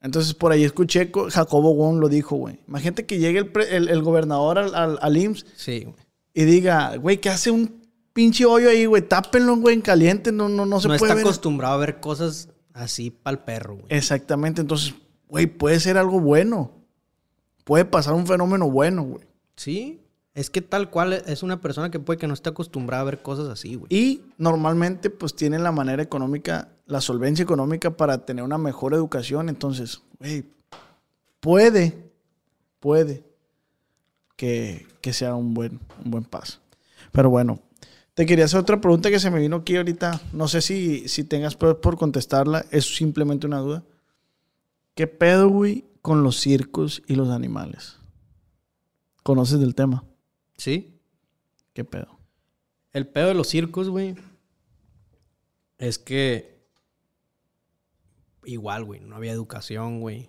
Entonces, 0.00 0.32
por 0.34 0.52
ahí 0.52 0.62
escuché, 0.64 1.10
co- 1.10 1.28
Jacobo 1.30 1.74
Wong 1.74 1.98
lo 1.98 2.08
dijo, 2.08 2.36
güey. 2.36 2.60
Imagínate 2.68 3.04
que 3.04 3.18
llegue 3.18 3.38
el, 3.40 3.48
pre- 3.50 3.76
el- 3.76 3.88
el 3.88 4.02
gobernador 4.02 4.58
al, 4.58 4.74
al, 4.74 4.98
al 5.02 5.16
IMSS 5.16 5.46
Sí, 5.56 5.86
y 6.34 6.44
diga, 6.44 6.96
güey, 6.96 7.18
que 7.20 7.30
hace 7.30 7.50
un 7.50 7.82
pinche 8.12 8.44
hoyo 8.44 8.70
ahí, 8.70 8.86
güey, 8.86 9.02
tápenlo, 9.02 9.56
güey, 9.56 9.74
en 9.74 9.80
caliente, 9.80 10.30
no, 10.30 10.48
no, 10.48 10.66
no 10.66 10.80
se 10.80 10.86
No 10.88 10.96
puede 10.96 11.08
está 11.10 11.14
ver. 11.16 11.24
acostumbrado 11.24 11.74
a 11.74 11.78
ver 11.78 11.98
cosas 12.00 12.48
así 12.72 13.10
pa'l 13.10 13.40
perro, 13.40 13.74
güey. 13.74 13.86
Exactamente, 13.88 14.60
entonces, 14.60 14.94
güey, 15.28 15.46
puede 15.46 15.80
ser 15.80 15.98
algo 15.98 16.20
bueno. 16.20 16.70
Puede 17.64 17.84
pasar 17.84 18.14
un 18.14 18.26
fenómeno 18.26 18.70
bueno, 18.70 19.02
güey. 19.02 19.24
Sí. 19.56 20.00
Es 20.38 20.50
que 20.50 20.62
tal 20.62 20.88
cual 20.88 21.14
es 21.14 21.42
una 21.42 21.60
persona 21.60 21.90
que 21.90 21.98
puede 21.98 22.16
que 22.16 22.28
no 22.28 22.32
esté 22.32 22.50
acostumbrada 22.50 23.02
a 23.02 23.06
ver 23.06 23.22
cosas 23.22 23.48
así, 23.48 23.74
güey. 23.74 23.88
Y 23.90 24.22
normalmente, 24.38 25.10
pues 25.10 25.34
tienen 25.34 25.64
la 25.64 25.72
manera 25.72 26.00
económica, 26.00 26.68
la 26.86 27.00
solvencia 27.00 27.42
económica 27.42 27.96
para 27.96 28.24
tener 28.24 28.44
una 28.44 28.56
mejor 28.56 28.94
educación. 28.94 29.48
Entonces, 29.48 30.00
güey, 30.20 30.44
puede, 31.40 32.12
puede 32.78 33.24
que, 34.36 34.86
que 35.00 35.12
sea 35.12 35.34
un 35.34 35.54
buen, 35.54 35.80
un 36.04 36.12
buen 36.12 36.22
paso. 36.22 36.60
Pero 37.10 37.30
bueno, 37.30 37.58
te 38.14 38.24
quería 38.24 38.44
hacer 38.44 38.60
otra 38.60 38.80
pregunta 38.80 39.10
que 39.10 39.18
se 39.18 39.32
me 39.32 39.40
vino 39.40 39.56
aquí 39.56 39.74
ahorita. 39.74 40.20
No 40.32 40.46
sé 40.46 40.60
si, 40.60 41.08
si 41.08 41.24
tengas 41.24 41.56
por 41.56 41.96
contestarla. 41.96 42.64
Es 42.70 42.94
simplemente 42.94 43.48
una 43.48 43.58
duda. 43.58 43.82
¿Qué 44.94 45.08
pedo, 45.08 45.48
güey, 45.48 45.84
con 46.00 46.22
los 46.22 46.36
circos 46.38 47.02
y 47.08 47.16
los 47.16 47.28
animales? 47.28 47.96
¿Conoces 49.24 49.58
del 49.58 49.74
tema? 49.74 50.04
Sí. 50.58 51.00
¿Qué 51.72 51.84
pedo? 51.84 52.18
El 52.92 53.06
pedo 53.06 53.28
de 53.28 53.34
los 53.34 53.48
circos, 53.48 53.88
güey, 53.88 54.16
es 55.78 55.98
que 55.98 56.58
igual, 58.44 58.84
güey, 58.84 59.00
no 59.00 59.16
había 59.16 59.32
educación, 59.32 60.00
güey. 60.00 60.28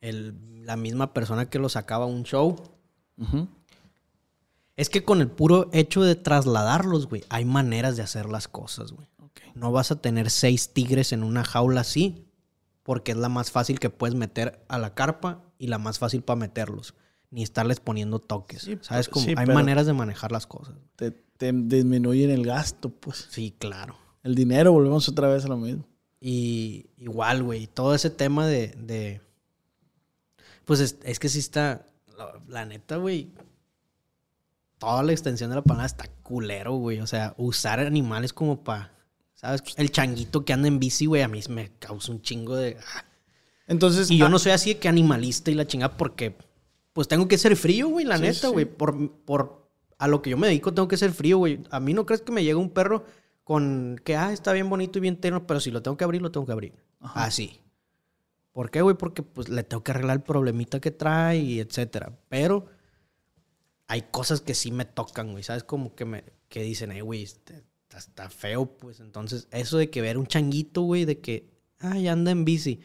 La 0.00 0.76
misma 0.76 1.14
persona 1.14 1.48
que 1.48 1.58
lo 1.58 1.68
sacaba 1.68 2.04
a 2.04 2.08
un 2.08 2.24
show. 2.24 2.56
Es 4.76 4.90
que 4.90 5.04
con 5.04 5.20
el 5.20 5.30
puro 5.30 5.70
hecho 5.72 6.02
de 6.02 6.14
trasladarlos, 6.14 7.08
güey, 7.08 7.24
hay 7.30 7.44
maneras 7.44 7.96
de 7.96 8.02
hacer 8.02 8.26
las 8.26 8.46
cosas, 8.46 8.92
güey. 8.92 9.08
No 9.54 9.72
vas 9.72 9.90
a 9.90 10.00
tener 10.00 10.30
seis 10.30 10.72
tigres 10.72 11.12
en 11.12 11.24
una 11.24 11.42
jaula 11.42 11.80
así, 11.80 12.26
porque 12.82 13.12
es 13.12 13.18
la 13.18 13.28
más 13.28 13.50
fácil 13.50 13.80
que 13.80 13.90
puedes 13.90 14.14
meter 14.14 14.64
a 14.68 14.78
la 14.78 14.94
carpa 14.94 15.42
y 15.58 15.66
la 15.66 15.78
más 15.78 15.98
fácil 15.98 16.22
para 16.22 16.38
meterlos. 16.38 16.94
Ni 17.30 17.42
estarles 17.42 17.80
poniendo 17.80 18.18
toques. 18.20 18.62
Sí, 18.62 18.78
¿Sabes 18.80 19.08
cómo? 19.08 19.24
sí, 19.26 19.34
hay 19.36 19.46
maneras 19.46 19.86
de 19.86 19.92
manejar 19.92 20.32
las 20.32 20.46
cosas. 20.46 20.74
te, 20.96 21.10
te 21.10 21.52
disminuyen 21.52 22.30
el 22.30 22.44
gasto, 22.44 22.88
pues. 22.88 23.28
Sí, 23.30 23.54
claro. 23.58 23.96
El 24.22 24.34
dinero, 24.34 24.72
volvemos 24.72 25.08
otra 25.08 25.28
vez 25.28 25.44
a 25.44 25.48
lo 25.48 25.56
mismo. 25.56 25.84
Y 26.20 26.86
igual, 26.96 27.42
güey, 27.42 27.66
todo 27.66 27.94
ese 27.94 28.10
tema 28.10 28.46
de... 28.46 28.68
de- 28.78 29.20
pues 30.64 30.80
es, 30.80 30.98
es 31.04 31.18
que 31.18 31.28
sí 31.28 31.38
está... 31.38 31.86
La, 32.16 32.40
la 32.48 32.64
neta, 32.66 32.96
güey. 32.96 33.30
Toda 34.78 35.02
la 35.02 35.12
extensión 35.12 35.50
de 35.50 35.56
la 35.56 35.62
palabra 35.62 35.86
está 35.86 36.08
culero, 36.22 36.74
güey. 36.74 37.00
O 37.00 37.06
sea, 37.06 37.34
usar 37.36 37.80
animales 37.80 38.32
como 38.32 38.62
para... 38.64 38.92
¿Sabes? 39.34 39.62
El 39.76 39.92
changuito 39.92 40.44
que 40.44 40.52
anda 40.52 40.66
en 40.66 40.80
bici, 40.80 41.06
güey, 41.06 41.22
a 41.22 41.28
mí 41.28 41.40
me 41.48 41.70
causa 41.78 42.10
un 42.10 42.22
chingo 42.22 42.56
de... 42.56 42.76
ah. 42.94 43.04
Entonces, 43.68 44.10
Y 44.10 44.16
yo 44.16 44.26
ah, 44.26 44.28
no 44.30 44.38
soy 44.38 44.52
así 44.52 44.74
de 44.74 44.80
que 44.80 44.88
animalista 44.88 45.50
y 45.50 45.54
la 45.54 45.66
chingada 45.66 45.96
porque... 45.96 46.36
Pues 46.98 47.06
tengo 47.06 47.28
que 47.28 47.38
ser 47.38 47.54
frío, 47.54 47.86
güey, 47.86 48.04
la 48.04 48.16
Sí, 48.16 48.22
neta, 48.22 48.48
sí. 48.48 48.52
güey. 48.52 48.64
Por, 48.64 49.12
por... 49.20 49.70
A 49.98 50.08
lo 50.08 50.20
que 50.20 50.30
yo 50.30 50.36
me 50.36 50.48
dedico 50.48 50.74
tengo 50.74 50.88
que 50.88 50.96
ser 50.96 51.12
frío, 51.12 51.38
güey. 51.38 51.60
A 51.70 51.78
mí 51.78 51.94
no 51.94 52.04
crees 52.04 52.22
que 52.22 52.32
me 52.32 52.42
llega 52.42 52.58
un 52.58 52.70
perro 52.70 53.04
con 53.44 54.00
que, 54.02 54.16
ah, 54.16 54.32
está 54.32 54.52
bien 54.52 54.68
bonito 54.68 54.98
y 54.98 55.02
bien 55.02 55.16
tierno, 55.20 55.46
pero 55.46 55.60
si 55.60 55.70
lo 55.70 55.80
tengo 55.80 55.96
que 55.96 56.02
abrir, 56.02 56.20
lo 56.20 56.32
tengo 56.32 56.44
que 56.44 56.50
abrir. 56.50 56.74
Ajá. 56.98 57.22
Así. 57.22 57.60
¿Por 58.50 58.72
qué, 58.72 58.82
güey? 58.82 58.96
Porque 58.96 59.22
pues 59.22 59.48
le 59.48 59.62
tengo 59.62 59.84
que 59.84 59.92
arreglar 59.92 60.16
el 60.16 60.22
problemita 60.24 60.80
que 60.80 60.90
trae 60.90 61.38
y 61.38 61.60
etcétera. 61.60 62.18
Pero 62.28 62.66
hay 63.86 64.02
cosas 64.10 64.40
que 64.40 64.54
sí 64.54 64.72
me 64.72 64.84
tocan, 64.84 65.30
güey. 65.30 65.44
¿Sabes? 65.44 65.62
Como 65.62 65.94
que 65.94 66.04
me 66.04 66.24
que 66.48 66.64
dicen, 66.64 66.90
eh, 66.90 67.02
güey, 67.02 67.22
este, 67.22 67.62
está, 67.84 67.98
está 67.98 68.28
feo, 68.28 68.76
pues. 68.76 68.98
Entonces, 68.98 69.46
eso 69.52 69.78
de 69.78 69.88
que 69.88 70.00
ver 70.02 70.18
un 70.18 70.26
changuito, 70.26 70.82
güey, 70.82 71.04
de 71.04 71.20
que, 71.20 71.48
ay, 71.78 72.08
anda 72.08 72.32
en 72.32 72.44
bici. 72.44 72.80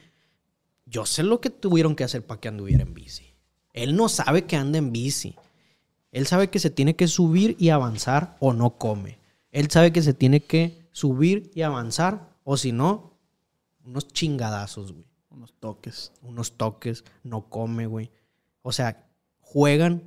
Yo 0.85 1.07
sé 1.07 1.23
lo 1.23 1.41
que 1.41 1.49
tuvieron 1.49 1.95
que 1.95 2.03
hacer 2.03 2.23
para 2.23 2.39
que 2.39 2.49
anduviera 2.49 2.83
en 2.83 2.93
bici. 2.93 3.32
Él 3.73 3.95
no 3.95 4.07
sabe 4.09 4.45
que 4.45 4.55
anda 4.55 4.77
en 4.77 4.91
bici. 4.91 5.35
Él 6.11 6.27
sabe 6.27 6.49
que 6.49 6.59
se 6.59 6.69
tiene 6.69 6.95
que 6.95 7.07
subir 7.07 7.55
y 7.59 7.69
avanzar 7.69 8.37
o 8.39 8.53
no 8.53 8.77
come. 8.77 9.17
Él 9.51 9.69
sabe 9.71 9.91
que 9.91 10.01
se 10.03 10.13
tiene 10.13 10.41
que 10.41 10.87
subir 10.91 11.49
y 11.55 11.63
avanzar 11.63 12.29
o 12.43 12.55
si 12.57 12.71
no, 12.71 13.13
unos 13.83 14.07
chingadazos, 14.07 14.91
güey. 14.93 15.05
unos 15.31 15.53
toques. 15.59 16.11
Unos 16.21 16.53
toques, 16.53 17.03
no 17.23 17.49
come, 17.49 17.87
güey. 17.87 18.11
O 18.61 18.71
sea, 18.71 19.07
juegan 19.41 20.03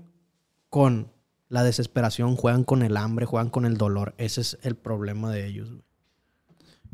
con 0.71 1.11
la 1.49 1.63
desesperación, 1.65 2.37
juegan 2.37 2.65
con 2.65 2.83
el 2.83 2.97
hambre, 2.97 3.27
juegan 3.27 3.51
con 3.51 3.67
el 3.67 3.77
dolor. 3.77 4.15
Ese 4.19 4.41
es 4.41 4.59
el 4.63 4.77
problema 4.77 5.31
de 5.33 5.47
ellos, 5.47 5.71
güey. 5.71 5.83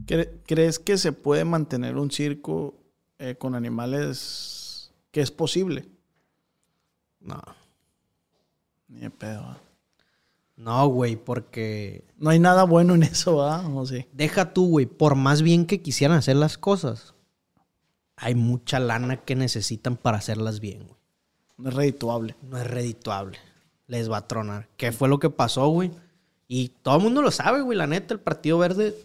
¿Cre- 0.07 0.31
¿Crees 0.47 0.79
que 0.79 0.97
se 0.97 1.13
puede 1.13 1.45
mantener 1.45 1.97
un 1.99 2.11
circo 2.11 2.75
eh, 3.19 3.37
con 3.39 3.55
animales 3.55 4.91
que 5.11 5.21
es 5.21 5.31
posible? 5.31 5.87
No. 7.23 7.41
Ni 8.89 9.01
de 9.01 9.11
pedo, 9.11 9.43
¿va? 9.43 9.61
No, 10.57 10.87
güey, 10.87 11.17
porque 11.17 12.05
No 12.19 12.31
hay 12.31 12.39
nada 12.39 12.65
bueno 12.65 12.95
en 12.95 13.03
eso, 13.03 13.37
¿va? 13.37 13.67
O 13.69 13.87
sí. 13.87 14.07
deja 14.13 14.53
tú, 14.53 14.69
güey, 14.69 14.87
por 14.87 15.15
más 15.15 15.43
bien 15.43 15.67
que 15.67 15.83
quisieran 15.83 16.19
hacer 16.19 16.37
las 16.37 16.59
cosas, 16.59 17.15
hay 18.17 18.35
mucha 18.35 18.79
lana 18.79 19.17
que 19.17 19.35
necesitan 19.35 19.97
para 19.97 20.19
hacerlas 20.19 20.61
bien, 20.61 20.87
güey. 20.87 21.01
No 21.57 21.69
es 21.69 21.75
redituable. 21.75 22.37
No 22.43 22.59
es 22.59 22.67
redituable. 22.67 23.39
Les 23.87 24.11
va 24.11 24.19
a 24.19 24.29
tronar. 24.29 24.69
¿Qué 24.77 24.93
fue 24.93 25.09
lo 25.09 25.19
que 25.19 25.31
pasó, 25.31 25.69
güey? 25.69 25.91
Y 26.49 26.69
todo 26.83 26.97
el 26.97 27.03
mundo 27.03 27.23
lo 27.23 27.31
sabe, 27.31 27.63
güey. 27.63 27.79
La 27.79 27.87
neta, 27.87 28.15
el 28.15 28.21
Partido 28.21 28.59
Verde 28.59 28.97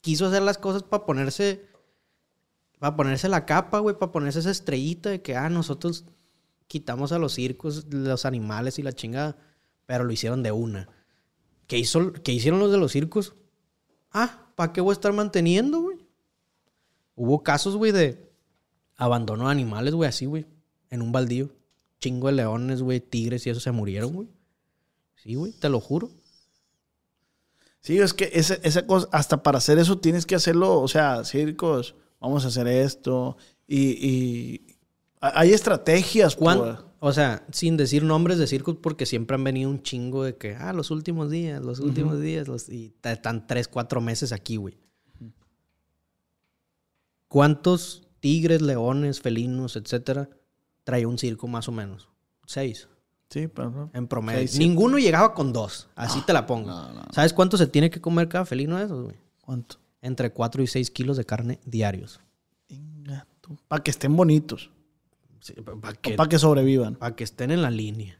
quiso 0.00 0.26
hacer 0.26 0.42
las 0.42 0.58
cosas 0.58 0.82
para 0.82 1.04
ponerse. 1.04 1.66
Para 2.78 2.96
ponerse 2.96 3.28
la 3.28 3.44
capa, 3.46 3.78
güey. 3.80 3.96
Para 3.96 4.12
ponerse 4.12 4.38
esa 4.38 4.50
estrellita 4.50 5.10
de 5.10 5.22
que, 5.22 5.36
ah, 5.36 5.48
nosotros 5.48 6.04
quitamos 6.70 7.10
a 7.10 7.18
los 7.18 7.32
circos, 7.32 7.86
los 7.90 8.24
animales 8.24 8.78
y 8.78 8.82
la 8.84 8.92
chingada. 8.92 9.36
Pero 9.86 10.04
lo 10.04 10.12
hicieron 10.12 10.44
de 10.44 10.52
una. 10.52 10.88
¿Qué, 11.66 11.78
hizo, 11.78 12.12
hicieron 12.24 12.60
los 12.60 12.70
de 12.70 12.78
los 12.78 12.92
circos? 12.92 13.34
Ah, 14.12 14.52
¿para 14.54 14.72
qué 14.72 14.80
voy 14.80 14.90
a 14.90 14.92
estar 14.92 15.12
manteniendo, 15.12 15.80
güey? 15.80 15.98
Hubo 17.16 17.42
casos, 17.42 17.74
güey, 17.74 17.90
de 17.90 18.30
abandono 18.96 19.46
de 19.46 19.50
animales, 19.50 19.94
güey, 19.94 20.08
así, 20.08 20.26
güey. 20.26 20.46
En 20.90 21.02
un 21.02 21.10
baldío. 21.10 21.50
Chingo 21.98 22.28
de 22.28 22.34
leones, 22.34 22.82
güey, 22.82 23.00
tigres 23.00 23.44
y 23.46 23.50
eso 23.50 23.58
se 23.58 23.72
murieron, 23.72 24.12
güey. 24.12 24.28
Sí, 25.16 25.34
güey, 25.34 25.50
te 25.50 25.68
lo 25.68 25.80
juro. 25.80 26.08
Sí, 27.80 27.98
es 27.98 28.14
que 28.14 28.30
esa, 28.32 28.54
esa 28.62 28.86
cosa, 28.86 29.08
hasta 29.10 29.42
para 29.42 29.58
hacer 29.58 29.78
eso 29.80 29.98
tienes 29.98 30.24
que 30.24 30.36
hacerlo, 30.36 30.80
o 30.80 30.86
sea, 30.86 31.24
circos 31.24 31.96
vamos 32.20 32.44
a 32.44 32.48
hacer 32.48 32.68
esto. 32.68 33.36
Y, 33.66 34.69
hay 35.20 35.52
estrategias. 35.52 36.36
¿Cuán- 36.36 36.78
o 37.02 37.12
sea, 37.14 37.46
sin 37.50 37.76
decir 37.78 38.02
nombres 38.04 38.36
de 38.38 38.46
circos, 38.46 38.76
porque 38.82 39.06
siempre 39.06 39.34
han 39.34 39.44
venido 39.44 39.70
un 39.70 39.82
chingo 39.82 40.22
de 40.24 40.36
que, 40.36 40.54
ah, 40.56 40.72
los 40.74 40.90
últimos 40.90 41.30
días, 41.30 41.62
los 41.62 41.80
últimos 41.80 42.20
días, 42.20 42.46
los, 42.46 42.68
y 42.68 42.94
están 43.02 43.46
tres, 43.46 43.68
cuatro 43.68 44.00
meses 44.02 44.32
aquí, 44.32 44.56
güey. 44.56 44.76
¿Cuántos 47.28 48.06
tigres, 48.20 48.60
leones, 48.60 49.20
felinos, 49.20 49.76
etcétera, 49.76 50.28
traía 50.84 51.08
un 51.08 51.18
circo 51.18 51.46
más 51.48 51.68
o 51.68 51.72
menos? 51.72 52.08
Seis, 52.46 52.88
Sí, 53.30 53.46
pero... 53.46 53.90
en 53.94 54.08
promedio. 54.08 54.40
Seis. 54.40 54.58
Ninguno 54.58 54.98
llegaba 54.98 55.32
con 55.34 55.52
dos, 55.52 55.88
así 55.94 56.20
te 56.22 56.32
la 56.32 56.46
pongo. 56.46 56.68
no, 56.68 56.92
no. 56.92 57.02
¿Sabes 57.12 57.32
cuánto 57.32 57.56
se 57.56 57.68
tiene 57.68 57.88
que 57.88 58.00
comer 58.00 58.28
cada 58.28 58.44
felino 58.44 58.76
de 58.76 58.84
esos, 58.86 59.04
güey? 59.04 59.16
¿Cuánto? 59.40 59.76
Entre 60.02 60.32
4 60.32 60.62
y 60.62 60.66
6 60.66 60.90
kilos 60.90 61.16
de 61.16 61.24
carne 61.24 61.60
diarios. 61.64 62.20
Para 63.68 63.82
que 63.82 63.90
estén 63.90 64.16
bonitos. 64.16 64.70
Para 65.80 65.94
que, 65.94 66.14
Para 66.14 66.28
que 66.28 66.38
sobrevivan. 66.38 66.96
pa' 66.96 67.16
que 67.16 67.24
estén 67.24 67.50
en 67.50 67.62
la 67.62 67.70
línea. 67.70 68.18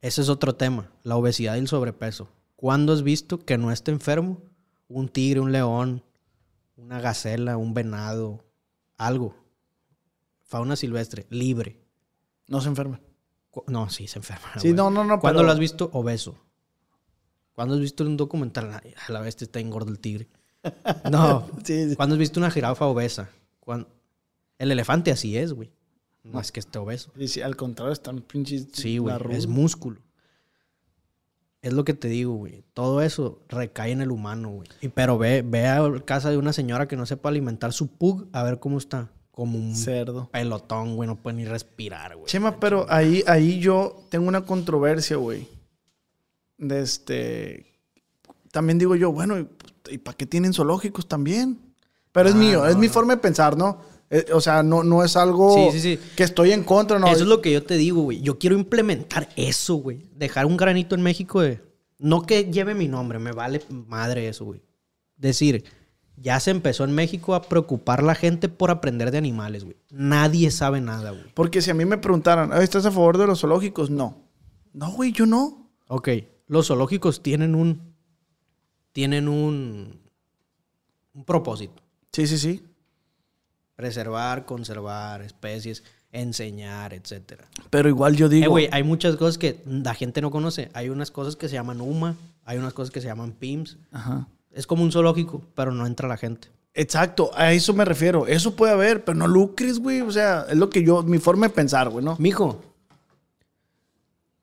Ese 0.00 0.22
es 0.22 0.28
otro 0.28 0.54
tema, 0.54 0.90
la 1.02 1.16
obesidad 1.16 1.56
y 1.56 1.58
el 1.58 1.68
sobrepeso. 1.68 2.28
¿Cuándo 2.56 2.92
has 2.92 3.02
visto 3.02 3.38
que 3.38 3.58
no 3.58 3.70
esté 3.70 3.90
enfermo 3.90 4.40
un 4.88 5.08
tigre, 5.08 5.40
un 5.40 5.52
león, 5.52 6.02
una 6.76 7.00
gacela, 7.00 7.56
un 7.56 7.74
venado, 7.74 8.44
algo? 8.96 9.34
Fauna 10.44 10.76
silvestre, 10.76 11.26
libre. 11.30 11.78
No 12.48 12.60
se 12.60 12.68
enferman. 12.68 13.00
Cu- 13.50 13.64
No, 13.68 13.88
sí, 13.90 14.06
se 14.08 14.18
enferma. 14.18 14.48
Sí, 14.58 14.72
no, 14.72 14.90
no, 14.90 15.04
no. 15.04 15.20
¿Cuándo 15.20 15.38
pero- 15.40 15.46
lo 15.46 15.52
has 15.52 15.58
visto 15.58 15.90
obeso? 15.92 16.38
¿Cuándo 17.52 17.74
has 17.74 17.80
visto 17.80 18.02
en 18.04 18.10
un 18.10 18.16
documental? 18.16 18.70
A 18.72 19.12
la 19.12 19.20
vez 19.20 19.40
está 19.42 19.60
engordo 19.60 19.90
el 19.90 19.98
tigre. 20.00 20.28
No. 21.10 21.46
Sí, 21.64 21.90
sí. 21.90 21.96
¿Cuándo 21.96 22.14
has 22.14 22.18
visto 22.18 22.40
una 22.40 22.50
jirafa 22.50 22.86
obesa? 22.86 23.28
¿Cuándo? 23.60 23.88
El 24.58 24.70
elefante 24.72 25.10
así 25.10 25.36
es, 25.36 25.52
güey. 25.52 25.70
No 26.22 26.40
es 26.40 26.52
que 26.52 26.60
esté 26.60 26.78
obeso. 26.78 27.10
Al 27.44 27.56
contrario, 27.56 27.92
están 27.92 28.20
pinches. 28.20 28.68
Sí, 28.72 28.98
güey. 28.98 29.14
Es 29.30 29.46
músculo. 29.46 30.00
Es 31.62 31.72
lo 31.74 31.84
que 31.84 31.92
te 31.94 32.08
digo, 32.08 32.34
güey. 32.34 32.64
Todo 32.72 33.02
eso 33.02 33.42
recae 33.48 33.92
en 33.92 34.00
el 34.00 34.10
humano, 34.10 34.50
güey. 34.50 34.68
Y 34.80 34.88
pero 34.88 35.18
ve, 35.18 35.42
ve 35.42 35.66
a 35.66 35.82
casa 36.04 36.30
de 36.30 36.38
una 36.38 36.52
señora 36.52 36.88
que 36.88 36.96
no 36.96 37.04
sepa 37.04 37.28
alimentar 37.28 37.72
su 37.72 37.88
pug 37.88 38.28
a 38.32 38.42
ver 38.42 38.58
cómo 38.60 38.78
está. 38.78 39.10
Como 39.30 39.58
un 39.58 39.74
Cerdo. 39.76 40.28
pelotón, 40.30 40.96
güey. 40.96 41.06
No 41.06 41.16
puede 41.16 41.36
ni 41.36 41.44
respirar, 41.44 42.14
güey. 42.16 42.26
Chema, 42.26 42.58
pero 42.60 42.86
ahí, 42.90 43.22
ahí 43.26 43.58
yo 43.58 44.06
tengo 44.10 44.28
una 44.28 44.44
controversia, 44.44 45.16
güey. 45.16 45.48
De 46.58 46.80
este. 46.80 47.66
También 48.52 48.78
digo 48.78 48.96
yo, 48.96 49.12
bueno, 49.12 49.38
¿y, 49.90 49.98
para 49.98 50.16
qué 50.16 50.26
tienen 50.26 50.52
zoológicos 50.52 51.06
también? 51.08 51.58
Pero 52.12 52.28
es 52.28 52.34
Ah, 52.34 52.38
mío, 52.38 52.58
no, 52.60 52.66
es 52.66 52.76
mi 52.76 52.88
forma 52.88 53.14
de 53.14 53.20
pensar, 53.20 53.56
¿no? 53.56 53.80
Eh, 54.12 54.26
o 54.32 54.40
sea, 54.40 54.62
no, 54.64 54.82
no 54.82 55.04
es 55.04 55.16
algo 55.16 55.54
Sí, 55.70 55.78
sí, 55.78 55.96
sí. 55.96 56.00
que 56.16 56.24
estoy 56.24 56.50
en 56.52 56.64
contra, 56.64 56.98
no. 56.98 57.06
Eso 57.06 57.22
es 57.22 57.28
lo 57.28 57.40
que 57.40 57.52
yo 57.52 57.62
te 57.62 57.76
digo, 57.76 58.02
güey. 58.02 58.20
Yo 58.20 58.38
quiero 58.38 58.56
implementar 58.56 59.28
eso, 59.36 59.76
güey. 59.76 60.08
Dejar 60.16 60.46
un 60.46 60.56
granito 60.56 60.94
en 60.96 61.02
México 61.02 61.40
de... 61.40 61.62
No 61.98 62.22
que 62.22 62.44
lleve 62.50 62.74
mi 62.74 62.88
nombre, 62.88 63.18
me 63.18 63.30
vale 63.32 63.62
madre 63.68 64.26
eso, 64.26 64.46
güey. 64.46 64.62
Decir, 65.16 65.64
ya 66.16 66.40
se 66.40 66.50
empezó 66.50 66.82
en 66.84 66.92
México 66.92 67.34
a 67.34 67.42
preocupar 67.42 68.02
la 68.02 68.14
gente 68.16 68.48
por 68.48 68.70
aprender 68.70 69.10
de 69.12 69.18
animales, 69.18 69.64
güey. 69.64 69.76
Nadie 69.90 70.50
sabe 70.50 70.80
nada, 70.80 71.10
güey. 71.12 71.24
Porque 71.34 71.62
si 71.62 71.70
a 71.70 71.74
mí 71.74 71.84
me 71.84 71.98
preguntaran, 71.98 72.52
"Ah, 72.52 72.62
¿estás 72.62 72.86
a 72.86 72.90
favor 72.90 73.16
de 73.16 73.26
los 73.28 73.40
zoológicos? 73.40 73.90
No. 73.90 74.16
No, 74.72 74.90
güey, 74.92 75.12
yo 75.12 75.24
no. 75.26 75.70
Ok, 75.88 76.08
los 76.48 76.66
zoológicos 76.68 77.22
tienen 77.22 77.54
un... 77.54 77.94
Tienen 78.92 79.28
un... 79.28 80.00
Un 81.12 81.24
propósito. 81.24 81.82
Sí, 82.12 82.26
sí, 82.26 82.38
sí. 82.38 82.64
Preservar, 83.80 84.44
conservar 84.44 85.22
especies, 85.22 85.82
enseñar, 86.12 86.92
etcétera. 86.92 87.44
Pero 87.70 87.88
igual 87.88 88.14
yo 88.16 88.26
Eh, 88.26 88.30
digo. 88.30 88.50
güey, 88.50 88.68
hay 88.72 88.82
muchas 88.82 89.16
cosas 89.16 89.38
que 89.38 89.62
la 89.66 89.94
gente 89.94 90.20
no 90.20 90.30
conoce. 90.30 90.70
Hay 90.74 90.88
unas 90.90 91.10
cosas 91.10 91.34
que 91.36 91.48
se 91.48 91.54
llaman 91.54 91.80
UMA, 91.80 92.14
hay 92.44 92.58
unas 92.58 92.72
cosas 92.74 92.90
que 92.90 93.00
se 93.00 93.06
llaman 93.06 93.32
PIMS. 93.32 93.78
Ajá. 93.90 94.28
Es 94.52 94.66
como 94.66 94.82
un 94.82 94.92
zoológico, 94.92 95.42
pero 95.54 95.72
no 95.72 95.86
entra 95.86 96.08
la 96.08 96.16
gente. 96.16 96.48
Exacto, 96.74 97.30
a 97.34 97.52
eso 97.52 97.72
me 97.72 97.84
refiero. 97.84 98.26
Eso 98.26 98.54
puede 98.54 98.72
haber, 98.72 99.04
pero 99.04 99.16
no 99.16 99.26
lucres, 99.26 99.78
güey. 99.78 100.02
O 100.02 100.10
sea, 100.12 100.46
es 100.50 100.56
lo 100.56 100.68
que 100.70 100.82
yo, 100.84 101.02
mi 101.02 101.18
forma 101.18 101.48
de 101.48 101.54
pensar, 101.54 101.88
güey, 101.88 102.04
¿no? 102.04 102.16
Mijo, 102.18 102.60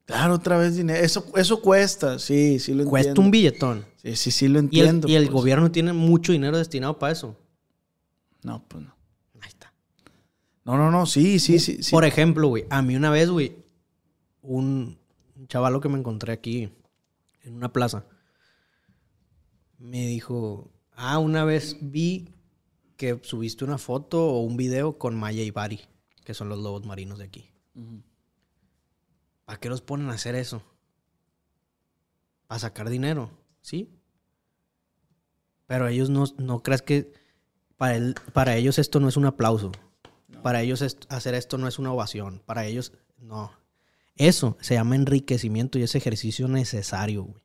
Claro, 0.05 0.35
otra 0.35 0.57
vez 0.57 0.77
dinero. 0.77 1.03
Eso, 1.03 1.25
eso 1.35 1.61
cuesta, 1.61 2.17
sí, 2.17 2.59
sí 2.59 2.71
lo 2.71 2.83
entiendo. 2.83 2.89
cuesta 2.89 3.21
un 3.21 3.29
billetón. 3.29 3.85
Sí, 4.01 4.15
sí, 4.15 4.31
sí 4.31 4.47
lo 4.47 4.53
Y 4.53 4.59
el, 4.59 4.65
entiendo. 4.65 5.07
y 5.09 5.15
el 5.15 5.23
pues. 5.25 5.33
gobierno 5.33 5.69
tiene 5.69 5.91
mucho 5.91 6.31
dinero 6.31 6.57
destinado 6.57 6.97
para 6.97 7.11
eso. 7.11 7.35
No, 8.41 8.63
pues 8.69 8.85
no. 8.85 8.95
Ahí 9.41 9.49
está. 9.49 9.73
No, 10.65 10.77
no, 10.77 10.91
no, 10.91 11.05
sí, 11.05 11.39
sí, 11.39 11.59
sí. 11.59 11.81
sí. 11.81 11.91
Por 11.91 12.05
ejemplo, 12.05 12.47
güey, 12.47 12.65
a 12.69 12.81
mí 12.81 12.95
una 12.95 13.09
vez, 13.09 13.29
güey, 13.29 13.55
un, 14.41 14.99
chavalo 15.47 15.81
que 15.81 15.89
me 15.89 15.99
encontré 15.99 16.33
aquí 16.33 16.69
en 17.43 17.53
una 17.53 17.71
plaza 17.71 18.05
me 19.77 20.07
dijo, 20.07 20.71
ah, 20.93 21.19
una 21.19 21.43
vez 21.43 21.77
vi 21.79 22.33
que 22.95 23.19
subiste 23.21 23.63
una 23.63 23.77
foto 23.77 24.25
o 24.25 24.41
un 24.41 24.57
video 24.57 24.97
con 24.97 25.15
Maya 25.15 25.43
y 25.43 25.51
Bari, 25.51 25.81
que 26.23 26.33
son 26.33 26.49
los 26.49 26.59
lobos 26.59 26.85
marinos 26.85 27.19
de 27.19 27.25
aquí. 27.25 27.51
¿Para 29.45 29.59
qué 29.59 29.69
los 29.69 29.81
ponen 29.81 30.09
a 30.09 30.13
hacer 30.13 30.33
eso? 30.33 30.63
Para 32.47 32.59
sacar 32.59 32.89
dinero, 32.89 33.29
¿sí? 33.61 33.93
Pero 35.67 35.87
ellos 35.87 36.09
no, 36.09 36.25
no 36.37 36.63
creas 36.63 36.81
que 36.81 37.13
para, 37.77 37.95
él, 37.95 38.15
para 38.33 38.55
ellos 38.55 38.79
esto 38.79 38.99
no 38.99 39.07
es 39.07 39.17
un 39.17 39.25
aplauso. 39.25 39.71
Para 40.41 40.61
ellos 40.61 40.83
hacer 41.09 41.33
esto 41.33 41.57
no 41.57 41.67
es 41.67 41.79
una 41.79 41.91
ovación. 41.91 42.41
Para 42.45 42.65
ellos, 42.65 42.93
no. 43.19 43.51
Eso 44.15 44.57
se 44.61 44.75
llama 44.75 44.95
enriquecimiento 44.95 45.77
y 45.77 45.83
es 45.83 45.95
ejercicio 45.95 46.47
necesario, 46.47 47.23
güey. 47.23 47.41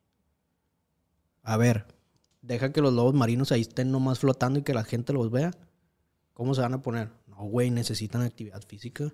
A 1.43 1.57
ver, 1.57 1.85
deja 2.41 2.71
que 2.71 2.81
los 2.81 2.93
lobos 2.93 3.13
marinos 3.13 3.51
ahí 3.51 3.61
estén 3.61 3.91
nomás 3.91 4.19
flotando 4.19 4.59
y 4.59 4.63
que 4.63 4.73
la 4.73 4.83
gente 4.83 5.13
los 5.13 5.29
vea. 5.29 5.51
¿Cómo 6.33 6.55
se 6.55 6.61
van 6.61 6.73
a 6.73 6.81
poner? 6.81 7.09
No, 7.27 7.43
güey, 7.45 7.69
necesitan 7.69 8.21
actividad 8.21 8.61
física. 8.65 9.13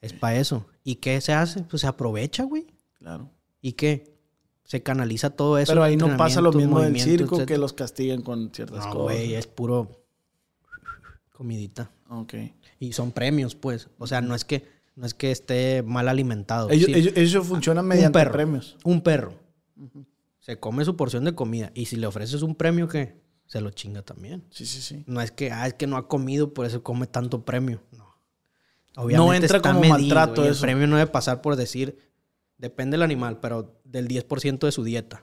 Es 0.00 0.12
para 0.12 0.36
eso. 0.36 0.66
¿Y 0.82 0.96
qué 0.96 1.20
se 1.20 1.32
hace? 1.32 1.62
Pues 1.62 1.82
se 1.82 1.86
aprovecha, 1.86 2.44
güey. 2.44 2.66
Claro. 2.98 3.30
¿Y 3.60 3.72
qué? 3.72 4.16
Se 4.64 4.82
canaliza 4.82 5.30
todo 5.30 5.58
eso. 5.58 5.70
Pero 5.72 5.82
ahí 5.84 5.96
no 5.96 6.16
pasa 6.16 6.40
lo 6.40 6.52
mismo 6.52 6.80
del 6.80 6.98
circo 6.98 7.46
que 7.46 7.56
los 7.58 7.72
castigan 7.72 8.22
con 8.22 8.50
ciertas 8.52 8.78
No, 8.86 8.92
cosas. 8.92 9.02
güey, 9.02 9.34
es 9.34 9.46
puro 9.46 10.05
comidita. 11.36 11.90
Ok. 12.08 12.34
Y 12.80 12.92
son 12.94 13.12
premios, 13.12 13.54
pues. 13.54 13.88
O 13.98 14.06
sea, 14.06 14.20
no 14.22 14.34
es 14.34 14.44
que, 14.44 14.66
no 14.94 15.04
es 15.06 15.12
que 15.12 15.30
esté 15.30 15.82
mal 15.82 16.08
alimentado. 16.08 16.70
Ellos, 16.70 16.86
Sí, 16.86 16.94
ellos- 16.94 17.12
eso 17.16 17.44
funciona 17.44 17.82
un 17.82 17.88
mediante 17.88 18.18
perro, 18.18 18.32
premios. 18.32 18.76
Un 18.84 19.02
perro. 19.02 19.34
Se 20.38 20.58
come 20.58 20.84
su 20.84 20.96
porción 20.96 21.24
de 21.24 21.34
comida. 21.34 21.72
Y 21.74 21.86
si 21.86 21.96
le 21.96 22.06
ofreces 22.06 22.40
un 22.42 22.54
premio, 22.54 22.88
¿qué? 22.88 23.20
Se 23.46 23.60
lo 23.60 23.70
chinga 23.70 24.02
también. 24.02 24.44
Sí, 24.50 24.64
sí, 24.64 24.80
sí. 24.80 25.04
No 25.06 25.20
es 25.20 25.30
que, 25.30 25.52
ah, 25.52 25.66
es 25.66 25.74
que 25.74 25.86
no 25.86 25.96
ha 25.96 26.08
comido, 26.08 26.54
por 26.54 26.64
eso 26.66 26.82
come 26.82 27.06
tanto 27.06 27.44
premio. 27.44 27.82
No. 27.92 29.34
entra 29.34 29.60
como 29.60 29.80
maltrato 29.84 30.42
y 30.42 30.46
El 30.46 30.52
eso. 30.52 30.62
premio 30.62 30.86
no 30.86 30.96
debe 30.96 31.10
pasar 31.10 31.42
por 31.42 31.56
decir, 31.56 31.98
depende 32.56 32.94
del 32.94 33.02
animal, 33.02 33.40
pero 33.40 33.78
del 33.84 34.08
10% 34.08 34.66
de 34.66 34.72
su 34.72 34.82
dieta. 34.84 35.22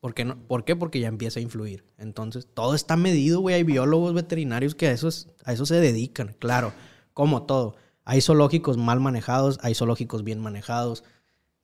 ¿Por 0.00 0.14
qué, 0.14 0.24
no? 0.24 0.36
¿Por 0.46 0.64
qué? 0.64 0.76
Porque 0.76 1.00
ya 1.00 1.08
empieza 1.08 1.40
a 1.40 1.42
influir. 1.42 1.84
Entonces, 1.98 2.46
todo 2.52 2.74
está 2.74 2.96
medido, 2.96 3.40
güey. 3.40 3.56
Hay 3.56 3.62
biólogos 3.64 4.14
veterinarios 4.14 4.74
que 4.74 4.86
a 4.88 4.92
eso, 4.92 5.08
es- 5.08 5.28
a 5.44 5.52
eso 5.52 5.66
se 5.66 5.76
dedican, 5.80 6.36
claro. 6.38 6.72
Como 7.14 7.42
todo. 7.44 7.76
Hay 8.04 8.20
zoológicos 8.20 8.76
mal 8.76 9.00
manejados, 9.00 9.58
hay 9.62 9.74
zoológicos 9.74 10.22
bien 10.22 10.38
manejados. 10.40 11.02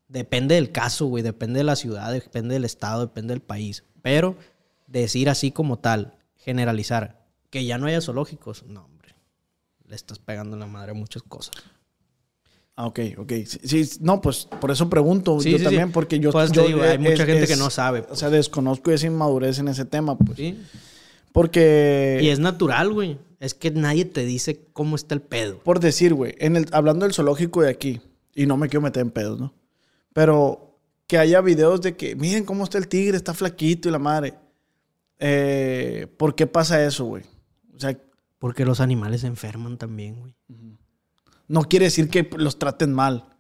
Depende 0.09 0.57
del 0.57 0.73
caso, 0.73 1.07
güey. 1.07 1.23
Depende 1.23 1.59
de 1.59 1.65
la 1.65 1.77
ciudad, 1.77 2.13
depende 2.13 2.55
del 2.55 2.65
estado, 2.65 3.03
depende 3.03 3.33
del 3.35 3.43
país. 3.43 3.85
Pero 4.03 4.37
decir 4.87 5.29
así 5.31 5.53
como 5.53 5.79
tal, 5.79 6.17
generalizar, 6.37 7.25
que 7.51 7.65
ya 7.65 7.79
no 7.79 7.87
haya 7.87 8.01
zoológicos, 8.01 8.65
no, 8.65 8.85
hombre. 8.87 9.15
Le 9.87 9.95
estás 9.95 10.19
pegando 10.19 10.57
en 10.57 10.61
la 10.61 10.67
madre 10.67 10.91
a 10.91 10.95
muchas 10.95 11.23
cosas. 11.23 11.55
Ah, 12.83 12.87
ok, 12.87 12.99
ok. 13.19 13.33
Sí, 13.47 13.85
sí, 13.85 13.99
no, 14.01 14.21
pues 14.21 14.49
por 14.61 14.71
eso 14.73 14.91
pregunto 14.91 15.39
Sí, 15.41 15.53
yo 15.53 15.59
sí, 15.59 15.65
también, 15.65 15.93
porque 15.93 16.19
yo... 16.19 16.33
Pues 16.33 16.51
yo- 16.51 16.67
digo, 16.67 16.83
hay 16.83 16.95
es- 16.95 17.01
mucha 17.01 17.25
gente 17.27 17.45
es- 17.45 17.51
que 17.51 17.57
no 17.57 17.71
sabe, 17.71 18.03
pues. 18.03 18.13
O 18.13 18.17
sea, 18.17 18.29
desconozco 18.29 18.91
esa 18.91 19.07
inmadurez 19.07 19.59
en 19.61 19.69
ese 19.69 19.85
tema, 19.85 20.19
pues. 20.19 20.37
¿Sí? 20.39 20.59
Porque... 21.33 22.19
Y 22.23 22.29
es 22.29 22.39
natural, 22.41 22.93
güey. 22.93 23.19
Es 23.39 23.55
que 23.55 23.71
nadie 23.71 24.05
te 24.05 24.25
dice 24.25 24.67
cómo 24.73 24.97
está 24.97 25.15
el 25.15 25.23
pedo. 25.23 25.59
Por 25.61 25.79
decir, 25.81 26.13
güey, 26.15 26.35
en 26.39 26.57
el, 26.57 26.67
hablando 26.73 27.05
del 27.05 27.15
zoológico 27.15 27.63
de 27.63 27.71
aquí, 27.71 28.01
y 28.35 28.47
no 28.47 28.57
me 28.57 28.69
quiero 28.69 28.83
meter 28.83 29.03
en 29.03 29.11
pedos, 29.11 29.39
¿no? 29.41 29.55
Pero 30.13 30.79
que 31.07 31.19
haya 31.19 31.41
videos 31.41 31.81
de 31.83 31.97
que, 31.97 32.17
miren 32.17 32.45
cómo 32.45 32.65
está 32.65 32.79
el 32.79 32.89
tigre, 32.89 33.17
está 33.17 33.33
flaquito 33.35 33.89
y 33.89 33.93
la 33.93 33.99
madre. 33.99 34.35
Eh, 35.19 36.07
¿Por 36.17 36.35
qué 36.35 36.47
pasa 36.47 36.85
eso, 36.85 37.05
güey? 37.05 37.23
O 37.77 37.79
sea, 37.79 37.97
Porque 38.39 38.65
los 38.65 38.81
animales 38.81 39.21
se 39.21 39.29
enferman 39.29 39.79
también, 39.79 40.19
güey. 40.19 40.35
No 41.53 41.65
quiere 41.65 41.85
decir 41.85 42.09
que 42.09 42.31
los 42.39 42.59
traten 42.59 42.95
mal. 42.95 43.37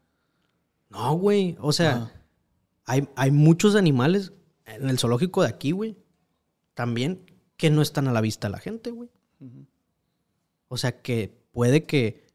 No, 0.90 1.14
güey. 1.14 1.56
O 1.60 1.72
sea, 1.72 2.12
hay, 2.84 3.08
hay 3.16 3.30
muchos 3.30 3.74
animales 3.74 4.34
en 4.66 4.90
el 4.90 4.98
zoológico 4.98 5.40
de 5.40 5.48
aquí, 5.48 5.70
güey. 5.70 5.96
También 6.74 7.24
que 7.56 7.70
no 7.70 7.80
están 7.80 8.08
a 8.08 8.12
la 8.12 8.20
vista 8.20 8.48
de 8.48 8.52
la 8.52 8.58
gente, 8.58 8.90
güey. 8.90 9.08
O 10.68 10.76
sea 10.76 11.00
que 11.00 11.42
puede 11.52 11.84
que, 11.84 12.26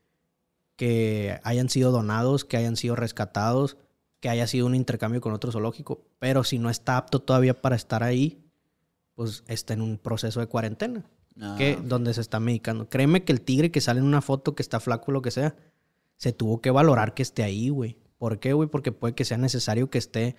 que 0.77 1.39
hayan 1.43 1.69
sido 1.69 1.91
donados, 1.91 2.43
que 2.43 2.57
hayan 2.57 2.75
sido 2.75 2.95
rescatados, 2.95 3.77
que 4.19 4.29
haya 4.29 4.47
sido 4.47 4.65
un 4.65 4.73
intercambio 4.73 5.21
con 5.21 5.33
otro 5.33 5.51
zoológico, 5.51 6.07
pero 6.17 6.43
si 6.43 6.57
no 6.57 6.71
está 6.71 6.97
apto 6.97 7.19
todavía 7.19 7.61
para 7.61 7.75
estar 7.75 8.01
ahí, 8.01 8.43
pues 9.13 9.43
está 9.45 9.75
en 9.75 9.81
un 9.81 9.99
proceso 9.99 10.39
de 10.39 10.47
cuarentena, 10.47 11.05
que, 11.57 11.79
donde 11.83 12.13
se 12.13 12.21
está 12.21 12.39
medicando. 12.39 12.89
Créeme 12.89 13.23
que 13.23 13.31
el 13.31 13.41
tigre 13.41 13.71
que 13.71 13.81
sale 13.81 13.99
en 13.99 14.05
una 14.05 14.21
foto 14.21 14.55
que 14.55 14.63
está 14.63 14.79
flaco 14.79 15.05
o 15.07 15.11
lo 15.11 15.21
que 15.21 15.31
sea, 15.31 15.55
se 16.17 16.31
tuvo 16.33 16.61
que 16.61 16.71
valorar 16.71 17.13
que 17.13 17.21
esté 17.23 17.43
ahí, 17.43 17.69
güey. 17.69 17.97
¿Por 18.17 18.39
qué, 18.39 18.53
güey? 18.53 18.67
Porque 18.69 18.91
puede 18.91 19.13
que 19.13 19.25
sea 19.25 19.37
necesario 19.37 19.89
que 19.89 19.97
esté 19.99 20.35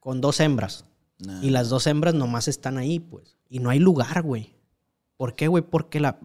con 0.00 0.20
dos 0.20 0.40
hembras. 0.40 0.86
Y 1.40 1.50
las 1.50 1.68
dos 1.68 1.86
hembras 1.86 2.14
nomás 2.14 2.48
están 2.48 2.76
ahí, 2.76 2.98
pues. 2.98 3.36
Y 3.48 3.60
no 3.60 3.70
hay 3.70 3.78
lugar, 3.78 4.22
güey. 4.22 4.54
¿Por 5.16 5.34
qué, 5.36 5.46
güey? 5.46 5.62
Porque 5.62 6.00
la... 6.00 6.18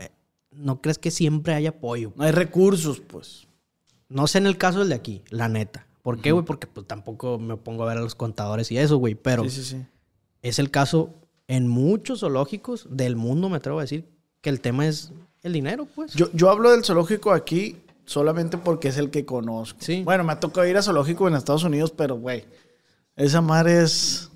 no 0.51 0.81
crees 0.81 0.97
que 0.97 1.11
siempre 1.11 1.53
hay 1.53 1.67
apoyo. 1.67 2.11
No 2.15 2.23
hay 2.23 2.31
recursos, 2.31 2.99
pues. 2.99 3.47
No 4.09 4.25
sé 4.25 4.39
en 4.39 4.47
el 4.47 4.57
caso 4.57 4.79
del 4.79 4.89
de 4.89 4.95
aquí, 4.95 5.23
la 5.29 5.47
neta. 5.47 5.85
¿Por 6.01 6.19
qué, 6.19 6.31
güey? 6.31 6.43
Porque 6.43 6.65
pues 6.65 6.87
tampoco 6.87 7.37
me 7.37 7.55
pongo 7.55 7.83
a 7.83 7.87
ver 7.87 7.99
a 7.99 8.01
los 8.01 8.15
contadores 8.15 8.71
y 8.71 8.77
eso, 8.79 8.97
güey. 8.97 9.13
Pero 9.13 9.43
Sí, 9.43 9.51
sí, 9.51 9.63
sí. 9.63 9.85
es 10.41 10.57
el 10.57 10.71
caso 10.71 11.13
en 11.49 11.67
muchos 11.67 12.21
zoológicos 12.21 12.87
del 12.89 13.15
mundo, 13.17 13.49
me 13.49 13.57
atrevo 13.57 13.79
a 13.79 13.81
decir, 13.81 14.05
que 14.39 14.49
el 14.49 14.61
tema 14.61 14.87
es 14.87 15.11
el 15.43 15.51
dinero, 15.51 15.87
pues. 15.95 16.13
Yo, 16.13 16.31
yo 16.31 16.49
hablo 16.49 16.71
del 16.71 16.85
zoológico 16.85 17.31
aquí 17.33 17.75
solamente 18.05 18.57
porque 18.57 18.87
es 18.89 18.97
el 18.97 19.09
que 19.09 19.25
conozco. 19.25 19.79
Sí. 19.81 20.03
Bueno, 20.03 20.23
me 20.23 20.31
ha 20.33 20.39
tocado 20.39 20.65
ir 20.67 20.77
a 20.77 20.81
zoológico 20.83 21.27
en 21.27 21.33
Estados 21.33 21.63
Unidos, 21.63 21.91
pero, 21.91 22.15
güey, 22.15 22.45
esa 23.15 23.41
madre 23.41 23.81
es... 23.81 24.29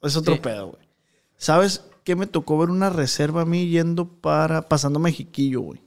Es 0.00 0.16
otro 0.16 0.34
Sí. 0.34 0.40
pedo, 0.40 0.68
güey. 0.68 0.88
¿Sabes 1.36 1.82
qué 2.04 2.14
me 2.14 2.26
tocó 2.28 2.56
ver 2.58 2.70
una 2.70 2.90
reserva 2.90 3.42
a 3.42 3.44
mí 3.44 3.68
yendo 3.68 4.06
para... 4.08 4.68
Pasando 4.68 5.00
Mexiquillo, 5.00 5.60
güey. 5.62 5.80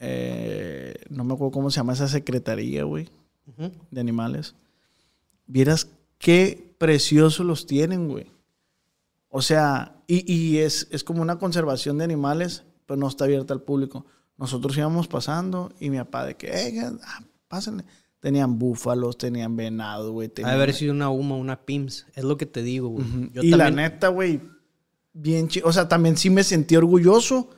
Eh, 0.00 0.94
no 1.08 1.24
me 1.24 1.34
acuerdo 1.34 1.52
cómo 1.52 1.70
se 1.70 1.76
llama 1.76 1.92
esa 1.92 2.08
secretaría, 2.08 2.84
güey, 2.84 3.08
de 3.90 4.00
animales. 4.00 4.54
Vieras 5.46 5.88
qué 6.18 6.74
preciosos 6.78 7.46
los 7.46 7.66
tienen, 7.66 8.08
güey. 8.08 8.26
O 9.34 9.40
sea, 9.40 9.96
y, 10.06 10.30
y 10.30 10.58
es, 10.58 10.88
es 10.90 11.02
como 11.04 11.22
una 11.22 11.38
conservación 11.38 11.96
de 11.96 12.04
animales, 12.04 12.64
pero 12.86 12.98
no 13.00 13.08
está 13.08 13.24
abierta 13.24 13.54
al 13.54 13.62
público. 13.62 14.04
Nosotros 14.36 14.76
íbamos 14.76 15.08
pasando 15.08 15.72
y 15.80 15.88
mi 15.88 15.96
papá 15.96 16.26
de 16.26 16.36
que, 16.36 16.48
eh, 16.48 16.82
ah, 17.02 17.22
pásenle. 17.48 17.84
Tenían 18.20 18.58
búfalos, 18.58 19.16
tenían 19.18 19.56
venado, 19.56 20.12
güey. 20.12 20.28
Tenían- 20.28 20.54
haber 20.54 20.74
sido 20.74 20.92
una 20.92 21.08
UMA, 21.10 21.36
una 21.36 21.64
PIMS. 21.64 22.06
Es 22.14 22.24
lo 22.24 22.36
que 22.36 22.44
te 22.46 22.62
digo, 22.62 22.88
güey. 22.90 23.04
Y 23.42 23.50
la 23.56 23.70
neta, 23.76 24.08
güey, 24.08 24.40
bien 25.14 25.48
chido. 25.48 25.66
O 25.66 25.72
sea, 25.72 25.88
también 25.88 26.16
sí 26.18 26.28
me 26.30 26.44
sentí 26.44 26.76
orgulloso 26.76 27.48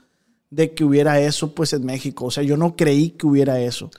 de 0.50 0.72
que 0.74 0.84
hubiera 0.84 1.20
eso, 1.20 1.54
pues, 1.54 1.72
en 1.72 1.84
México. 1.84 2.26
O 2.26 2.30
sea, 2.30 2.44
yo 2.44 2.56
no 2.56 2.76
creí 2.76 3.10
que 3.10 3.26
hubiera 3.26 3.60
eso. 3.60 3.90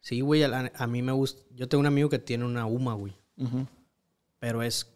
Sí, 0.00 0.20
güey, 0.20 0.42
a, 0.42 0.48
la- 0.48 0.72
a 0.76 0.86
mí 0.86 1.00
me 1.02 1.12
gusta. 1.12 1.42
Yo 1.56 1.66
tengo 1.68 1.80
un 1.80 1.86
amigo 1.86 2.08
que 2.08 2.18
tiene 2.18 2.44
una 2.44 2.66
UMA, 2.66 2.92
güey. 2.94 3.14
Pero 4.38 4.62
es. 4.62 4.86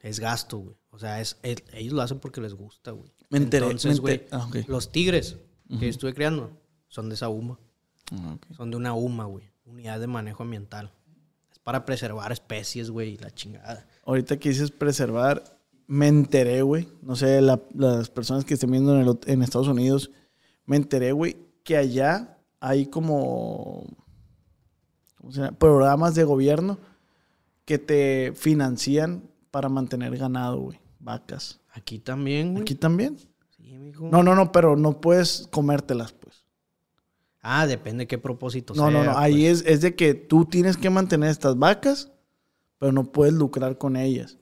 Es 0.00 0.18
gasto, 0.20 0.58
güey. 0.58 0.76
O 0.90 0.98
sea, 0.98 1.20
es, 1.20 1.38
es- 1.42 1.62
ellos 1.72 1.92
lo 1.92 2.02
hacen 2.02 2.18
porque 2.18 2.40
les 2.40 2.54
gusta, 2.54 2.90
güey. 2.92 3.12
Me 3.28 3.38
enteré, 3.38 3.66
Entonces, 3.66 4.00
güey. 4.00 4.26
Ah, 4.32 4.48
los 4.66 4.90
tigres 4.92 5.36
que 5.78 5.88
estuve 5.88 6.14
criando 6.14 6.50
son 6.88 7.08
de 7.08 7.14
esa 7.14 7.28
UMA. 7.28 7.58
Ah. 8.12 8.36
Son 8.56 8.70
de 8.70 8.76
una 8.76 8.94
UMA, 8.94 9.24
güey. 9.26 9.44
Unidad 9.64 10.00
de 10.00 10.06
Manejo 10.08 10.42
Ambiental. 10.42 10.90
Es 11.52 11.58
para 11.60 11.84
preservar 11.84 12.32
especies, 12.32 12.90
güey, 12.90 13.10
y 13.14 13.16
la 13.18 13.30
chingada. 13.30 13.86
Ahorita 14.04 14.36
que 14.38 14.48
dices 14.48 14.72
preservar, 14.72 15.60
me 15.86 16.08
enteré, 16.08 16.62
güey. 16.62 16.88
No 17.02 17.14
sé, 17.14 17.40
la- 17.40 17.60
las 17.74 18.10
personas 18.10 18.44
que 18.44 18.54
estén 18.54 18.70
viendo 18.72 18.98
en, 18.98 19.06
el 19.06 19.18
en 19.26 19.42
Estados 19.42 19.68
Unidos, 19.68 20.10
me 20.66 20.76
enteré, 20.76 21.12
güey, 21.12 21.36
que 21.62 21.76
allá 21.76 22.38
hay 22.58 22.86
como 22.86 23.86
¿cómo 25.16 25.32
se 25.32 25.40
llama? 25.42 25.56
programas 25.58 26.14
de 26.14 26.24
gobierno 26.24 26.78
que 27.64 27.78
te 27.78 28.32
financian 28.34 29.22
para 29.50 29.68
mantener 29.68 30.16
ganado, 30.16 30.58
güey. 30.58 30.80
Vacas. 30.98 31.60
Aquí 31.72 31.98
también, 31.98 32.52
güey. 32.52 32.62
¿Aquí 32.62 32.74
también? 32.74 33.16
Sí, 33.56 33.78
mijo. 33.78 34.08
No, 34.10 34.22
no, 34.22 34.34
no, 34.34 34.52
pero 34.52 34.76
no 34.76 35.00
puedes 35.00 35.48
comértelas, 35.50 36.12
pues. 36.12 36.44
Ah, 37.42 37.66
depende 37.66 38.02
de 38.02 38.06
qué 38.06 38.18
propósito 38.18 38.74
No, 38.74 38.90
no, 38.90 39.02
sea, 39.02 39.12
no. 39.12 39.18
Ahí 39.18 39.46
pues. 39.46 39.62
es, 39.62 39.66
es 39.66 39.80
de 39.80 39.94
que 39.94 40.14
tú 40.14 40.44
tienes 40.44 40.76
que 40.76 40.90
mantener 40.90 41.30
estas 41.30 41.58
vacas, 41.58 42.10
pero 42.78 42.92
no 42.92 43.04
puedes 43.12 43.32
lucrar 43.34 43.78
con 43.78 43.96
ellas. 43.96 44.36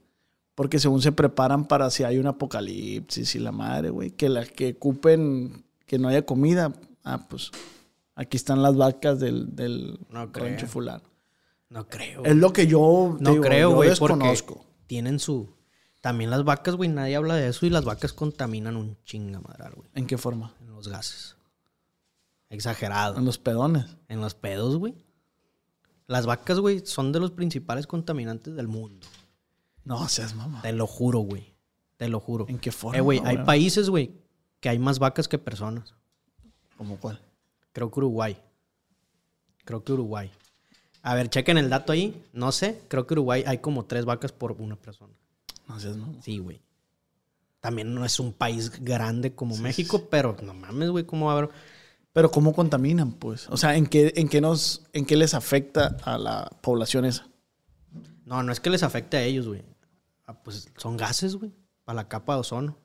Porque 0.55 0.81
según 0.81 1.01
se 1.01 1.13
preparan 1.13 1.67
para 1.67 1.89
si 1.91 2.03
hay 2.03 2.19
un 2.19 2.27
apocalipsis 2.27 3.37
y 3.37 3.39
la 3.39 3.53
madre, 3.53 3.91
güey, 3.91 4.11
que 4.11 4.29
las 4.29 4.51
que 4.51 4.71
ocupen, 4.73 5.65
que 5.87 6.01
no 6.01 6.09
haya 6.09 6.27
comida, 6.27 6.73
ah, 7.05 7.29
pues 7.29 7.53
aquí 8.17 8.37
están 8.37 8.63
las 8.63 8.77
vacas 8.77 9.21
del, 9.21 9.55
del 9.55 10.01
No 10.11 10.33
creo. 10.33 10.59
fulano. 10.67 11.05
No 11.71 11.87
creo. 11.87 12.25
Es 12.25 12.35
lo 12.35 12.53
que 12.53 12.67
yo 12.67 13.17
No 13.21 13.31
digo, 13.31 13.45
creo, 13.45 13.85
yo 13.85 13.89
desconozco. 13.89 14.65
Tienen 14.89 15.21
su... 15.21 15.57
También 16.01 16.31
las 16.31 16.43
vacas, 16.45 16.75
güey, 16.75 16.89
nadie 16.89 17.15
habla 17.17 17.35
de 17.35 17.49
eso 17.49 17.67
y 17.67 17.71
las 17.71 17.85
vacas 17.85 18.13
contaminan 18.13 18.77
un 18.77 18.97
chingamadral, 19.05 19.75
güey, 19.75 19.89
¿En 19.95 20.07
qué 20.07 20.17
forma? 20.19 20.55
en 20.61 20.71
los 20.73 20.89
gases. 20.89 21.37
Exagerado. 22.51 23.17
En 23.19 23.25
los 23.25 23.39
pedones. 23.39 23.97
En 24.09 24.21
los 24.21 24.35
pedos, 24.35 24.77
güey. 24.77 24.95
Las 26.07 26.25
vacas, 26.25 26.59
güey, 26.61 26.87
son 26.87 27.13
de 27.13 27.21
los 27.21 27.33
principales 27.33 27.87
contaminantes 27.87 28.55
del 28.55 28.69
mundo. 28.69 29.07
No 29.85 30.09
seas 30.09 30.35
mamá. 30.35 30.63
Te 30.63 30.73
lo 30.73 30.87
juro, 30.87 31.19
güey. 31.21 31.53
Te 31.97 32.09
lo 32.09 32.21
juro. 32.21 32.47
¿En 32.49 32.59
qué 32.59 32.71
forma, 32.73 32.97
Eh, 32.97 33.01
güey, 33.01 33.21
hay 33.25 33.39
países, 33.39 33.91
güey, 33.91 34.13
que 34.61 34.69
hay 34.69 34.79
más 34.79 34.99
vacas 34.99 35.29
que 35.29 35.37
personas. 35.39 35.95
¿Cómo 36.77 36.99
cuál? 36.99 37.21
Creo 37.73 37.91
que 37.91 37.99
Uruguay. 37.99 38.41
Creo 39.65 39.83
que 39.83 39.93
Uruguay. 39.93 40.31
A 41.03 41.15
ver, 41.15 41.31
chequen 41.31 41.59
el 41.59 41.71
dato 41.71 41.93
ahí. 41.93 42.23
No 42.33 42.53
sé. 42.53 42.83
Creo 42.89 43.07
que 43.07 43.15
Uruguay 43.15 43.45
hay 43.47 43.59
como 43.59 43.85
tres 43.85 44.05
vacas 44.05 44.33
por 44.33 44.53
una 44.53 44.77
persona. 44.77 45.13
No 45.69 45.79
seas 45.79 45.97
mamá. 45.97 46.15
Sí, 46.23 46.39
güey. 46.39 46.61
También 47.61 47.95
no 47.95 48.05
es 48.05 48.21
un 48.21 48.33
país 48.33 48.71
grande 48.81 49.35
como 49.35 49.57
México, 49.57 50.07
pero 50.11 50.37
no 50.43 50.55
mames, 50.55 50.91
güey, 50.91 51.05
¿cómo 51.05 51.27
va 51.27 51.33
a 51.33 51.39
haber? 51.39 51.51
Pero 52.13 52.31
¿cómo 52.31 52.53
contaminan, 52.53 53.13
pues? 53.13 53.49
O 53.51 53.57
sea, 53.57 53.77
¿en 53.77 53.87
qué, 53.87 54.13
en 54.17 54.29
qué 54.29 54.41
nos, 54.41 54.87
en 54.93 55.05
qué 55.05 55.17
les 55.17 55.35
afecta 55.35 55.97
a 56.05 56.19
la 56.19 56.51
población 56.63 57.05
esa? 57.05 57.27
No, 58.25 58.43
no 58.43 58.53
es 58.53 58.61
que 58.61 58.71
les 58.71 58.83
afecte 58.83 59.17
a 59.17 59.23
ellos, 59.23 59.49
güey. 59.49 59.63
Ah, 60.27 60.35
Pues 60.43 60.69
son 60.77 60.97
gases, 60.97 61.37
güey, 61.37 61.53
para 61.85 61.97
la 61.97 62.09
capa 62.09 62.35
de 62.35 62.41
ozono. 62.41 62.77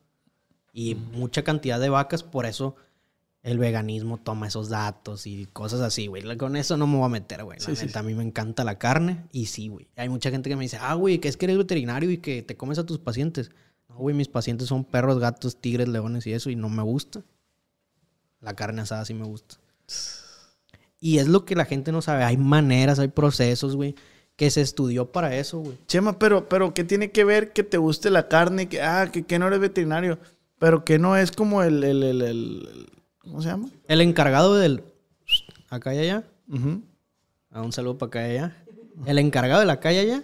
Y 0.71 0.95
mucha 0.95 1.43
cantidad 1.43 1.79
de 1.79 1.89
vacas, 1.89 2.23
por 2.23 2.45
eso 2.45 2.75
el 3.43 3.57
veganismo 3.59 4.17
toma 4.17 4.47
esos 4.47 4.69
datos 4.69 5.27
y 5.27 5.45
cosas 5.47 5.81
así, 5.81 6.07
güey. 6.07 6.23
Con 6.37 6.55
eso 6.55 6.77
no 6.77 6.87
me 6.87 6.95
voy 6.97 7.05
a 7.05 7.09
meter, 7.09 7.43
güey. 7.43 7.59
La 7.59 7.65
Sí, 7.65 7.75
sí, 7.75 7.85
neta, 7.85 7.99
a 7.99 8.03
mí 8.03 8.13
me 8.13 8.23
encanta 8.23 8.63
la 8.63 8.79
carne 8.79 9.25
y 9.31 9.47
sí, 9.47 9.67
güey. 9.67 9.87
Hay 9.97 10.07
mucha 10.09 10.31
gente 10.31 10.49
que 10.49 10.55
me 10.55 10.63
dice, 10.63 10.77
ah, 10.79 10.93
güey, 10.95 11.19
que 11.19 11.27
es 11.27 11.35
que 11.37 11.45
eres 11.45 11.57
veterinario 11.57 12.09
y 12.09 12.17
que 12.17 12.41
te 12.41 12.55
comes 12.57 12.79
a 12.79 12.85
tus 12.85 12.99
pacientes. 12.99 13.51
No, 13.89 13.95
güey, 13.97 14.15
mis 14.15 14.29
pacientes 14.29 14.69
son 14.69 14.85
perros, 14.85 15.19
gatos, 15.19 15.59
tigres, 15.59 15.89
leones 15.89 16.25
y 16.25 16.31
eso 16.33 16.49
y 16.49 16.55
no 16.55 16.69
me 16.69 16.83
gusta. 16.83 17.21
La 18.39 18.55
carne 18.55 18.81
asada 18.81 19.03
sí 19.05 19.13
me 19.13 19.25
gusta. 19.25 19.55
Y 20.99 21.17
es 21.17 21.27
lo 21.27 21.43
que 21.45 21.55
la 21.55 21.65
gente 21.65 21.91
no 21.91 22.01
sabe. 22.01 22.23
Hay 22.23 22.37
maneras, 22.37 22.97
hay 22.99 23.09
procesos, 23.09 23.75
güey, 23.75 23.95
que 24.37 24.49
se 24.51 24.61
estudió 24.61 25.11
para 25.11 25.35
eso, 25.35 25.59
güey. 25.59 25.77
Chema, 25.87 26.17
pero, 26.17 26.47
pero 26.47 26.73
¿qué 26.73 26.83
tiene 26.85 27.11
que 27.11 27.25
ver 27.25 27.51
que 27.51 27.63
te 27.63 27.77
guste 27.77 28.09
la 28.09 28.29
carne? 28.29 28.69
Que, 28.69 28.81
ah, 28.81 29.09
que, 29.11 29.23
que 29.23 29.37
no 29.37 29.47
eres 29.47 29.59
veterinario. 29.59 30.17
Pero 30.59 30.85
que 30.85 30.97
no 30.99 31.17
es 31.17 31.31
como 31.33 31.61
el, 31.61 31.83
el, 31.83 32.03
el, 32.03 32.21
el- 32.21 32.69
el- 32.71 32.89
¿cómo 33.23 33.41
se 33.41 33.49
llama? 33.49 33.69
El 33.87 34.01
encargado 34.01 34.55
del... 34.55 34.83
Acá 35.69 35.93
y 35.95 35.99
allá. 35.99 36.23
A 37.49 37.61
un 37.61 37.71
saludo 37.71 37.97
para 37.97 38.07
acá 38.07 38.27
y 38.27 38.31
allá. 38.37 38.57
El 39.05 39.17
encargado 39.19 39.59
de 39.59 39.65
la 39.65 39.79
calle 39.79 39.99
allá 40.01 40.23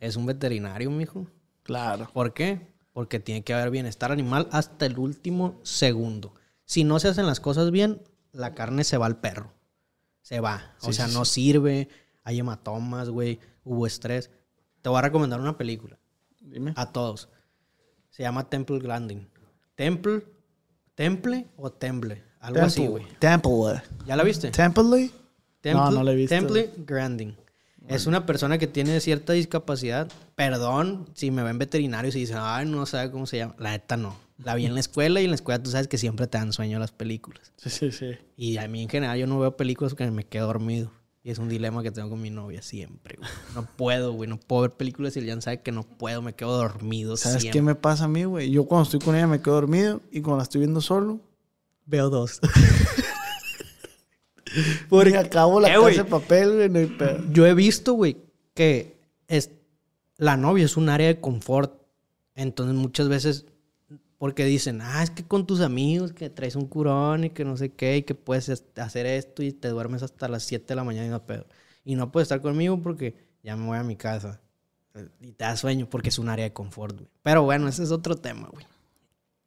es 0.00 0.16
un 0.16 0.26
veterinario, 0.26 0.90
mijo. 0.90 1.26
Claro. 1.62 2.08
¿Por 2.12 2.32
qué? 2.32 2.66
Porque 2.92 3.20
tiene 3.20 3.42
que 3.44 3.52
haber 3.54 3.70
bienestar 3.70 4.10
animal 4.10 4.48
hasta 4.50 4.86
el 4.86 4.98
último 4.98 5.58
segundo. 5.62 6.34
Si 6.64 6.84
no 6.84 6.98
se 6.98 7.08
hacen 7.08 7.26
las 7.26 7.40
cosas 7.40 7.70
bien, 7.70 8.02
la 8.32 8.54
carne 8.54 8.84
se 8.84 8.96
va 8.96 9.06
al 9.06 9.20
perro. 9.20 9.52
Se 10.22 10.40
va. 10.40 10.74
O 10.82 10.86
Sí, 10.86 10.92
sea, 10.94 11.08
sí, 11.08 11.14
no 11.14 11.24
sirve. 11.24 11.88
Hay 12.24 12.38
hematomas, 12.38 13.08
güey. 13.10 13.38
Hubo 13.64 13.86
estrés. 13.86 14.30
Te 14.82 14.88
voy 14.88 14.98
a 14.98 15.02
recomendar 15.02 15.40
una 15.40 15.56
película. 15.58 15.98
Dime. 16.40 16.72
A 16.76 16.92
todos. 16.92 17.28
Se 18.10 18.22
llama 18.22 18.48
Temple 18.48 18.78
Grandin. 18.78 19.28
Temple, 19.74 20.24
Temple 20.98 21.46
o 21.56 21.70
Temple. 21.70 22.24
Algo 22.40 22.60
así, 22.60 22.84
güey. 22.84 23.06
Temple. 23.20 23.82
¿Ya 24.04 24.16
la 24.16 24.24
viste? 24.24 24.50
Temple. 24.50 25.12
Temple, 25.60 25.80
No, 25.80 25.90
no 25.92 26.02
la 26.02 26.10
he 26.10 26.16
visto. 26.16 26.34
Temple 26.34 26.72
Grandin. 26.78 27.36
Es 27.86 28.08
una 28.08 28.26
persona 28.26 28.58
que 28.58 28.66
tiene 28.66 28.98
cierta 28.98 29.32
discapacidad. 29.32 30.08
Perdón 30.34 31.08
si 31.14 31.30
me 31.30 31.44
ven 31.44 31.56
veterinarios 31.56 32.16
y 32.16 32.20
dicen, 32.20 32.38
ay, 32.40 32.66
no 32.66 32.84
sabe 32.84 33.12
cómo 33.12 33.26
se 33.26 33.36
llama. 33.36 33.54
La 33.60 33.70
neta 33.70 33.96
no. 33.96 34.16
La 34.38 34.56
vi 34.56 34.66
en 34.66 34.74
la 34.74 34.80
escuela 34.80 35.20
y 35.20 35.24
en 35.26 35.30
la 35.30 35.36
escuela 35.36 35.62
tú 35.62 35.70
sabes 35.70 35.86
que 35.86 35.98
siempre 35.98 36.26
te 36.26 36.36
dan 36.36 36.52
sueño 36.52 36.80
las 36.80 36.90
películas. 36.90 37.52
Sí, 37.58 37.70
sí, 37.70 37.92
sí. 37.92 38.18
Y 38.36 38.56
a 38.56 38.66
mí 38.66 38.82
en 38.82 38.88
general 38.88 39.16
yo 39.18 39.28
no 39.28 39.38
veo 39.38 39.56
películas 39.56 39.92
porque 39.92 40.10
me 40.10 40.24
quedo 40.24 40.48
dormido. 40.48 40.90
Y 41.24 41.30
es 41.30 41.38
un 41.38 41.48
dilema 41.48 41.82
que 41.82 41.90
tengo 41.90 42.10
con 42.10 42.22
mi 42.22 42.30
novia 42.30 42.62
siempre, 42.62 43.16
güey. 43.18 43.28
No 43.54 43.66
puedo, 43.76 44.12
güey. 44.12 44.30
No 44.30 44.38
puedo 44.38 44.62
ver 44.62 44.70
películas 44.72 45.16
y 45.16 45.18
Elian 45.18 45.42
sabe 45.42 45.62
que 45.62 45.72
no 45.72 45.82
puedo. 45.82 46.22
Me 46.22 46.34
quedo 46.34 46.56
dormido 46.56 47.16
¿Sabes 47.16 47.42
siempre. 47.42 47.58
qué 47.58 47.62
me 47.62 47.74
pasa 47.74 48.04
a 48.04 48.08
mí, 48.08 48.24
güey? 48.24 48.50
Yo 48.50 48.64
cuando 48.66 48.84
estoy 48.84 49.00
con 49.00 49.16
ella 49.16 49.26
me 49.26 49.42
quedo 49.42 49.54
dormido 49.54 50.00
y 50.10 50.20
cuando 50.20 50.38
la 50.38 50.42
estoy 50.44 50.60
viendo 50.60 50.80
solo, 50.80 51.20
Veo 51.86 52.10
dos. 52.10 52.40
porque 54.88 55.16
acabo 55.16 55.60
la 55.60 55.68
Eh, 55.70 55.74
casa 55.74 56.04
de 56.04 56.04
papel, 56.04 56.54
güey, 56.54 56.68
no 56.68 56.78
hay 56.78 56.86
pedo. 56.86 57.24
Yo 57.32 57.46
he 57.46 57.54
visto, 57.54 57.94
güey, 57.94 58.16
que 58.54 58.98
es, 59.26 59.50
la 60.16 60.36
novia 60.36 60.64
es 60.64 60.76
un 60.76 60.88
área 60.88 61.08
de 61.08 61.20
confort. 61.20 61.74
Entonces 62.34 62.74
muchas 62.76 63.08
veces, 63.08 63.46
porque 64.18 64.44
dicen, 64.44 64.80
ah, 64.82 65.02
es 65.02 65.10
que 65.10 65.24
con 65.24 65.46
tus 65.46 65.60
amigos 65.60 66.12
que 66.12 66.28
traes 66.30 66.56
un 66.56 66.66
curón 66.66 67.24
y 67.24 67.30
que 67.30 67.44
no 67.44 67.56
sé 67.56 67.70
qué, 67.72 67.98
y 67.98 68.02
que 68.02 68.14
puedes 68.14 68.48
es- 68.48 68.64
hacer 68.76 69.06
esto 69.06 69.42
y 69.42 69.52
te 69.52 69.68
duermes 69.68 70.02
hasta 70.02 70.28
las 70.28 70.42
7 70.42 70.66
de 70.68 70.74
la 70.76 70.84
mañana 70.84 71.06
y 71.06 71.10
no 71.10 71.24
pedo. 71.24 71.46
Y 71.84 71.94
no 71.94 72.10
puedes 72.12 72.26
estar 72.26 72.40
conmigo 72.42 72.82
porque 72.82 73.14
ya 73.42 73.56
me 73.56 73.66
voy 73.66 73.78
a 73.78 73.84
mi 73.84 73.96
casa. 73.96 74.40
Y 75.20 75.32
te 75.32 75.44
da 75.44 75.56
sueño 75.56 75.88
porque 75.88 76.08
es 76.08 76.18
un 76.18 76.28
área 76.28 76.44
de 76.44 76.52
confort, 76.52 76.96
güey. 76.96 77.08
Pero 77.22 77.44
bueno, 77.44 77.68
ese 77.68 77.84
es 77.84 77.92
otro 77.92 78.16
tema, 78.16 78.48
güey. 78.52 78.66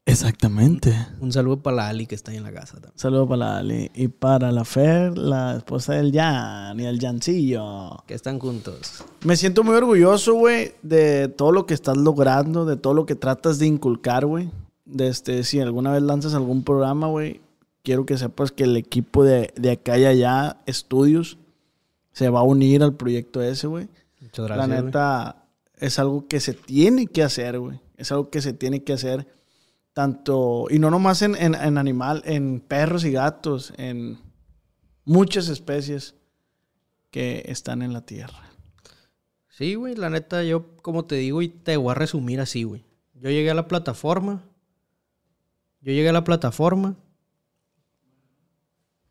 Exactamente. 0.06 0.93
Un 1.20 1.32
saludo 1.32 1.62
para 1.62 1.78
la 1.78 1.88
Ali 1.89 2.08
que 2.08 2.16
está 2.16 2.32
ahí 2.32 2.38
en 2.38 2.43
la 2.43 2.52
casa 2.52 2.74
también. 2.74 2.93
Saludo 2.95 3.28
para 3.28 3.38
la 3.38 3.58
Ali. 3.60 3.91
Y 3.93 4.08
para 4.08 4.52
la 4.52 4.66
Fer, 4.66 5.18
la 5.18 5.56
esposa 5.58 5.93
del 5.93 6.12
Jan 6.12 6.80
y 6.80 6.86
el 6.86 6.99
Jancillo. 6.99 8.04
Que 8.08 8.16
están 8.16 8.39
juntos. 8.39 9.04
Me 9.24 9.36
siento 9.38 9.64
muy 9.64 9.76
orgulloso, 9.76 10.34
güey, 10.34 10.74
de 10.82 11.28
todo 11.28 11.52
lo 11.52 11.66
que 11.66 11.74
estás 11.76 11.97
logrando, 11.97 12.66
de 12.66 12.78
todo 12.78 12.93
lo 12.93 13.06
que 13.06 13.16
tratas 13.16 13.60
de 13.60 13.68
inculcar, 13.68 14.26
güey. 14.26 14.49
De 14.86 15.08
este, 15.08 15.43
si 15.43 15.60
alguna 15.60 15.91
vez 15.91 16.02
lanzas 16.02 16.34
algún 16.34 16.64
programa, 16.64 17.08
güey, 17.08 17.39
quiero 17.84 18.06
que 18.06 18.18
sepas 18.18 18.52
que 18.52 18.64
el 18.64 18.76
equipo 18.78 19.24
de, 19.24 19.54
de 19.56 19.72
acá 19.72 19.97
y 19.97 20.06
allá, 20.06 20.58
estudios, 20.66 21.38
se 22.12 22.30
va 22.30 22.39
a 22.39 22.43
unir 22.43 22.84
al 22.84 22.95
proyecto 22.95 23.41
ese, 23.41 23.68
güey. 23.68 23.88
Muchas 24.20 24.49
La 24.49 24.56
gracias. 24.56 24.68
güey. 24.80 24.86
neta, 24.88 25.43
es 25.78 25.99
algo 25.99 26.28
que 26.28 26.39
se 26.39 26.54
tiene 26.54 27.06
que 27.08 27.24
hacer, 27.24 27.60
güey. 27.60 27.80
Es 27.97 28.12
algo 28.12 28.30
que 28.32 28.41
se 28.41 28.52
tiene 28.54 28.84
que 28.84 28.93
hacer 28.93 29.28
tanto, 29.94 30.68
y 30.70 30.80
no 30.80 30.89
nomás 30.89 31.22
en, 31.22 31.36
en, 31.36 31.56
en 31.56 31.78
animal, 31.78 32.22
en 32.26 32.60
perros 32.62 33.04
y 33.06 33.12
gatos, 33.12 33.74
en 33.78 34.20
muchas 35.06 35.50
especies 35.50 36.16
que 37.10 37.44
están 37.48 37.82
en 37.82 37.94
la 37.94 38.06
tierra. 38.06 38.52
Sí, 39.50 39.76
güey, 39.76 39.96
la 39.96 40.10
neta, 40.10 40.44
yo, 40.44 40.76
como 40.78 41.06
te 41.06 41.16
digo, 41.16 41.42
y 41.42 41.50
te 41.50 41.78
voy 41.78 41.92
a 41.92 41.96
resumir 41.96 42.39
así, 42.39 42.64
güey. 42.64 42.86
Yo 43.14 43.30
llegué 43.30 43.52
a 43.52 43.54
la 43.54 43.68
plataforma. 43.68 44.44
Yo 45.82 45.92
llegué 45.92 46.10
a 46.10 46.14
la 46.14 46.24
plataforma 46.24 46.96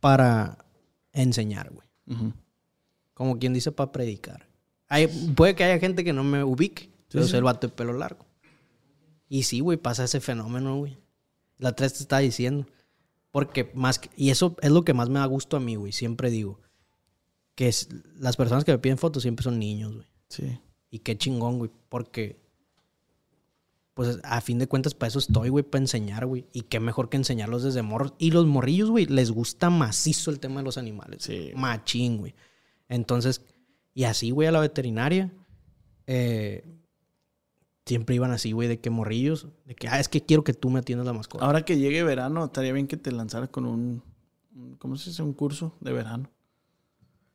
para 0.01 0.65
enseñar, 1.13 1.71
güey. 1.71 1.87
Como 3.15 3.39
quien 3.39 3.53
dice, 3.53 3.71
para 3.71 3.93
predicar. 3.93 4.49
Hay, 4.89 5.07
puede 5.37 5.55
que 5.55 5.63
haya 5.63 5.79
gente 5.79 6.03
que 6.03 6.13
no 6.13 6.25
me 6.25 6.43
ubique. 6.43 6.91
Yo 7.11 7.23
sí. 7.23 7.29
soy 7.29 7.39
el 7.39 7.45
vato 7.45 7.69
de 7.69 7.73
pelo 7.73 7.93
largo. 7.93 8.25
Y 9.31 9.45
sí, 9.45 9.61
güey, 9.61 9.79
pasa 9.79 10.05
ese 10.05 10.21
fenómeno, 10.21 10.77
güey. 10.77 10.99
La 11.57 11.73
tres 11.73 11.95
te 11.95 12.01
está 12.01 12.19
diciendo. 12.19 12.67
Porque 13.31 13.71
más 13.75 13.99
que- 14.01 14.11
y 14.17 14.31
eso 14.31 14.57
es 14.61 14.73
lo 14.73 14.83
que 14.85 14.93
más 14.93 15.09
me 15.09 15.21
da 15.21 15.27
gusto 15.27 15.57
a 15.57 15.61
mí, 15.61 15.77
güey. 15.77 15.93
Siempre 15.93 16.31
digo 16.31 16.61
que 17.55 17.69
es, 17.69 17.89
las 18.17 18.37
personas 18.37 18.65
que 18.65 18.73
me 18.73 18.79
piden 18.79 18.99
fotos 18.99 19.23
siempre 19.23 19.45
son 19.45 19.59
niños, 19.61 19.95
güey. 19.95 20.07
Sí. 20.29 20.59
Y 20.91 20.99
qué 20.99 21.17
chingón, 21.17 21.59
güey. 21.59 21.71
Porque, 21.89 22.41
pues 23.95 24.19
a 24.25 24.41
fin 24.41 24.59
de 24.59 24.67
cuentas, 24.67 24.95
para 24.95 25.09
eso 25.09 25.21
estoy, 25.21 25.49
güey, 25.49 25.63
para 25.63 25.83
enseñar, 25.83 26.27
güey. 26.27 26.47
Y 26.53 26.63
qué 26.63 26.81
mejor 26.81 27.09
que 27.09 27.17
enseñarlos 27.19 27.63
desde 27.63 27.83
morros. 27.83 28.15
Y 28.19 28.33
los 28.33 28.47
morrillos, 28.47 28.91
güey, 28.91 29.07
les 29.07 29.31
gusta 29.31 29.71
macizo 29.71 30.33
el 30.33 30.41
tema 30.41 30.61
de 30.61 30.65
los 30.65 30.77
animales. 30.77 31.23
Sí. 31.23 31.53
Machín, 31.55 32.19
güey. 32.19 32.35
Entonces, 32.89 33.43
y 33.95 34.05
así, 34.05 34.33
güey, 34.33 34.49
a 34.49 34.53
la 34.53 34.61
veterinaria. 34.61 35.33
eh, 36.13 36.65
siempre 37.91 38.15
iban 38.15 38.31
así, 38.31 38.53
güey, 38.53 38.69
de 38.69 38.79
que 38.81 38.89
morrillos. 38.91 39.49
De 39.67 39.75
que, 39.75 39.89
ah, 39.89 39.99
es 40.01 40.09
que 40.09 40.23
quiero 40.25 40.43
que 40.45 40.55
tú 40.55 40.71
me 40.71 40.79
atiendas 40.79 41.07
la 41.07 41.13
mascota. 41.13 41.45
Ahora 41.45 41.63
que 41.65 41.77
llegue 41.79 42.03
verano, 42.05 42.45
estaría 42.45 42.73
bien 42.73 42.87
que 42.87 42.97
te 42.97 43.13
lanzaras 43.13 43.49
con 43.51 43.67
un, 43.67 44.03
¿cómo 44.79 44.97
se 44.97 45.11
dice? 45.11 45.23
Un 45.23 45.33
curso 45.35 45.77
de 45.81 45.93
verano. 45.93 46.31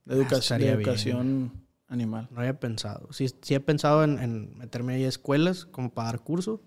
De, 0.06 0.16
Ah, 0.16 0.58
bien. 0.58 0.70
educación 0.80 1.52
animal. 1.88 2.28
No 2.32 2.40
había 2.40 2.60
pensado. 2.60 3.12
Sí, 3.12 3.28
sí 3.42 3.54
he 3.56 3.60
pensado 3.60 4.04
en, 4.04 4.18
en 4.20 4.58
meterme 4.58 4.96
ahí 4.96 5.04
a 5.04 5.08
escuelas 5.10 5.66
como 5.66 5.94
para 5.94 6.10
dar 6.10 6.22
curso. 6.24 6.62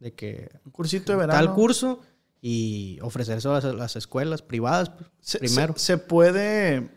De 0.00 0.12
que 0.14 0.50
Un 0.64 0.72
cursito 0.72 1.12
de 1.12 1.18
verano. 1.18 1.38
tal 1.38 1.54
curso 1.54 2.00
y 2.40 2.98
ofrecer 3.02 3.38
eso 3.38 3.54
a 3.54 3.60
las, 3.60 3.74
las 3.74 3.96
escuelas 3.96 4.42
privadas 4.42 4.90
pues, 4.90 5.10
Se, 5.20 5.38
primero. 5.38 5.74
se- 5.76 5.84
se 5.86 5.98
puede, 5.98 6.90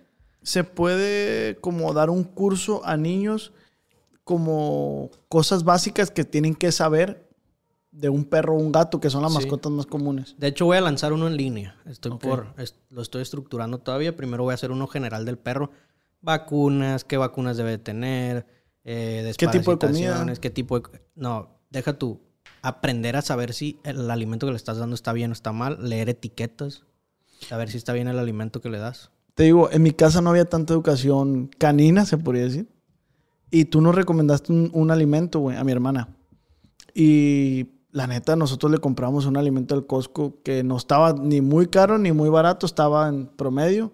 se 0.43 0.63
puede 0.63 1.57
como 1.61 1.93
dar 1.93 2.09
un 2.09 2.23
curso 2.23 2.85
a 2.85 2.95
niños 2.97 3.51
como 4.35 5.11
cosas 5.27 5.65
básicas 5.65 6.09
que 6.09 6.23
tienen 6.23 6.55
que 6.55 6.71
saber 6.71 7.27
de 7.91 8.07
un 8.07 8.23
perro 8.23 8.53
o 8.55 8.57
un 8.57 8.71
gato, 8.71 9.01
que 9.01 9.09
son 9.09 9.21
las 9.21 9.33
Sí. 9.33 9.39
mascotas 9.39 9.69
más 9.73 9.85
comunes. 9.85 10.35
De 10.37 10.47
hecho, 10.47 10.63
voy 10.65 10.77
a 10.77 10.81
lanzar 10.81 11.11
uno 11.11 11.27
en 11.27 11.35
línea. 11.35 11.75
Estoy 11.85 12.13
Ok. 12.13 12.21
por, 12.21 12.53
es- 12.57 12.75
lo 12.89 13.01
estoy 13.01 13.21
estructurando 13.23 13.79
todavía. 13.79 14.15
Primero 14.15 14.43
voy 14.43 14.51
a 14.51 14.55
hacer 14.55 14.71
uno 14.71 14.87
general 14.87 15.25
del 15.25 15.37
perro. 15.37 15.71
Vacunas, 16.21 17.03
qué 17.03 17.17
vacunas 17.17 17.57
debe 17.57 17.77
tener, 17.77 18.45
eh, 18.85 19.33
¿Qué 19.37 19.47
tipo 19.47 19.71
de 19.75 19.85
comida? 19.87 20.25
qué 20.39 20.49
tipo 20.49 20.79
de... 20.79 21.01
No, 21.15 21.49
deja 21.69 21.97
tú. 21.97 22.21
Aprender 22.61 23.17
a 23.17 23.21
saber 23.21 23.53
si 23.53 23.79
el 23.83 24.09
alimento 24.09 24.45
que 24.47 24.51
le 24.53 24.57
estás 24.57 24.77
dando 24.77 24.95
está 24.95 25.11
bien 25.11 25.31
o 25.31 25.33
está 25.33 25.51
mal. 25.51 25.77
Leer 25.81 26.07
etiquetas. 26.07 26.83
Saber 27.49 27.69
si 27.69 27.77
está 27.77 27.91
bien 27.91 28.07
el 28.07 28.19
alimento 28.19 28.61
que 28.61 28.69
le 28.69 28.77
das. 28.77 29.11
Te 29.35 29.43
digo, 29.43 29.69
en 29.71 29.81
mi 29.81 29.91
casa 29.91 30.21
no 30.21 30.29
había 30.29 30.45
tanta 30.45 30.73
educación 30.73 31.49
canina, 31.57 32.05
se 32.05 32.17
podría 32.17 32.43
decir. 32.43 32.69
Y 33.51 33.65
tú 33.65 33.81
nos 33.81 33.93
recomendaste 33.93 34.53
un, 34.53 34.91
alimento, 34.91 35.39
güey, 35.39 35.57
a 35.57 35.63
mi 35.65 35.73
hermana. 35.73 36.07
Y 36.93 37.67
la 37.91 38.07
neta, 38.07 38.37
nosotros 38.37 38.71
le 38.71 38.77
compramos 38.77 39.25
un 39.25 39.35
alimento 39.35 39.75
al 39.75 39.85
Costco 39.85 40.41
que 40.41 40.63
no 40.63 40.77
estaba 40.77 41.11
ni 41.13 41.41
muy 41.41 41.67
caro 41.67 41.97
ni 41.97 42.13
muy 42.13 42.29
barato, 42.29 42.65
estaba 42.65 43.09
en 43.09 43.27
promedio. 43.27 43.91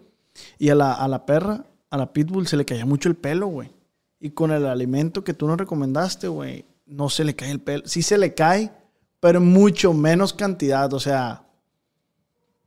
Y 0.59 0.69
a 0.69 0.75
la, 0.75 0.93
a 0.93 1.07
la 1.07 1.25
perra, 1.25 1.65
a 1.89 1.97
la 1.97 2.13
pitbull, 2.13 2.47
se 2.47 2.55
le 2.55 2.65
caía 2.65 2.85
mucho 2.85 3.09
el 3.09 3.15
pelo, 3.15 3.47
güey. 3.47 3.71
Y 4.19 4.29
con 4.29 4.51
el 4.51 4.67
alimento 4.67 5.23
que 5.23 5.33
tú 5.33 5.47
nos 5.47 5.57
recomendaste, 5.57 6.27
güey, 6.27 6.65
no 6.85 7.09
se 7.09 7.23
le 7.23 7.35
cae 7.35 7.49
el 7.49 7.59
pelo. 7.59 7.83
Sí 7.87 8.03
se 8.03 8.19
le 8.19 8.35
cae, 8.35 8.71
pero 9.19 9.41
mucho 9.41 9.91
menos 9.93 10.33
cantidad. 10.33 10.93
O 10.93 10.99
sea, 10.99 11.46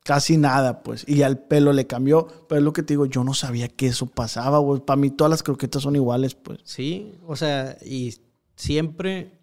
casi 0.04 0.36
nada, 0.36 0.82
pues. 0.82 1.04
Y 1.06 1.16
ya 1.16 1.26
el 1.26 1.38
pelo 1.38 1.72
le 1.72 1.86
cambió. 1.86 2.26
Pero 2.48 2.58
es 2.58 2.64
lo 2.64 2.72
que 2.72 2.82
te 2.82 2.94
digo, 2.94 3.06
yo 3.06 3.24
no 3.24 3.34
sabía 3.34 3.68
que 3.68 3.86
eso 3.86 4.06
pasaba, 4.06 4.58
güey. 4.58 4.80
Para 4.80 5.00
mí 5.00 5.10
todas 5.10 5.30
las 5.30 5.42
croquetas 5.42 5.82
son 5.82 5.96
iguales, 5.96 6.34
pues. 6.34 6.60
Sí, 6.64 7.18
o 7.26 7.36
sea, 7.36 7.76
y 7.84 8.16
siempre, 8.56 9.40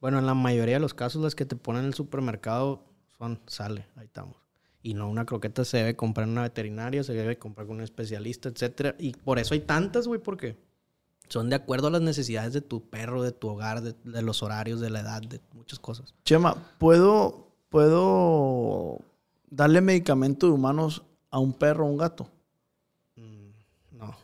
bueno, 0.00 0.18
en 0.18 0.26
la 0.26 0.34
mayoría 0.34 0.76
de 0.76 0.80
los 0.80 0.94
casos 0.94 1.22
las 1.22 1.34
que 1.34 1.46
te 1.46 1.56
ponen 1.56 1.82
en 1.82 1.88
el 1.88 1.94
supermercado 1.94 2.84
son, 3.18 3.40
sale, 3.46 3.86
ahí 3.96 4.06
estamos. 4.06 4.36
Y 4.82 4.94
no, 4.94 5.10
una 5.10 5.26
croqueta 5.26 5.64
se 5.64 5.76
debe 5.76 5.94
comprar 5.94 6.26
en 6.26 6.32
una 6.32 6.42
veterinaria, 6.42 7.04
se 7.04 7.12
debe 7.12 7.38
comprar 7.38 7.66
con 7.66 7.76
un 7.76 7.82
especialista, 7.82 8.48
etcétera. 8.48 8.96
Y 8.98 9.12
por 9.12 9.38
eso 9.38 9.52
hay 9.52 9.60
tantas, 9.60 10.06
güey, 10.06 10.22
porque 10.22 10.56
son 11.28 11.50
de 11.50 11.56
acuerdo 11.56 11.88
a 11.88 11.90
las 11.90 12.00
necesidades 12.00 12.54
de 12.54 12.62
tu 12.62 12.88
perro, 12.88 13.22
de 13.22 13.32
tu 13.32 13.48
hogar, 13.48 13.82
de, 13.82 13.94
de 14.04 14.22
los 14.22 14.42
horarios, 14.42 14.80
de 14.80 14.88
la 14.88 15.00
edad, 15.00 15.20
de 15.20 15.38
muchas 15.52 15.78
cosas. 15.78 16.14
Chema, 16.24 16.54
¿puedo, 16.78 17.52
¿puedo 17.68 19.00
darle 19.50 19.80
medicamento 19.80 20.46
de 20.46 20.52
humanos 20.52 21.02
a 21.30 21.38
un 21.38 21.52
perro 21.52 21.84
o 21.86 21.88
un 21.88 21.96
gato? 21.98 22.30
Mm, 23.16 23.50
no. 23.98 24.16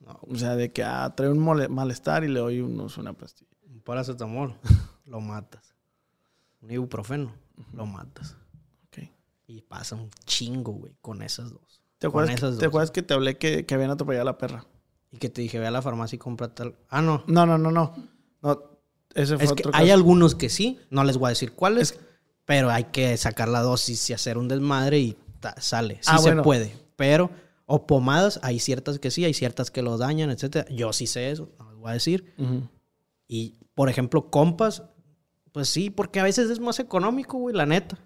No, 0.00 0.18
O 0.22 0.36
sea, 0.36 0.54
de 0.56 0.72
que 0.72 0.82
ah, 0.84 1.12
trae 1.16 1.30
un 1.30 1.38
malestar 1.70 2.24
y 2.24 2.28
le 2.28 2.40
doy 2.40 2.60
unos, 2.60 2.98
una 2.98 3.12
pastilla. 3.14 3.50
un 3.70 3.80
paracetamol, 3.80 4.54
lo 5.06 5.20
matas. 5.20 5.74
Un 6.60 6.70
ibuprofeno, 6.70 7.32
lo 7.72 7.86
matas. 7.86 8.36
Ok. 8.88 9.08
Y 9.46 9.62
pasa 9.62 9.96
un 9.96 10.10
chingo, 10.26 10.72
güey, 10.72 10.94
con 11.00 11.22
esas 11.22 11.50
dos. 11.52 11.82
¿Te 11.98 12.06
Con 12.08 12.10
acuerdas, 12.22 12.36
esas 12.36 12.50
¿te 12.58 12.64
dos. 12.64 12.68
acuerdas 12.68 12.90
que 12.90 13.02
te 13.02 13.14
hablé 13.14 13.38
que, 13.38 13.64
que 13.66 13.74
habían 13.74 13.90
atropellado 13.90 14.22
a 14.22 14.32
la 14.32 14.38
perra? 14.38 14.66
Y 15.10 15.18
que 15.18 15.28
te 15.30 15.40
dije, 15.42 15.58
ve 15.58 15.66
a 15.66 15.70
la 15.70 15.80
farmacia 15.80 16.16
y 16.16 16.18
compra 16.18 16.54
tal. 16.54 16.74
Ah, 16.88 17.00
no. 17.00 17.22
No, 17.26 17.46
no, 17.46 17.56
no, 17.56 17.70
no. 17.70 17.94
No, 18.42 18.62
ese 19.14 19.36
fue 19.36 19.44
Es 19.44 19.52
que 19.52 19.62
hay 19.72 19.90
algunos 19.90 20.34
que 20.34 20.48
sí, 20.50 20.80
no 20.90 21.04
les 21.04 21.16
voy 21.18 21.28
a 21.28 21.30
decir 21.30 21.52
cuáles, 21.52 21.98
pero 22.44 22.70
hay 22.70 22.84
que 22.84 23.16
sacar 23.16 23.48
la 23.48 23.60
dosis 23.62 24.08
y 24.10 24.12
hacer 24.12 24.38
un 24.38 24.48
desmadre 24.48 24.98
y 24.98 25.16
ta- 25.40 25.54
sale. 25.60 25.96
Sí 25.96 26.00
Ah, 26.06 26.18
se 26.18 26.28
bueno. 26.28 26.42
puede. 26.42 26.76
Pero, 26.96 27.30
o 27.66 27.86
pomadas, 27.86 28.38
hay 28.42 28.58
ciertas 28.60 28.98
que 28.98 29.10
sí, 29.10 29.24
hay 29.24 29.34
ciertas 29.34 29.70
que 29.70 29.82
lo 29.82 29.96
dañan, 29.98 30.30
etcétera. 30.30 30.66
Yo 30.70 30.92
sí 30.92 31.06
sé 31.06 31.30
eso, 31.30 31.50
no 31.58 31.70
les 31.70 31.78
voy 31.78 31.90
a 31.90 31.94
decir. 31.94 32.34
Ujú. 32.38 32.68
Y, 33.26 33.56
por 33.74 33.88
ejemplo, 33.88 34.30
compas, 34.30 34.82
pues 35.52 35.68
sí, 35.68 35.90
porque 35.90 36.20
a 36.20 36.24
veces 36.24 36.50
es 36.50 36.60
más 36.60 36.78
económico, 36.80 37.38
güey, 37.38 37.54
la 37.56 37.66
neta. 37.66 37.98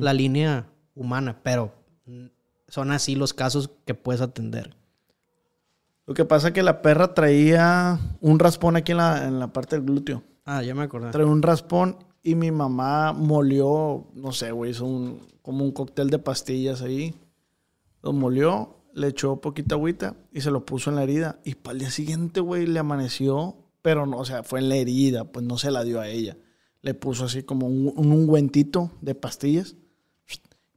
La 0.00 0.12
línea 0.12 0.68
humana, 0.94 1.40
pero 1.42 1.74
mm, 2.06 2.26
son 2.68 2.92
así 2.92 3.14
los 3.16 3.34
casos 3.34 3.70
que 3.84 3.94
puedes 3.94 4.20
atender. 4.20 4.76
Lo 6.06 6.14
que 6.14 6.24
pasa 6.24 6.48
es 6.48 6.54
que 6.54 6.62
la 6.62 6.82
perra 6.82 7.14
traía 7.14 7.98
un 8.20 8.38
raspón 8.38 8.76
aquí 8.76 8.92
en 8.92 8.98
la, 8.98 9.24
en 9.24 9.38
la 9.40 9.52
parte 9.52 9.76
del 9.76 9.84
glúteo. 9.86 10.22
Ah, 10.44 10.62
ya 10.62 10.74
me 10.74 10.82
acordé. 10.82 11.10
Traía 11.10 11.26
un 11.26 11.42
raspón 11.42 11.96
y 12.26 12.34
mi 12.34 12.50
mamá 12.50 13.12
molió, 13.12 14.06
no 14.14 14.32
sé, 14.32 14.50
güey, 14.50 14.70
hizo 14.70 14.86
un, 14.86 15.20
como 15.42 15.62
un 15.62 15.72
cóctel 15.72 16.08
de 16.08 16.18
pastillas 16.18 16.80
ahí. 16.80 17.14
Lo 18.02 18.14
molió, 18.14 18.78
le 18.94 19.08
echó 19.08 19.42
poquita 19.42 19.74
agüita 19.74 20.16
y 20.32 20.40
se 20.40 20.50
lo 20.50 20.64
puso 20.64 20.88
en 20.88 20.96
la 20.96 21.02
herida. 21.02 21.38
Y 21.44 21.54
para 21.54 21.74
el 21.74 21.80
día 21.80 21.90
siguiente, 21.90 22.40
güey, 22.40 22.66
le 22.66 22.78
amaneció, 22.78 23.56
pero 23.82 24.06
no, 24.06 24.16
o 24.16 24.24
sea, 24.24 24.42
fue 24.42 24.60
en 24.60 24.70
la 24.70 24.76
herida, 24.76 25.24
pues 25.24 25.44
no 25.44 25.58
se 25.58 25.70
la 25.70 25.84
dio 25.84 26.00
a 26.00 26.08
ella. 26.08 26.38
Le 26.80 26.94
puso 26.94 27.26
así 27.26 27.42
como 27.42 27.66
un, 27.66 27.92
un 27.94 28.10
ungüentito 28.10 28.90
de 29.02 29.14
pastillas. 29.14 29.76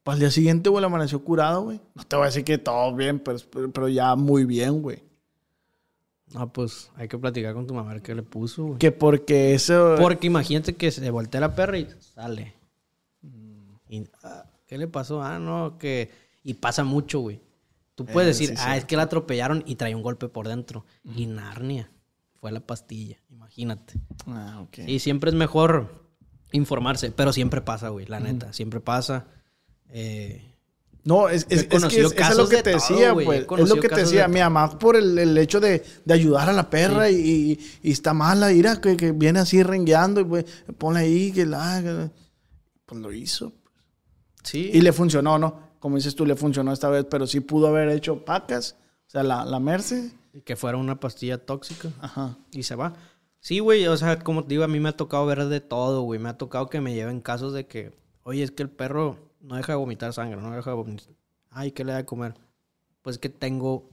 Para 0.04 0.16
el 0.16 0.20
día 0.20 0.32
siguiente, 0.32 0.70
güey, 0.70 0.82
le 0.82 0.88
amaneció 0.88 1.24
curado, 1.24 1.64
güey. 1.64 1.80
No 1.95 2.04
te 2.04 2.18
voy 2.18 2.24
a 2.24 2.28
decir 2.28 2.43
que 2.43 2.58
todo 2.58 2.93
bien, 2.93 3.20
pero, 3.20 3.39
pero 3.72 3.88
ya 3.88 4.18
muy 4.18 4.43
bien, 4.43 4.82
güey. 4.82 5.02
Ah, 6.36 6.46
pues 6.48 6.92
hay 6.96 7.08
que 7.08 7.18
platicar 7.18 7.54
con 7.54 7.66
tu 7.68 7.74
mamá 7.74 7.92
a 7.92 7.94
ver 7.94 8.02
qué 8.04 8.14
le 8.14 8.24
puso, 8.24 8.66
güey. 8.66 8.80
Que 8.80 8.92
porque 8.92 9.54
eso... 9.54 9.96
Porque 10.00 10.28
imagínate 10.28 10.76
que 10.76 10.92
se 10.92 11.10
voltea 11.10 11.40
la 11.42 11.56
perra 11.56 11.78
y 11.80 11.88
sale. 12.00 12.54
Y, 13.90 14.04
ah, 14.24 14.46
¿Qué 14.68 14.78
le 14.78 14.88
pasó? 14.88 15.22
Ah, 15.24 15.40
no, 15.40 15.78
que... 15.78 16.12
Y 16.44 16.56
pasa 16.56 16.84
mucho, 16.84 17.20
güey. 17.20 17.40
Tú 17.96 18.06
puedes 18.06 18.28
Eh, 18.28 18.44
decir, 18.44 18.58
sí, 18.58 18.64
ah, 18.66 18.74
sí. 18.74 18.80
es 18.80 18.86
que 18.86 18.98
la 18.98 19.04
atropellaron 19.04 19.64
y 19.66 19.76
trae 19.76 19.96
un 19.96 20.04
golpe 20.04 20.28
por 20.28 20.48
dentro. 20.48 20.86
Y 21.16 21.26
Narnia. 21.26 21.90
Fue 22.36 22.52
la 22.52 22.60
pastilla, 22.60 23.18
imagínate. 23.30 23.96
Ah, 24.28 24.60
ok. 24.62 24.80
Y 24.86 25.00
siempre 25.00 25.30
es 25.32 25.36
mejor 25.36 26.06
informarse, 26.52 27.12
pero 27.12 27.34
siempre 27.34 27.62
pasa, 27.62 27.90
güey, 27.90 28.06
la 28.06 28.20
neta. 28.20 28.54
Siempre 28.54 28.80
pasa. 28.80 29.26
Eh, 29.90 30.47
No, 31.08 31.30
es, 31.30 31.45
es, 31.49 31.60
es 31.60 31.64
que 31.64 31.70
conocido 31.70 32.10
es, 32.10 32.38
lo 32.38 32.49
que 32.49 32.58
te 32.58 32.72
todo, 32.72 32.74
decía, 32.74 33.14
pues. 33.14 33.39
Es 33.60 33.70
lo 33.70 33.80
que 33.80 33.88
te 33.88 33.95
decía. 34.01 34.24
de 34.24 34.28
Mi 34.28 34.41
mamá 34.41 34.78
por 34.78 34.97
el, 34.97 35.18
el 35.18 35.38
hecho 35.38 35.62
de, 35.62 35.82
de 36.03 36.14
ayudar 36.14 36.49
a 36.49 36.53
la 36.53 36.70
perra 36.70 37.10
y, 37.10 37.16
y- 37.16 37.60
y 37.82 37.91
está 37.91 38.14
mala, 38.14 38.51
ira, 38.51 38.82
que, 38.82 38.97
que 38.97 39.14
viene 39.14 39.39
así 39.39 39.64
rengueando 39.64 40.20
y 40.20 40.26
pues 40.26 40.45
ponle 40.78 40.99
ahí 40.99 41.32
que 41.32 41.45
la. 41.45 42.12
Pues 42.86 43.01
lo 43.01 43.12
hizo. 43.14 43.53
sí. 44.43 44.70
Y 44.74 44.82
le 44.82 44.91
funcionó, 44.91 45.39
¿no? 45.39 45.68
Como 45.80 45.95
dices 45.95 46.14
tú, 46.16 46.26
le 46.26 46.36
funcionó 46.36 46.74
esta 46.74 46.89
vez, 46.89 47.05
pero 47.10 47.26
sí 47.26 47.39
pudo 47.39 47.68
haber 47.68 47.88
hecho 47.89 48.26
pacas. 48.26 48.76
O 49.08 49.10
sea, 49.10 49.24
la, 49.24 49.45
la 49.45 49.60
Merce. 49.60 50.12
Y 50.34 50.41
que 50.41 50.55
fuera 50.58 50.78
una 50.78 50.99
pastilla 50.99 51.38
tóxica. 51.38 51.89
Ajá. 52.01 52.38
Y 52.51 52.64
se 52.64 52.76
va. 52.76 52.93
Sí, 53.39 53.60
güey, 53.60 53.88
o 53.88 53.95
sea, 53.95 54.20
como 54.20 54.43
te 54.43 54.49
digo, 54.49 54.64
a 54.64 54.68
mí 54.68 54.80
me 54.82 54.89
ha 54.89 54.97
tocado 54.97 55.26
ver 55.26 55.45
de 55.45 55.62
todo, 55.62 56.01
güey. 56.01 56.20
Me 56.20 56.28
ha 56.30 56.38
tocado 56.38 56.70
que 56.70 56.82
me 56.82 56.93
lleven 56.93 57.22
casos 57.22 57.53
de 57.53 57.66
que, 57.66 57.93
oye, 58.24 58.43
es 58.43 58.51
que 58.51 58.64
el 58.64 58.70
perro 58.70 59.27
no 59.42 59.56
deja 59.56 59.74
de 59.74 59.78
vomitar 59.78 60.14
sangre, 60.14 60.42
no 60.42 60.52
deja 60.52 60.72
de 60.72 60.76
vomitar. 60.76 61.14
Ay, 61.50 61.72
¿qué 61.72 61.84
le 61.84 61.92
da 61.92 61.98
de 62.00 62.06
comer? 62.06 62.36
Pues 63.02 63.18
que 63.18 63.30
tengo 63.30 63.90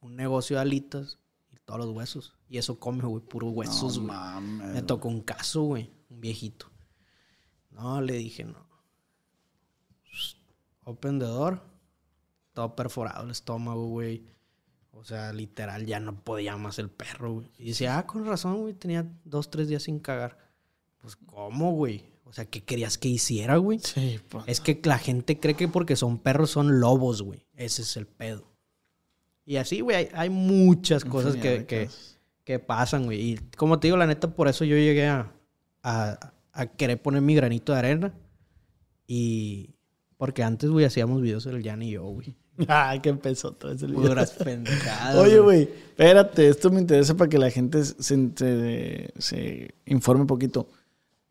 un 0.00 0.16
negocio 0.16 0.56
de 0.56 0.62
alitas 0.62 1.18
y 1.52 1.56
todos 1.64 1.80
los 1.80 1.90
huesos. 1.90 2.34
Y 2.48 2.58
eso 2.58 2.78
come, 2.78 3.04
güey, 3.04 3.22
puros 3.22 3.52
huesos, 3.52 3.98
güey. 3.98 4.08
mames. 4.08 4.74
Me 4.74 4.82
tocó 4.82 5.08
un 5.08 5.22
caso, 5.22 5.62
güey, 5.62 5.90
un 6.10 6.20
viejito. 6.20 6.70
No, 7.70 8.00
le 8.00 8.14
dije, 8.14 8.44
no. 8.44 8.64
Open 10.84 11.18
the 11.18 11.24
door. 11.24 11.62
Todo 12.52 12.76
perforado 12.76 13.24
el 13.24 13.30
estómago, 13.30 13.88
güey. 13.88 14.26
O 14.92 15.02
sea, 15.02 15.32
literal, 15.32 15.86
ya 15.86 15.98
no 15.98 16.14
podía 16.14 16.56
más 16.56 16.78
el 16.78 16.88
perro, 16.88 17.32
güey. 17.34 17.50
Y 17.58 17.64
dice, 17.64 17.88
ah, 17.88 18.06
con 18.06 18.24
razón, 18.24 18.60
güey, 18.60 18.74
tenía 18.74 19.10
dos, 19.24 19.50
tres 19.50 19.68
días 19.68 19.82
sin 19.82 19.98
cagar. 19.98 20.38
Pues, 21.00 21.16
¿cómo, 21.16 21.72
güey? 21.72 22.13
O 22.34 22.36
sea, 22.36 22.46
¿qué 22.46 22.64
querías 22.64 22.98
que 22.98 23.06
hiciera, 23.08 23.58
güey? 23.58 23.78
Sí, 23.78 24.18
pues. 24.28 24.42
Es 24.48 24.58
que 24.58 24.80
la 24.82 24.98
gente 24.98 25.38
cree 25.38 25.54
que 25.54 25.68
porque 25.68 25.94
son 25.94 26.18
perros 26.18 26.50
son 26.50 26.80
lobos, 26.80 27.22
güey. 27.22 27.46
Ese 27.54 27.82
es 27.82 27.96
el 27.96 28.08
pedo. 28.08 28.50
Y 29.46 29.54
así, 29.54 29.82
güey, 29.82 29.96
hay, 29.98 30.08
hay 30.12 30.30
muchas 30.30 31.04
cosas 31.04 31.36
que, 31.36 31.88
que, 32.44 32.58
pasan, 32.58 33.04
güey. 33.04 33.20
Y 33.20 33.36
como 33.56 33.78
te 33.78 33.86
digo, 33.86 33.96
la 33.96 34.08
neta, 34.08 34.34
por 34.34 34.48
eso 34.48 34.64
yo 34.64 34.74
llegué 34.74 35.06
a, 35.06 35.32
a, 35.84 36.32
a 36.52 36.66
querer 36.66 37.00
poner 37.00 37.22
mi 37.22 37.36
granito 37.36 37.72
de 37.72 37.78
arena. 37.78 38.12
Y 39.06 39.76
porque 40.16 40.42
antes, 40.42 40.70
güey, 40.70 40.86
hacíamos 40.86 41.22
videos 41.22 41.46
el 41.46 41.62
Jan 41.62 41.82
y 41.82 41.92
yo, 41.92 42.02
güey. 42.02 42.34
Ay, 42.66 42.98
que 42.98 43.10
empezó 43.10 43.52
todo 43.52 43.70
ese 43.70 43.86
lío. 43.86 44.00
Puras 44.00 44.30
pendejadas. 44.44 45.14
Oye, 45.14 45.38
güey, 45.38 45.62
espérate, 45.62 46.48
esto 46.48 46.68
me 46.72 46.80
interesa 46.80 47.16
para 47.16 47.28
que 47.28 47.38
la 47.38 47.52
gente 47.52 47.84
se, 47.84 47.94
se- 48.34 49.12
se 49.18 49.74
informe 49.86 50.22
un 50.22 50.26
poquito. 50.26 50.68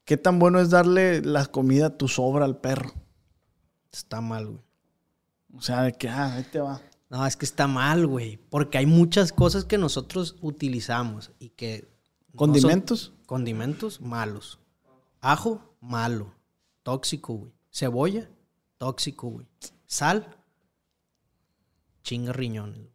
¿Qué 0.06 0.18
tan 0.18 0.40
bueno 0.40 0.60
es 0.60 0.70
darle 0.70 1.22
la 1.22 1.46
comida 1.46 1.88
a 1.88 1.98
tu 1.98 2.08
sobra 2.08 2.46
al 2.46 2.58
perro? 2.58 2.92
Está 3.92 4.22
mal, 4.22 4.48
güey. 4.48 4.62
O 5.56 5.62
sea, 5.62 5.84
de 5.84 5.94
que, 5.94 6.10
ah, 6.10 6.34
ahí 6.36 6.44
te 6.44 6.60
va. 6.60 6.82
No, 7.10 7.26
es 7.26 7.38
que 7.38 7.46
está 7.46 7.68
mal, 7.68 8.08
güey. 8.08 8.38
Porque 8.50 8.78
hay 8.78 8.86
muchas 8.86 9.32
cosas 9.32 9.66
que 9.66 9.78
nosotros 9.78 10.36
utilizamos 10.42 11.32
y 11.40 11.50
que... 11.50 11.88
no 12.32 12.38
¿Condimentos? 12.38 13.14
condimentos, 13.26 14.02
malos. 14.02 14.60
Ajo, 15.22 15.76
malo. 15.80 16.34
Tóxico, 16.82 17.34
güey. 17.36 17.54
Cebolla, 17.72 18.30
tóxico, 18.78 19.30
güey. 19.30 19.48
Sal, 19.86 20.36
chinga 22.04 22.34
riñones. 22.34 22.90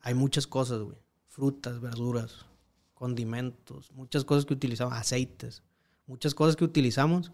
Hay 0.00 0.14
muchas 0.14 0.46
cosas, 0.46 0.80
güey. 0.80 0.96
Frutas, 1.28 1.80
verduras, 1.80 2.46
condimentos, 3.02 3.90
muchas 3.90 4.24
cosas 4.24 4.46
que 4.46 4.54
utilizamos, 4.54 4.94
aceites, 4.94 5.64
muchas 6.06 6.36
cosas 6.36 6.54
que 6.54 6.62
utilizamos 6.64 7.32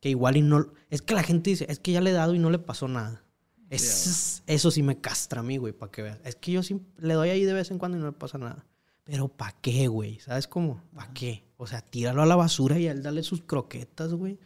que 0.00 0.08
igual 0.10 0.36
y 0.36 0.42
no... 0.42 0.72
Es 0.90 1.00
que 1.00 1.14
la 1.14 1.22
gente 1.22 1.50
dice, 1.50 1.64
es 1.68 1.78
que 1.78 1.92
ya 1.92 2.00
le 2.00 2.10
he 2.10 2.12
dado 2.12 2.34
y 2.34 2.40
no 2.40 2.50
le 2.50 2.58
pasó 2.58 2.88
nada. 2.88 3.24
Es- 3.70 4.42
eso 4.48 4.72
sí 4.72 4.82
me 4.82 5.00
castra 5.00 5.40
a 5.40 5.42
mí, 5.44 5.58
güey, 5.58 5.72
para 5.72 5.92
que 5.92 6.02
veas. 6.02 6.18
Es 6.24 6.34
que 6.34 6.50
yo 6.50 6.64
sí 6.64 6.80
le 6.98 7.14
doy 7.14 7.28
ahí 7.28 7.44
de 7.44 7.52
vez 7.52 7.70
en 7.70 7.78
cuando 7.78 7.96
y 7.96 8.00
no 8.00 8.06
le 8.08 8.12
pasa 8.14 8.36
nada. 8.36 8.66
Pero 9.04 9.28
¿para 9.28 9.52
qué, 9.60 9.86
güey? 9.86 10.18
¿Sabes 10.18 10.48
cómo? 10.48 10.82
¿Para 10.92 11.12
qué? 11.12 11.44
O 11.56 11.68
sea, 11.68 11.82
tíralo 11.82 12.20
a 12.22 12.26
la 12.26 12.34
basura 12.34 12.76
y 12.80 12.88
a 12.88 12.90
él 12.90 13.04
dale 13.04 13.22
sus 13.22 13.42
croquetas, 13.42 14.12
güey. 14.12 14.40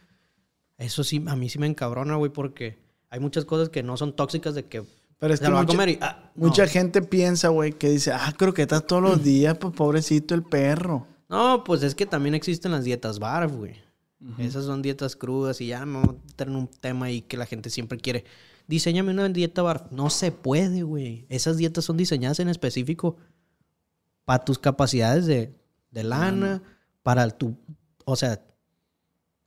Eso 0.77 1.03
sí, 1.03 1.23
a 1.25 1.35
mí 1.35 1.49
sí 1.49 1.57
me 1.57 1.65
encabrona, 1.65 2.17
güey, 2.17 2.31
porque 2.31 2.77
hay 3.09 3.19
muchas 3.19 3.45
cosas 3.45 3.69
que 3.69 3.81
no 3.81 3.97
son 3.97 4.15
tóxicas 4.15 4.53
de 4.53 4.65
que 4.67 4.83
Pero 5.21 5.35
es 5.35 5.39
que 5.39 5.49
mucha, 5.49 5.65
comer 5.67 5.89
y... 5.89 5.99
ah, 6.01 6.31
no. 6.33 6.47
mucha 6.47 6.65
gente 6.65 7.03
piensa, 7.03 7.49
güey, 7.49 7.73
que 7.73 7.91
dice, 7.91 8.11
ah, 8.11 8.33
croquetas 8.35 8.87
todos 8.87 9.03
los 9.03 9.23
días, 9.23 9.55
pues 9.55 9.71
pobrecito 9.71 10.33
el 10.33 10.41
perro. 10.41 11.05
No, 11.29 11.63
pues 11.63 11.83
es 11.83 11.93
que 11.93 12.07
también 12.07 12.33
existen 12.33 12.71
las 12.71 12.83
dietas 12.83 13.19
barf, 13.19 13.53
güey. 13.53 13.75
Esas 14.39 14.65
son 14.65 14.81
dietas 14.81 15.15
crudas 15.15 15.61
y 15.61 15.67
ya 15.67 15.85
me 15.85 15.99
vamos 15.99 16.09
a 16.09 16.25
meter 16.27 16.47
en 16.47 16.55
un 16.55 16.67
tema 16.67 17.05
ahí 17.05 17.21
que 17.21 17.37
la 17.37 17.45
gente 17.45 17.69
siempre 17.69 17.99
quiere. 17.99 18.25
Diseñame 18.65 19.11
una 19.11 19.29
dieta 19.29 19.61
barf. 19.61 19.91
No 19.91 20.09
se 20.09 20.31
puede, 20.31 20.81
güey. 20.81 21.27
Esas 21.29 21.57
dietas 21.57 21.85
son 21.85 21.97
diseñadas 21.97 22.39
en 22.39 22.49
específico 22.49 23.17
para 24.25 24.43
tus 24.43 24.57
capacidades 24.57 25.27
de, 25.27 25.55
de 25.91 26.03
lana, 26.03 26.63
para 27.03 27.29
tu... 27.29 27.55
O 28.05 28.15
sea, 28.15 28.43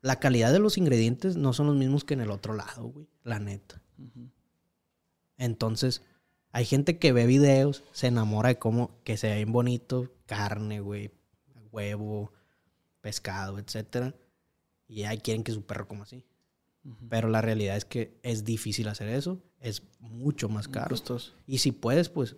la 0.03 0.21
calidad 0.21 0.53
de 0.53 0.61
los 0.61 0.79
ingredientes 0.79 1.37
no 1.37 1.53
son 1.53 1.67
los 1.67 1.77
mismos 1.77 2.05
que 2.05 2.15
en 2.15 2.21
el 2.21 2.31
otro 2.31 2.55
lado, 2.55 2.85
güey. 2.85 3.09
La 3.25 3.41
neta. 3.41 3.83
Entonces, 5.39 6.03
hay 6.53 6.65
gente 6.65 6.99
que 6.99 7.13
ve 7.13 7.27
videos, 7.27 7.83
se 7.93 8.07
enamora 8.07 8.51
de 8.51 8.59
cómo 8.59 8.91
que 9.05 9.17
se 9.17 9.29
ven 9.29 9.53
bonito, 9.53 10.13
carne, 10.27 10.81
güey, 10.81 11.11
huevo, 11.73 12.33
pescado, 13.01 13.59
etcétera. 13.59 14.15
Y 14.87 15.03
ahí 15.05 15.19
quieren 15.19 15.43
que 15.43 15.53
su 15.53 15.63
perro 15.63 15.89
coma 15.89 16.05
así. 16.05 16.25
Pero 17.09 17.29
la 17.29 17.41
realidad 17.41 17.77
es 17.77 17.85
que 17.85 18.19
es 18.23 18.45
difícil 18.45 18.89
hacer 18.89 19.09
eso, 19.09 19.43
es 19.61 19.83
mucho 20.01 20.49
más 20.49 20.69
caro. 20.69 20.95
Y 21.47 21.59
si 21.59 21.73
puedes, 21.73 22.11
pues 22.11 22.37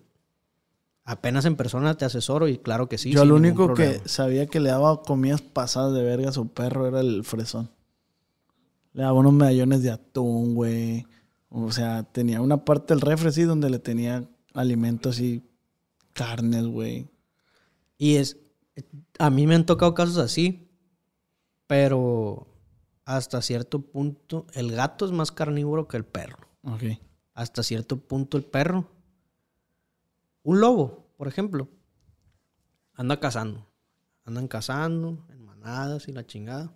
apenas 1.02 1.44
en 1.44 1.56
persona 1.56 1.96
te 1.96 2.04
asesoro 2.04 2.48
y 2.48 2.58
claro 2.58 2.88
que 2.88 2.98
sí. 2.98 3.10
Yo 3.10 3.24
lo 3.24 3.36
único 3.36 3.74
que 3.74 4.00
sabía 4.06 4.46
que 4.46 4.60
le 4.60 4.70
daba 4.70 5.02
comidas 5.02 5.42
pasadas 5.42 5.94
de 5.94 6.02
verga 6.02 6.30
a 6.30 6.32
su 6.32 6.48
perro 6.48 6.86
era 6.86 7.00
el 7.00 7.24
fresón. 7.24 7.70
Le 8.92 9.02
daba 9.02 9.18
unos 9.18 9.32
medallones 9.32 9.82
de 9.82 9.90
atún, 9.90 10.54
güey. 10.54 11.06
O 11.48 11.70
sea, 11.72 12.02
tenía 12.02 12.40
una 12.40 12.64
parte 12.64 12.94
del 12.94 13.00
refri 13.00 13.28
así 13.28 13.42
donde 13.42 13.70
le 13.70 13.78
tenía 13.78 14.28
alimentos 14.54 15.16
así, 15.16 15.42
carnes, 16.12 16.66
güey. 16.66 17.08
Y 17.98 18.16
es, 18.16 18.36
a 19.18 19.30
mí 19.30 19.46
me 19.46 19.54
han 19.54 19.66
tocado 19.66 19.94
casos 19.94 20.18
así, 20.18 20.68
pero 21.66 22.46
hasta 23.04 23.40
cierto 23.42 23.80
punto 23.80 24.46
el 24.52 24.72
gato 24.72 25.06
es 25.06 25.12
más 25.12 25.30
carnívoro 25.32 25.88
que 25.88 25.96
el 25.96 26.04
perro. 26.04 26.38
Ok. 26.62 26.82
hasta 27.32 27.62
cierto 27.62 27.96
punto 27.96 28.36
el 28.36 28.44
perro. 28.44 28.90
Un 30.42 30.60
lobo, 30.60 31.06
por 31.16 31.28
ejemplo, 31.28 31.68
anda 32.94 33.20
cazando. 33.20 33.66
Andan 34.24 34.48
cazando 34.48 35.24
en 35.30 35.44
manadas 35.44 36.08
y 36.08 36.12
la 36.12 36.26
chingada. 36.26 36.72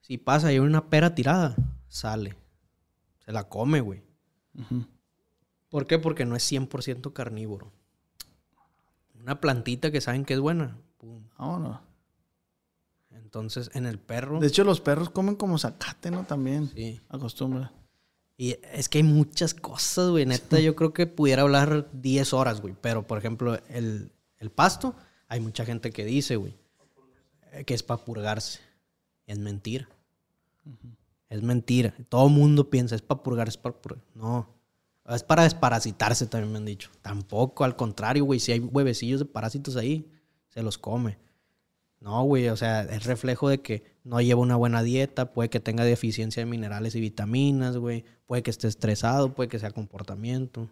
Si 0.00 0.18
pasa 0.18 0.50
y 0.50 0.54
hay 0.54 0.58
una 0.58 0.88
pera 0.90 1.14
tirada, 1.14 1.54
sale. 1.88 2.34
Se 3.28 3.32
la 3.34 3.46
come, 3.46 3.82
güey. 3.82 4.02
¿Por 5.68 5.86
qué? 5.86 5.98
Porque 5.98 6.24
no 6.24 6.34
es 6.34 6.50
100% 6.50 7.12
carnívoro. 7.12 7.70
Una 9.20 9.38
plantita 9.38 9.90
que 9.90 10.00
saben 10.00 10.24
que 10.24 10.32
es 10.32 10.40
buena. 10.40 10.78
pum. 10.96 11.24
Vámonos. 11.36 11.78
Entonces, 13.10 13.70
en 13.74 13.84
el 13.84 13.98
perro... 13.98 14.40
De 14.40 14.46
hecho, 14.46 14.64
los 14.64 14.80
perros 14.80 15.10
comen 15.10 15.36
como 15.36 15.58
zacate, 15.58 16.10
¿no? 16.10 16.24
También. 16.24 16.70
Sí. 16.70 17.02
Acostumbra. 17.10 17.70
Y 18.38 18.56
es 18.72 18.88
que 18.88 18.96
hay 18.96 19.04
muchas 19.04 19.52
cosas, 19.52 20.08
güey. 20.08 20.24
Neta, 20.24 20.58
yo 20.58 20.74
creo 20.74 20.94
que 20.94 21.06
pudiera 21.06 21.42
hablar 21.42 21.90
10 21.92 22.32
horas, 22.32 22.62
güey. 22.62 22.74
Pero, 22.80 23.06
por 23.06 23.18
ejemplo, 23.18 23.60
el, 23.68 24.10
el 24.38 24.50
pasto, 24.50 24.96
hay 25.26 25.40
mucha 25.40 25.66
gente 25.66 25.90
que 25.90 26.06
dice, 26.06 26.36
güey, 26.36 26.56
eh, 27.52 27.64
que 27.64 27.74
es 27.74 27.82
para 27.82 28.02
purgarse. 28.02 28.60
Es 29.26 29.38
mentira. 29.38 29.86
Es 31.28 31.42
mentira. 31.42 31.94
Todo 32.08 32.26
el 32.28 32.32
mundo 32.32 32.70
piensa, 32.70 32.94
es 32.94 33.02
para 33.02 33.22
purgar, 33.22 33.48
es 33.48 33.56
para 33.56 33.76
purgar. 33.76 34.04
No. 34.14 34.48
Es 35.08 35.22
para 35.22 35.44
desparasitarse, 35.44 36.26
también 36.26 36.52
me 36.52 36.58
han 36.58 36.64
dicho. 36.64 36.90
Tampoco, 37.02 37.64
al 37.64 37.76
contrario, 37.76 38.24
güey. 38.24 38.40
Si 38.40 38.52
hay 38.52 38.60
huevecillos 38.60 39.20
de 39.20 39.26
parásitos 39.26 39.76
ahí, 39.76 40.10
se 40.48 40.62
los 40.62 40.78
come. 40.78 41.18
No, 42.00 42.22
güey, 42.22 42.48
o 42.48 42.56
sea, 42.56 42.82
es 42.82 43.04
reflejo 43.04 43.48
de 43.48 43.60
que 43.60 43.82
no 44.04 44.20
lleva 44.20 44.40
una 44.40 44.54
buena 44.56 44.82
dieta, 44.82 45.32
puede 45.32 45.50
que 45.50 45.60
tenga 45.60 45.84
deficiencia 45.84 46.40
de 46.42 46.46
minerales 46.46 46.94
y 46.94 47.00
vitaminas, 47.00 47.76
güey. 47.76 48.04
Puede 48.26 48.42
que 48.42 48.50
esté 48.50 48.68
estresado, 48.68 49.34
puede 49.34 49.48
que 49.48 49.58
sea 49.58 49.70
comportamiento. 49.72 50.68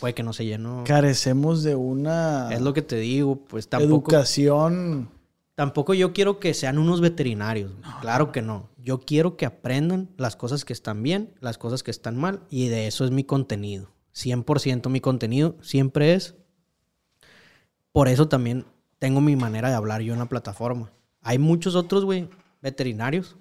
Puede 0.00 0.14
que 0.14 0.22
no 0.22 0.32
se 0.32 0.44
llenó. 0.44 0.84
Carecemos 0.86 1.62
de 1.62 1.74
una 1.74 2.48
Es 2.52 2.60
lo 2.60 2.72
que 2.72 2.82
te 2.82 2.96
digo, 2.96 3.36
pues 3.36 3.68
tampoco. 3.68 4.10
educación. 4.10 5.10
Tampoco 5.54 5.92
yo 5.92 6.12
quiero 6.12 6.40
que 6.40 6.54
sean 6.54 6.78
unos 6.78 7.00
veterinarios. 7.00 7.72
Claro 8.00 8.32
que 8.32 8.40
no. 8.40 8.70
Yo 8.78 9.00
quiero 9.00 9.36
que 9.36 9.46
aprendan 9.46 10.10
las 10.16 10.34
cosas 10.34 10.64
que 10.64 10.72
están 10.72 11.02
bien, 11.02 11.34
las 11.40 11.58
cosas 11.58 11.82
que 11.82 11.90
están 11.90 12.16
mal, 12.16 12.42
y 12.48 12.68
de 12.68 12.86
eso 12.86 13.04
es 13.04 13.10
mi 13.10 13.24
contenido. 13.24 13.92
100% 14.14 14.88
mi 14.88 15.00
contenido 15.00 15.56
siempre 15.60 16.14
es. 16.14 16.34
Por 17.92 18.08
eso 18.08 18.28
también 18.28 18.64
tengo 18.98 19.20
mi 19.20 19.36
manera 19.36 19.68
de 19.68 19.74
hablar 19.74 20.00
yo 20.00 20.14
en 20.14 20.20
la 20.20 20.28
plataforma. 20.28 20.90
Hay 21.20 21.38
muchos 21.38 21.74
otros, 21.74 22.04
güey, 22.04 22.28
veterinarios 22.62 23.36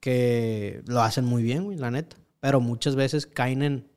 que 0.00 0.82
lo 0.86 1.02
hacen 1.02 1.24
muy 1.24 1.42
bien, 1.42 1.64
güey, 1.64 1.78
la 1.78 1.90
neta. 1.90 2.16
Pero 2.40 2.60
muchas 2.60 2.96
veces 2.96 3.26
caen 3.26 3.62
en, 3.62 3.88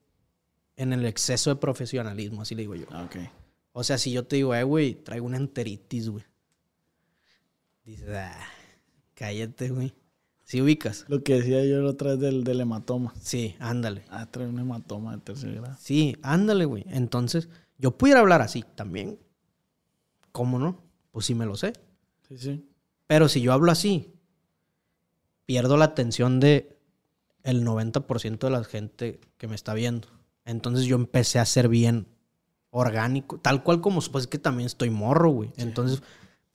en 0.76 0.94
el 0.94 1.06
exceso 1.06 1.50
de 1.50 1.56
profesionalismo, 1.58 2.42
así 2.42 2.56
le 2.56 2.62
digo 2.64 2.76
yo. 2.76 2.86
Ok. 2.86 3.18
O 3.74 3.84
sea, 3.84 3.98
si 3.98 4.12
yo 4.12 4.26
te 4.26 4.36
digo, 4.36 4.54
eh, 4.54 4.64
güey, 4.64 4.96
traigo 4.96 5.26
una 5.26 5.38
enteritis, 5.38 6.10
güey. 6.10 6.24
Dices, 7.92 8.08
ah, 8.16 8.48
cállate, 9.16 9.70
güey. 9.70 9.94
¿Sí 10.46 10.62
ubicas? 10.62 11.04
Lo 11.10 11.24
que 11.24 11.36
decía 11.36 11.66
yo 11.66 11.82
la 11.82 11.90
otra 11.90 12.12
vez 12.12 12.22
del, 12.22 12.46
del 12.46 12.62
hematoma. 12.62 13.14
Sí, 13.22 13.58
ándale. 13.60 14.06
Ah, 14.10 14.28
trae 14.32 14.48
un 14.48 14.58
hematoma 14.58 15.18
de 15.18 15.22
tercer 15.22 15.56
grado. 15.56 15.76
Sí, 15.78 16.16
ándale, 16.22 16.64
güey. 16.64 16.86
Entonces, 16.88 17.50
yo 17.78 17.98
pudiera 17.98 18.22
hablar 18.22 18.42
así 18.42 18.64
también. 18.76 19.20
¿Cómo 20.32 20.58
no? 20.58 20.82
Pues 21.12 21.26
sí 21.26 21.36
me 21.36 21.46
lo 21.46 21.58
sé. 21.58 21.74
Sí, 22.30 22.38
sí. 22.38 22.66
Pero 23.08 23.28
si 23.28 23.42
yo 23.42 23.52
hablo 23.52 23.74
así, 23.74 24.14
pierdo 25.46 25.76
la 25.76 25.84
atención 25.84 26.40
de 26.40 26.78
el 27.44 27.66
90% 27.66 28.40
de 28.40 28.50
la 28.50 28.64
gente 28.64 29.20
que 29.38 29.50
me 29.50 29.56
está 29.56 29.74
viendo. 29.74 30.08
Entonces 30.46 30.86
yo 30.86 30.96
empecé 30.96 31.40
a 31.40 31.46
ser 31.46 31.68
bien 31.68 32.08
orgánico, 32.70 33.38
tal 33.42 33.64
cual 33.64 33.82
como 33.82 34.00
pues 34.00 34.28
que 34.28 34.38
también 34.38 34.68
estoy 34.68 34.92
morro, 34.92 35.32
güey. 35.32 35.52
Entonces 35.58 36.02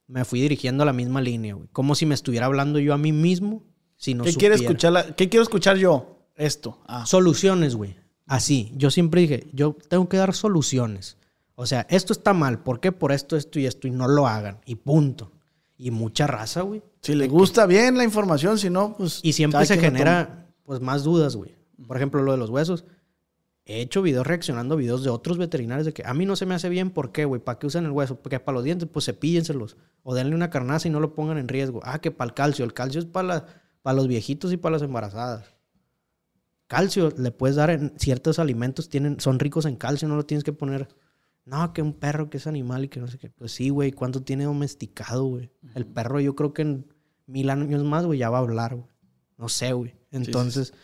me 0.06 0.24
fui 0.24 0.40
dirigiendo 0.40 0.82
a 0.82 0.86
la 0.86 0.92
misma 0.92 1.20
línea, 1.20 1.54
güey. 1.54 1.68
Como 1.72 1.94
si 1.94 2.06
me 2.06 2.14
estuviera 2.14 2.46
hablando 2.46 2.78
yo 2.78 2.94
a 2.94 2.98
mí 2.98 3.12
mismo, 3.12 3.62
si 3.96 4.14
no 4.14 4.24
¿Qué 4.24 4.34
quiere 4.34 4.54
escuchar? 4.56 4.92
la- 4.92 5.14
¿Qué 5.16 5.28
quiero 5.28 5.42
escuchar 5.42 5.76
yo? 5.76 6.20
Esto. 6.36 6.78
Ah. 6.86 7.06
Soluciones, 7.06 7.74
güey. 7.76 7.96
Así. 8.26 8.72
Yo 8.76 8.90
siempre 8.90 9.20
dije, 9.22 9.46
yo 9.52 9.76
tengo 9.88 10.08
que 10.08 10.16
dar 10.16 10.34
soluciones. 10.34 11.16
O 11.54 11.64
sea, 11.66 11.86
esto 11.88 12.12
está 12.12 12.34
mal. 12.34 12.62
¿Por 12.62 12.80
qué? 12.80 12.92
Por 12.92 13.12
esto, 13.12 13.36
esto 13.36 13.58
y 13.58 13.66
esto. 13.66 13.88
Y 13.88 13.90
no 13.90 14.06
lo 14.08 14.26
hagan. 14.26 14.60
Y 14.66 14.74
punto. 14.74 15.32
Y 15.78 15.90
mucha 15.90 16.26
raza, 16.26 16.62
güey. 16.62 16.82
Si 17.02 17.14
le 17.14 17.28
gusta 17.28 17.66
bien 17.66 17.96
la 17.96 18.04
información, 18.04 18.58
si 18.58 18.68
no, 18.68 18.94
pues. 18.96 19.20
Y 19.22 19.32
siempre 19.32 19.64
se 19.64 19.78
genera, 19.78 20.46
pues, 20.64 20.80
más 20.80 21.02
dudas, 21.04 21.36
güey. 21.36 21.54
Por 21.86 21.96
ejemplo, 21.96 22.22
lo 22.22 22.32
de 22.32 22.38
los 22.38 22.50
huesos. 22.50 22.84
He 23.68 23.80
hecho 23.80 24.00
videos 24.00 24.26
reaccionando 24.26 24.74
a 24.74 24.78
videos 24.78 25.02
de 25.02 25.10
otros 25.10 25.38
veterinarios 25.38 25.84
de 25.86 25.92
que 25.92 26.04
a 26.06 26.14
mí 26.14 26.24
no 26.24 26.36
se 26.36 26.46
me 26.46 26.54
hace 26.54 26.68
bien. 26.68 26.90
¿Por 26.90 27.10
qué, 27.10 27.24
güey? 27.24 27.40
¿Para 27.42 27.58
qué 27.58 27.66
usan 27.66 27.84
el 27.84 27.90
hueso? 27.90 28.14
Porque 28.22 28.38
para 28.38 28.54
los 28.54 28.64
dientes, 28.64 28.88
pues 28.92 29.06
cepíllenselos. 29.06 29.76
O 30.04 30.14
denle 30.14 30.34
una 30.36 30.50
carnaza 30.50 30.86
y 30.86 30.90
no 30.92 31.00
lo 31.00 31.14
pongan 31.14 31.36
en 31.38 31.48
riesgo. 31.48 31.80
Ah, 31.82 31.98
que 32.00 32.12
para 32.12 32.28
el 32.28 32.34
calcio. 32.34 32.64
El 32.64 32.72
calcio 32.74 33.00
es 33.00 33.06
para, 33.06 33.26
la- 33.28 33.46
para 33.82 33.96
los 33.96 34.06
viejitos 34.06 34.52
y 34.52 34.56
para 34.56 34.74
las 34.74 34.82
embarazadas. 34.82 35.52
Calcio 36.68 37.10
le 37.16 37.30
puedes 37.30 37.56
dar 37.56 37.70
en 37.70 37.92
ciertos 37.96 38.38
alimentos, 38.40 38.88
tienen, 38.88 39.20
son 39.20 39.38
ricos 39.38 39.66
en 39.66 39.76
calcio, 39.76 40.08
no 40.08 40.16
lo 40.16 40.26
tienes 40.26 40.42
que 40.42 40.52
poner. 40.52 40.88
No, 41.44 41.72
que 41.72 41.80
un 41.80 41.92
perro 41.92 42.28
que 42.28 42.38
es 42.38 42.48
animal 42.48 42.84
y 42.84 42.88
que 42.88 42.98
no 42.98 43.06
sé 43.06 43.18
qué. 43.18 43.30
Pues 43.30 43.52
sí, 43.52 43.68
güey, 43.68 43.92
¿cuánto 43.92 44.22
tiene 44.22 44.44
domesticado, 44.44 45.24
güey? 45.26 45.50
El 45.76 45.86
perro 45.86 46.18
yo 46.18 46.34
creo 46.34 46.52
que 46.52 46.62
en 46.62 46.86
mil 47.26 47.50
años 47.50 47.84
más, 47.84 48.04
güey, 48.04 48.18
ya 48.18 48.30
va 48.30 48.38
a 48.38 48.40
hablar, 48.40 48.74
güey. 48.74 48.88
No 49.38 49.48
sé, 49.48 49.72
güey. 49.72 49.94
Entonces, 50.10 50.74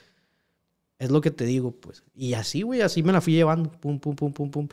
es 1.02 1.10
lo 1.10 1.20
que 1.20 1.32
te 1.32 1.44
digo, 1.44 1.72
pues. 1.72 2.04
Y 2.14 2.34
así, 2.34 2.62
güey, 2.62 2.80
así 2.80 3.02
me 3.02 3.12
la 3.12 3.20
fui 3.20 3.32
llevando. 3.32 3.72
Pum, 3.72 3.98
pum, 3.98 4.14
pum, 4.14 4.32
pum, 4.32 4.50
pum. 4.52 4.68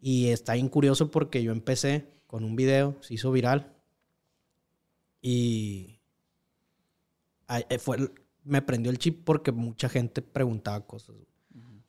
Y 0.00 0.28
está 0.28 0.54
bien 0.54 0.70
curioso 0.70 1.10
porque 1.10 1.42
yo 1.42 1.52
empecé 1.52 2.08
con 2.26 2.42
un 2.42 2.56
video, 2.56 2.96
se 3.02 3.12
hizo 3.12 3.30
viral. 3.30 3.70
Y 5.20 6.00
eh, 7.50 7.78
fue, 7.78 7.98
me 8.44 8.62
prendió 8.62 8.90
el 8.90 8.98
chip 8.98 9.26
porque 9.26 9.52
mucha 9.52 9.90
gente 9.90 10.22
preguntaba 10.22 10.86
cosas. 10.86 11.16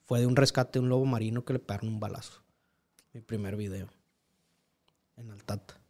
Fue 0.04 0.20
de 0.20 0.26
un 0.26 0.36
rescate 0.36 0.78
de 0.78 0.82
un 0.82 0.90
lobo 0.90 1.06
marino 1.06 1.46
que 1.46 1.54
le 1.54 1.58
pegaron 1.58 1.88
un 1.88 1.98
balazo. 1.98 2.42
Mi 3.14 3.22
primer 3.22 3.56
video. 3.56 3.88
En 5.16 5.30
Altata. 5.30 5.80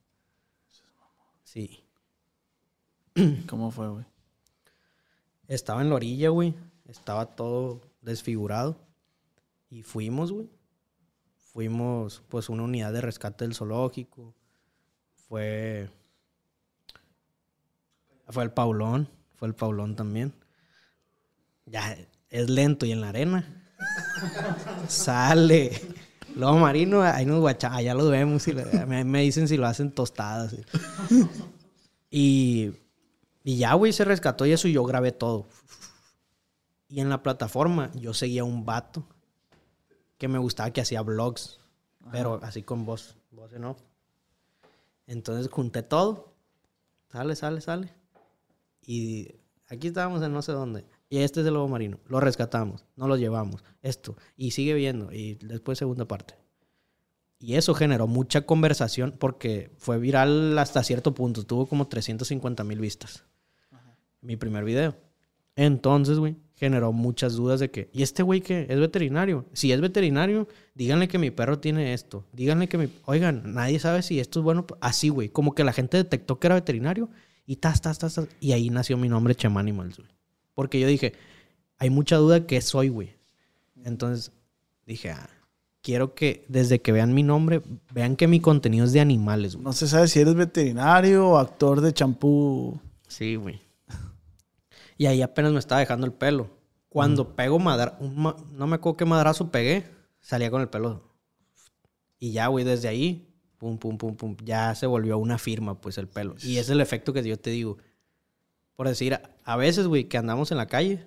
Sí. 1.42 1.82
¿Cómo 3.48 3.72
fue, 3.72 3.88
güey? 3.88 4.04
Estaba 5.48 5.82
en 5.82 5.88
la 5.88 5.96
orilla, 5.96 6.28
güey. 6.28 6.54
Estaba 6.86 7.26
todo 7.34 7.80
desfigurado. 8.06 8.80
Y 9.68 9.82
fuimos, 9.82 10.32
güey. 10.32 10.48
Fuimos, 11.52 12.22
pues, 12.28 12.48
una 12.48 12.62
unidad 12.62 12.92
de 12.92 13.00
rescate 13.00 13.44
del 13.44 13.54
zoológico. 13.54 14.34
Fue. 15.28 15.90
Fue 18.28 18.44
el 18.44 18.50
Paulón. 18.52 19.08
Fue 19.34 19.48
el 19.48 19.54
Paulón 19.54 19.96
también. 19.96 20.32
Ya, 21.66 21.96
es 22.30 22.48
lento 22.48 22.86
y 22.86 22.92
en 22.92 23.00
la 23.00 23.10
arena. 23.10 23.62
Sale. 24.88 25.72
Lobo 26.34 26.58
marino, 26.58 27.02
ahí 27.02 27.24
nos 27.24 27.40
guacha, 27.40 27.74
allá 27.74 27.94
lo 27.94 28.08
vemos 28.10 28.46
y 28.46 28.52
me 28.52 29.22
dicen 29.22 29.48
si 29.48 29.56
lo 29.56 29.66
hacen 29.66 29.90
tostadas. 29.90 30.54
Y, 32.08 32.72
y 33.42 33.58
ya, 33.58 33.74
güey, 33.74 33.92
se 33.92 34.04
rescató 34.04 34.46
y 34.46 34.52
eso 34.52 34.68
y 34.68 34.72
yo 34.72 34.84
grabé 34.84 35.12
todo. 35.12 35.48
Y 36.88 37.00
en 37.00 37.08
la 37.08 37.22
plataforma 37.22 37.90
yo 37.94 38.14
seguía 38.14 38.44
un 38.44 38.64
vato 38.64 39.06
que 40.18 40.28
me 40.28 40.38
gustaba 40.38 40.70
que 40.72 40.80
hacía 40.80 41.02
vlogs, 41.02 41.60
pero 42.12 42.40
así 42.42 42.62
con 42.62 42.84
voz, 42.84 43.16
voz 43.30 43.52
en 43.52 43.64
off. 43.64 43.82
Entonces 45.06 45.50
junté 45.50 45.82
todo. 45.82 46.34
Sale, 47.10 47.36
sale, 47.36 47.60
sale. 47.60 47.92
Y 48.82 49.34
aquí 49.68 49.88
estábamos 49.88 50.22
en 50.22 50.32
no 50.32 50.42
sé 50.42 50.52
dónde. 50.52 50.86
Y 51.08 51.18
este 51.18 51.40
es 51.40 51.46
el 51.46 51.54
lobo 51.54 51.68
marino. 51.68 51.98
Lo 52.06 52.20
rescatamos, 52.20 52.84
no 52.96 53.06
lo 53.08 53.16
llevamos. 53.16 53.62
Esto. 53.82 54.16
Y 54.36 54.52
sigue 54.52 54.74
viendo. 54.74 55.12
Y 55.12 55.34
después 55.36 55.78
segunda 55.78 56.06
parte. 56.06 56.34
Y 57.38 57.54
eso 57.54 57.74
generó 57.74 58.06
mucha 58.06 58.42
conversación 58.42 59.14
porque 59.18 59.70
fue 59.76 59.98
viral 59.98 60.58
hasta 60.58 60.82
cierto 60.82 61.14
punto. 61.14 61.44
Tuvo 61.44 61.66
como 61.66 61.86
350 61.86 62.64
mil 62.64 62.80
vistas. 62.80 63.24
Mi 64.20 64.36
primer 64.36 64.64
video. 64.64 64.96
Entonces, 65.56 66.18
güey, 66.18 66.36
generó 66.54 66.92
muchas 66.92 67.34
dudas 67.34 67.60
de 67.60 67.70
que, 67.70 67.90
¿y 67.92 68.02
este 68.02 68.22
güey 68.22 68.40
qué? 68.40 68.66
¿Es 68.68 68.78
veterinario? 68.78 69.46
Si 69.52 69.72
es 69.72 69.80
veterinario, 69.80 70.48
díganle 70.74 71.08
que 71.08 71.18
mi 71.18 71.30
perro 71.30 71.58
tiene 71.58 71.92
esto. 71.92 72.24
Díganle 72.32 72.68
que 72.68 72.78
mi... 72.78 72.88
Oigan, 73.06 73.54
nadie 73.54 73.78
sabe 73.78 74.02
si 74.02 74.20
esto 74.20 74.40
es 74.40 74.44
bueno. 74.44 74.66
Así, 74.80 75.08
güey. 75.08 75.28
Como 75.28 75.54
que 75.54 75.64
la 75.64 75.72
gente 75.72 75.96
detectó 75.96 76.38
que 76.38 76.46
era 76.46 76.54
veterinario 76.54 77.08
y 77.46 77.56
tas, 77.56 77.80
tas, 77.80 77.98
tas, 77.98 78.14
tas. 78.14 78.28
Y 78.40 78.52
ahí 78.52 78.70
nació 78.70 78.96
mi 78.96 79.08
nombre, 79.08 79.34
Chema 79.34 79.60
Animals, 79.60 79.98
güey. 79.98 80.08
Porque 80.54 80.80
yo 80.80 80.86
dije, 80.86 81.12
hay 81.78 81.90
mucha 81.90 82.16
duda 82.16 82.46
que 82.46 82.60
soy, 82.60 82.88
güey. 82.88 83.14
Entonces 83.84 84.32
dije, 84.86 85.10
ah, 85.10 85.28
quiero 85.82 86.14
que 86.14 86.44
desde 86.48 86.80
que 86.80 86.92
vean 86.92 87.14
mi 87.14 87.22
nombre, 87.22 87.62
vean 87.92 88.16
que 88.16 88.26
mi 88.26 88.40
contenido 88.40 88.86
es 88.86 88.92
de 88.92 89.00
animales, 89.00 89.54
güey. 89.54 89.64
No 89.64 89.72
se 89.72 89.86
sabe 89.86 90.08
si 90.08 90.20
eres 90.20 90.34
veterinario 90.34 91.28
o 91.28 91.38
actor 91.38 91.80
de 91.80 91.92
champú. 91.92 92.80
Sí, 93.06 93.36
güey. 93.36 93.65
Y 94.96 95.06
ahí 95.06 95.22
apenas 95.22 95.52
me 95.52 95.58
estaba 95.58 95.80
dejando 95.80 96.06
el 96.06 96.12
pelo. 96.12 96.50
Cuando 96.88 97.36
pego 97.36 97.58
madra... 97.58 97.98
ma- 98.00 98.36
no 98.52 98.66
me 98.66 98.76
acuerdo 98.76 98.96
qué 98.96 99.04
madrazo 99.04 99.50
pegué, 99.50 99.86
salía 100.20 100.50
con 100.50 100.62
el 100.62 100.68
pelo. 100.68 101.02
Y 102.18 102.32
ya, 102.32 102.46
güey, 102.46 102.64
desde 102.64 102.88
ahí, 102.88 103.34
pum, 103.58 103.78
pum, 103.78 103.98
pum, 103.98 104.16
pum, 104.16 104.36
ya 104.42 104.74
se 104.74 104.86
volvió 104.86 105.18
una 105.18 105.36
firma, 105.38 105.80
pues, 105.80 105.98
el 105.98 106.08
pelo. 106.08 106.34
Y 106.42 106.56
es 106.56 106.70
el 106.70 106.80
efecto 106.80 107.12
que 107.12 107.22
yo 107.22 107.38
te 107.38 107.50
digo. 107.50 107.76
Por 108.74 108.88
decir, 108.88 109.20
a, 109.44 109.56
veces, 109.56 109.86
güey, 109.86 110.04
que 110.04 110.16
andamos 110.16 110.50
en 110.50 110.56
la 110.56 110.66
calle, 110.66 111.06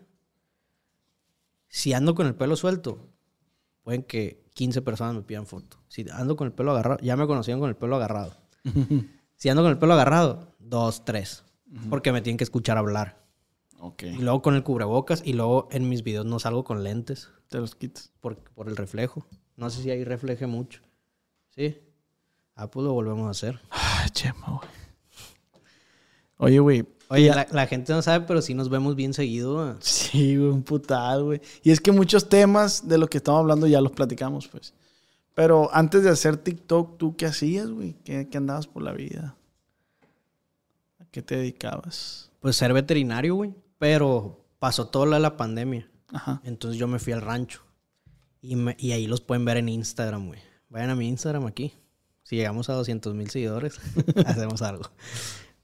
si 1.68 1.94
ando 1.94 2.16
con 2.16 2.28
el 2.28 2.36
pelo 2.36 2.56
suelto, 2.56 3.10
pueden 3.84 4.04
que 4.04 4.44
15 4.54 4.82
personas 4.82 5.16
me 5.16 5.22
pidan 5.22 5.46
foto. 5.46 5.78
Si 5.88 6.06
ando 6.12 6.36
con 6.36 6.48
el 6.48 6.54
pelo 6.54 6.72
agarrado, 6.72 7.00
ya 7.02 7.16
me 7.16 7.26
conocían 7.28 7.60
con 7.60 7.70
el 7.70 7.76
pelo 7.76 7.96
agarrado. 7.96 8.36
si 9.36 9.50
ando 9.50 9.64
con 9.64 9.72
el 9.72 9.78
pelo 9.78 9.94
agarrado, 9.94 10.56
dos, 10.60 11.06
tres. 11.06 11.44
Porque 11.90 12.12
me 12.12 12.22
tienen 12.22 12.38
que 12.38 12.44
escuchar 12.44 12.78
hablar. 12.78 13.24
Ok. 13.80 14.04
Y 14.04 14.18
luego 14.22 14.42
con 14.42 14.56
el 14.56 14.64
cubrebocas 14.64 15.22
y 15.26 15.34
luego 15.34 15.68
en 15.72 15.88
mis 15.90 16.04
videos 16.04 16.26
no 16.26 16.40
salgo 16.40 16.64
con 16.64 16.84
lentes 16.84 17.30
Te 17.48 17.60
los 17.60 17.76
quitas. 17.76 18.12
por, 18.20 18.38
por 18.38 18.68
el 18.68 18.76
reflejo. 18.76 19.26
No 19.56 19.70
sé 19.70 19.82
si 19.84 19.90
ahí 19.92 20.04
refleje 20.04 20.48
mucho. 20.48 20.82
¿Sí? 21.56 21.78
Ah, 22.56 22.70
pues 22.70 22.86
lo 22.86 22.94
volvemos 22.94 23.28
a 23.28 23.32
hacer. 23.32 23.60
Ay, 23.70 24.10
Chema, 24.12 24.48
güey. 24.48 24.70
Oye, 26.38 26.60
güey. 26.60 26.86
Oye, 27.10 27.30
la, 27.34 27.48
la 27.52 27.68
gente 27.68 27.92
no 27.92 28.02
sabe, 28.02 28.26
pero 28.28 28.42
sí 28.42 28.54
nos 28.54 28.70
vemos 28.70 28.96
bien 28.96 29.14
seguido. 29.14 29.78
Sí, 29.82 30.38
güey, 30.38 30.50
un 30.50 30.64
putal, 30.64 31.24
güey. 31.24 31.42
Y 31.64 31.72
es 31.72 31.82
que 31.82 31.92
muchos 31.92 32.30
temas 32.30 32.88
de 32.88 32.98
lo 32.98 33.08
que 33.08 33.18
estamos 33.18 33.40
hablando 33.40 33.66
ya 33.68 33.82
los 33.82 33.92
platicamos, 33.92 34.48
pues. 34.48 34.74
Pero 35.34 35.70
antes 35.74 36.04
de 36.04 36.10
hacer 36.10 36.38
TikTok, 36.38 36.98
¿tú 36.98 37.16
qué 37.16 37.26
hacías, 37.26 37.70
güey? 37.70 37.94
¿Qué, 38.04 38.28
qué 38.30 38.38
andabas 38.38 38.68
por 38.68 38.84
la 38.84 38.92
vida? 38.94 39.36
¿A 41.00 41.06
qué 41.06 41.22
te 41.22 41.38
dedicabas? 41.38 42.30
Pues 42.42 42.56
ser 42.56 42.74
veterinario, 42.74 43.36
güey. 43.36 43.54
Pero 43.80 44.46
pasó 44.60 44.90
de 44.92 45.20
la 45.20 45.36
pandemia. 45.38 45.90
Ajá. 46.14 46.42
Entonces 46.44 46.80
yo 46.80 46.88
me 46.88 47.00
fui 47.00 47.14
al 47.14 47.22
rancho. 47.22 47.62
Y, 48.42 48.56
me- 48.56 48.76
y 48.80 48.92
ahí 48.92 49.08
los 49.08 49.22
pueden 49.22 49.44
ver 49.46 49.58
en 49.58 49.70
Instagram, 49.70 50.28
güey. 50.28 50.40
Vayan 50.70 50.92
a 50.92 50.96
mi 50.96 51.08
Instagram 51.08 51.46
aquí. 51.48 51.74
Si 52.24 52.36
llegamos 52.36 52.70
a 52.70 52.74
200 52.74 53.16
mil 53.16 53.30
seguidores, 53.30 53.80
hacemos 54.26 54.62
algo. 54.62 54.84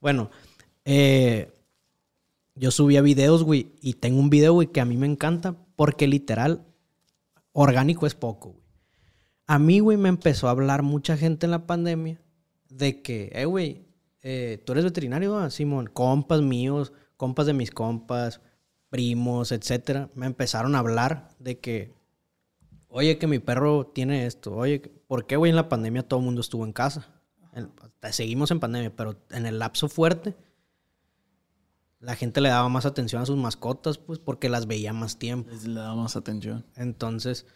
Bueno, 0.02 0.32
eh, 0.84 1.54
yo 2.56 2.72
subía 2.72 3.02
videos, 3.02 3.44
güey. 3.44 3.74
Y 3.82 3.94
tengo 3.94 4.20
un 4.20 4.30
video, 4.30 4.54
güey, 4.54 4.68
que 4.72 4.82
a 4.82 4.86
mí 4.86 4.98
me 4.98 5.06
encanta. 5.06 5.56
Porque 5.76 6.08
literal, 6.08 6.66
orgánico 7.52 8.08
es 8.08 8.16
poco, 8.16 8.52
güey. 8.52 8.66
A 9.48 9.60
mí, 9.60 9.80
güey, 9.80 9.98
me 9.98 10.10
empezó 10.10 10.48
a 10.48 10.52
hablar 10.52 10.82
mucha 10.82 11.18
gente 11.18 11.46
en 11.46 11.52
la 11.52 11.68
pandemia 11.68 12.20
de 12.70 13.04
que, 13.04 13.30
eh, 13.34 13.46
güey, 13.46 13.86
eh, 14.22 14.64
tú 14.66 14.72
eres 14.72 14.84
veterinario, 14.86 15.38
ah, 15.38 15.52
Simón, 15.52 15.86
compas 15.86 16.42
míos, 16.42 16.94
compas 17.18 17.46
de 17.46 17.54
mis 17.54 17.72
compas, 17.72 18.42
primos, 18.90 19.52
etcétera, 19.52 20.10
me 20.16 20.26
empezaron 20.26 20.76
a 20.76 20.80
hablar 20.80 21.30
de 21.40 21.60
que, 21.60 21.94
oye, 22.88 23.18
que 23.18 23.28
mi 23.28 23.40
perro 23.40 23.88
tiene 23.88 24.26
esto, 24.26 24.56
oye, 24.56 24.80
¿por 25.08 25.26
qué, 25.28 25.36
güey, 25.36 25.50
en 25.50 25.56
la 25.56 25.70
pandemia 25.70 26.08
todo 26.08 26.20
el 26.20 26.26
mundo 26.26 26.42
estuvo 26.42 26.66
en 26.66 26.74
casa? 26.74 27.08
En- 27.54 27.72
seguimos 28.12 28.52
en 28.52 28.60
pandemia, 28.60 28.96
pero 28.96 29.18
en 29.32 29.46
el 29.46 29.60
lapso 29.60 29.90
fuerte, 29.90 30.36
la 32.00 32.16
gente 32.16 32.40
le 32.42 32.50
daba 32.50 32.70
más 32.70 32.86
atención 32.86 33.22
a 33.22 33.26
sus 33.26 33.38
mascotas, 33.38 33.98
pues, 33.98 34.20
porque 34.20 34.48
las 34.50 34.68
veía 34.68 34.94
más 34.94 35.18
tiempo. 35.18 35.50
Les 35.50 35.66
le 35.66 35.80
damos 35.80 36.16
atención. 36.16 36.66
Entonces 36.76 37.48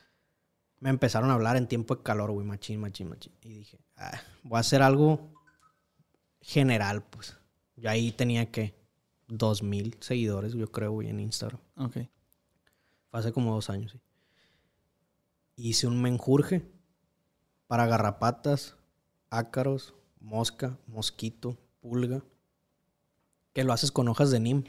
me 0.80 0.90
empezaron 0.90 1.30
a 1.30 1.34
hablar 1.34 1.56
en 1.58 1.68
tiempo 1.68 1.96
de 1.96 2.04
calor, 2.04 2.32
güey, 2.32 2.48
machín, 2.48 2.80
machín, 2.80 3.10
machín. 3.10 3.34
Y 3.42 3.50
dije, 3.50 3.80
ah, 3.98 4.20
voy 4.44 4.58
a 4.58 4.62
hacer 4.62 4.82
algo 4.82 5.34
general, 6.42 7.04
pues. 7.04 7.38
Yo 7.76 7.90
ahí 7.90 8.12
tenía 8.12 8.50
que 8.50 8.74
dos 9.30 9.64
mil 9.64 9.96
seguidores, 10.02 10.54
yo 10.54 10.70
creo, 10.72 10.92
güey, 10.92 11.08
en 11.10 11.20
Instagram. 11.20 11.62
Ok. 11.78 11.94
Fue 13.10 13.20
hace 13.20 13.32
como 13.32 13.54
dos 13.54 13.70
años, 13.70 13.92
sí. 13.94 14.00
Hice 15.56 15.88
un 15.88 16.02
menjurje 16.02 16.66
para 17.68 17.86
garrapatas, 17.86 18.76
ácaros, 19.30 19.94
mosca, 20.20 20.78
mosquito, 20.88 21.58
pulga. 21.82 22.24
Que 23.54 23.64
lo 23.64 23.74
haces 23.74 23.92
con 23.92 24.08
hojas 24.08 24.32
de 24.32 24.40
nim. 24.40 24.64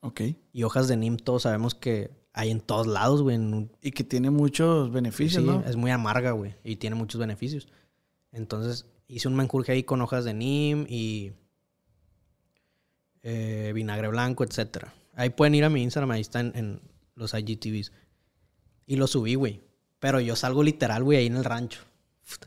Ok. 0.00 0.20
Y 0.52 0.62
hojas 0.64 0.88
de 0.88 0.96
nim 0.96 1.16
todos 1.16 1.42
sabemos 1.42 1.74
que 1.74 2.10
hay 2.34 2.50
en 2.50 2.60
todos 2.60 2.86
lados, 2.86 3.22
güey, 3.22 3.36
un 3.36 3.70
Y 3.80 3.92
que 3.92 4.04
tiene 4.04 4.30
muchos 4.30 4.90
beneficios, 4.92 5.42
Sí, 5.42 5.48
¿no? 5.48 5.60
es 5.64 5.76
muy 5.76 5.90
amarga, 5.90 6.32
güey. 6.32 6.56
Y 6.64 6.76
tiene 6.76 6.96
muchos 6.96 7.20
beneficios. 7.20 7.68
Entonces, 8.32 8.86
hice 9.06 9.28
un 9.28 9.34
menjurje 9.36 9.72
ahí 9.72 9.82
con 9.82 10.00
hojas 10.02 10.24
de 10.24 10.34
neem 10.34 10.86
y 10.88 11.32
eh, 13.22 13.72
vinagre 13.74 14.08
blanco, 14.08 14.44
etcétera. 14.44 14.92
Ahí 15.14 15.30
pueden 15.30 15.54
ir 15.54 15.64
a 15.64 15.70
mi 15.70 15.82
Instagram, 15.82 16.10
ahí 16.12 16.20
está 16.20 16.40
en, 16.40 16.52
en 16.54 16.80
los 17.14 17.34
IGTVs. 17.34 17.92
Y 18.86 18.96
lo 18.96 19.06
subí, 19.06 19.34
güey. 19.34 19.60
Pero 19.98 20.20
yo 20.20 20.34
salgo 20.34 20.62
literal, 20.62 21.04
güey, 21.04 21.18
ahí 21.18 21.26
en 21.26 21.36
el 21.36 21.44
rancho, 21.44 21.80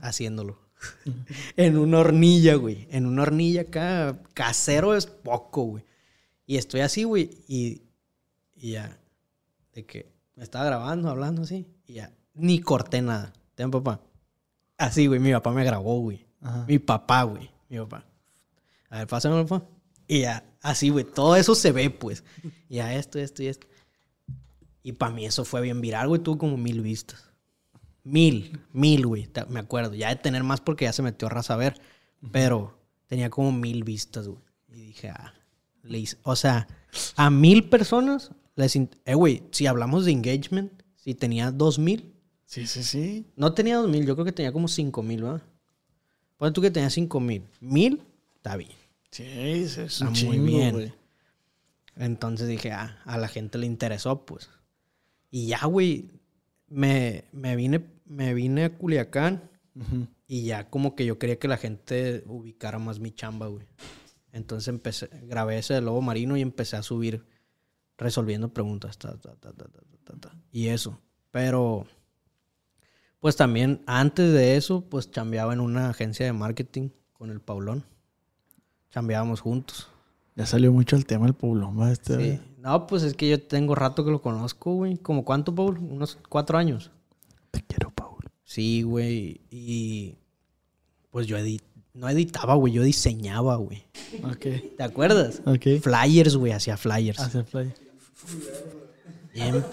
haciéndolo. 0.02 0.60
en 1.56 1.78
una 1.78 2.00
hornilla, 2.00 2.56
güey. 2.56 2.88
En 2.92 3.06
una 3.06 3.24
hornilla 3.24 3.62
acá, 3.62 4.22
casero 4.34 4.96
es 4.96 5.06
poco, 5.06 5.64
güey. 5.64 5.86
Y 6.46 6.58
estoy 6.58 6.82
así, 6.82 7.04
güey, 7.06 7.32
y, 7.48 7.82
y 8.56 8.72
ya, 8.72 9.00
de 9.74 9.86
que 9.86 10.12
me 10.36 10.44
estaba 10.44 10.66
grabando, 10.66 11.10
hablando 11.10 11.42
así, 11.44 11.66
y 11.86 11.94
ya, 11.94 12.12
ni 12.34 12.60
corté 12.60 13.02
nada. 13.02 13.34
Ten, 13.56 13.72
papá. 13.72 14.02
Así, 14.78 15.08
güey, 15.08 15.20
mi 15.20 15.32
papá 15.32 15.52
me 15.52 15.64
grabó, 15.64 16.00
güey. 16.02 16.26
Ajá. 16.42 16.66
Mi 16.68 16.78
papá, 16.78 17.24
güey, 17.24 17.50
mi 17.70 17.78
papá. 17.78 18.06
A 18.90 19.00
ver, 19.00 19.08
pásame, 19.08 19.44
papá. 19.46 19.66
Y 20.08 20.22
ya, 20.22 20.44
así, 20.66 20.90
güey, 20.90 21.06
todo 21.06 21.36
eso 21.36 21.56
se 21.56 21.72
ve, 21.72 21.90
pues. 21.90 22.24
Y 22.70 22.76
ya, 22.76 22.94
esto, 22.96 23.20
esto 23.20 23.44
y 23.44 23.48
esto. 23.48 23.68
Y 24.84 24.92
para 24.94 25.14
mí 25.14 25.26
eso 25.26 25.46
fue 25.46 25.62
bien 25.62 25.82
viral, 25.82 26.08
güey, 26.08 26.22
tuvo 26.22 26.38
como 26.38 26.58
mil 26.58 26.82
vistas. 26.82 27.30
Mil, 28.04 28.60
mil, 28.72 29.08
güey, 29.08 29.28
me 29.50 29.60
acuerdo. 29.60 29.94
Ya 29.96 30.10
de 30.10 30.16
tener 30.18 30.44
más 30.44 30.62
porque 30.62 30.86
ya 30.86 30.94
se 30.94 31.02
metió 31.02 31.28
raza 31.30 31.56
a 31.56 31.58
ver. 31.58 31.82
Pero 32.32 32.78
tenía 33.08 33.30
como 33.30 33.52
mil 33.52 33.84
vistas, 33.84 34.28
güey. 34.28 34.40
Y 34.70 34.86
dije, 34.88 35.10
ah, 35.10 35.34
le 35.84 36.00
hice- 36.00 36.18
O 36.24 36.36
sea, 36.36 36.68
a 37.16 37.30
mil 37.30 37.68
personas 37.70 38.32
les... 38.56 38.76
Eh, 38.76 39.16
güey, 39.16 39.44
si 39.52 39.66
hablamos 39.68 40.06
de 40.06 40.12
engagement, 40.12 40.72
si 40.96 41.16
tenía 41.16 41.52
dos 41.52 41.80
mil, 41.80 42.12
Sí, 42.46 42.68
sí, 42.68 42.84
sí. 42.84 43.26
no 43.36 43.54
tenía 43.54 43.78
dos 43.78 43.90
mil, 43.90 44.06
yo 44.06 44.16
creo 44.16 44.26
que 44.26 44.32
tenía 44.32 44.52
como 44.54 44.68
cinco 44.68 45.02
mil, 45.02 45.24
¿verdad? 45.24 45.42
Pon 46.38 46.54
tú 46.54 46.62
que 46.62 46.70
tenía 46.72 46.90
cinco 46.92 47.20
mil. 47.20 47.44
Mil, 47.60 48.02
está 48.36 48.56
bien. 48.56 48.72
Sí, 49.16 49.24
es, 49.26 49.78
es 49.78 50.02
Está 50.02 50.10
muy 50.26 50.40
bien. 50.40 50.74
güey. 50.74 50.94
Entonces 51.96 52.50
dije, 52.50 52.74
ah, 52.74 53.00
a 53.06 53.18
la 53.18 53.30
gente 53.30 53.58
le 53.58 53.66
interesó, 53.66 54.26
pues. 54.26 54.50
Y 55.32 55.48
ya, 55.48 55.66
güey, 55.68 56.12
me, 56.68 57.24
me, 57.32 57.56
vine, 57.56 57.86
me 58.04 58.34
vine 58.34 58.66
a 58.66 58.78
Culiacán 58.78 59.50
y 60.28 60.44
ya 60.44 60.70
como 60.70 60.98
que 60.98 61.06
yo 61.06 61.18
quería 61.18 61.40
que 61.40 61.48
la 61.48 61.56
gente 61.56 62.26
ubicara 62.28 62.78
más 62.78 63.00
mi 63.00 63.14
chamba, 63.14 63.48
güey. 63.48 63.66
Entonces 64.34 64.68
empecé, 64.68 65.08
grabé 65.24 65.60
ese 65.60 65.76
de 65.76 65.82
lobo 65.82 66.02
marino 66.02 66.36
y 66.36 66.42
empecé 66.42 66.76
a 66.76 66.84
subir 66.84 67.26
resolviendo 67.98 68.54
preguntas. 68.54 68.98
ta, 68.98 69.18
ta, 69.18 69.34
ta, 69.38 69.54
ta, 69.54 69.66
ta, 69.66 69.82
ta, 69.82 69.98
ta, 70.04 70.20
ta. 70.20 70.36
Y 70.52 70.68
eso. 70.68 71.00
Pero, 71.32 71.88
pues 73.22 73.38
también 73.38 73.82
antes 73.88 74.34
de 74.34 74.58
eso, 74.58 74.90
pues 74.90 75.10
chambeaba 75.10 75.54
en 75.54 75.62
una 75.62 75.90
agencia 75.90 76.26
de 76.26 76.34
marketing 76.34 76.90
con 77.14 77.32
el 77.32 77.40
Paulón. 77.40 77.86
Chambeábamos 78.96 79.42
juntos. 79.42 79.90
Ya 80.38 80.46
salió 80.46 80.72
mucho 80.72 80.96
el 80.96 81.06
tema 81.06 81.26
del 81.26 81.34
poblón, 81.34 81.78
¿va? 81.78 81.92
Este, 81.92 82.16
Sí. 82.38 82.42
No, 82.60 82.88
pues 82.88 83.04
es 83.04 83.14
que 83.14 83.28
yo 83.28 83.44
tengo 83.44 83.76
rato 83.76 84.06
que 84.06 84.10
lo 84.10 84.22
conozco, 84.22 84.74
güey. 84.74 84.96
¿Como 84.96 85.26
cuánto, 85.26 85.54
Paul? 85.54 85.78
Unos 85.80 86.18
cuatro 86.30 86.58
años. 86.58 86.92
Te 87.52 87.62
quiero, 87.62 87.92
Paul. 87.92 88.24
Sí, 88.46 88.84
güey. 88.84 89.42
Y 89.52 90.16
pues 91.12 91.28
yo 91.28 91.38
edit 91.38 91.62
no 91.94 92.08
editaba, 92.08 92.56
güey. 92.56 92.72
Yo 92.72 92.84
diseñaba, 92.84 93.58
güey. 93.58 93.84
Ok. 94.24 94.78
¿Te 94.78 94.84
acuerdas? 94.84 95.42
Ok. 95.46 95.82
Flyers, 95.82 96.38
güey. 96.38 96.54
Hacía 96.54 96.78
flyers. 96.78 97.20
Hace 97.20 97.44
play. 97.44 97.74
Bien. 99.34 99.64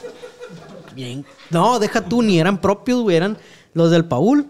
Bien. 0.97 1.24
No, 1.51 1.78
deja 1.78 2.05
tú. 2.05 2.23
Ni 2.23 2.40
eran 2.40 2.61
propios, 2.61 3.03
güey. 3.03 3.16
Eran 3.19 3.39
los 3.73 3.93
del 3.93 4.05
Paul. 4.05 4.49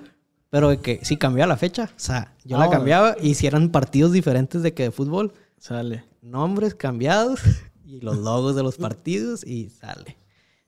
Pero 0.52 0.68
de 0.68 0.80
que 0.80 1.00
si 1.02 1.16
cambiaba 1.16 1.48
la 1.48 1.56
fecha. 1.56 1.84
O 1.96 1.98
sea, 1.98 2.34
yo 2.44 2.58
la 2.58 2.68
cambiaba 2.68 3.16
y 3.18 3.36
si 3.36 3.46
eran 3.46 3.70
partidos 3.70 4.12
diferentes 4.12 4.62
de 4.62 4.74
que 4.74 4.82
de 4.82 4.90
fútbol. 4.90 5.32
Sale. 5.56 6.04
nombres 6.20 6.74
cambiados 6.74 7.40
y 7.86 8.00
los 8.02 8.18
logos 8.18 8.54
de 8.54 8.62
los 8.62 8.76
partidos 8.76 9.46
y 9.46 9.70
sale. 9.70 10.18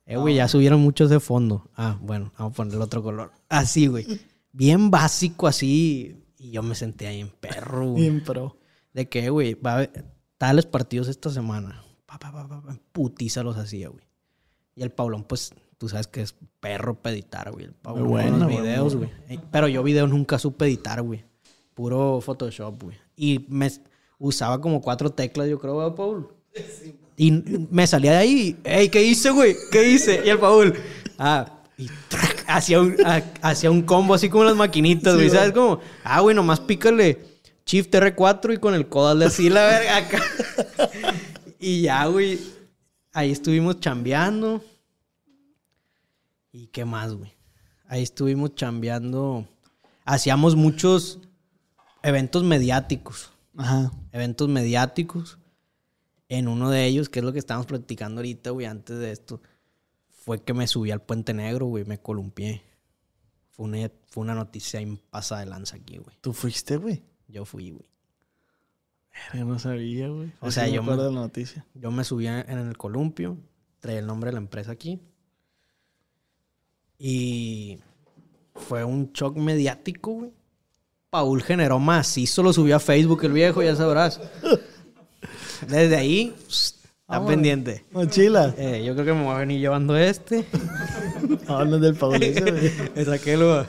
Eh, 0.07 0.17
güey, 0.17 0.37
ya 0.37 0.49
subieron 0.49 0.81
muchos 0.81 1.11
de 1.11 1.21
fondo. 1.21 1.71
Ah, 1.77 1.99
bueno, 2.01 2.33
vamos 2.39 2.55
a 2.55 2.57
ponerle 2.57 2.83
otro 2.83 3.03
color. 3.03 3.33
Así, 3.51 3.89
güey. 3.89 4.07
Bien 4.53 4.91
básico, 4.91 5.47
así. 5.47 6.17
Y 6.39 6.53
yo 6.53 6.63
me 6.63 6.75
senté 6.75 7.07
ahí 7.07 7.21
en 7.21 7.29
perro, 7.29 7.91
güey. 7.91 8.05
Bien 8.05 8.25
pro. 8.25 8.57
De 8.95 9.07
que, 9.11 9.29
güey, 9.29 9.53
va 9.53 9.73
a 9.73 9.75
haber 9.75 10.07
tales 10.39 10.65
partidos 10.65 11.09
esta 11.09 11.29
semana. 11.29 11.85
Pa, 12.07 12.19
pa, 12.19 12.33
pa, 12.33 12.49
pa, 12.49 12.63
pa, 12.63 12.79
putiza 12.93 13.43
los 13.43 13.59
hacía, 13.59 13.91
güey. 13.91 14.07
Y 14.77 14.83
el 14.83 14.93
Paulón, 14.93 15.25
pues, 15.25 15.53
tú 15.85 15.91
sabes 15.91 16.07
que 16.07 16.23
es 16.23 16.35
perro 16.61 16.95
para 16.95 17.13
editar, 17.13 17.53
güey. 17.53 17.67
El 17.67 17.75
con 17.83 18.09
bueno, 18.09 18.39
los 18.39 18.49
güey, 18.49 18.63
videos, 18.63 18.97
güey. 18.97 19.11
Pero 19.53 19.69
yo 19.69 19.83
videos 19.83 20.09
nunca 20.09 20.39
supe 20.39 20.65
editar, 20.65 21.03
güey. 21.03 21.23
Puro 21.75 22.23
Photoshop, 22.23 22.83
güey. 22.83 22.97
Y 23.15 23.45
me 23.51 23.71
usaba 24.19 24.63
como 24.63 24.81
cuatro 24.81 25.11
teclas, 25.11 25.47
yo 25.51 25.59
creo, 25.59 25.77
¿verdad, 25.77 25.95
Paul? 25.95 26.29
Y 27.19 27.33
me 27.71 27.87
salía 27.87 28.13
de 28.13 28.17
ahí. 28.17 28.57
Ey, 28.65 28.89
¿qué 28.89 29.05
hice, 29.05 29.29
güey? 29.29 29.55
¿Qué 29.71 29.91
hice? 29.91 30.23
Y 30.25 30.31
el 30.31 30.39
Paul, 30.39 30.73
ah, 31.19 31.53
y 31.77 31.91
hacía 32.47 32.81
un, 32.81 32.97
ah, 33.05 33.21
hacía 33.43 33.71
un 33.71 33.83
combo 33.83 34.15
así 34.15 34.31
como 34.31 34.45
las 34.45 34.57
maquinitas, 34.57 35.15
güey. 35.17 35.29
¿Sabes 35.29 35.53
cómo? 35.53 35.81
Ah, 36.03 36.21
güey, 36.21 36.35
nomás 36.35 36.61
pícale 36.61 37.27
Shift 37.67 37.93
R4 37.93 38.55
y 38.55 38.57
con 38.57 38.75
el 38.75 38.89
codo 38.89 39.09
hazle 39.09 39.27
así 39.27 39.51
la 39.51 39.67
verga 39.67 39.97
acá. 39.99 40.23
y 41.61 41.83
ya, 41.83 42.07
güey. 42.07 42.39
Ahí 43.13 43.33
estuvimos 43.33 43.81
chambeando. 43.81 44.65
¿Y 46.55 46.69
qué 46.69 46.85
más, 46.85 47.13
güey? 47.15 47.33
Ahí 47.89 48.05
estuvimos 48.05 48.55
chambeando. 48.55 49.45
Hacíamos 50.05 50.55
muchos 50.55 51.19
eventos 52.05 52.45
mediáticos. 52.45 53.33
Ajá. 53.57 53.91
Eventos 54.13 54.49
mediáticos. 54.49 55.39
En 56.29 56.47
uno 56.47 56.71
de 56.71 56.85
ellos, 56.87 57.09
que 57.09 57.19
es 57.19 57.25
lo 57.25 57.33
que 57.33 57.41
estábamos 57.41 57.67
platicando 57.67 58.21
ahorita, 58.21 58.51
güey, 58.51 58.67
antes 58.67 58.97
de 59.01 59.11
esto, 59.11 59.43
fue 60.11 60.45
que 60.45 60.55
me 60.55 60.69
subí 60.69 60.93
al 60.93 61.03
Puente 61.03 61.35
Negro, 61.35 61.67
güey, 61.67 61.85
me 61.85 61.99
columpié. 61.99 62.63
Fue 63.51 63.67
una, 63.67 63.91
fue 64.07 64.23
una 64.23 64.35
noticia 64.37 64.79
en 64.79 64.97
pasa 64.97 65.41
de 65.41 65.47
lanza 65.47 65.75
aquí, 65.75 65.99
güey. 65.99 66.17
¿Tú 66.21 66.33
fuiste, 66.33 66.77
güey? 66.77 67.03
Yo 67.27 67.45
fui, 67.45 67.73
güey. 67.73 67.85
Verga, 69.33 69.45
no 69.45 69.59
sabía, 69.59 70.09
güey. 70.09 70.33
O 70.41 70.53
sea, 70.53 70.69
yo 70.69 70.85
me- 70.85 70.97
la 70.97 71.11
noticia. 71.11 71.67
Yo 71.75 71.91
me 71.91 72.05
subía 72.05 72.41
en 72.43 72.59
el 72.59 72.77
columpio, 72.77 73.39
traía 73.81 73.99
el 73.99 74.07
nombre 74.07 74.29
de 74.29 74.35
la 74.35 74.39
empresa 74.39 74.71
aquí. 74.71 75.01
Y 76.99 77.79
fue 78.55 78.85
un 78.85 79.13
shock 79.13 79.37
mediático, 79.37 80.13
güey. 80.13 80.33
Paul 81.11 81.43
generó 81.43 81.79
macizo, 81.79 82.43
lo 82.43 82.53
subió 82.53 82.77
a 82.77 82.81
Facebook 82.81 83.25
el 83.25 83.33
viejo, 83.33 83.63
ya 83.63 83.77
sabrás. 83.77 84.21
Desde 85.69 85.97
ahí, 85.97 86.35
está 86.49 87.25
pendiente. 87.25 87.85
Mochila. 87.93 88.53
Eh, 88.59 88.83
yo 88.85 88.95
creo 88.95 89.07
que 89.07 89.13
me 89.13 89.23
voy 89.23 89.35
a 89.35 89.39
venir 89.39 89.61
llevando 89.61 89.97
este. 89.97 90.45
Hablan 91.47 91.81
del 91.81 91.95
Paul 91.95 92.21
ese, 92.23 92.41
güey. 92.41 92.73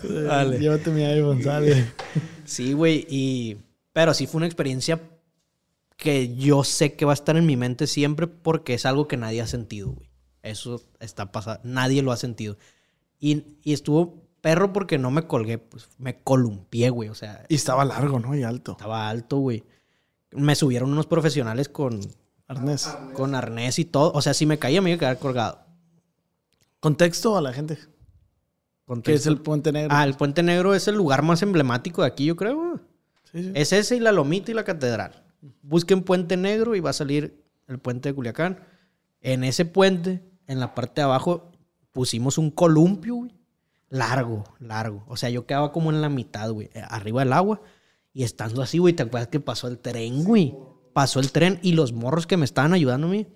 Vale. 0.27 0.59
Llévate 0.59 0.89
mi 0.89 1.03
iPhone, 1.03 1.43
sale. 1.43 1.91
Sí, 2.45 2.73
güey, 2.73 3.05
y... 3.09 3.57
Pero 3.93 4.13
sí 4.13 4.25
fue 4.27 4.39
una 4.39 4.47
experiencia 4.47 4.99
que 5.97 6.35
yo 6.35 6.63
sé 6.63 6.93
que 6.93 7.05
va 7.05 7.13
a 7.13 7.13
estar 7.13 7.37
en 7.37 7.45
mi 7.45 7.57
mente 7.57 7.87
siempre 7.87 8.27
porque 8.27 8.73
es 8.73 8.85
algo 8.85 9.07
que 9.07 9.17
nadie 9.17 9.41
ha 9.41 9.47
sentido, 9.47 9.91
güey. 9.91 10.09
Eso 10.41 10.81
está 10.99 11.31
pasando. 11.31 11.61
Nadie 11.63 12.01
lo 12.01 12.11
ha 12.11 12.17
sentido. 12.17 12.57
Y, 13.25 13.57
y 13.63 13.73
estuvo 13.73 14.21
perro 14.41 14.71
porque 14.71 14.99
no 14.99 15.09
me 15.09 15.23
colgué, 15.23 15.57
pues 15.57 15.89
me 15.97 16.21
columpié, 16.21 16.91
güey. 16.91 17.09
O 17.09 17.15
sea, 17.15 17.43
Y 17.49 17.55
estaba 17.55 17.83
largo, 17.83 18.19
¿no? 18.19 18.35
Y 18.35 18.43
alto. 18.43 18.73
estaba 18.73 19.09
alto, 19.09 19.37
güey. 19.37 19.63
Me 20.31 20.53
subieron 20.53 20.91
unos 20.91 21.07
profesionales 21.07 21.67
con, 21.67 21.99
Arnés. 22.47 22.87
con 23.13 23.33
arnés 23.33 23.79
y 23.79 23.85
todo. 23.85 24.11
O 24.13 24.21
sea, 24.21 24.35
si 24.35 24.45
me 24.45 24.59
caía 24.59 24.79
me 24.79 24.91
iba 24.91 24.97
a 24.97 24.99
quedar 24.99 25.17
colgado. 25.17 25.65
Contexto 26.79 27.35
a 27.35 27.41
la 27.41 27.51
gente. 27.51 27.79
¿Qué 29.03 29.15
es 29.15 29.25
el 29.25 29.41
Puente 29.41 29.71
Negro? 29.71 29.89
Ah, 29.91 30.03
el 30.03 30.13
Puente 30.13 30.43
Negro 30.43 30.75
es 30.75 30.87
el 30.87 30.93
lugar 30.93 31.23
más 31.23 31.41
emblemático 31.41 32.03
de 32.03 32.07
aquí, 32.09 32.25
yo 32.25 32.35
creo. 32.35 32.79
Sí, 33.31 33.41
sí. 33.41 33.51
Es 33.55 33.73
ese 33.73 33.95
y 33.95 33.99
la 33.99 34.11
Lomita 34.11 34.51
y 34.51 34.53
la 34.53 34.63
Catedral. 34.63 35.23
Busquen 35.63 36.03
Puente 36.03 36.37
Negro 36.37 36.75
y 36.75 36.79
va 36.79 36.91
a 36.91 36.93
salir 36.93 37.43
el 37.67 37.79
puente 37.79 38.09
de 38.09 38.13
Culiacán. 38.13 38.59
En 39.21 39.43
ese 39.43 39.65
puente, 39.65 40.21
en 40.45 40.59
la 40.59 40.75
parte 40.75 41.01
de 41.01 41.05
abajo, 41.05 41.51
pusimos 41.95 42.37
un 42.37 42.51
columpio, 42.51 43.15
güey. 43.15 43.31
Largo, 43.87 44.43
largo. 44.59 45.05
O 45.07 45.15
sea, 45.15 45.29
yo 45.29 45.45
quedaba 45.45 45.71
como 45.71 45.91
en 45.91 46.01
la 46.01 46.09
mitad, 46.09 46.51
güey. 46.51 46.69
eh, 46.73 46.83
Arriba 46.89 47.21
del 47.21 47.31
agua. 47.31 47.61
Y 48.13 48.23
estando 48.23 48.61
así, 48.61 48.79
güey, 48.79 48.93
¿te 48.93 49.03
acuerdas 49.03 49.29
que 49.29 49.39
pasó 49.39 49.69
el 49.69 49.79
tren, 49.79 50.25
güey? 50.25 50.53
Pasó 50.91 51.21
el 51.21 51.31
tren 51.31 51.57
y 51.61 51.71
los 51.71 51.93
morros 51.93 52.27
que 52.27 52.35
me 52.35 52.43
estaban 52.43 52.73
ayudando 52.73 53.07
mí, 53.07 53.27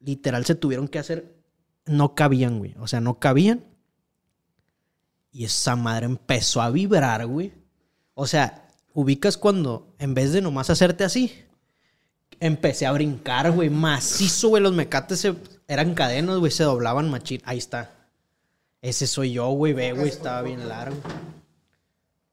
literal, 0.00 0.46
se 0.46 0.54
tuvieron 0.54 0.88
que 0.88 0.98
hacer. 0.98 1.36
No 1.84 2.14
cabían, 2.14 2.58
güey. 2.58 2.74
O 2.80 2.86
sea, 2.86 3.02
no 3.02 3.18
cabían. 3.18 3.62
Y 5.30 5.44
esa 5.44 5.76
madre 5.76 6.06
empezó 6.06 6.62
a 6.62 6.70
vibrar, 6.70 7.26
güey. 7.26 7.52
O 8.14 8.26
sea, 8.26 8.68
ubicas 8.94 9.36
cuando, 9.36 9.94
en 9.98 10.14
vez 10.14 10.32
de 10.32 10.40
nomás 10.40 10.70
hacerte 10.70 11.04
así, 11.04 11.44
empecé 12.46 12.86
a 12.86 12.92
brincar, 12.92 13.50
güey. 13.52 13.70
Macizo, 13.70 14.48
güey. 14.48 14.62
Los 14.62 14.72
mecates 14.74 15.20
se- 15.20 15.34
eran 15.68 15.94
cadenas, 15.94 16.38
güey. 16.38 16.50
Se 16.52 16.64
doblaban 16.64 17.10
machín. 17.10 17.40
Ahí 17.44 17.58
está. 17.58 17.90
Ese 18.80 19.06
soy 19.06 19.32
yo, 19.32 19.48
güey. 19.50 19.72
Ve, 19.72 19.92
güey. 19.92 20.08
Estaba 20.08 20.42
bien 20.42 20.68
largo. 20.68 20.96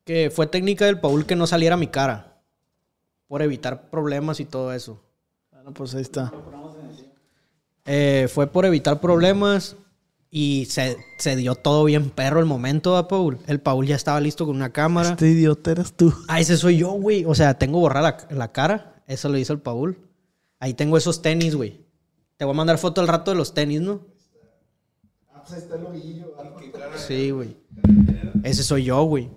Que 0.04 0.32
fue 0.34 0.48
técnica 0.48 0.86
del 0.86 1.00
Paul 1.00 1.26
que 1.26 1.36
no 1.36 1.46
saliera 1.48 1.78
mi 1.78 1.88
cara. 1.88 2.38
Por 3.28 3.42
evitar 3.42 3.90
problemas 3.90 4.40
y 4.40 4.46
todo 4.46 4.74
eso. 4.74 5.00
Bueno, 5.52 5.74
pues 5.74 5.94
ahí 5.96 6.02
está. 6.02 6.32
Eh, 7.86 8.28
fue 8.34 8.48
por 8.48 8.66
evitar 8.66 9.00
problemas 9.00 9.76
y 10.32 10.68
se, 10.70 10.98
se 11.18 11.36
dio 11.36 11.56
todo 11.56 11.84
bien 11.86 12.10
perro 12.12 12.40
el 12.40 12.46
momento 12.46 12.98
a 12.98 13.08
Paul. 13.08 13.40
El 13.48 13.60
Paul 13.60 13.86
ya 13.88 13.96
estaba 13.96 14.20
listo 14.20 14.46
con 14.46 14.56
una 14.56 14.72
cámara. 14.72 15.10
Este 15.12 15.30
idiota 15.30 15.72
eras 15.72 15.94
tú. 15.94 16.14
Ah, 16.28 16.40
ese 16.40 16.58
soy 16.58 16.78
yo, 16.78 16.90
güey. 16.92 17.26
O 17.26 17.34
sea, 17.36 17.58
tengo 17.58 17.80
borrada 17.80 18.18
la, 18.30 18.36
la 18.36 18.52
cara. 18.52 18.99
Eso 19.10 19.28
lo 19.28 19.40
hizo 19.40 19.54
el 19.54 19.60
Paul. 19.60 19.98
Ahí 20.60 20.76
tengo 20.76 20.96
esos 20.96 21.24
tenis, 21.24 21.56
güey. 21.56 21.84
Te 22.38 22.46
voy 22.46 22.54
a 22.54 22.58
mandar 22.58 22.78
foto 22.78 23.02
al 23.02 23.08
rato 23.08 23.32
de 23.32 23.38
los 23.38 23.56
tenis, 23.56 23.82
¿no? 23.82 24.06
Sí, 26.96 27.32
güey. 27.32 27.58
Ese 28.44 28.62
soy 28.62 28.84
yo, 28.84 29.02
güey. 29.04 29.32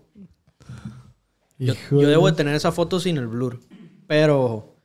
Yo, 1.59 1.75
debo 1.91 2.27
de 2.27 2.37
tener 2.37 2.55
esa 2.55 2.71
foto 2.71 3.01
sin 3.01 3.17
el 3.17 3.29
blur. 3.29 3.61
Pero 4.07 4.77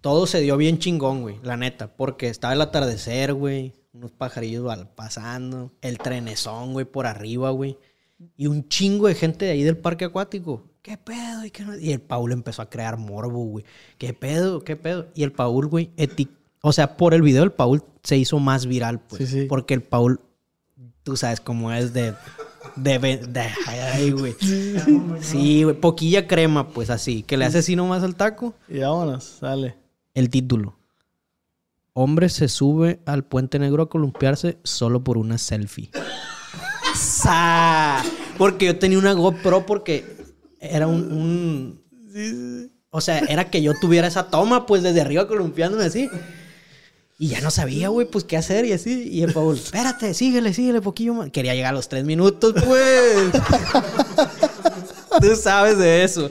todo 0.00 0.28
se 0.28 0.40
dio 0.40 0.56
bien 0.56 0.78
chingón, 0.78 1.22
güey. 1.22 1.40
La 1.42 1.56
neta. 1.56 1.96
Porque 1.96 2.28
estaba 2.28 2.54
el 2.54 2.60
atardecer, 2.60 3.34
güey. 3.34 3.74
Unos 3.92 4.12
pajarillos 4.12 4.72
pasando. 4.94 5.72
El 5.80 5.98
trenezón, 5.98 6.74
güey, 6.74 6.86
por 6.86 7.08
arriba, 7.08 7.50
güey. 7.50 7.76
Y 8.36 8.46
un 8.46 8.68
chingo 8.68 9.08
de 9.08 9.16
gente 9.16 9.46
de 9.46 9.50
ahí 9.50 9.64
del 9.64 9.78
parque 9.78 10.04
acuático. 10.04 10.69
¿Qué 10.82 10.96
pedo? 10.96 11.44
¿Y, 11.44 11.50
qué 11.50 11.64
no? 11.64 11.78
y 11.78 11.92
el 11.92 12.00
Paul 12.00 12.32
empezó 12.32 12.62
a 12.62 12.70
crear 12.70 12.96
morbo, 12.96 13.44
güey. 13.44 13.64
¿Qué 13.98 14.14
pedo? 14.14 14.64
¿Qué 14.64 14.76
pedo? 14.76 15.08
Y 15.14 15.24
el 15.24 15.32
Paul, 15.32 15.66
güey, 15.66 15.90
o 16.62 16.72
sea, 16.72 16.96
por 16.96 17.12
el 17.12 17.22
video 17.22 17.42
el 17.42 17.52
Paul 17.52 17.82
se 18.02 18.16
hizo 18.16 18.38
más 18.38 18.66
viral, 18.66 19.00
pues. 19.00 19.28
Sí, 19.28 19.40
sí. 19.40 19.46
Porque 19.46 19.74
el 19.74 19.82
Paul, 19.82 20.20
tú 21.02 21.16
sabes 21.16 21.40
cómo 21.40 21.72
es 21.72 21.92
de... 21.92 22.14
De, 22.76 22.98
de 22.98 23.48
ay, 23.66 24.10
güey. 24.10 24.34
Sí, 25.20 25.64
güey. 25.64 25.74
Poquilla 25.78 26.26
crema, 26.26 26.68
pues 26.68 26.88
así. 26.90 27.22
Que 27.22 27.36
le 27.36 27.46
hace 27.46 27.58
así 27.58 27.74
nomás 27.76 28.02
al 28.02 28.14
taco. 28.14 28.54
Y 28.68 28.78
vámonos, 28.78 29.24
sale. 29.24 29.76
El 30.14 30.30
título. 30.30 30.76
Hombre 31.92 32.28
se 32.28 32.48
sube 32.48 33.00
al 33.06 33.24
puente 33.24 33.58
negro 33.58 33.82
a 33.82 33.88
columpiarse 33.88 34.58
solo 34.62 35.02
por 35.02 35.18
una 35.18 35.38
selfie. 35.38 35.90
¡Sa! 36.94 38.02
Porque 38.38 38.66
yo 38.66 38.78
tenía 38.78 38.98
una 38.98 39.12
GoPro 39.12 39.66
porque 39.66 40.19
era 40.60 40.86
un, 40.86 41.12
un- 41.12 42.70
O 42.90 43.00
sea, 43.00 43.18
era 43.20 43.50
que 43.50 43.62
yo 43.62 43.72
tuviera 43.80 44.06
esa 44.08 44.28
toma, 44.28 44.66
pues 44.66 44.82
desde 44.82 45.00
arriba 45.00 45.26
columpiándome 45.28 45.84
así. 45.84 46.08
Y 47.18 47.28
ya 47.28 47.40
no 47.42 47.50
sabía, 47.50 47.88
güey, 47.88 48.06
pues 48.10 48.24
qué 48.24 48.36
hacer 48.38 48.64
y 48.64 48.72
así. 48.72 49.08
Y 49.10 49.22
el 49.22 49.32
Paul, 49.34 49.54
espérate, 49.56 50.14
síguele, 50.14 50.54
síguele 50.54 50.80
poquillo 50.80 51.12
más. 51.14 51.30
Quería 51.30 51.54
llegar 51.54 51.72
a 51.74 51.76
los 51.76 51.88
tres 51.88 52.04
minutos, 52.04 52.54
pues. 52.64 53.30
Tú 55.20 55.36
sabes 55.36 55.76
de 55.78 56.02
eso. 56.04 56.30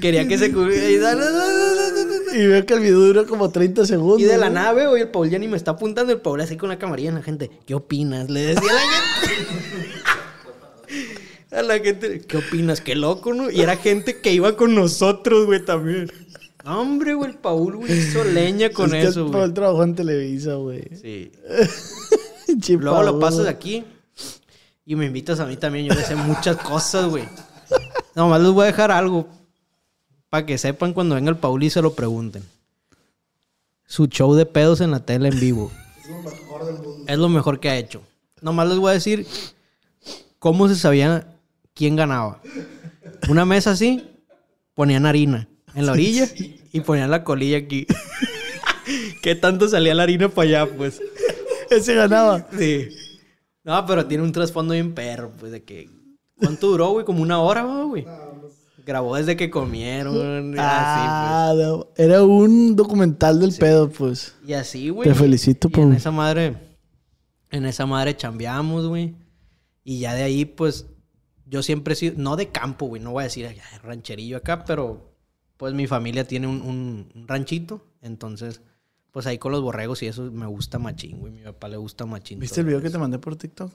Quería 0.00 0.26
que 0.26 0.36
se 0.36 0.50
cubriera 0.52 0.88
y 0.90 0.96
dale. 0.98 1.24
Y 2.34 2.46
veo 2.46 2.66
que 2.66 2.74
el 2.74 2.80
video 2.80 2.98
dura 2.98 3.24
como 3.24 3.50
30 3.50 3.86
segundos. 3.86 4.20
Y 4.20 4.24
de 4.24 4.36
la 4.38 4.50
nave, 4.50 4.88
güey, 4.88 5.02
el 5.02 5.08
Paul 5.10 5.30
ya 5.30 5.38
ni 5.38 5.46
me 5.46 5.56
está 5.56 5.72
apuntando. 5.72 6.12
El 6.12 6.20
Paul 6.20 6.40
así 6.40 6.56
con 6.56 6.70
la 6.70 6.78
camarilla 6.78 7.10
en 7.10 7.14
la 7.16 7.22
gente. 7.22 7.48
¿Qué 7.66 7.74
opinas? 7.74 8.28
Le 8.30 8.40
decía 8.46 8.70
a 8.70 8.74
la 8.74 8.80
gente. 9.28 9.90
A 11.56 11.62
la 11.62 11.78
gente, 11.78 12.20
¿qué 12.20 12.36
opinas? 12.36 12.80
Qué 12.80 12.94
loco, 12.94 13.34
¿no? 13.34 13.50
Y 13.50 13.60
era 13.60 13.76
gente 13.76 14.20
que 14.20 14.32
iba 14.32 14.56
con 14.56 14.74
nosotros, 14.74 15.46
güey, 15.46 15.64
también. 15.64 16.10
Hombre, 16.64 17.14
güey, 17.14 17.30
el 17.30 17.38
Paul, 17.38 17.76
güey, 17.76 17.92
hizo 17.92 18.22
leña 18.22 18.70
con 18.70 18.94
Es 18.94 19.02
que 19.02 19.08
eso, 19.10 19.20
el 19.20 19.26
güey. 19.26 19.40
Paul 19.40 19.54
trabajó 19.54 19.82
en 19.82 19.94
Televisa, 19.94 20.54
güey. 20.54 20.84
Sí. 21.00 21.32
Luego 22.78 23.02
lo 23.02 23.18
pasas 23.18 23.46
aquí 23.46 23.84
y 24.84 24.94
me 24.96 25.06
invitas 25.06 25.40
a 25.40 25.46
mí 25.46 25.56
también. 25.56 25.86
Yo 25.86 25.94
le 25.94 26.04
sé 26.04 26.14
muchas 26.14 26.56
cosas, 26.58 27.06
güey. 27.06 27.24
Nomás 28.14 28.40
les 28.42 28.50
voy 28.50 28.64
a 28.64 28.66
dejar 28.66 28.90
algo 28.90 29.26
para 30.28 30.44
que 30.44 30.58
sepan 30.58 30.92
cuando 30.92 31.14
venga 31.14 31.30
el 31.30 31.36
Paul 31.36 31.62
y 31.62 31.70
se 31.70 31.80
lo 31.82 31.94
pregunten. 31.94 32.44
Su 33.86 34.06
show 34.06 34.34
de 34.34 34.46
pedos 34.46 34.80
en 34.80 34.90
la 34.90 35.00
tele 35.00 35.28
en 35.28 35.40
vivo. 35.40 35.72
Es 37.06 37.18
lo 37.18 37.28
mejor 37.28 37.58
que 37.58 37.70
ha 37.70 37.76
hecho. 37.76 38.02
Nomás 38.40 38.68
les 38.68 38.78
voy 38.78 38.90
a 38.90 38.94
decir 38.94 39.26
cómo 40.38 40.68
se 40.68 40.76
sabía 40.76 41.26
quién 41.74 41.96
ganaba. 41.96 42.40
Una 43.28 43.44
mesa 43.44 43.72
así, 43.72 44.06
ponían 44.74 45.06
harina 45.06 45.48
en 45.74 45.86
la 45.86 45.92
orilla 45.92 46.28
y 46.72 46.80
ponían 46.80 47.10
la 47.10 47.24
colilla 47.24 47.58
aquí. 47.58 47.86
¿Qué 49.22 49.34
tanto 49.34 49.68
salía 49.68 49.94
la 49.94 50.02
harina 50.04 50.28
para 50.28 50.48
allá, 50.62 50.66
pues? 50.76 51.00
Ese 51.70 51.94
ganaba. 51.94 52.46
Sí. 52.58 52.88
No, 53.62 53.84
pero 53.86 54.06
tiene 54.06 54.24
un 54.24 54.32
trasfondo 54.32 54.74
bien 54.74 54.94
perro, 54.94 55.30
pues, 55.38 55.52
de 55.52 55.62
que... 55.62 55.88
¿Cuánto 56.36 56.68
duró, 56.68 56.90
güey? 56.92 57.04
Como 57.04 57.22
una 57.22 57.38
hora, 57.40 57.62
¿no, 57.62 57.88
güey. 57.88 58.06
Grabó 58.86 59.14
desde 59.16 59.36
que 59.36 59.50
comieron, 59.50 60.54
y 60.54 60.56
Ah, 60.58 61.52
no. 61.54 61.86
Era 61.96 62.24
un 62.24 62.74
documental 62.74 63.38
del 63.38 63.54
pedo, 63.54 63.90
pues. 63.90 64.28
así, 64.28 64.32
pues. 64.40 64.48
Y 64.48 64.54
así, 64.54 64.88
güey. 64.88 65.08
Te 65.08 65.14
felicito, 65.14 65.68
Y 65.70 65.74
en 65.80 65.86
Paul. 65.88 65.96
esa 65.96 66.10
madre... 66.10 66.56
En 67.50 67.66
esa 67.66 67.84
madre 67.84 68.16
chambeamos, 68.16 68.86
güey. 68.86 69.14
Y 69.84 69.98
ya 70.00 70.14
de 70.14 70.22
ahí, 70.22 70.44
pues... 70.46 70.86
Yo 71.50 71.62
siempre 71.62 71.92
he 71.94 71.96
sido... 71.96 72.14
No 72.16 72.36
de 72.36 72.48
campo, 72.50 72.86
güey. 72.86 73.02
No 73.02 73.10
voy 73.12 73.22
a 73.22 73.24
decir 73.24 73.46
"Ay, 73.46 73.58
rancherillo 73.82 74.36
acá, 74.38 74.64
pero... 74.64 75.10
Pues 75.56 75.74
mi 75.74 75.86
familia 75.86 76.26
tiene 76.26 76.46
un, 76.46 76.62
un- 76.62 77.12
un 77.14 77.28
ranchito. 77.28 77.84
Entonces... 78.00 78.62
Pues 79.10 79.26
ahí 79.26 79.38
con 79.38 79.50
los 79.50 79.60
borregos 79.60 80.02
y 80.04 80.06
eso 80.06 80.30
me 80.30 80.46
gusta 80.46 80.78
machín, 80.78 81.18
güey. 81.18 81.32
Mi 81.32 81.42
papá 81.42 81.66
le 81.66 81.76
gusta 81.76 82.06
machín. 82.06 82.38
¿Viste 82.38 82.60
el 82.60 82.66
video 82.66 82.80
que 82.80 82.90
te 82.90 82.96
mandé 82.98 83.18
por 83.18 83.34
TikTok? 83.34 83.72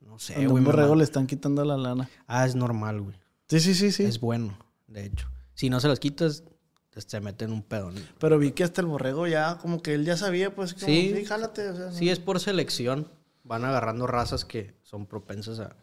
No 0.00 0.18
sé, 0.18 0.34
güey. 0.34 0.46
un 0.48 0.64
borrego 0.64 0.96
le 0.96 1.04
están 1.04 1.28
quitando 1.28 1.64
la 1.64 1.76
lana. 1.76 2.10
Ah, 2.26 2.44
es 2.44 2.56
normal, 2.56 3.00
güey. 3.00 3.14
Sí, 3.48 3.60
sí, 3.60 3.72
sí, 3.74 3.92
sí. 3.92 4.02
Es 4.02 4.18
bueno, 4.18 4.58
de 4.88 5.04
hecho. 5.06 5.30
Si 5.54 5.70
no 5.70 5.78
se 5.78 5.86
los 5.86 6.00
quitas, 6.00 6.42
pues, 6.90 7.06
te 7.06 7.20
meten 7.20 7.52
un 7.52 7.62
pedón. 7.62 7.94
Pero 8.18 8.36
vi 8.36 8.50
que 8.50 8.64
hasta 8.64 8.80
el 8.80 8.88
borrego 8.88 9.28
ya, 9.28 9.58
como 9.58 9.80
que 9.80 9.94
él 9.94 10.04
ya 10.04 10.16
sabía, 10.16 10.52
pues, 10.52 10.74
como, 10.74 10.86
Sí. 10.86 11.12
sí, 11.16 11.24
jálate. 11.24 11.68
O 11.68 11.76
sea, 11.76 11.86
no. 11.86 11.92
Si 11.92 12.10
es 12.10 12.18
por 12.18 12.40
selección, 12.40 13.06
van 13.44 13.64
agarrando 13.64 14.08
razas 14.08 14.44
que 14.44 14.74
son 14.82 15.06
propensas 15.06 15.60
a 15.60 15.76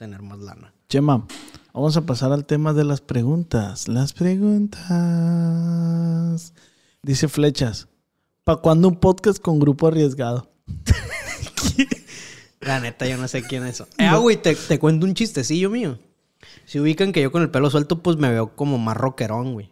tener 0.00 0.22
más 0.22 0.38
lana. 0.38 0.72
Chema, 0.88 1.26
Vamos 1.74 1.94
a 1.98 2.06
pasar 2.06 2.32
al 2.32 2.46
tema 2.46 2.72
de 2.72 2.84
las 2.84 3.02
preguntas. 3.02 3.86
Las 3.86 4.14
preguntas. 4.14 4.80
Dice 7.02 7.28
Flechas. 7.28 7.86
¿Para 8.42 8.62
cuándo 8.62 8.88
un 8.88 8.96
podcast 8.96 9.38
con 9.38 9.60
grupo 9.60 9.88
arriesgado? 9.88 10.50
La 12.60 12.80
neta, 12.80 13.06
yo 13.06 13.18
no 13.18 13.28
sé 13.28 13.42
quién 13.42 13.66
es 13.66 13.74
eso. 13.74 13.88
Eh, 13.98 14.06
ah, 14.06 14.16
güey, 14.16 14.40
te, 14.40 14.54
te 14.54 14.78
cuento 14.78 15.04
un 15.04 15.12
chistecillo 15.12 15.68
mío. 15.68 15.98
Si 16.64 16.80
ubican 16.80 17.12
que 17.12 17.20
yo 17.20 17.30
con 17.30 17.42
el 17.42 17.50
pelo 17.50 17.68
suelto, 17.68 18.02
pues 18.02 18.16
me 18.16 18.30
veo 18.30 18.56
como 18.56 18.78
más 18.78 18.96
rockerón, 18.96 19.52
güey. 19.52 19.70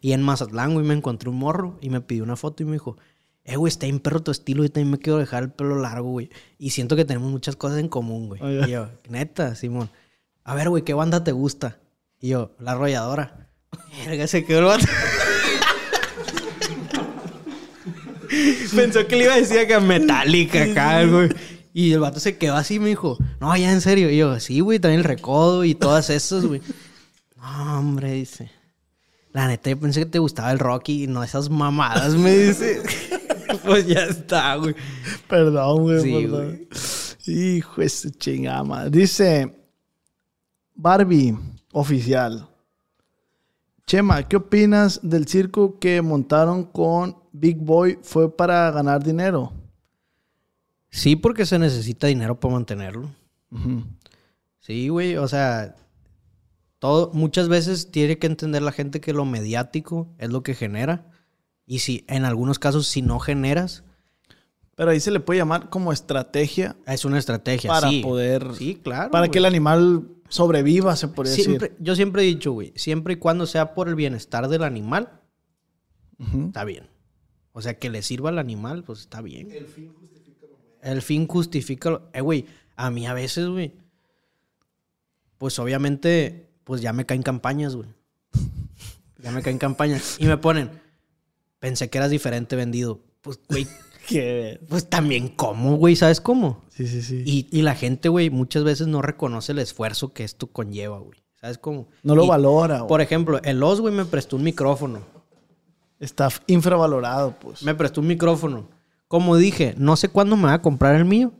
Y 0.00 0.12
en 0.12 0.22
Mazatlán, 0.22 0.72
güey, 0.72 0.86
me 0.86 0.94
encontré 0.94 1.28
un 1.28 1.36
morro 1.36 1.76
y 1.82 1.90
me 1.90 2.00
pidió 2.00 2.24
una 2.24 2.36
foto 2.36 2.62
y 2.62 2.66
me 2.66 2.72
dijo, 2.72 2.96
eh, 3.44 3.56
güey, 3.56 3.70
está 3.70 3.86
en 3.86 4.00
perro 4.00 4.22
tu 4.22 4.30
estilo 4.30 4.64
y 4.64 4.68
también 4.68 4.90
me 4.92 4.98
quiero 4.98 5.18
dejar 5.18 5.42
el 5.44 5.50
pelo 5.50 5.76
largo, 5.80 6.10
güey. 6.10 6.30
Y 6.58 6.70
siento 6.70 6.96
que 6.96 7.04
tenemos 7.04 7.30
muchas 7.30 7.56
cosas 7.56 7.78
en 7.78 7.88
común, 7.88 8.28
güey. 8.28 8.42
Oiga. 8.42 8.68
Y 8.68 8.70
yo, 8.72 8.88
neta, 9.08 9.54
Simón. 9.54 9.90
A 10.44 10.54
ver, 10.54 10.68
güey, 10.68 10.84
¿qué 10.84 10.94
banda 10.94 11.24
te 11.24 11.32
gusta? 11.32 11.78
Y 12.20 12.28
yo, 12.28 12.52
La 12.58 12.72
Arrolladora. 12.72 13.48
Verga, 14.06 14.26
se 14.26 14.44
quedó 14.44 14.58
el 14.60 14.64
vato. 14.66 14.86
Pensó 18.74 19.06
que 19.06 19.16
le 19.16 19.24
iba 19.24 19.34
a 19.34 19.38
decir 19.38 19.66
que 19.66 19.80
Metallica 19.80 20.62
acá, 20.62 21.04
güey. 21.04 21.30
Y 21.72 21.92
el 21.92 22.00
vato 22.00 22.20
se 22.20 22.36
quedó 22.36 22.56
así 22.56 22.74
y 22.74 22.78
me 22.78 22.88
dijo, 22.88 23.18
no, 23.40 23.56
ya 23.56 23.72
en 23.72 23.80
serio. 23.80 24.10
Y 24.10 24.16
yo, 24.16 24.38
sí, 24.40 24.60
güey, 24.60 24.78
también 24.78 25.00
el 25.00 25.04
recodo 25.04 25.64
y 25.64 25.74
todas 25.74 26.10
esas, 26.10 26.44
güey. 26.44 26.60
No, 27.36 27.78
hombre, 27.78 28.12
dice. 28.12 28.50
La 29.32 29.46
neta, 29.46 29.70
yo 29.70 29.78
pensé 29.78 30.00
que 30.00 30.06
te 30.06 30.18
gustaba 30.18 30.50
el 30.50 30.58
rock 30.58 30.88
y 30.88 31.06
no 31.06 31.22
esas 31.22 31.50
mamadas, 31.50 32.14
me 32.14 32.36
dice. 32.36 32.82
pues 33.64 33.86
ya 33.86 34.04
está, 34.04 34.56
güey. 34.56 34.74
Perdón, 35.28 35.82
güey. 35.82 36.00
Sí, 36.02 36.12
perdón. 36.12 36.68
Hijo 37.26 37.80
de 37.80 37.88
su 37.88 38.10
chingada 38.10 38.64
madre. 38.64 38.90
Dice 38.90 39.66
Barbie, 40.74 41.36
oficial. 41.72 42.48
Chema, 43.86 44.26
¿qué 44.28 44.36
opinas 44.36 45.00
del 45.02 45.26
circo 45.26 45.78
que 45.78 46.00
montaron 46.00 46.64
con 46.64 47.16
Big 47.32 47.58
Boy? 47.58 47.98
¿Fue 48.02 48.34
para 48.34 48.70
ganar 48.70 49.02
dinero? 49.02 49.52
Sí, 50.90 51.16
porque 51.16 51.44
se 51.44 51.58
necesita 51.58 52.06
dinero 52.06 52.38
para 52.38 52.54
mantenerlo. 52.54 53.10
Sí, 54.60 54.88
güey, 54.88 55.16
o 55.16 55.26
sea, 55.26 55.74
todo, 56.78 57.10
muchas 57.12 57.48
veces 57.48 57.90
tiene 57.90 58.18
que 58.18 58.26
entender 58.26 58.62
la 58.62 58.72
gente 58.72 59.00
que 59.00 59.12
lo 59.12 59.24
mediático 59.24 60.08
es 60.18 60.30
lo 60.30 60.42
que 60.42 60.54
genera. 60.54 61.09
Y 61.70 61.78
si 61.78 62.04
en 62.08 62.24
algunos 62.24 62.58
casos, 62.58 62.88
si 62.88 63.00
no 63.00 63.20
generas, 63.20 63.84
Pero 64.74 64.90
ahí 64.90 64.98
se 64.98 65.10
le 65.12 65.20
puede 65.20 65.38
llamar 65.38 65.68
como 65.70 65.92
estrategia 65.92 66.74
es 66.86 67.04
una 67.04 67.16
estrategia. 67.18 67.68
para 67.70 67.88
sí. 67.90 68.00
poder... 68.02 68.54
Sí, 68.56 68.74
claro. 68.82 69.10
Para 69.12 69.26
güey. 69.26 69.30
que 69.30 69.38
el 69.38 69.44
animal 69.44 70.08
sobreviva, 70.28 70.96
se 70.96 71.06
podría 71.08 71.32
Siempre- 71.34 71.68
decir. 71.68 71.84
Yo 71.84 71.94
siempre 71.94 72.22
he 72.22 72.26
dicho, 72.26 72.50
güey, 72.52 72.72
siempre 72.74 73.14
y 73.14 73.16
cuando 73.18 73.46
sea 73.46 73.74
por 73.74 73.88
el 73.88 73.94
bienestar 73.94 74.48
del 74.48 74.64
animal, 74.64 75.20
está 76.46 76.64
bien. 76.64 76.88
O 77.52 77.62
sea, 77.62 77.78
que 77.78 77.88
le 77.88 78.02
sirva 78.02 78.30
al 78.30 78.38
animal, 78.40 78.82
pues 78.82 79.00
está 79.00 79.20
bien. 79.22 79.50
El 79.52 79.66
fin 79.66 79.92
justifica 79.92 80.46
lo 80.48 80.56
El 80.82 81.02
fin 81.02 81.26
justifica 81.28 81.90
lo- 81.90 82.08
Eh, 82.12 82.20
güey, 82.20 82.46
a 82.74 82.90
mí 82.90 83.06
a 83.06 83.14
veces, 83.14 83.46
güey, 83.48 83.74
pues 85.38 85.58
obviamente, 85.58 86.50
pues 86.64 86.80
ya 86.80 86.92
me 86.92 87.06
caen 87.06 87.22
campañas, 87.22 87.76
güey. 87.76 87.88
ya 89.22 89.30
me 89.30 89.42
caen 89.42 89.58
campañas. 89.58 90.16
Y 90.18 90.24
me 90.26 90.36
ponen, 90.36 90.70
pensé 91.60 91.88
que 91.88 91.98
eras 91.98 92.10
diferente 92.10 92.56
vendido. 92.56 93.00
Pues, 93.20 93.38
güey, 93.48 93.66
pues 94.68 94.88
también 94.90 95.28
cómo, 95.28 95.76
güey, 95.76 95.94
¿sabes 95.94 96.20
cómo? 96.20 96.62
Sí, 96.68 96.86
sí, 96.88 97.02
sí. 97.02 97.22
Y, 97.24 97.46
y 97.52 97.62
la 97.62 97.74
gente, 97.74 98.08
güey, 98.08 98.28
muchas 98.30 98.64
veces 98.64 98.88
no 98.88 99.02
reconoce 99.02 99.52
el 99.52 99.60
esfuerzo 99.60 100.12
que 100.12 100.24
esto 100.24 100.48
conlleva, 100.48 100.98
güey. 100.98 101.20
¿Sabes 101.40 101.58
cómo? 101.58 101.88
no 102.02 102.14
lo 102.16 102.24
Y, 102.24 102.28
valora. 102.28 102.78
güey. 102.78 102.88
Por 102.88 103.00
ejemplo, 103.00 103.40
el 103.44 103.62
Oz, 103.62 103.80
güey, 103.80 103.94
me 103.94 104.04
prestó 104.04 104.36
un 104.36 104.42
micrófono. 104.42 105.00
Está 105.98 106.28
infravalorado, 106.46 107.36
pues. 107.38 107.62
Me 107.62 107.74
prestó 107.74 108.00
un 108.00 108.06
micrófono. 108.08 108.68
Como 109.08 109.36
dije, 109.36 109.74
no 109.76 109.96
sé 109.96 110.08
cuándo 110.08 110.36
me 110.36 110.44
va 110.44 110.54
a 110.54 110.62
comprar 110.62 110.94
el 110.96 111.04
mío. 111.04 111.32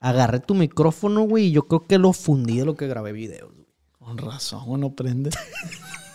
Agarré 0.00 0.40
tu 0.40 0.54
micrófono, 0.54 1.22
güey, 1.22 1.46
y 1.46 1.50
yo 1.52 1.66
creo 1.66 1.86
que 1.86 1.98
lo 1.98 2.12
fundí 2.12 2.58
de 2.58 2.64
lo 2.64 2.74
que 2.76 2.86
grabé 2.86 3.12
videos. 3.12 3.52
güey. 3.52 3.66
Con 3.98 4.18
razón, 4.18 4.62
uno 4.66 4.94
prende. 4.94 5.30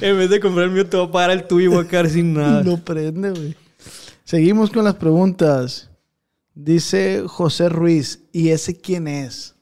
En 0.00 0.18
vez 0.18 0.30
de 0.30 0.40
comprar 0.40 0.66
el 0.66 0.72
mío, 0.72 0.86
te 0.86 0.96
voy 0.96 1.06
a 1.06 1.10
pagar 1.10 1.30
el 1.30 1.46
tuyo 1.46 1.70
y 1.70 1.74
voy 1.74 1.84
a 1.84 1.88
quedar 1.88 2.08
sin 2.08 2.34
nada. 2.34 2.62
No 2.62 2.78
prende, 2.78 3.30
güey. 3.30 3.56
Seguimos 4.24 4.70
con 4.70 4.84
las 4.84 4.94
preguntas. 4.94 5.90
Dice 6.54 7.24
José 7.26 7.68
Ruiz, 7.68 8.24
¿y 8.32 8.48
ese 8.48 8.76
quién 8.76 9.08
es? 9.08 9.54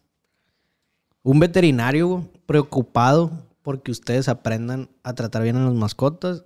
Un 1.23 1.41
veterinario 1.41 2.09
güey, 2.09 2.25
preocupado 2.47 3.47
porque 3.63 3.91
ustedes 3.91 4.29
aprendan 4.29 4.91
a 5.03 5.15
tratar 5.15 5.43
bien 5.43 5.57
a 5.57 5.65
las 5.65 5.75
mascotas. 5.75 6.45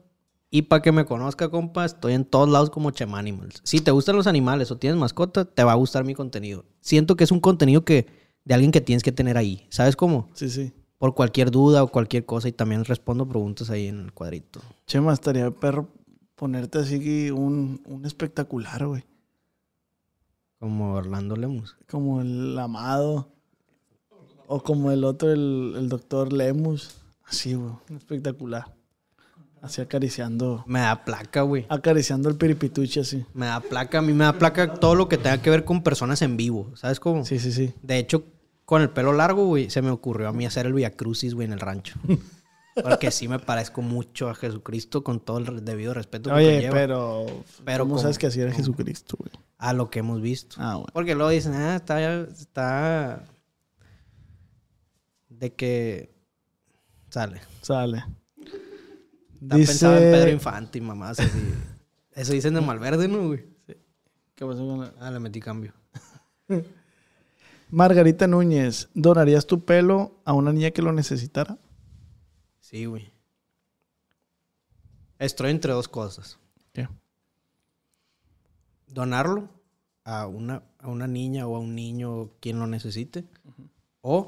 Y 0.51 0.63
para 0.63 0.81
que 0.81 0.93
me 0.93 1.05
conozca, 1.05 1.51
compa, 1.51 1.85
estoy 1.85 2.15
en 2.15 2.25
todos 2.25 2.49
lados 2.49 2.71
como 2.71 2.91
Chema 2.91 3.19
Animals. 3.19 3.61
Si 3.65 3.81
te 3.81 3.91
gustan 3.91 4.17
los 4.17 4.27
animales 4.27 4.71
o 4.71 4.79
tienes 4.79 4.99
mascota, 4.99 5.45
te 5.45 5.63
va 5.63 5.73
a 5.73 5.77
gustar 5.77 6.05
mi 6.05 6.15
contenido. 6.15 6.65
Siento 6.81 7.17
que 7.17 7.25
es 7.25 7.31
un 7.31 7.41
contenido 7.41 7.85
que 7.85 8.07
de 8.45 8.55
alguien 8.55 8.73
que 8.73 8.81
tienes 8.81 9.03
que 9.03 9.13
tener 9.13 9.37
ahí. 9.37 9.67
¿Sabes 9.69 9.95
cómo? 9.95 10.31
Sí, 10.33 10.49
sí. 10.49 10.73
Por 10.99 11.15
cualquier 11.15 11.51
duda 11.51 11.83
o 11.83 11.89
cualquier 11.89 12.27
cosa. 12.27 12.49
Y 12.49 12.53
también 12.53 12.85
respondo 12.85 13.27
preguntas 13.27 13.71
ahí 13.71 13.89
en 13.89 14.01
el 14.01 14.13
cuadrito. 14.13 14.61
Chema, 14.87 15.13
estaría 15.13 15.51
perro 15.51 15.89
ponerte 16.35 16.79
así 16.79 17.31
un, 17.31 17.83
un 17.85 18.07
espectacular, 18.07 18.87
güey. 18.87 19.05
Como 20.61 20.95
Orlando 20.95 21.37
Lemus. 21.37 21.77
Como 21.91 22.21
el 22.21 22.59
amado. 22.59 23.29
O 24.47 24.63
como 24.63 24.91
el 24.91 25.05
otro, 25.05 25.31
el, 25.31 25.75
el 25.77 25.89
doctor 25.89 26.33
Lemus. 26.33 27.03
Así, 27.25 27.55
güey. 27.55 27.73
Espectacular. 27.97 28.75
Así 29.61 29.81
acariciando. 29.81 30.65
Me 30.67 30.81
da 30.81 31.05
placa, 31.05 31.43
güey. 31.43 31.67
Acariciando 31.69 32.29
el 32.29 32.37
piripituche 32.37 33.01
así. 33.01 33.27
Me 33.35 33.47
da 33.47 33.61
placa. 33.61 33.99
A 33.99 34.03
mí 34.03 34.13
me 34.13 34.25
da 34.25 34.39
placa 34.39 34.75
todo 34.75 34.95
lo 34.95 35.09
que 35.09 35.19
tenga 35.19 35.43
que 35.43 35.51
ver 35.51 35.65
con 35.65 35.83
personas 35.83 36.23
en 36.23 36.37
vivo. 36.37 36.71
¿Sabes 36.77 37.01
cómo? 37.01 37.25
Sí, 37.25 37.39
sí, 37.39 37.53
sí. 37.53 37.75
De 37.83 37.99
hecho, 37.99 38.25
con 38.69 38.83
el 38.83 38.91
pelo 38.91 39.15
largo, 39.15 39.47
güey, 39.47 39.71
se 39.71 39.81
me 39.81 39.89
ocurrió 39.89 40.29
a 40.29 40.33
mí 40.35 40.45
hacer 40.45 40.67
el 40.67 40.75
Via 40.75 40.95
Crucis, 40.95 41.33
güey, 41.33 41.47
en 41.47 41.55
el 41.55 41.61
rancho. 41.61 41.99
Porque 42.75 43.11
sí 43.11 43.27
me 43.27 43.39
parezco 43.39 43.81
mucho 43.81 44.29
a 44.29 44.35
Jesucristo 44.35 45.03
con 45.03 45.21
todo 45.21 45.39
el 45.39 45.65
debido 45.65 45.95
respeto 45.95 46.29
que 46.29 46.37
Oye, 46.37 46.53
conlleva 46.57 46.75
pero. 46.75 47.27
Pero 47.65 47.85
¿Cómo 47.85 47.99
sabes 47.99 48.19
que 48.19 48.27
así 48.27 48.43
era 48.43 48.53
Jesucristo, 48.53 49.17
güey? 49.19 49.31
a 49.57 49.73
lo 49.73 49.89
que 49.89 50.01
hemos 50.01 50.21
visto. 50.21 50.57
Ah, 50.59 50.75
bueno. 50.75 50.89
Porque 50.93 51.15
luego 51.15 51.31
dicen, 51.31 51.55
ah, 51.55 51.77
está, 51.77 52.21
está... 52.25 53.25
De 55.31 55.55
que... 55.55 56.15
Sale. 57.09 57.41
Sale. 57.63 58.05
Está 59.41 59.57
pensado 59.57 59.95
en 59.95 60.03
Pedro 60.03 60.25
Dice. 60.27 60.33
Infante 60.33 60.77
y 60.77 60.83
mamás 60.83 61.21
así. 61.21 61.39
Eso 62.13 62.35
dicen 62.35 62.53
de 62.53 62.61
Malverde, 62.61 63.09
¿no, 63.09 63.29
güey? 63.29 63.47
¿Qué 64.35 64.45
pasó 64.45 64.59
con 64.59 64.83
la- 64.83 64.93
Ah, 65.01 65.11
le 65.11 65.21
metí 65.21 65.41
cambio. 65.41 65.73
Margarita 67.71 68.27
Núñez, 68.27 68.89
¿donarías 68.95 69.47
tu 69.47 69.65
pelo 69.65 70.21
a 70.25 70.33
una 70.33 70.53
niña 70.53 70.71
que 70.71 70.83
lo 70.83 70.93
necesitara? 70.93 71.59
Sí, 72.61 72.87
güey. 72.87 73.11
Estoy 75.19 75.51
entre 75.51 75.73
dos 75.73 75.89
cosas. 75.89 76.39
¿Qué? 76.73 76.89
donarlo 78.87 79.51
a 80.05 80.27
una, 80.27 80.63
a 80.79 80.89
una 80.89 81.07
niña 81.07 81.47
o 81.47 81.57
a 81.57 81.59
un 81.59 81.75
niño 81.75 82.31
quien 82.41 82.59
lo 82.59 82.67
necesite. 82.67 83.25
O 84.01 84.27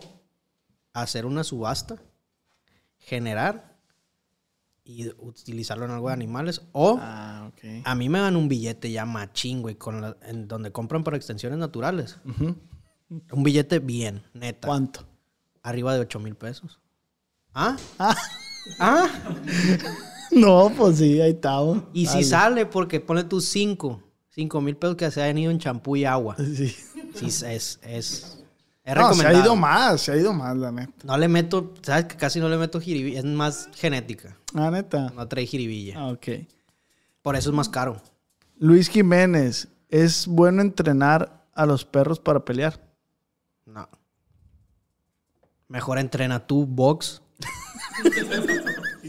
hacer 0.92 1.24
una 1.24 1.44
subasta, 1.44 1.96
generar 2.98 3.78
y 4.84 5.08
utilizarlo 5.18 5.86
en 5.86 5.92
algo 5.92 6.08
de 6.08 6.14
animales. 6.14 6.60
O 6.72 6.98
Ah, 7.00 7.50
a 7.84 7.94
mí 7.94 8.08
me 8.10 8.18
dan 8.18 8.36
un 8.36 8.48
billete 8.48 8.90
ya 8.92 9.06
machín, 9.06 9.62
güey, 9.62 9.76
con 9.76 10.02
la- 10.02 10.16
en 10.22 10.46
donde 10.46 10.72
compran 10.72 11.04
para 11.04 11.16
extensiones 11.16 11.58
naturales. 11.58 12.18
Ujú. 12.26 12.54
Un 13.10 13.42
billete 13.42 13.80
bien, 13.80 14.22
neta. 14.32 14.68
¿Cuánto? 14.68 15.04
Arriba 15.62 15.94
de 15.94 16.00
8 16.00 16.20
mil 16.20 16.36
pesos. 16.36 16.80
¿Ah? 17.54 17.76
Ah. 17.98 18.16
¿Ah? 18.78 19.08
No, 20.32 20.72
pues 20.76 20.98
sí, 20.98 21.20
ahí 21.20 21.32
estamos. 21.32 21.82
Y 21.92 22.06
si 22.06 22.12
Dale. 22.12 22.24
sale, 22.24 22.66
porque 22.66 23.00
pone 23.00 23.24
tus 23.24 23.46
5. 23.46 24.00
5 24.28 24.60
mil 24.60 24.76
pesos 24.76 24.94
que 24.94 25.10
se 25.10 25.20
hayan 25.20 25.38
ido 25.38 25.50
en 25.50 25.58
champú 25.58 25.96
y 25.96 26.04
agua. 26.04 26.36
Sí. 26.56 26.74
Sí, 27.12 27.26
es, 27.26 27.42
es, 27.42 27.80
es 27.82 28.38
No, 28.94 29.12
se 29.14 29.26
ha 29.26 29.32
ido 29.32 29.56
más, 29.56 30.00
se 30.02 30.12
ha 30.12 30.16
ido 30.16 30.32
más, 30.32 30.56
la 30.56 30.70
neta. 30.70 30.92
No 31.02 31.18
le 31.18 31.26
meto, 31.26 31.74
sabes 31.82 32.04
que 32.04 32.16
casi 32.16 32.38
no 32.38 32.48
le 32.48 32.56
meto 32.56 32.80
jiribilla, 32.80 33.18
es 33.18 33.24
más 33.24 33.68
genética. 33.74 34.36
Ah, 34.54 34.70
neta. 34.70 35.10
No 35.16 35.26
trae 35.26 35.44
jiribilla. 35.44 35.98
Ah, 35.98 36.06
ok. 36.12 36.28
Por 37.22 37.34
eso 37.34 37.50
es 37.50 37.56
más 37.56 37.68
caro. 37.68 38.00
Luis 38.58 38.88
Jiménez, 38.88 39.66
¿es 39.88 40.28
bueno 40.28 40.62
entrenar 40.62 41.44
a 41.52 41.66
los 41.66 41.84
perros 41.84 42.20
para 42.20 42.44
pelear? 42.44 42.80
No. 43.72 43.88
Mejor 45.68 45.98
entrena 45.98 46.46
tú 46.46 46.66
box. 46.66 47.22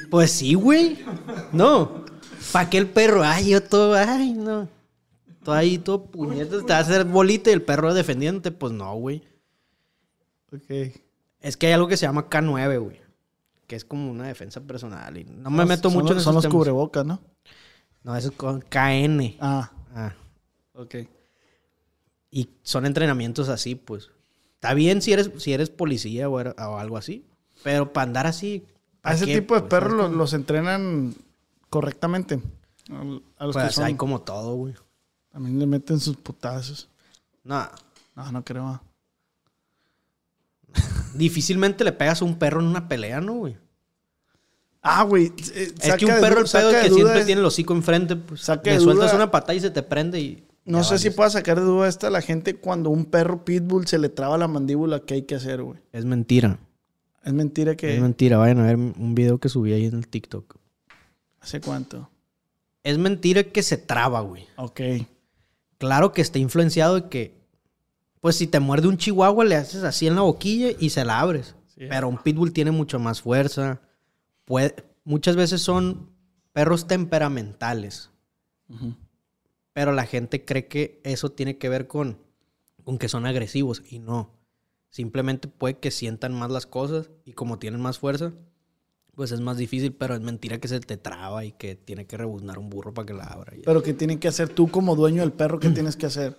pues 0.10 0.32
sí, 0.32 0.54
güey. 0.54 1.00
No. 1.52 2.06
¿Para 2.52 2.70
qué 2.70 2.78
el 2.78 2.88
perro? 2.90 3.24
Ay, 3.24 3.50
yo 3.50 3.64
todo, 3.64 3.96
ay, 3.96 4.34
no. 4.34 4.70
Todo 5.44 5.56
ahí, 5.56 5.78
todo 5.80 6.06
puñetas, 6.06 6.66
te 6.66 6.72
va 6.74 6.78
a 6.78 6.82
hacer 6.82 7.04
bolita 7.06 7.50
y 7.50 7.54
el 7.54 7.64
perro 7.64 7.94
defendiéndote. 7.94 8.52
Pues 8.52 8.74
no, 8.74 8.94
güey. 8.96 9.24
Ok. 10.54 10.94
Es 11.40 11.58
que 11.58 11.68
hay 11.68 11.74
algo 11.74 11.88
que 11.88 11.98
se 11.98 12.06
llama 12.06 12.30
K9, 12.30 12.80
güey. 12.80 13.02
Que 13.66 13.76
es 13.76 13.86
como 13.86 14.12
una 14.12 14.28
defensa 14.28 14.62
personal. 14.62 15.18
Y 15.18 15.24
no 15.24 15.50
me 15.50 15.66
meto 15.66 15.90
Son 15.90 15.94
mucho 16.00 16.14
en 16.14 16.20
Son 16.20 16.34
esos 16.34 16.34
los 16.36 16.44
temas. 16.44 16.54
cubrebocas, 16.56 17.06
¿no? 17.06 17.20
No, 18.04 18.16
eso 18.16 18.30
es 18.30 18.36
con 18.36 18.62
KN. 18.62 19.38
Ah, 19.40 19.72
Ah. 19.96 20.14
ok. 20.74 20.96
Y 22.32 22.50
son 22.64 22.86
entrenamientos 22.86 23.50
así, 23.50 23.76
pues. 23.76 24.10
Está 24.62 24.76
bien 24.76 25.02
si 25.02 25.12
eres, 25.12 25.32
si 25.38 25.54
eres 25.54 25.72
policía 25.72 26.30
o, 26.30 26.40
era- 26.40 26.52
o 26.70 26.78
algo 26.78 26.96
así. 26.96 27.26
Pero 27.64 27.92
para 27.92 28.04
andar 28.04 28.28
así. 28.28 28.64
¿pa' 29.02 29.10
A 29.10 29.14
ese 29.16 29.26
qué, 29.26 29.40
tipo 29.42 29.56
de 29.56 29.62
pues? 29.62 29.70
perros 29.72 30.00
¿Sabes 30.04 30.16
los, 30.16 30.34
entrenan 30.34 31.16
correctamente. 31.72 32.40
A 33.40 33.46
los 33.48 33.54
Pues 33.56 33.68
que 33.70 33.74
son. 33.74 33.86
hay 33.86 33.96
como 33.96 34.22
todo, 34.22 34.54
güey. 34.56 34.76
También 35.32 35.58
le 35.58 35.66
meten 35.66 36.00
sus 36.00 36.16
putazos. 36.16 36.90
No. 37.44 37.68
No, 38.16 38.32
no 38.32 38.46
creo. 38.46 38.68
ah. 38.68 38.84
Difícilmente 41.16 41.84
le 41.84 41.92
pegas 41.92 42.22
a 42.22 42.26
un 42.26 42.38
perro 42.38 42.60
en 42.62 42.68
una 42.68 42.88
pelea, 42.88 43.20
¿no, 43.20 43.34
güey? 43.34 43.58
Ah, 44.84 45.04
güey. 45.04 45.34
eh, 45.54 45.74
Es 45.82 45.96
que 45.96 46.06
un 46.06 46.12
perro, 46.20 46.42
el 46.42 46.50
pedo 46.50 46.72
que 46.72 46.90
siempre 46.90 47.20
es- 47.20 47.26
tiene 47.26 47.42
el 47.42 47.46
hocico 47.46 47.74
enfrente, 47.74 48.16
pues. 48.16 48.42
Saca 48.42 48.70
le 48.72 48.80
sueltas 48.80 49.08
duda- 49.12 49.16
una 49.16 49.32
patada 49.32 49.54
y 49.56 49.60
se 49.60 49.70
te 49.72 49.82
prende 49.84 50.20
y. 50.20 50.44
No 50.64 50.80
ya 50.80 50.84
sé 50.84 51.00
si 51.00 51.10
pueda 51.10 51.30
sacar 51.30 51.60
de 51.60 51.66
duda 51.66 51.88
esta 51.88 52.10
la 52.10 52.22
gente 52.22 52.56
cuando 52.56 52.90
un 52.90 53.06
perro 53.06 53.44
pitbull 53.44 53.88
se 53.88 53.98
le 53.98 54.10
traba 54.10 54.38
la 54.38 54.48
mandíbula, 54.48 55.02
¿qué 55.02 55.16
hay 55.16 55.22
que 55.24 55.36
hacer, 55.36 55.64
güey? 55.64 55.80
Es 55.92 56.06
mentira. 56.06 56.60
Es 57.24 57.34
mentira 57.34 57.76
que... 57.76 57.96
Es 57.96 58.02
mentira. 58.02 58.38
Vayan 58.38 58.60
a 58.60 58.66
ver 58.66 58.76
un 58.76 59.16
video 59.16 59.40
que 59.40 59.50
subí 59.50 59.74
ahí 59.74 59.86
en 59.86 59.96
el 59.96 60.08
TikTok. 60.08 60.58
¿Hace 61.40 61.62
cuánto? 61.62 62.10
Es 62.84 62.98
mentira 62.98 63.44
que 63.44 63.64
se 63.64 63.78
traba, 63.78 64.22
güey. 64.22 64.48
Ok. 64.58 64.82
Claro 65.78 66.14
que 66.14 66.22
está 66.22 66.40
influenciado 66.40 66.96
de 66.96 67.10
que, 67.10 67.42
pues 68.20 68.36
si 68.36 68.48
te 68.48 68.60
muerde 68.60 68.88
un 68.88 68.98
chihuahua, 68.98 69.46
le 69.46 69.56
haces 69.56 69.84
así 69.84 70.08
en 70.08 70.16
la 70.16 70.22
boquilla 70.22 70.70
y 70.80 70.92
se 70.92 71.06
la 71.06 71.20
abres. 71.20 71.56
Sí. 71.68 71.88
Pero 71.90 72.08
un 72.08 72.18
pitbull 72.18 72.54
tiene 72.54 72.72
mucho 72.72 73.00
más 73.00 73.22
fuerza. 73.22 73.82
Puede, 74.46 74.76
muchas 75.04 75.36
veces 75.36 75.62
son 75.62 76.12
perros 76.54 76.88
temperamentales. 76.88 78.12
Ujú. 78.70 78.96
Pero 79.74 79.92
la 79.94 80.06
gente 80.06 80.44
cree 80.44 80.68
que 80.68 81.00
eso 81.04 81.32
tiene 81.32 81.58
que 81.58 81.70
ver 81.70 81.88
con, 81.88 82.18
con 82.84 82.98
que 82.98 83.08
son 83.10 83.26
agresivos 83.26 83.82
y 83.90 84.00
no. 84.00 84.32
Simplemente 84.90 85.48
puede 85.48 85.78
que 85.78 85.92
sientan 85.92 86.34
más 86.34 86.52
las 86.52 86.66
cosas 86.66 87.10
y 87.24 87.32
como 87.34 87.58
tienen 87.60 87.80
más 87.80 87.98
fuerza, 88.00 88.34
pues 89.16 89.32
es 89.32 89.40
más 89.40 89.56
difícil, 89.58 89.94
pero 89.94 90.16
es 90.16 90.22
mentira 90.22 90.58
que 90.60 90.68
se 90.68 90.80
te 90.82 90.98
traba 90.98 91.46
y 91.46 91.54
que 91.54 91.76
tiene 91.76 92.06
que 92.06 92.18
rebuznar 92.18 92.58
un 92.60 92.70
burro 92.70 92.94
para 92.94 93.06
que 93.06 93.14
la 93.14 93.24
abra. 93.26 93.56
y- 93.56 93.62
Pero 93.62 93.82
que 93.84 93.94
tienen 93.94 94.20
que 94.20 94.28
hacer 94.28 94.50
tú 94.50 94.70
como 94.70 94.96
dueño 94.96 95.22
del 95.22 95.32
perro, 95.32 95.60
¿qué 95.60 95.70
tienes 95.70 95.96
que 95.96 96.06
hacer? 96.08 96.38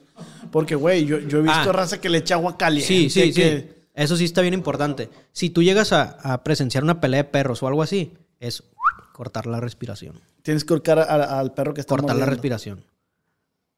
Porque, 0.51 0.75
güey, 0.75 1.07
yo, 1.07 1.19
yo 1.19 1.39
he 1.39 1.43
visto 1.43 1.71
Ah. 1.71 1.73
raza 1.73 2.01
que 2.01 2.09
le 2.11 2.19
echa 2.19 2.35
agua 2.35 2.59
caliente. 2.59 2.87
Sí, 2.89 3.09
sí, 3.09 3.33
que- 3.33 3.61
sí. 3.61 3.79
Eso 3.95 4.17
sí 4.17 4.25
está 4.25 4.41
bien 4.41 4.55
importante. 4.55 5.11
Si 5.33 5.51
tú 5.51 5.63
llegas 5.63 5.93
a, 5.93 6.17
a 6.33 6.43
presenciar 6.45 6.83
una 6.83 6.99
pelea 7.01 7.25
de 7.25 7.29
perros 7.29 7.63
o 7.63 7.67
algo 7.69 7.83
así, 7.83 8.13
es 8.41 8.63
cortar 9.13 9.47
la 9.47 9.61
respiración. 9.61 10.19
Tienes 10.43 10.65
que 10.65 10.73
ahorcar 10.73 10.99
a- 10.99 11.39
al 11.39 11.53
perro 11.53 11.75
que 11.75 11.83
está 11.83 11.95
Cortar 11.95 12.17
la 12.17 12.25
respiración. 12.27 12.83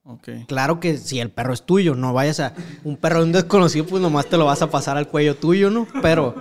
Ok. 0.06 0.28
Claro 0.46 0.80
que 0.80 0.98
si 0.98 1.20
el 1.20 1.30
perro 1.30 1.54
es 1.54 1.62
tuyo, 1.62 1.94
no 1.94 2.12
vayas 2.12 2.38
a 2.40 2.52
un 2.84 2.98
perro 2.98 3.20
de 3.20 3.24
un 3.24 3.32
desconocido, 3.32 3.86
pues 3.86 4.02
nomás 4.02 4.26
te 4.26 4.36
lo 4.36 4.44
vas 4.44 4.60
a 4.60 4.70
pasar 4.70 4.98
al 4.98 5.08
cuello 5.08 5.34
tuyo, 5.36 5.70
¿no? 5.70 5.86
Pero 6.02 6.34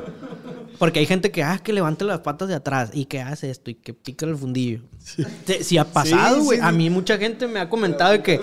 porque 0.84 1.00
hay 1.00 1.06
gente 1.06 1.32
que 1.32 1.42
ah, 1.44 1.62
que 1.64 1.72
levante 1.72 2.04
las 2.04 2.20
patas 2.20 2.50
de 2.50 2.56
atrás 2.56 2.90
y 2.92 3.06
que 3.06 3.22
hace 3.22 3.50
esto 3.50 3.72
y 3.72 3.76
que 3.76 3.94
pica 3.94 4.26
el 4.26 4.36
fundillo. 4.36 4.82
Sí, 5.00 5.24
sí 5.62 5.78
ha 5.78 5.86
pasado, 5.86 6.44
güey. 6.44 6.60
sí. 6.60 6.66
A 6.66 6.74
mí 6.74 6.90
mucha 6.90 7.18
gente 7.18 7.48
me 7.48 7.62
ha 7.62 7.70
comentado 7.70 8.12
de 8.12 8.22
que 8.22 8.42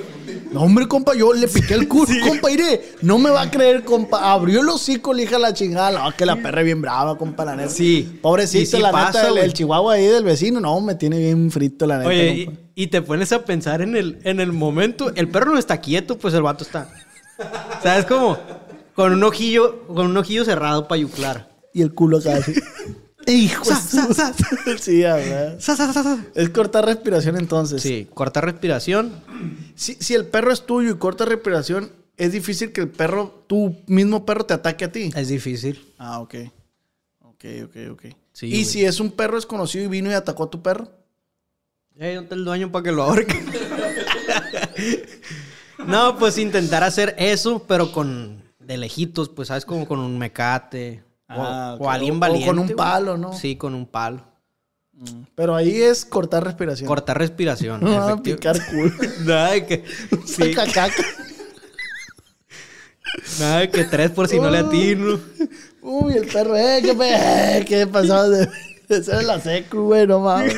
No, 0.51 0.63
hombre, 0.63 0.89
compa, 0.89 1.15
yo 1.15 1.35
le 1.35 1.49
piqué 1.49 1.75
el 1.75 1.87
culo, 1.87 2.07
compa, 2.27 2.51
iré. 2.51 2.95
No 3.03 3.19
me 3.19 3.29
va 3.29 3.43
a 3.43 3.51
creer, 3.51 3.85
compa. 3.85 4.33
Abrió 4.33 4.63
el 4.63 4.69
hocico, 4.71 5.13
le 5.13 5.25
hija 5.25 5.39
la 5.39 5.53
chingada. 5.53 5.91
No, 5.91 6.17
que 6.17 6.25
la 6.25 6.37
perra 6.37 6.63
es 6.63 6.65
bien 6.65 6.81
brava, 6.81 7.19
compa, 7.19 7.45
la 7.45 7.57
neta. 7.57 7.69
Sí. 7.69 8.21
Pobrecito, 8.23 8.79
la 8.79 8.91
pasa, 8.91 9.29
neta, 9.29 9.45
el, 9.45 9.53
chihuahua 9.53 9.93
ahí 9.93 10.07
del 10.07 10.25
vecino, 10.25 10.61
no, 10.61 10.81
me 10.81 10.95
tiene 10.95 11.19
bien 11.19 11.51
frito, 11.51 11.85
la 11.85 11.99
neta. 11.99 12.09
Oye, 12.09 12.51
y 12.75 12.87
te 12.87 13.03
pones 13.03 13.33
a 13.33 13.45
pensar 13.45 13.83
en 13.83 13.99
el, 13.99 14.19
en 14.25 14.41
el 14.41 14.55
momento. 14.55 15.13
El 15.15 15.29
perro 15.29 15.53
no 15.53 15.59
está 15.59 15.83
quieto, 15.83 16.17
pues 16.17 16.33
el 16.33 16.41
vato 16.41 16.65
está. 16.65 16.89
¿Sabes 17.83 18.07
cómo? 18.07 18.39
Con 18.95 19.13
un 19.13 19.23
ojillo, 19.25 19.87
con 19.89 20.07
un 20.07 20.17
ojillo 20.17 20.47
cerrado 20.47 20.89
para 20.89 21.03
yuclar. 21.03 21.50
Y 21.73 21.83
el 21.83 21.95
culo 21.95 22.19
acá 22.19 22.37
así. 22.37 22.55
Hijo 23.27 23.65
de 23.69 23.77
su- 23.77 24.15
Sí, 24.81 25.05
a 25.05 25.15
ver. 25.17 25.59
Es 26.35 26.49
cortar 26.51 26.85
respiración 26.87 27.37
entonces. 27.37 27.83
Sí, 27.83 28.09
corta 28.13 28.41
respiración. 28.41 29.13
Si, 29.77 29.95
si 29.95 30.15
el 30.15 30.27
perro 30.27 30.53
es 30.53 30.65
tuyo 30.67 30.91
y 30.93 30.99
corta 30.99 31.25
respiración, 31.27 31.93
es 32.17 32.33
difícil 32.33 32.73
que 32.73 32.81
el 32.81 32.89
perro, 32.89 33.45
tu 33.47 33.77
mismo 33.87 34.25
perro, 34.27 34.45
te 34.47 34.55
ataque 34.55 34.87
a 34.87 34.93
ti. 34.93 35.11
Es 35.15 35.29
difícil. 35.29 35.93
Ah, 35.99 36.21
ok. 36.21 36.35
Ok, 37.23 37.45
ok, 37.65 37.77
ok. 37.93 38.03
Sí, 38.33 38.47
y 38.47 38.51
güey. 38.51 38.65
si 38.65 38.85
es 38.85 39.01
un 39.01 39.13
perro 39.13 39.37
desconocido 39.37 39.85
y 39.85 39.89
vino 39.89 40.11
y 40.11 40.15
atacó 40.15 40.45
a 40.45 40.51
tu 40.51 40.63
perro. 40.63 40.91
Ey, 41.99 42.15
¿dónde 42.15 42.25
está 42.27 42.35
el 42.35 42.45
dueño 42.45 42.73
para 42.73 42.83
que 42.85 42.93
lo 42.93 43.03
ahorque? 43.03 43.39
no, 45.87 46.19
pues 46.19 46.39
intentar 46.39 46.85
hacer 46.85 47.15
eso, 47.19 47.65
pero 47.67 47.93
con 47.93 48.43
de 48.59 48.77
lejitos, 48.77 49.29
pues, 49.29 49.49
¿sabes? 49.49 49.65
Como 49.65 49.87
con 49.87 49.99
un 49.99 50.19
mecate. 50.19 51.03
O, 51.37 51.89
alguien 51.91 52.15
O- 52.15 52.17
o 52.17 52.21
valiente. 52.21 52.47
con 52.49 52.59
un 52.59 52.69
palo, 52.71 53.17
¿no? 53.17 53.33
Sí, 53.33 53.57
con 53.57 53.75
un 53.75 53.87
palo. 53.87 54.25
Pero 55.35 55.57
ahí 55.57 55.81
es 55.81 56.05
cortar 56.05 56.45
respiración. 56.45 56.87
Cortar 56.87 57.17
respiración. 57.19 57.81
No, 57.83 58.23
picar 58.23 58.59
culo. 58.67 58.93
Nada 59.25 59.53
de 59.53 59.67
que. 59.67 59.85
Sí, 60.27 60.55
nada 63.41 63.59
de 63.61 63.71
que 63.71 63.85
tres 63.85 64.11
por 64.11 64.29
si 64.29 64.39
no 64.39 64.51
le 64.51 64.59
atino. 64.59 65.19
Uy, 65.83 66.15
el 66.15 66.27
perro, 66.27 66.57
eh, 66.57 66.81
qué, 66.83 66.95
pe- 66.95 67.65
qué 67.69 67.87
pasó 67.87 68.29
de, 68.29 68.49
de 68.89 69.03
ser 69.03 69.25
la 69.25 69.41
secu, 69.41 69.81
güey, 69.87 70.07
no 70.07 70.21
mames. 70.21 70.55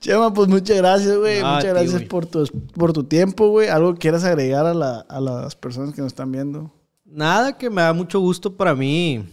Chema, 0.00 0.32
pues 0.32 0.48
muchas 0.48 0.76
gracias, 0.76 1.16
güey. 1.16 1.42
Muchas 1.42 1.64
gracias 1.64 2.02
por 2.02 2.26
tu, 2.26 2.46
por 2.74 2.92
tu 2.92 3.04
tiempo, 3.04 3.48
güey. 3.48 3.68
¿Algo 3.68 3.94
que 3.94 3.98
quieras 4.00 4.22
agregar 4.24 4.66
a, 4.66 4.74
la- 4.74 5.00
a 5.08 5.20
las 5.20 5.56
personas 5.56 5.94
que 5.94 6.02
nos 6.02 6.08
están 6.12 6.30
viendo? 6.30 6.72
Nada, 7.10 7.56
que 7.56 7.70
me 7.70 7.82
da 7.82 7.92
mucho 7.92 8.20
gusto 8.20 8.56
para 8.56 8.74
mí. 8.74 9.24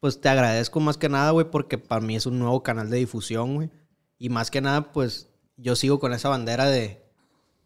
Pues 0.00 0.20
te 0.20 0.28
agradezco 0.28 0.80
más 0.80 0.98
que 0.98 1.08
nada, 1.08 1.30
güey, 1.30 1.50
porque 1.50 1.78
para 1.78 2.00
mí 2.00 2.14
es 2.16 2.26
un 2.26 2.38
nuevo 2.38 2.62
canal 2.62 2.90
de 2.90 2.98
difusión, 2.98 3.54
güey. 3.54 3.70
Y 4.18 4.28
más 4.28 4.50
que 4.50 4.60
nada, 4.60 4.92
pues 4.92 5.28
yo 5.56 5.76
sigo 5.76 5.98
con 5.98 6.12
esa 6.12 6.28
bandera 6.28 6.66
de, 6.66 7.02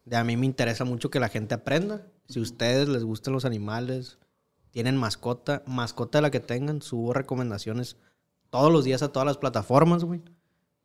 de 0.05 0.15
a 0.15 0.23
mí 0.23 0.37
me 0.37 0.45
interesa 0.45 0.85
mucho 0.85 1.09
que 1.09 1.19
la 1.19 1.29
gente 1.29 1.55
aprenda. 1.55 2.05
Si 2.27 2.39
a 2.39 2.41
ustedes 2.43 2.87
les 2.87 3.03
gustan 3.03 3.33
los 3.33 3.43
animales, 3.45 4.19
tienen 4.71 4.95
mascota, 4.95 5.63
mascota 5.65 6.19
de 6.19 6.21
la 6.23 6.31
que 6.31 6.39
tengan, 6.39 6.81
subo 6.81 7.11
recomendaciones 7.13 7.97
todos 8.51 8.71
los 8.71 8.85
días 8.85 9.01
a 9.03 9.11
todas 9.11 9.25
las 9.25 9.37
plataformas, 9.37 10.03
güey. 10.05 10.21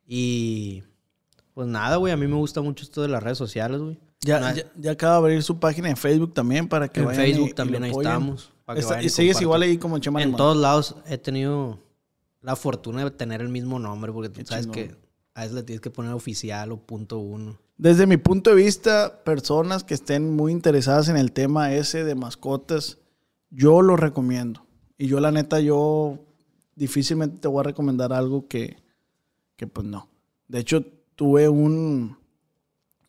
Y 0.07 0.83
pues 1.53 1.67
nada, 1.67 1.95
güey, 1.97 2.11
a 2.11 2.17
mí 2.17 2.27
me 2.27 2.35
gusta 2.35 2.61
mucho 2.61 2.83
esto 2.83 3.01
de 3.01 3.07
las 3.07 3.23
redes 3.23 3.37
sociales, 3.37 3.79
güey. 3.79 3.99
Ya, 4.21 4.39
No 4.39 4.47
hay- 4.47 4.55
ya, 4.57 4.71
ya 4.75 4.91
acaba 4.91 5.13
de 5.13 5.17
abrir 5.19 5.43
su 5.43 5.59
página 5.59 5.89
en 5.89 5.97
Facebook 5.97 6.33
también 6.33 6.67
para 6.67 6.87
que 6.89 6.99
En 6.99 7.05
vayan 7.05 7.23
Facebook 7.23 7.49
y 7.49 7.53
también 7.53 7.83
ahí 7.83 7.91
apoyen. 7.91 8.11
estamos, 8.11 8.51
para 8.65 8.79
que 8.79 8.85
vayan 8.85 9.05
y 9.05 9.09
sigues 9.09 9.37
compartan. 9.37 9.43
igual 9.43 9.61
ahí 9.63 9.77
como 9.77 9.99
Chema 9.99 10.21
En 10.23 10.35
todos 10.35 10.57
lados 10.57 10.95
he 11.07 11.17
tenido 11.17 11.79
la 12.41 12.55
fortuna 12.55 13.03
de 13.03 13.11
tener 13.11 13.41
el 13.41 13.49
mismo 13.49 13.79
nombre, 13.79 14.11
porque 14.11 14.29
tú 14.29 14.41
Qué 14.41 14.45
sabes 14.45 14.65
chingón. 14.65 14.73
que 14.89 14.95
a 15.33 15.41
veces 15.41 15.55
le 15.55 15.63
tienes 15.63 15.81
que 15.81 15.89
poner 15.89 16.13
oficial 16.13 16.71
o 16.71 16.77
punto 16.77 17.19
uno. 17.19 17.57
Desde 17.77 18.07
mi 18.07 18.17
punto 18.17 18.51
de 18.51 18.55
vista, 18.55 19.21
personas 19.23 19.83
que 19.83 19.93
estén 19.93 20.33
muy 20.35 20.51
interesadas 20.51 21.09
en 21.09 21.17
el 21.17 21.31
tema 21.31 21.73
ese 21.73 22.03
de 22.03 22.15
mascotas, 22.15 22.99
yo 23.49 23.81
lo 23.81 23.95
recomiendo. 23.97 24.65
Y 24.97 25.07
yo 25.07 25.19
la 25.19 25.31
neta, 25.31 25.59
yo 25.59 26.19
difícilmente 26.75 27.37
te 27.39 27.47
voy 27.49 27.59
a 27.59 27.63
recomendar 27.63 28.13
algo 28.13 28.47
que, 28.47 28.77
que 29.57 29.67
pues 29.67 29.85
no. 29.85 30.07
De 30.47 30.59
hecho, 30.59 30.85
tuve 31.15 31.49
un, 31.49 32.17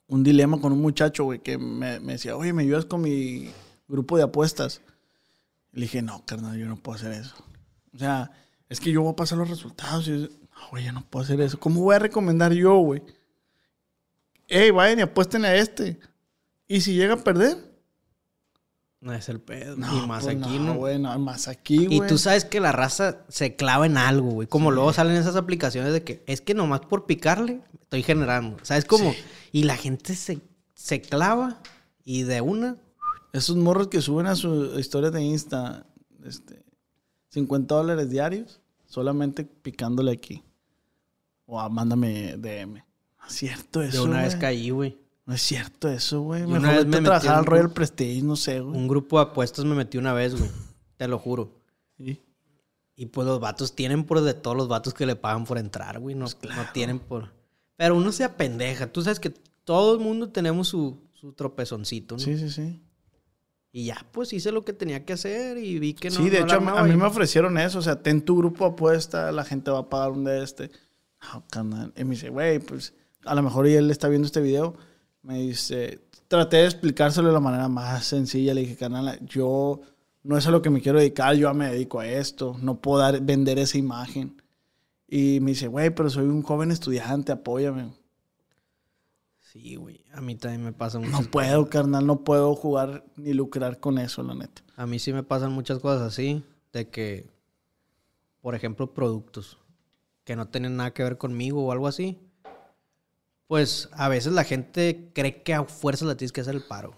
un 0.09 0.25
dilema 0.25 0.61
con 0.61 0.73
un 0.73 0.81
muchacho, 0.81 1.25
güey, 1.25 1.39
que 1.41 1.59
me, 1.59 2.01
me 2.01 2.15
decía, 2.15 2.37
oye, 2.37 2.53
¿me 2.53 2.63
ayudas 2.63 2.87
con 2.87 3.03
mi 3.03 3.51
grupo 3.87 4.17
de 4.17 4.25
apuestas? 4.25 4.81
Le 5.77 5.83
dije, 5.83 6.01
no, 6.03 6.25
carnal, 6.25 6.57
yo 6.59 6.67
no 6.67 6.77
puedo 6.77 6.97
hacer 6.97 7.13
eso. 7.13 7.35
O 7.95 7.99
sea, 7.99 8.31
es 8.69 8.81
que 8.81 8.91
yo 8.91 9.03
voy 9.03 9.13
a 9.13 9.17
pasar 9.17 9.37
los 9.39 9.49
resultados. 9.51 10.09
Y, 10.09 10.23
yo, 10.23 10.27
no, 10.29 10.69
güey, 10.71 10.85
yo 10.87 10.93
no 10.93 11.05
puedo 11.09 11.25
hacer 11.25 11.41
eso. 11.41 11.61
¿Cómo 11.61 11.83
voy 11.83 11.95
a 11.95 11.99
recomendar 11.99 12.53
yo, 12.53 12.79
güey? 12.79 13.03
Ey, 14.49 14.71
vayan 14.71 14.99
y 15.01 15.03
apuesten 15.03 15.45
a 15.45 15.55
este. 15.55 16.01
Y 16.67 16.81
si 16.81 16.95
llega 16.95 17.15
a 17.15 17.19
perder, 17.19 17.59
No 19.01 19.13
es 19.13 19.29
el 19.29 19.39
pedo. 19.41 19.77
no, 19.77 20.05
y 20.05 20.07
más 20.07 20.25
pues 20.25 20.37
aquí, 20.37 20.59
no, 20.59 20.65
¿no? 20.65 20.75
güey, 20.77 20.99
no, 20.99 21.17
más 21.19 21.47
aquí, 21.47 21.87
Y 21.91 21.99
güey. 21.99 22.09
tú 22.09 22.17
sabes 22.17 22.45
que 22.47 22.59
la 22.59 22.73
raza 22.73 23.25
se 23.29 23.55
clava 23.55 23.85
en 23.87 23.99
algo, 23.99 24.31
güey. 24.31 24.49
Como 24.49 24.71
luego 24.71 24.93
salen 24.95 25.17
esas 25.17 25.37
aplicaciones 25.37 25.93
de 25.93 26.03
que 26.03 26.25
es 26.27 26.41
que 26.41 26.55
nomás 26.55 26.81
por 26.81 27.05
picarle 27.07 27.61
estoy 27.83 28.03
generando. 28.03 28.57
¿Sabes 28.63 28.87
cómo? 28.87 29.15
Y 29.53 29.65
la 29.65 29.77
gente 29.77 30.15
se, 30.15 30.41
se 30.75 31.03
clava 31.03 31.61
y 32.03 32.23
de 32.23 32.41
una. 32.41 32.79
Esos 33.37 33.57
morros 33.57 33.89
que 33.89 34.01
suben 34.01 34.27
a 34.27 34.35
su 34.35 34.79
historia 34.79 35.11
de 35.11 35.23
Insta, 35.23 35.87
este, 36.25 36.65
50 37.29 37.75
dólares 37.75 38.09
diarios, 38.09 38.61
solamente 38.87 39.45
picándole 39.45 40.13
aquí. 40.13 40.43
O 41.45 41.61
a, 41.61 41.69
mándame 41.69 42.37
DM. 42.39 42.75
No 42.75 43.27
es 43.27 43.33
cierto 43.33 43.81
De 43.81 43.89
eso, 43.89 44.05
una 44.05 44.23
vez 44.23 44.37
caí, 44.37 44.71
güey. 44.71 44.99
No 45.27 45.35
es 45.35 45.43
cierto 45.43 45.89
eso, 45.89 46.23
güey. 46.23 46.43
Mejor 46.43 46.59
una 46.59 46.73
vez 46.73 46.87
me 46.87 47.01
trabajar 47.01 47.39
al 47.39 47.47
Royal. 47.47 47.71
Prestige, 47.71 48.23
no 48.23 48.37
sé, 48.37 48.61
güey. 48.61 48.77
Un 48.77 48.89
grupo 48.89 49.19
de 49.19 49.25
apuestas 49.25 49.65
me 49.65 49.75
metí 49.75 49.99
una 49.99 50.13
vez, 50.13 50.35
güey. 50.35 50.51
Te 50.97 51.09
lo 51.09 51.19
juro. 51.19 51.53
Sí. 51.99 52.23
Y 52.95 53.07
pues 53.07 53.27
los 53.27 53.39
vatos 53.39 53.75
tienen 53.75 54.05
por 54.05 54.23
de 54.23 54.33
todos 54.33 54.57
los 54.57 54.69
vatos 54.69 54.95
que 54.95 55.05
le 55.05 55.17
pagan 55.17 55.45
por 55.45 55.59
entrar, 55.59 55.99
güey. 55.99 56.15
No, 56.15 56.25
no 56.27 56.73
tienen 56.73 56.99
por. 56.99 57.35
Pero 57.77 57.97
uno 57.97 58.13
se 58.13 58.25
apendeja. 58.25 58.91
Tú 58.91 59.03
sabes 59.03 59.21
que 59.21 59.31
todo 59.65 59.95
el 59.95 60.01
mundo 60.01 60.31
tenemos 60.31 60.69
su, 60.69 60.97
su 61.13 61.33
tropezoncito, 61.33 62.15
¿no? 62.15 62.21
Sí, 62.21 62.39
sí, 62.39 62.49
sí. 62.49 62.81
Y 63.79 63.85
ya, 63.85 64.07
pues 64.11 64.33
hice 64.33 64.53
lo 64.53 64.65
que 64.65 64.73
tenía 64.73 65.05
que 65.05 65.13
hacer 65.13 65.59
y 65.59 65.79
vi 65.79 65.93
que 65.93 66.09
no. 66.09 66.17
sí, 66.17 66.31
de 66.31 66.41
no 66.41 66.47
hecho, 66.47 66.57
a 66.57 66.61
mí- 66.61 66.93
a 66.93 66.97
me 66.97 67.05
ofrecieron 67.05 67.59
eso. 67.59 67.79
O 67.79 67.83
sea, 67.83 68.01
ten 68.03 68.23
tu 68.23 68.39
grupo 68.39 68.65
apuesta, 68.65 69.31
la 69.33 69.45
gente 69.45 69.71
va 69.71 69.81
a 69.81 69.89
pagar 69.91 70.13
un 70.13 70.25
de 70.25 70.43
este. 70.43 70.71
Ah, 71.21 71.43
carnal. 71.51 71.93
Y 71.95 72.05
me 72.05 72.13
dice, 72.13 72.31
güey, 72.31 72.59
pues 72.59 72.95
a 73.27 73.35
lo 73.35 73.43
mejor 73.43 73.67
él 73.67 73.91
está 73.91 74.09
viendo 74.09 74.25
este 74.25 74.41
video. 74.41 74.77
Me 75.21 75.41
dice, 75.41 76.01
traté 76.27 76.57
de 76.57 76.65
explicárselo 76.65 77.29
de 77.29 77.35
la 77.35 77.41
manera 77.41 77.69
más 77.69 78.07
sencilla. 78.07 78.55
Le 78.55 78.63
dije, 78.63 78.77
carnal, 78.77 79.19
yo 79.27 79.83
no 80.23 80.39
es 80.39 80.47
a 80.47 80.51
lo 80.53 80.63
que 80.63 80.71
me 80.71 80.81
quiero 80.81 80.99
dedicar, 80.99 81.35
yo 81.35 81.49
ya 81.49 81.53
me 81.53 81.71
dedico 81.71 82.01
a 82.01 82.07
esto. 82.09 82.57
No 82.63 82.81
puedo 82.81 83.01
dar, 83.01 83.21
vender 83.21 83.59
esa 83.59 83.77
imagen. 83.77 84.41
Y 85.07 85.41
me 85.41 85.51
dice, 85.51 85.69
güey, 85.69 85.91
pero 85.91 86.09
soy 86.09 86.25
un 86.25 86.41
joven 86.41 86.71
estudiante, 86.71 87.31
apóyame. 87.31 87.93
Sí, 89.63 89.77
güey. 89.77 90.05
A 90.13 90.21
mí 90.21 90.35
también 90.35 90.63
me 90.63 90.73
pasan 90.73 91.03
No 91.03 91.09
muchas 91.09 91.29
puedo, 91.29 91.69
carnal, 91.71 92.07
no 92.07 92.25
puedo 92.25 92.55
jugar 92.55 93.05
ni 93.17 93.33
lucrar 93.33 93.81
con 93.81 93.99
eso, 93.99 94.23
la 94.23 94.35
neta. 94.35 94.63
A 94.77 94.87
mí 94.87 94.99
sí 94.99 95.13
me 95.13 95.23
pasan 95.23 95.53
muchas 95.53 95.79
cosas 95.79 96.03
así, 96.03 96.45
de 96.73 96.91
que, 96.91 97.31
por 98.43 98.55
ejemplo, 98.55 98.93
productos 98.93 99.59
que 100.25 100.37
no 100.37 100.49
tienen 100.49 100.77
nada 100.77 100.93
que 100.93 101.03
ver 101.03 101.17
conmigo 101.17 101.65
o 101.65 101.73
algo 101.73 101.87
así. 101.87 102.19
Pues 103.47 103.89
a 103.93 104.09
veces 104.09 104.33
la 104.33 104.45
gente 104.45 105.11
cree 105.15 105.43
que 105.43 105.55
a 105.55 105.65
fuerza 105.65 106.05
la 106.05 106.17
tienes 106.17 106.33
que 106.33 106.41
hacer 106.43 106.55
el 106.55 106.65
paro. 106.65 106.95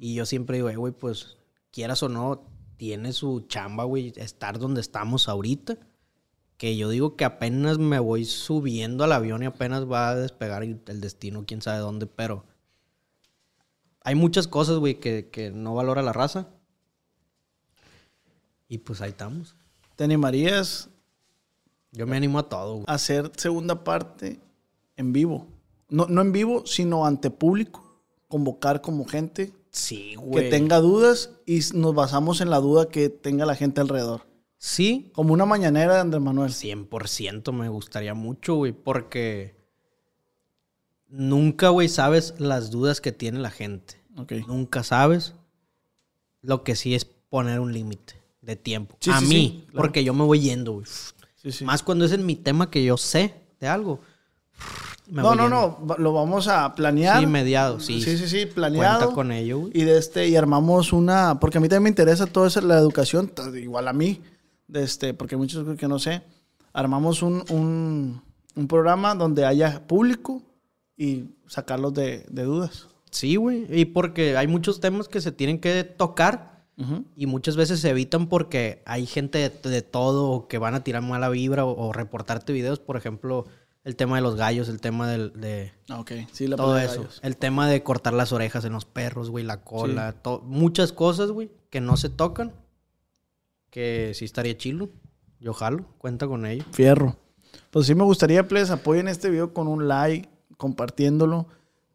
Y 0.00 0.14
yo 0.14 0.26
siempre 0.26 0.56
digo, 0.56 0.70
"Eh, 0.70 0.76
güey, 0.76 0.92
pues 0.92 1.36
quieras 1.70 2.02
o 2.02 2.08
no, 2.08 2.48
tiene 2.78 3.12
su 3.12 3.42
chamba, 3.42 3.84
güey, 3.84 4.12
estar 4.16 4.58
donde 4.58 4.80
estamos 4.80 5.28
ahorita. 5.28 5.78
Que 6.56 6.76
yo 6.76 6.88
digo 6.88 7.16
que 7.16 7.24
apenas 7.24 7.78
me 7.78 7.98
voy 7.98 8.24
subiendo 8.24 9.04
al 9.04 9.12
avión 9.12 9.42
y 9.42 9.46
apenas 9.46 9.90
va 9.90 10.08
a 10.10 10.16
despegar 10.16 10.62
el 10.62 11.00
destino, 11.00 11.44
quién 11.46 11.60
sabe 11.60 11.78
dónde, 11.80 12.06
pero 12.06 12.44
hay 14.02 14.14
muchas 14.14 14.48
cosas, 14.48 14.78
güey, 14.78 14.98
que, 15.00 15.28
que 15.30 15.50
no 15.50 15.74
valora 15.74 16.00
la 16.02 16.12
raza. 16.12 16.48
Y 18.68 18.78
pues 18.78 19.00
ahí 19.00 19.10
estamos. 19.10 19.54
¿Te 19.96 20.04
animarías 20.04 20.88
Yo 21.92 22.06
me 22.06 22.16
animo 22.16 22.38
a 22.38 22.48
todo, 22.48 22.74
güey. 22.74 22.84
hacer 22.88 23.30
segunda 23.36 23.84
parte 23.84 24.40
en 24.96 25.12
vivo? 25.12 25.46
No, 25.88 26.06
no 26.06 26.20
en 26.22 26.32
vivo, 26.32 26.64
sino 26.66 27.06
ante 27.06 27.30
público. 27.30 28.00
Convocar 28.28 28.80
como 28.80 29.06
gente 29.06 29.52
Sí, 29.70 30.10
que 30.12 30.16
güey. 30.16 30.50
tenga 30.50 30.78
dudas 30.80 31.30
y 31.44 31.60
nos 31.74 31.94
basamos 31.94 32.40
en 32.40 32.48
la 32.50 32.58
duda 32.60 32.88
que 32.88 33.08
tenga 33.10 33.44
la 33.46 33.54
gente 33.54 33.80
alrededor. 33.80 34.22
Sí, 34.66 35.12
Como 35.14 35.32
una 35.32 35.46
mañanera 35.46 35.94
de 35.94 36.00
Andrés 36.00 36.20
Manuel. 36.20 36.50
100% 36.50 37.52
me 37.52 37.68
gustaría 37.68 38.14
mucho, 38.14 38.56
güey, 38.56 38.72
porque 38.72 39.54
nunca, 41.06 41.68
güey, 41.68 41.88
sabes 41.88 42.34
las 42.38 42.72
dudas 42.72 43.00
que 43.00 43.12
tiene 43.12 43.38
la 43.38 43.52
gente. 43.52 44.02
Ok. 44.16 44.32
Nunca 44.48 44.82
sabes. 44.82 45.34
Lo 46.42 46.64
que 46.64 46.74
sí 46.74 46.96
es 46.96 47.04
poner 47.04 47.60
un 47.60 47.72
límite 47.72 48.20
de 48.40 48.56
tiempo. 48.56 48.96
Sí, 49.00 49.10
a 49.12 49.20
sí, 49.20 49.26
mí, 49.26 49.34
sí, 49.34 49.64
claro. 49.66 49.76
porque 49.76 50.02
yo 50.02 50.12
me 50.14 50.24
voy 50.24 50.40
yendo, 50.40 50.72
güey. 50.72 50.86
Sí, 51.36 51.52
sí. 51.52 51.64
Más 51.64 51.84
cuando 51.84 52.04
es 52.04 52.10
en 52.10 52.26
mi 52.26 52.34
tema 52.34 52.68
que 52.68 52.82
yo 52.82 52.96
sé 52.96 53.34
de 53.60 53.68
algo. 53.68 54.00
Me 55.06 55.22
no, 55.22 55.36
no, 55.36 55.42
yendo. 55.42 55.78
no. 55.86 55.96
Lo 55.96 56.12
vamos 56.12 56.48
a 56.48 56.74
planear. 56.74 57.20
Sí, 57.20 57.26
mediado, 57.26 57.78
sí. 57.78 58.02
Sí, 58.02 58.18
sí, 58.18 58.26
sí, 58.28 58.46
planeado. 58.46 58.98
Cuenta 58.98 59.14
con 59.14 59.30
ello, 59.30 59.58
güey. 59.60 59.70
Y 59.74 59.84
de 59.84 59.96
este, 59.96 60.26
y 60.26 60.34
armamos 60.34 60.92
una, 60.92 61.38
porque 61.38 61.58
a 61.58 61.60
mí 61.60 61.68
también 61.68 61.84
me 61.84 61.88
interesa 61.90 62.26
todo 62.26 62.48
eso, 62.48 62.60
la 62.62 62.78
educación, 62.78 63.30
igual 63.54 63.86
a 63.86 63.92
mí, 63.92 64.20
de 64.68 64.82
este, 64.82 65.14
porque 65.14 65.36
muchos 65.36 65.64
creo 65.64 65.76
que 65.76 65.88
no 65.88 65.98
sé. 65.98 66.22
Armamos 66.72 67.22
un, 67.22 67.44
un, 67.50 68.22
un 68.54 68.68
programa 68.68 69.14
donde 69.14 69.44
haya 69.46 69.86
público 69.86 70.42
y 70.96 71.24
sacarlos 71.46 71.94
de, 71.94 72.26
de 72.30 72.42
dudas. 72.44 72.88
Sí, 73.10 73.36
güey. 73.36 73.66
Y 73.70 73.86
porque 73.86 74.36
hay 74.36 74.46
muchos 74.46 74.80
temas 74.80 75.08
que 75.08 75.20
se 75.20 75.32
tienen 75.32 75.58
que 75.60 75.84
tocar 75.84 76.66
Ujú. 76.78 77.04
y 77.14 77.26
muchas 77.26 77.56
veces 77.56 77.80
se 77.80 77.88
evitan 77.90 78.26
porque 78.28 78.82
hay 78.84 79.06
gente 79.06 79.38
de, 79.38 79.70
de 79.70 79.82
todo 79.82 80.48
que 80.48 80.58
van 80.58 80.74
a 80.74 80.84
tirar 80.84 81.02
mala 81.02 81.28
vibra 81.30 81.64
o, 81.64 81.88
o 81.88 81.92
reportarte 81.94 82.52
videos. 82.52 82.78
Por 82.78 82.96
ejemplo, 82.98 83.46
el 83.84 83.96
tema 83.96 84.16
de 84.16 84.22
los 84.22 84.34
gallos, 84.36 84.68
el 84.68 84.80
tema 84.80 85.08
del, 85.08 85.32
de 85.40 85.72
Ah, 85.88 86.00
ok. 86.00 86.12
Sí, 86.32 86.46
la 86.48 86.56
todo 86.56 86.76
eso. 86.76 86.98
gallos. 87.02 87.20
El 87.22 87.36
tema 87.38 87.68
de 87.70 87.82
cortar 87.82 88.12
las 88.12 88.32
orejas 88.32 88.64
en 88.66 88.72
los 88.74 88.84
perros, 88.84 89.30
güey, 89.30 89.44
la 89.44 89.62
cola. 89.62 90.12
to- 90.12 90.42
muchas 90.44 90.92
cosas, 90.92 91.30
güey, 91.30 91.50
que 91.70 91.80
no 91.80 91.96
se 91.96 92.10
tocan. 92.10 92.52
Que 93.76 94.12
sí 94.14 94.24
estaría 94.24 94.56
chilo. 94.56 94.88
Yo 95.38 95.52
jalo, 95.52 95.84
cuenta 95.98 96.26
con 96.26 96.46
ello. 96.46 96.64
Fierro. 96.72 97.14
Pues 97.70 97.84
sí 97.84 97.94
me 97.94 98.04
gustaría, 98.04 98.48
please, 98.48 98.72
apoyen 98.72 99.06
este 99.06 99.28
video 99.28 99.52
con 99.52 99.68
un 99.68 99.86
like, 99.86 100.30
compartiéndolo. 100.56 101.46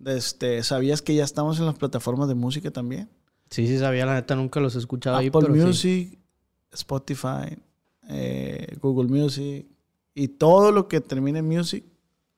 Este, 0.06 0.62
¿Sabías 0.62 1.02
que 1.02 1.16
ya 1.16 1.24
estamos 1.24 1.58
en 1.58 1.66
las 1.66 1.74
plataformas 1.74 2.28
de 2.28 2.36
música 2.36 2.70
también? 2.70 3.10
Sí, 3.50 3.66
sí 3.66 3.80
sabía, 3.80 4.06
la 4.06 4.14
neta 4.14 4.36
nunca 4.36 4.60
los 4.60 4.76
he 4.76 4.78
escuchado 4.78 5.18
ahí, 5.18 5.30
Apple 5.30 5.42
pero 5.42 5.56
sí. 5.56 5.62
Music, 5.66 6.20
Spotify, 6.72 7.58
eh, 8.10 8.78
Google 8.80 9.10
Music 9.10 9.66
y 10.14 10.28
todo 10.28 10.72
lo 10.72 10.88
que 10.88 11.02
termine 11.02 11.40
en 11.40 11.48
Music, 11.48 11.84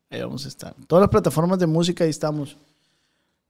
ahí 0.10 0.22
vamos 0.22 0.46
a 0.46 0.48
estar. 0.48 0.74
Todas 0.88 1.02
las 1.02 1.10
plataformas 1.10 1.60
de 1.60 1.68
música 1.68 2.06
ahí 2.06 2.12
estamos. 2.12 2.58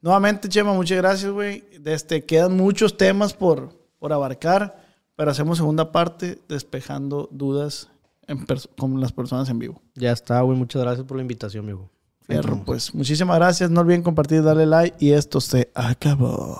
Nuevamente, 0.02 0.50
Chema, 0.50 0.74
muchas 0.74 0.98
gracias, 0.98 1.32
güey. 1.32 1.64
Este, 1.86 2.26
quedan 2.26 2.58
muchos 2.58 2.98
temas 2.98 3.36
por, 3.36 3.70
por 4.00 4.12
abarcar, 4.12 4.83
pero 5.16 5.32
hacemos 5.32 5.58
segunda 5.58 5.92
parte 5.92 6.40
despejando 6.48 7.30
dudas 7.32 7.90
en 8.28 8.46
con 8.78 9.00
las 9.00 9.12
personas 9.12 9.50
en 9.50 9.60
vivo. 9.60 9.82
Ya 9.96 10.12
está, 10.12 10.42
güey. 10.42 10.58
Muchas 10.58 10.82
gracias 10.82 11.06
por 11.06 11.18
la 11.18 11.22
invitación, 11.22 11.66
amigo. 11.66 11.90
Fierro, 12.22 12.64
pues 12.66 12.96
muchísimas 12.96 13.36
gracias. 13.38 13.70
No 13.70 13.82
olviden 13.82 14.02
compartir, 14.02 14.44
darle 14.44 14.66
like 14.66 14.96
y 15.00 15.12
esto 15.12 15.42
se 15.42 15.70
acabó. 15.76 16.58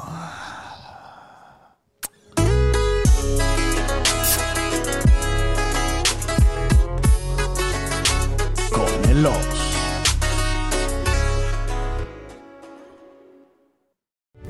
Con 8.72 9.10
el 9.10 9.26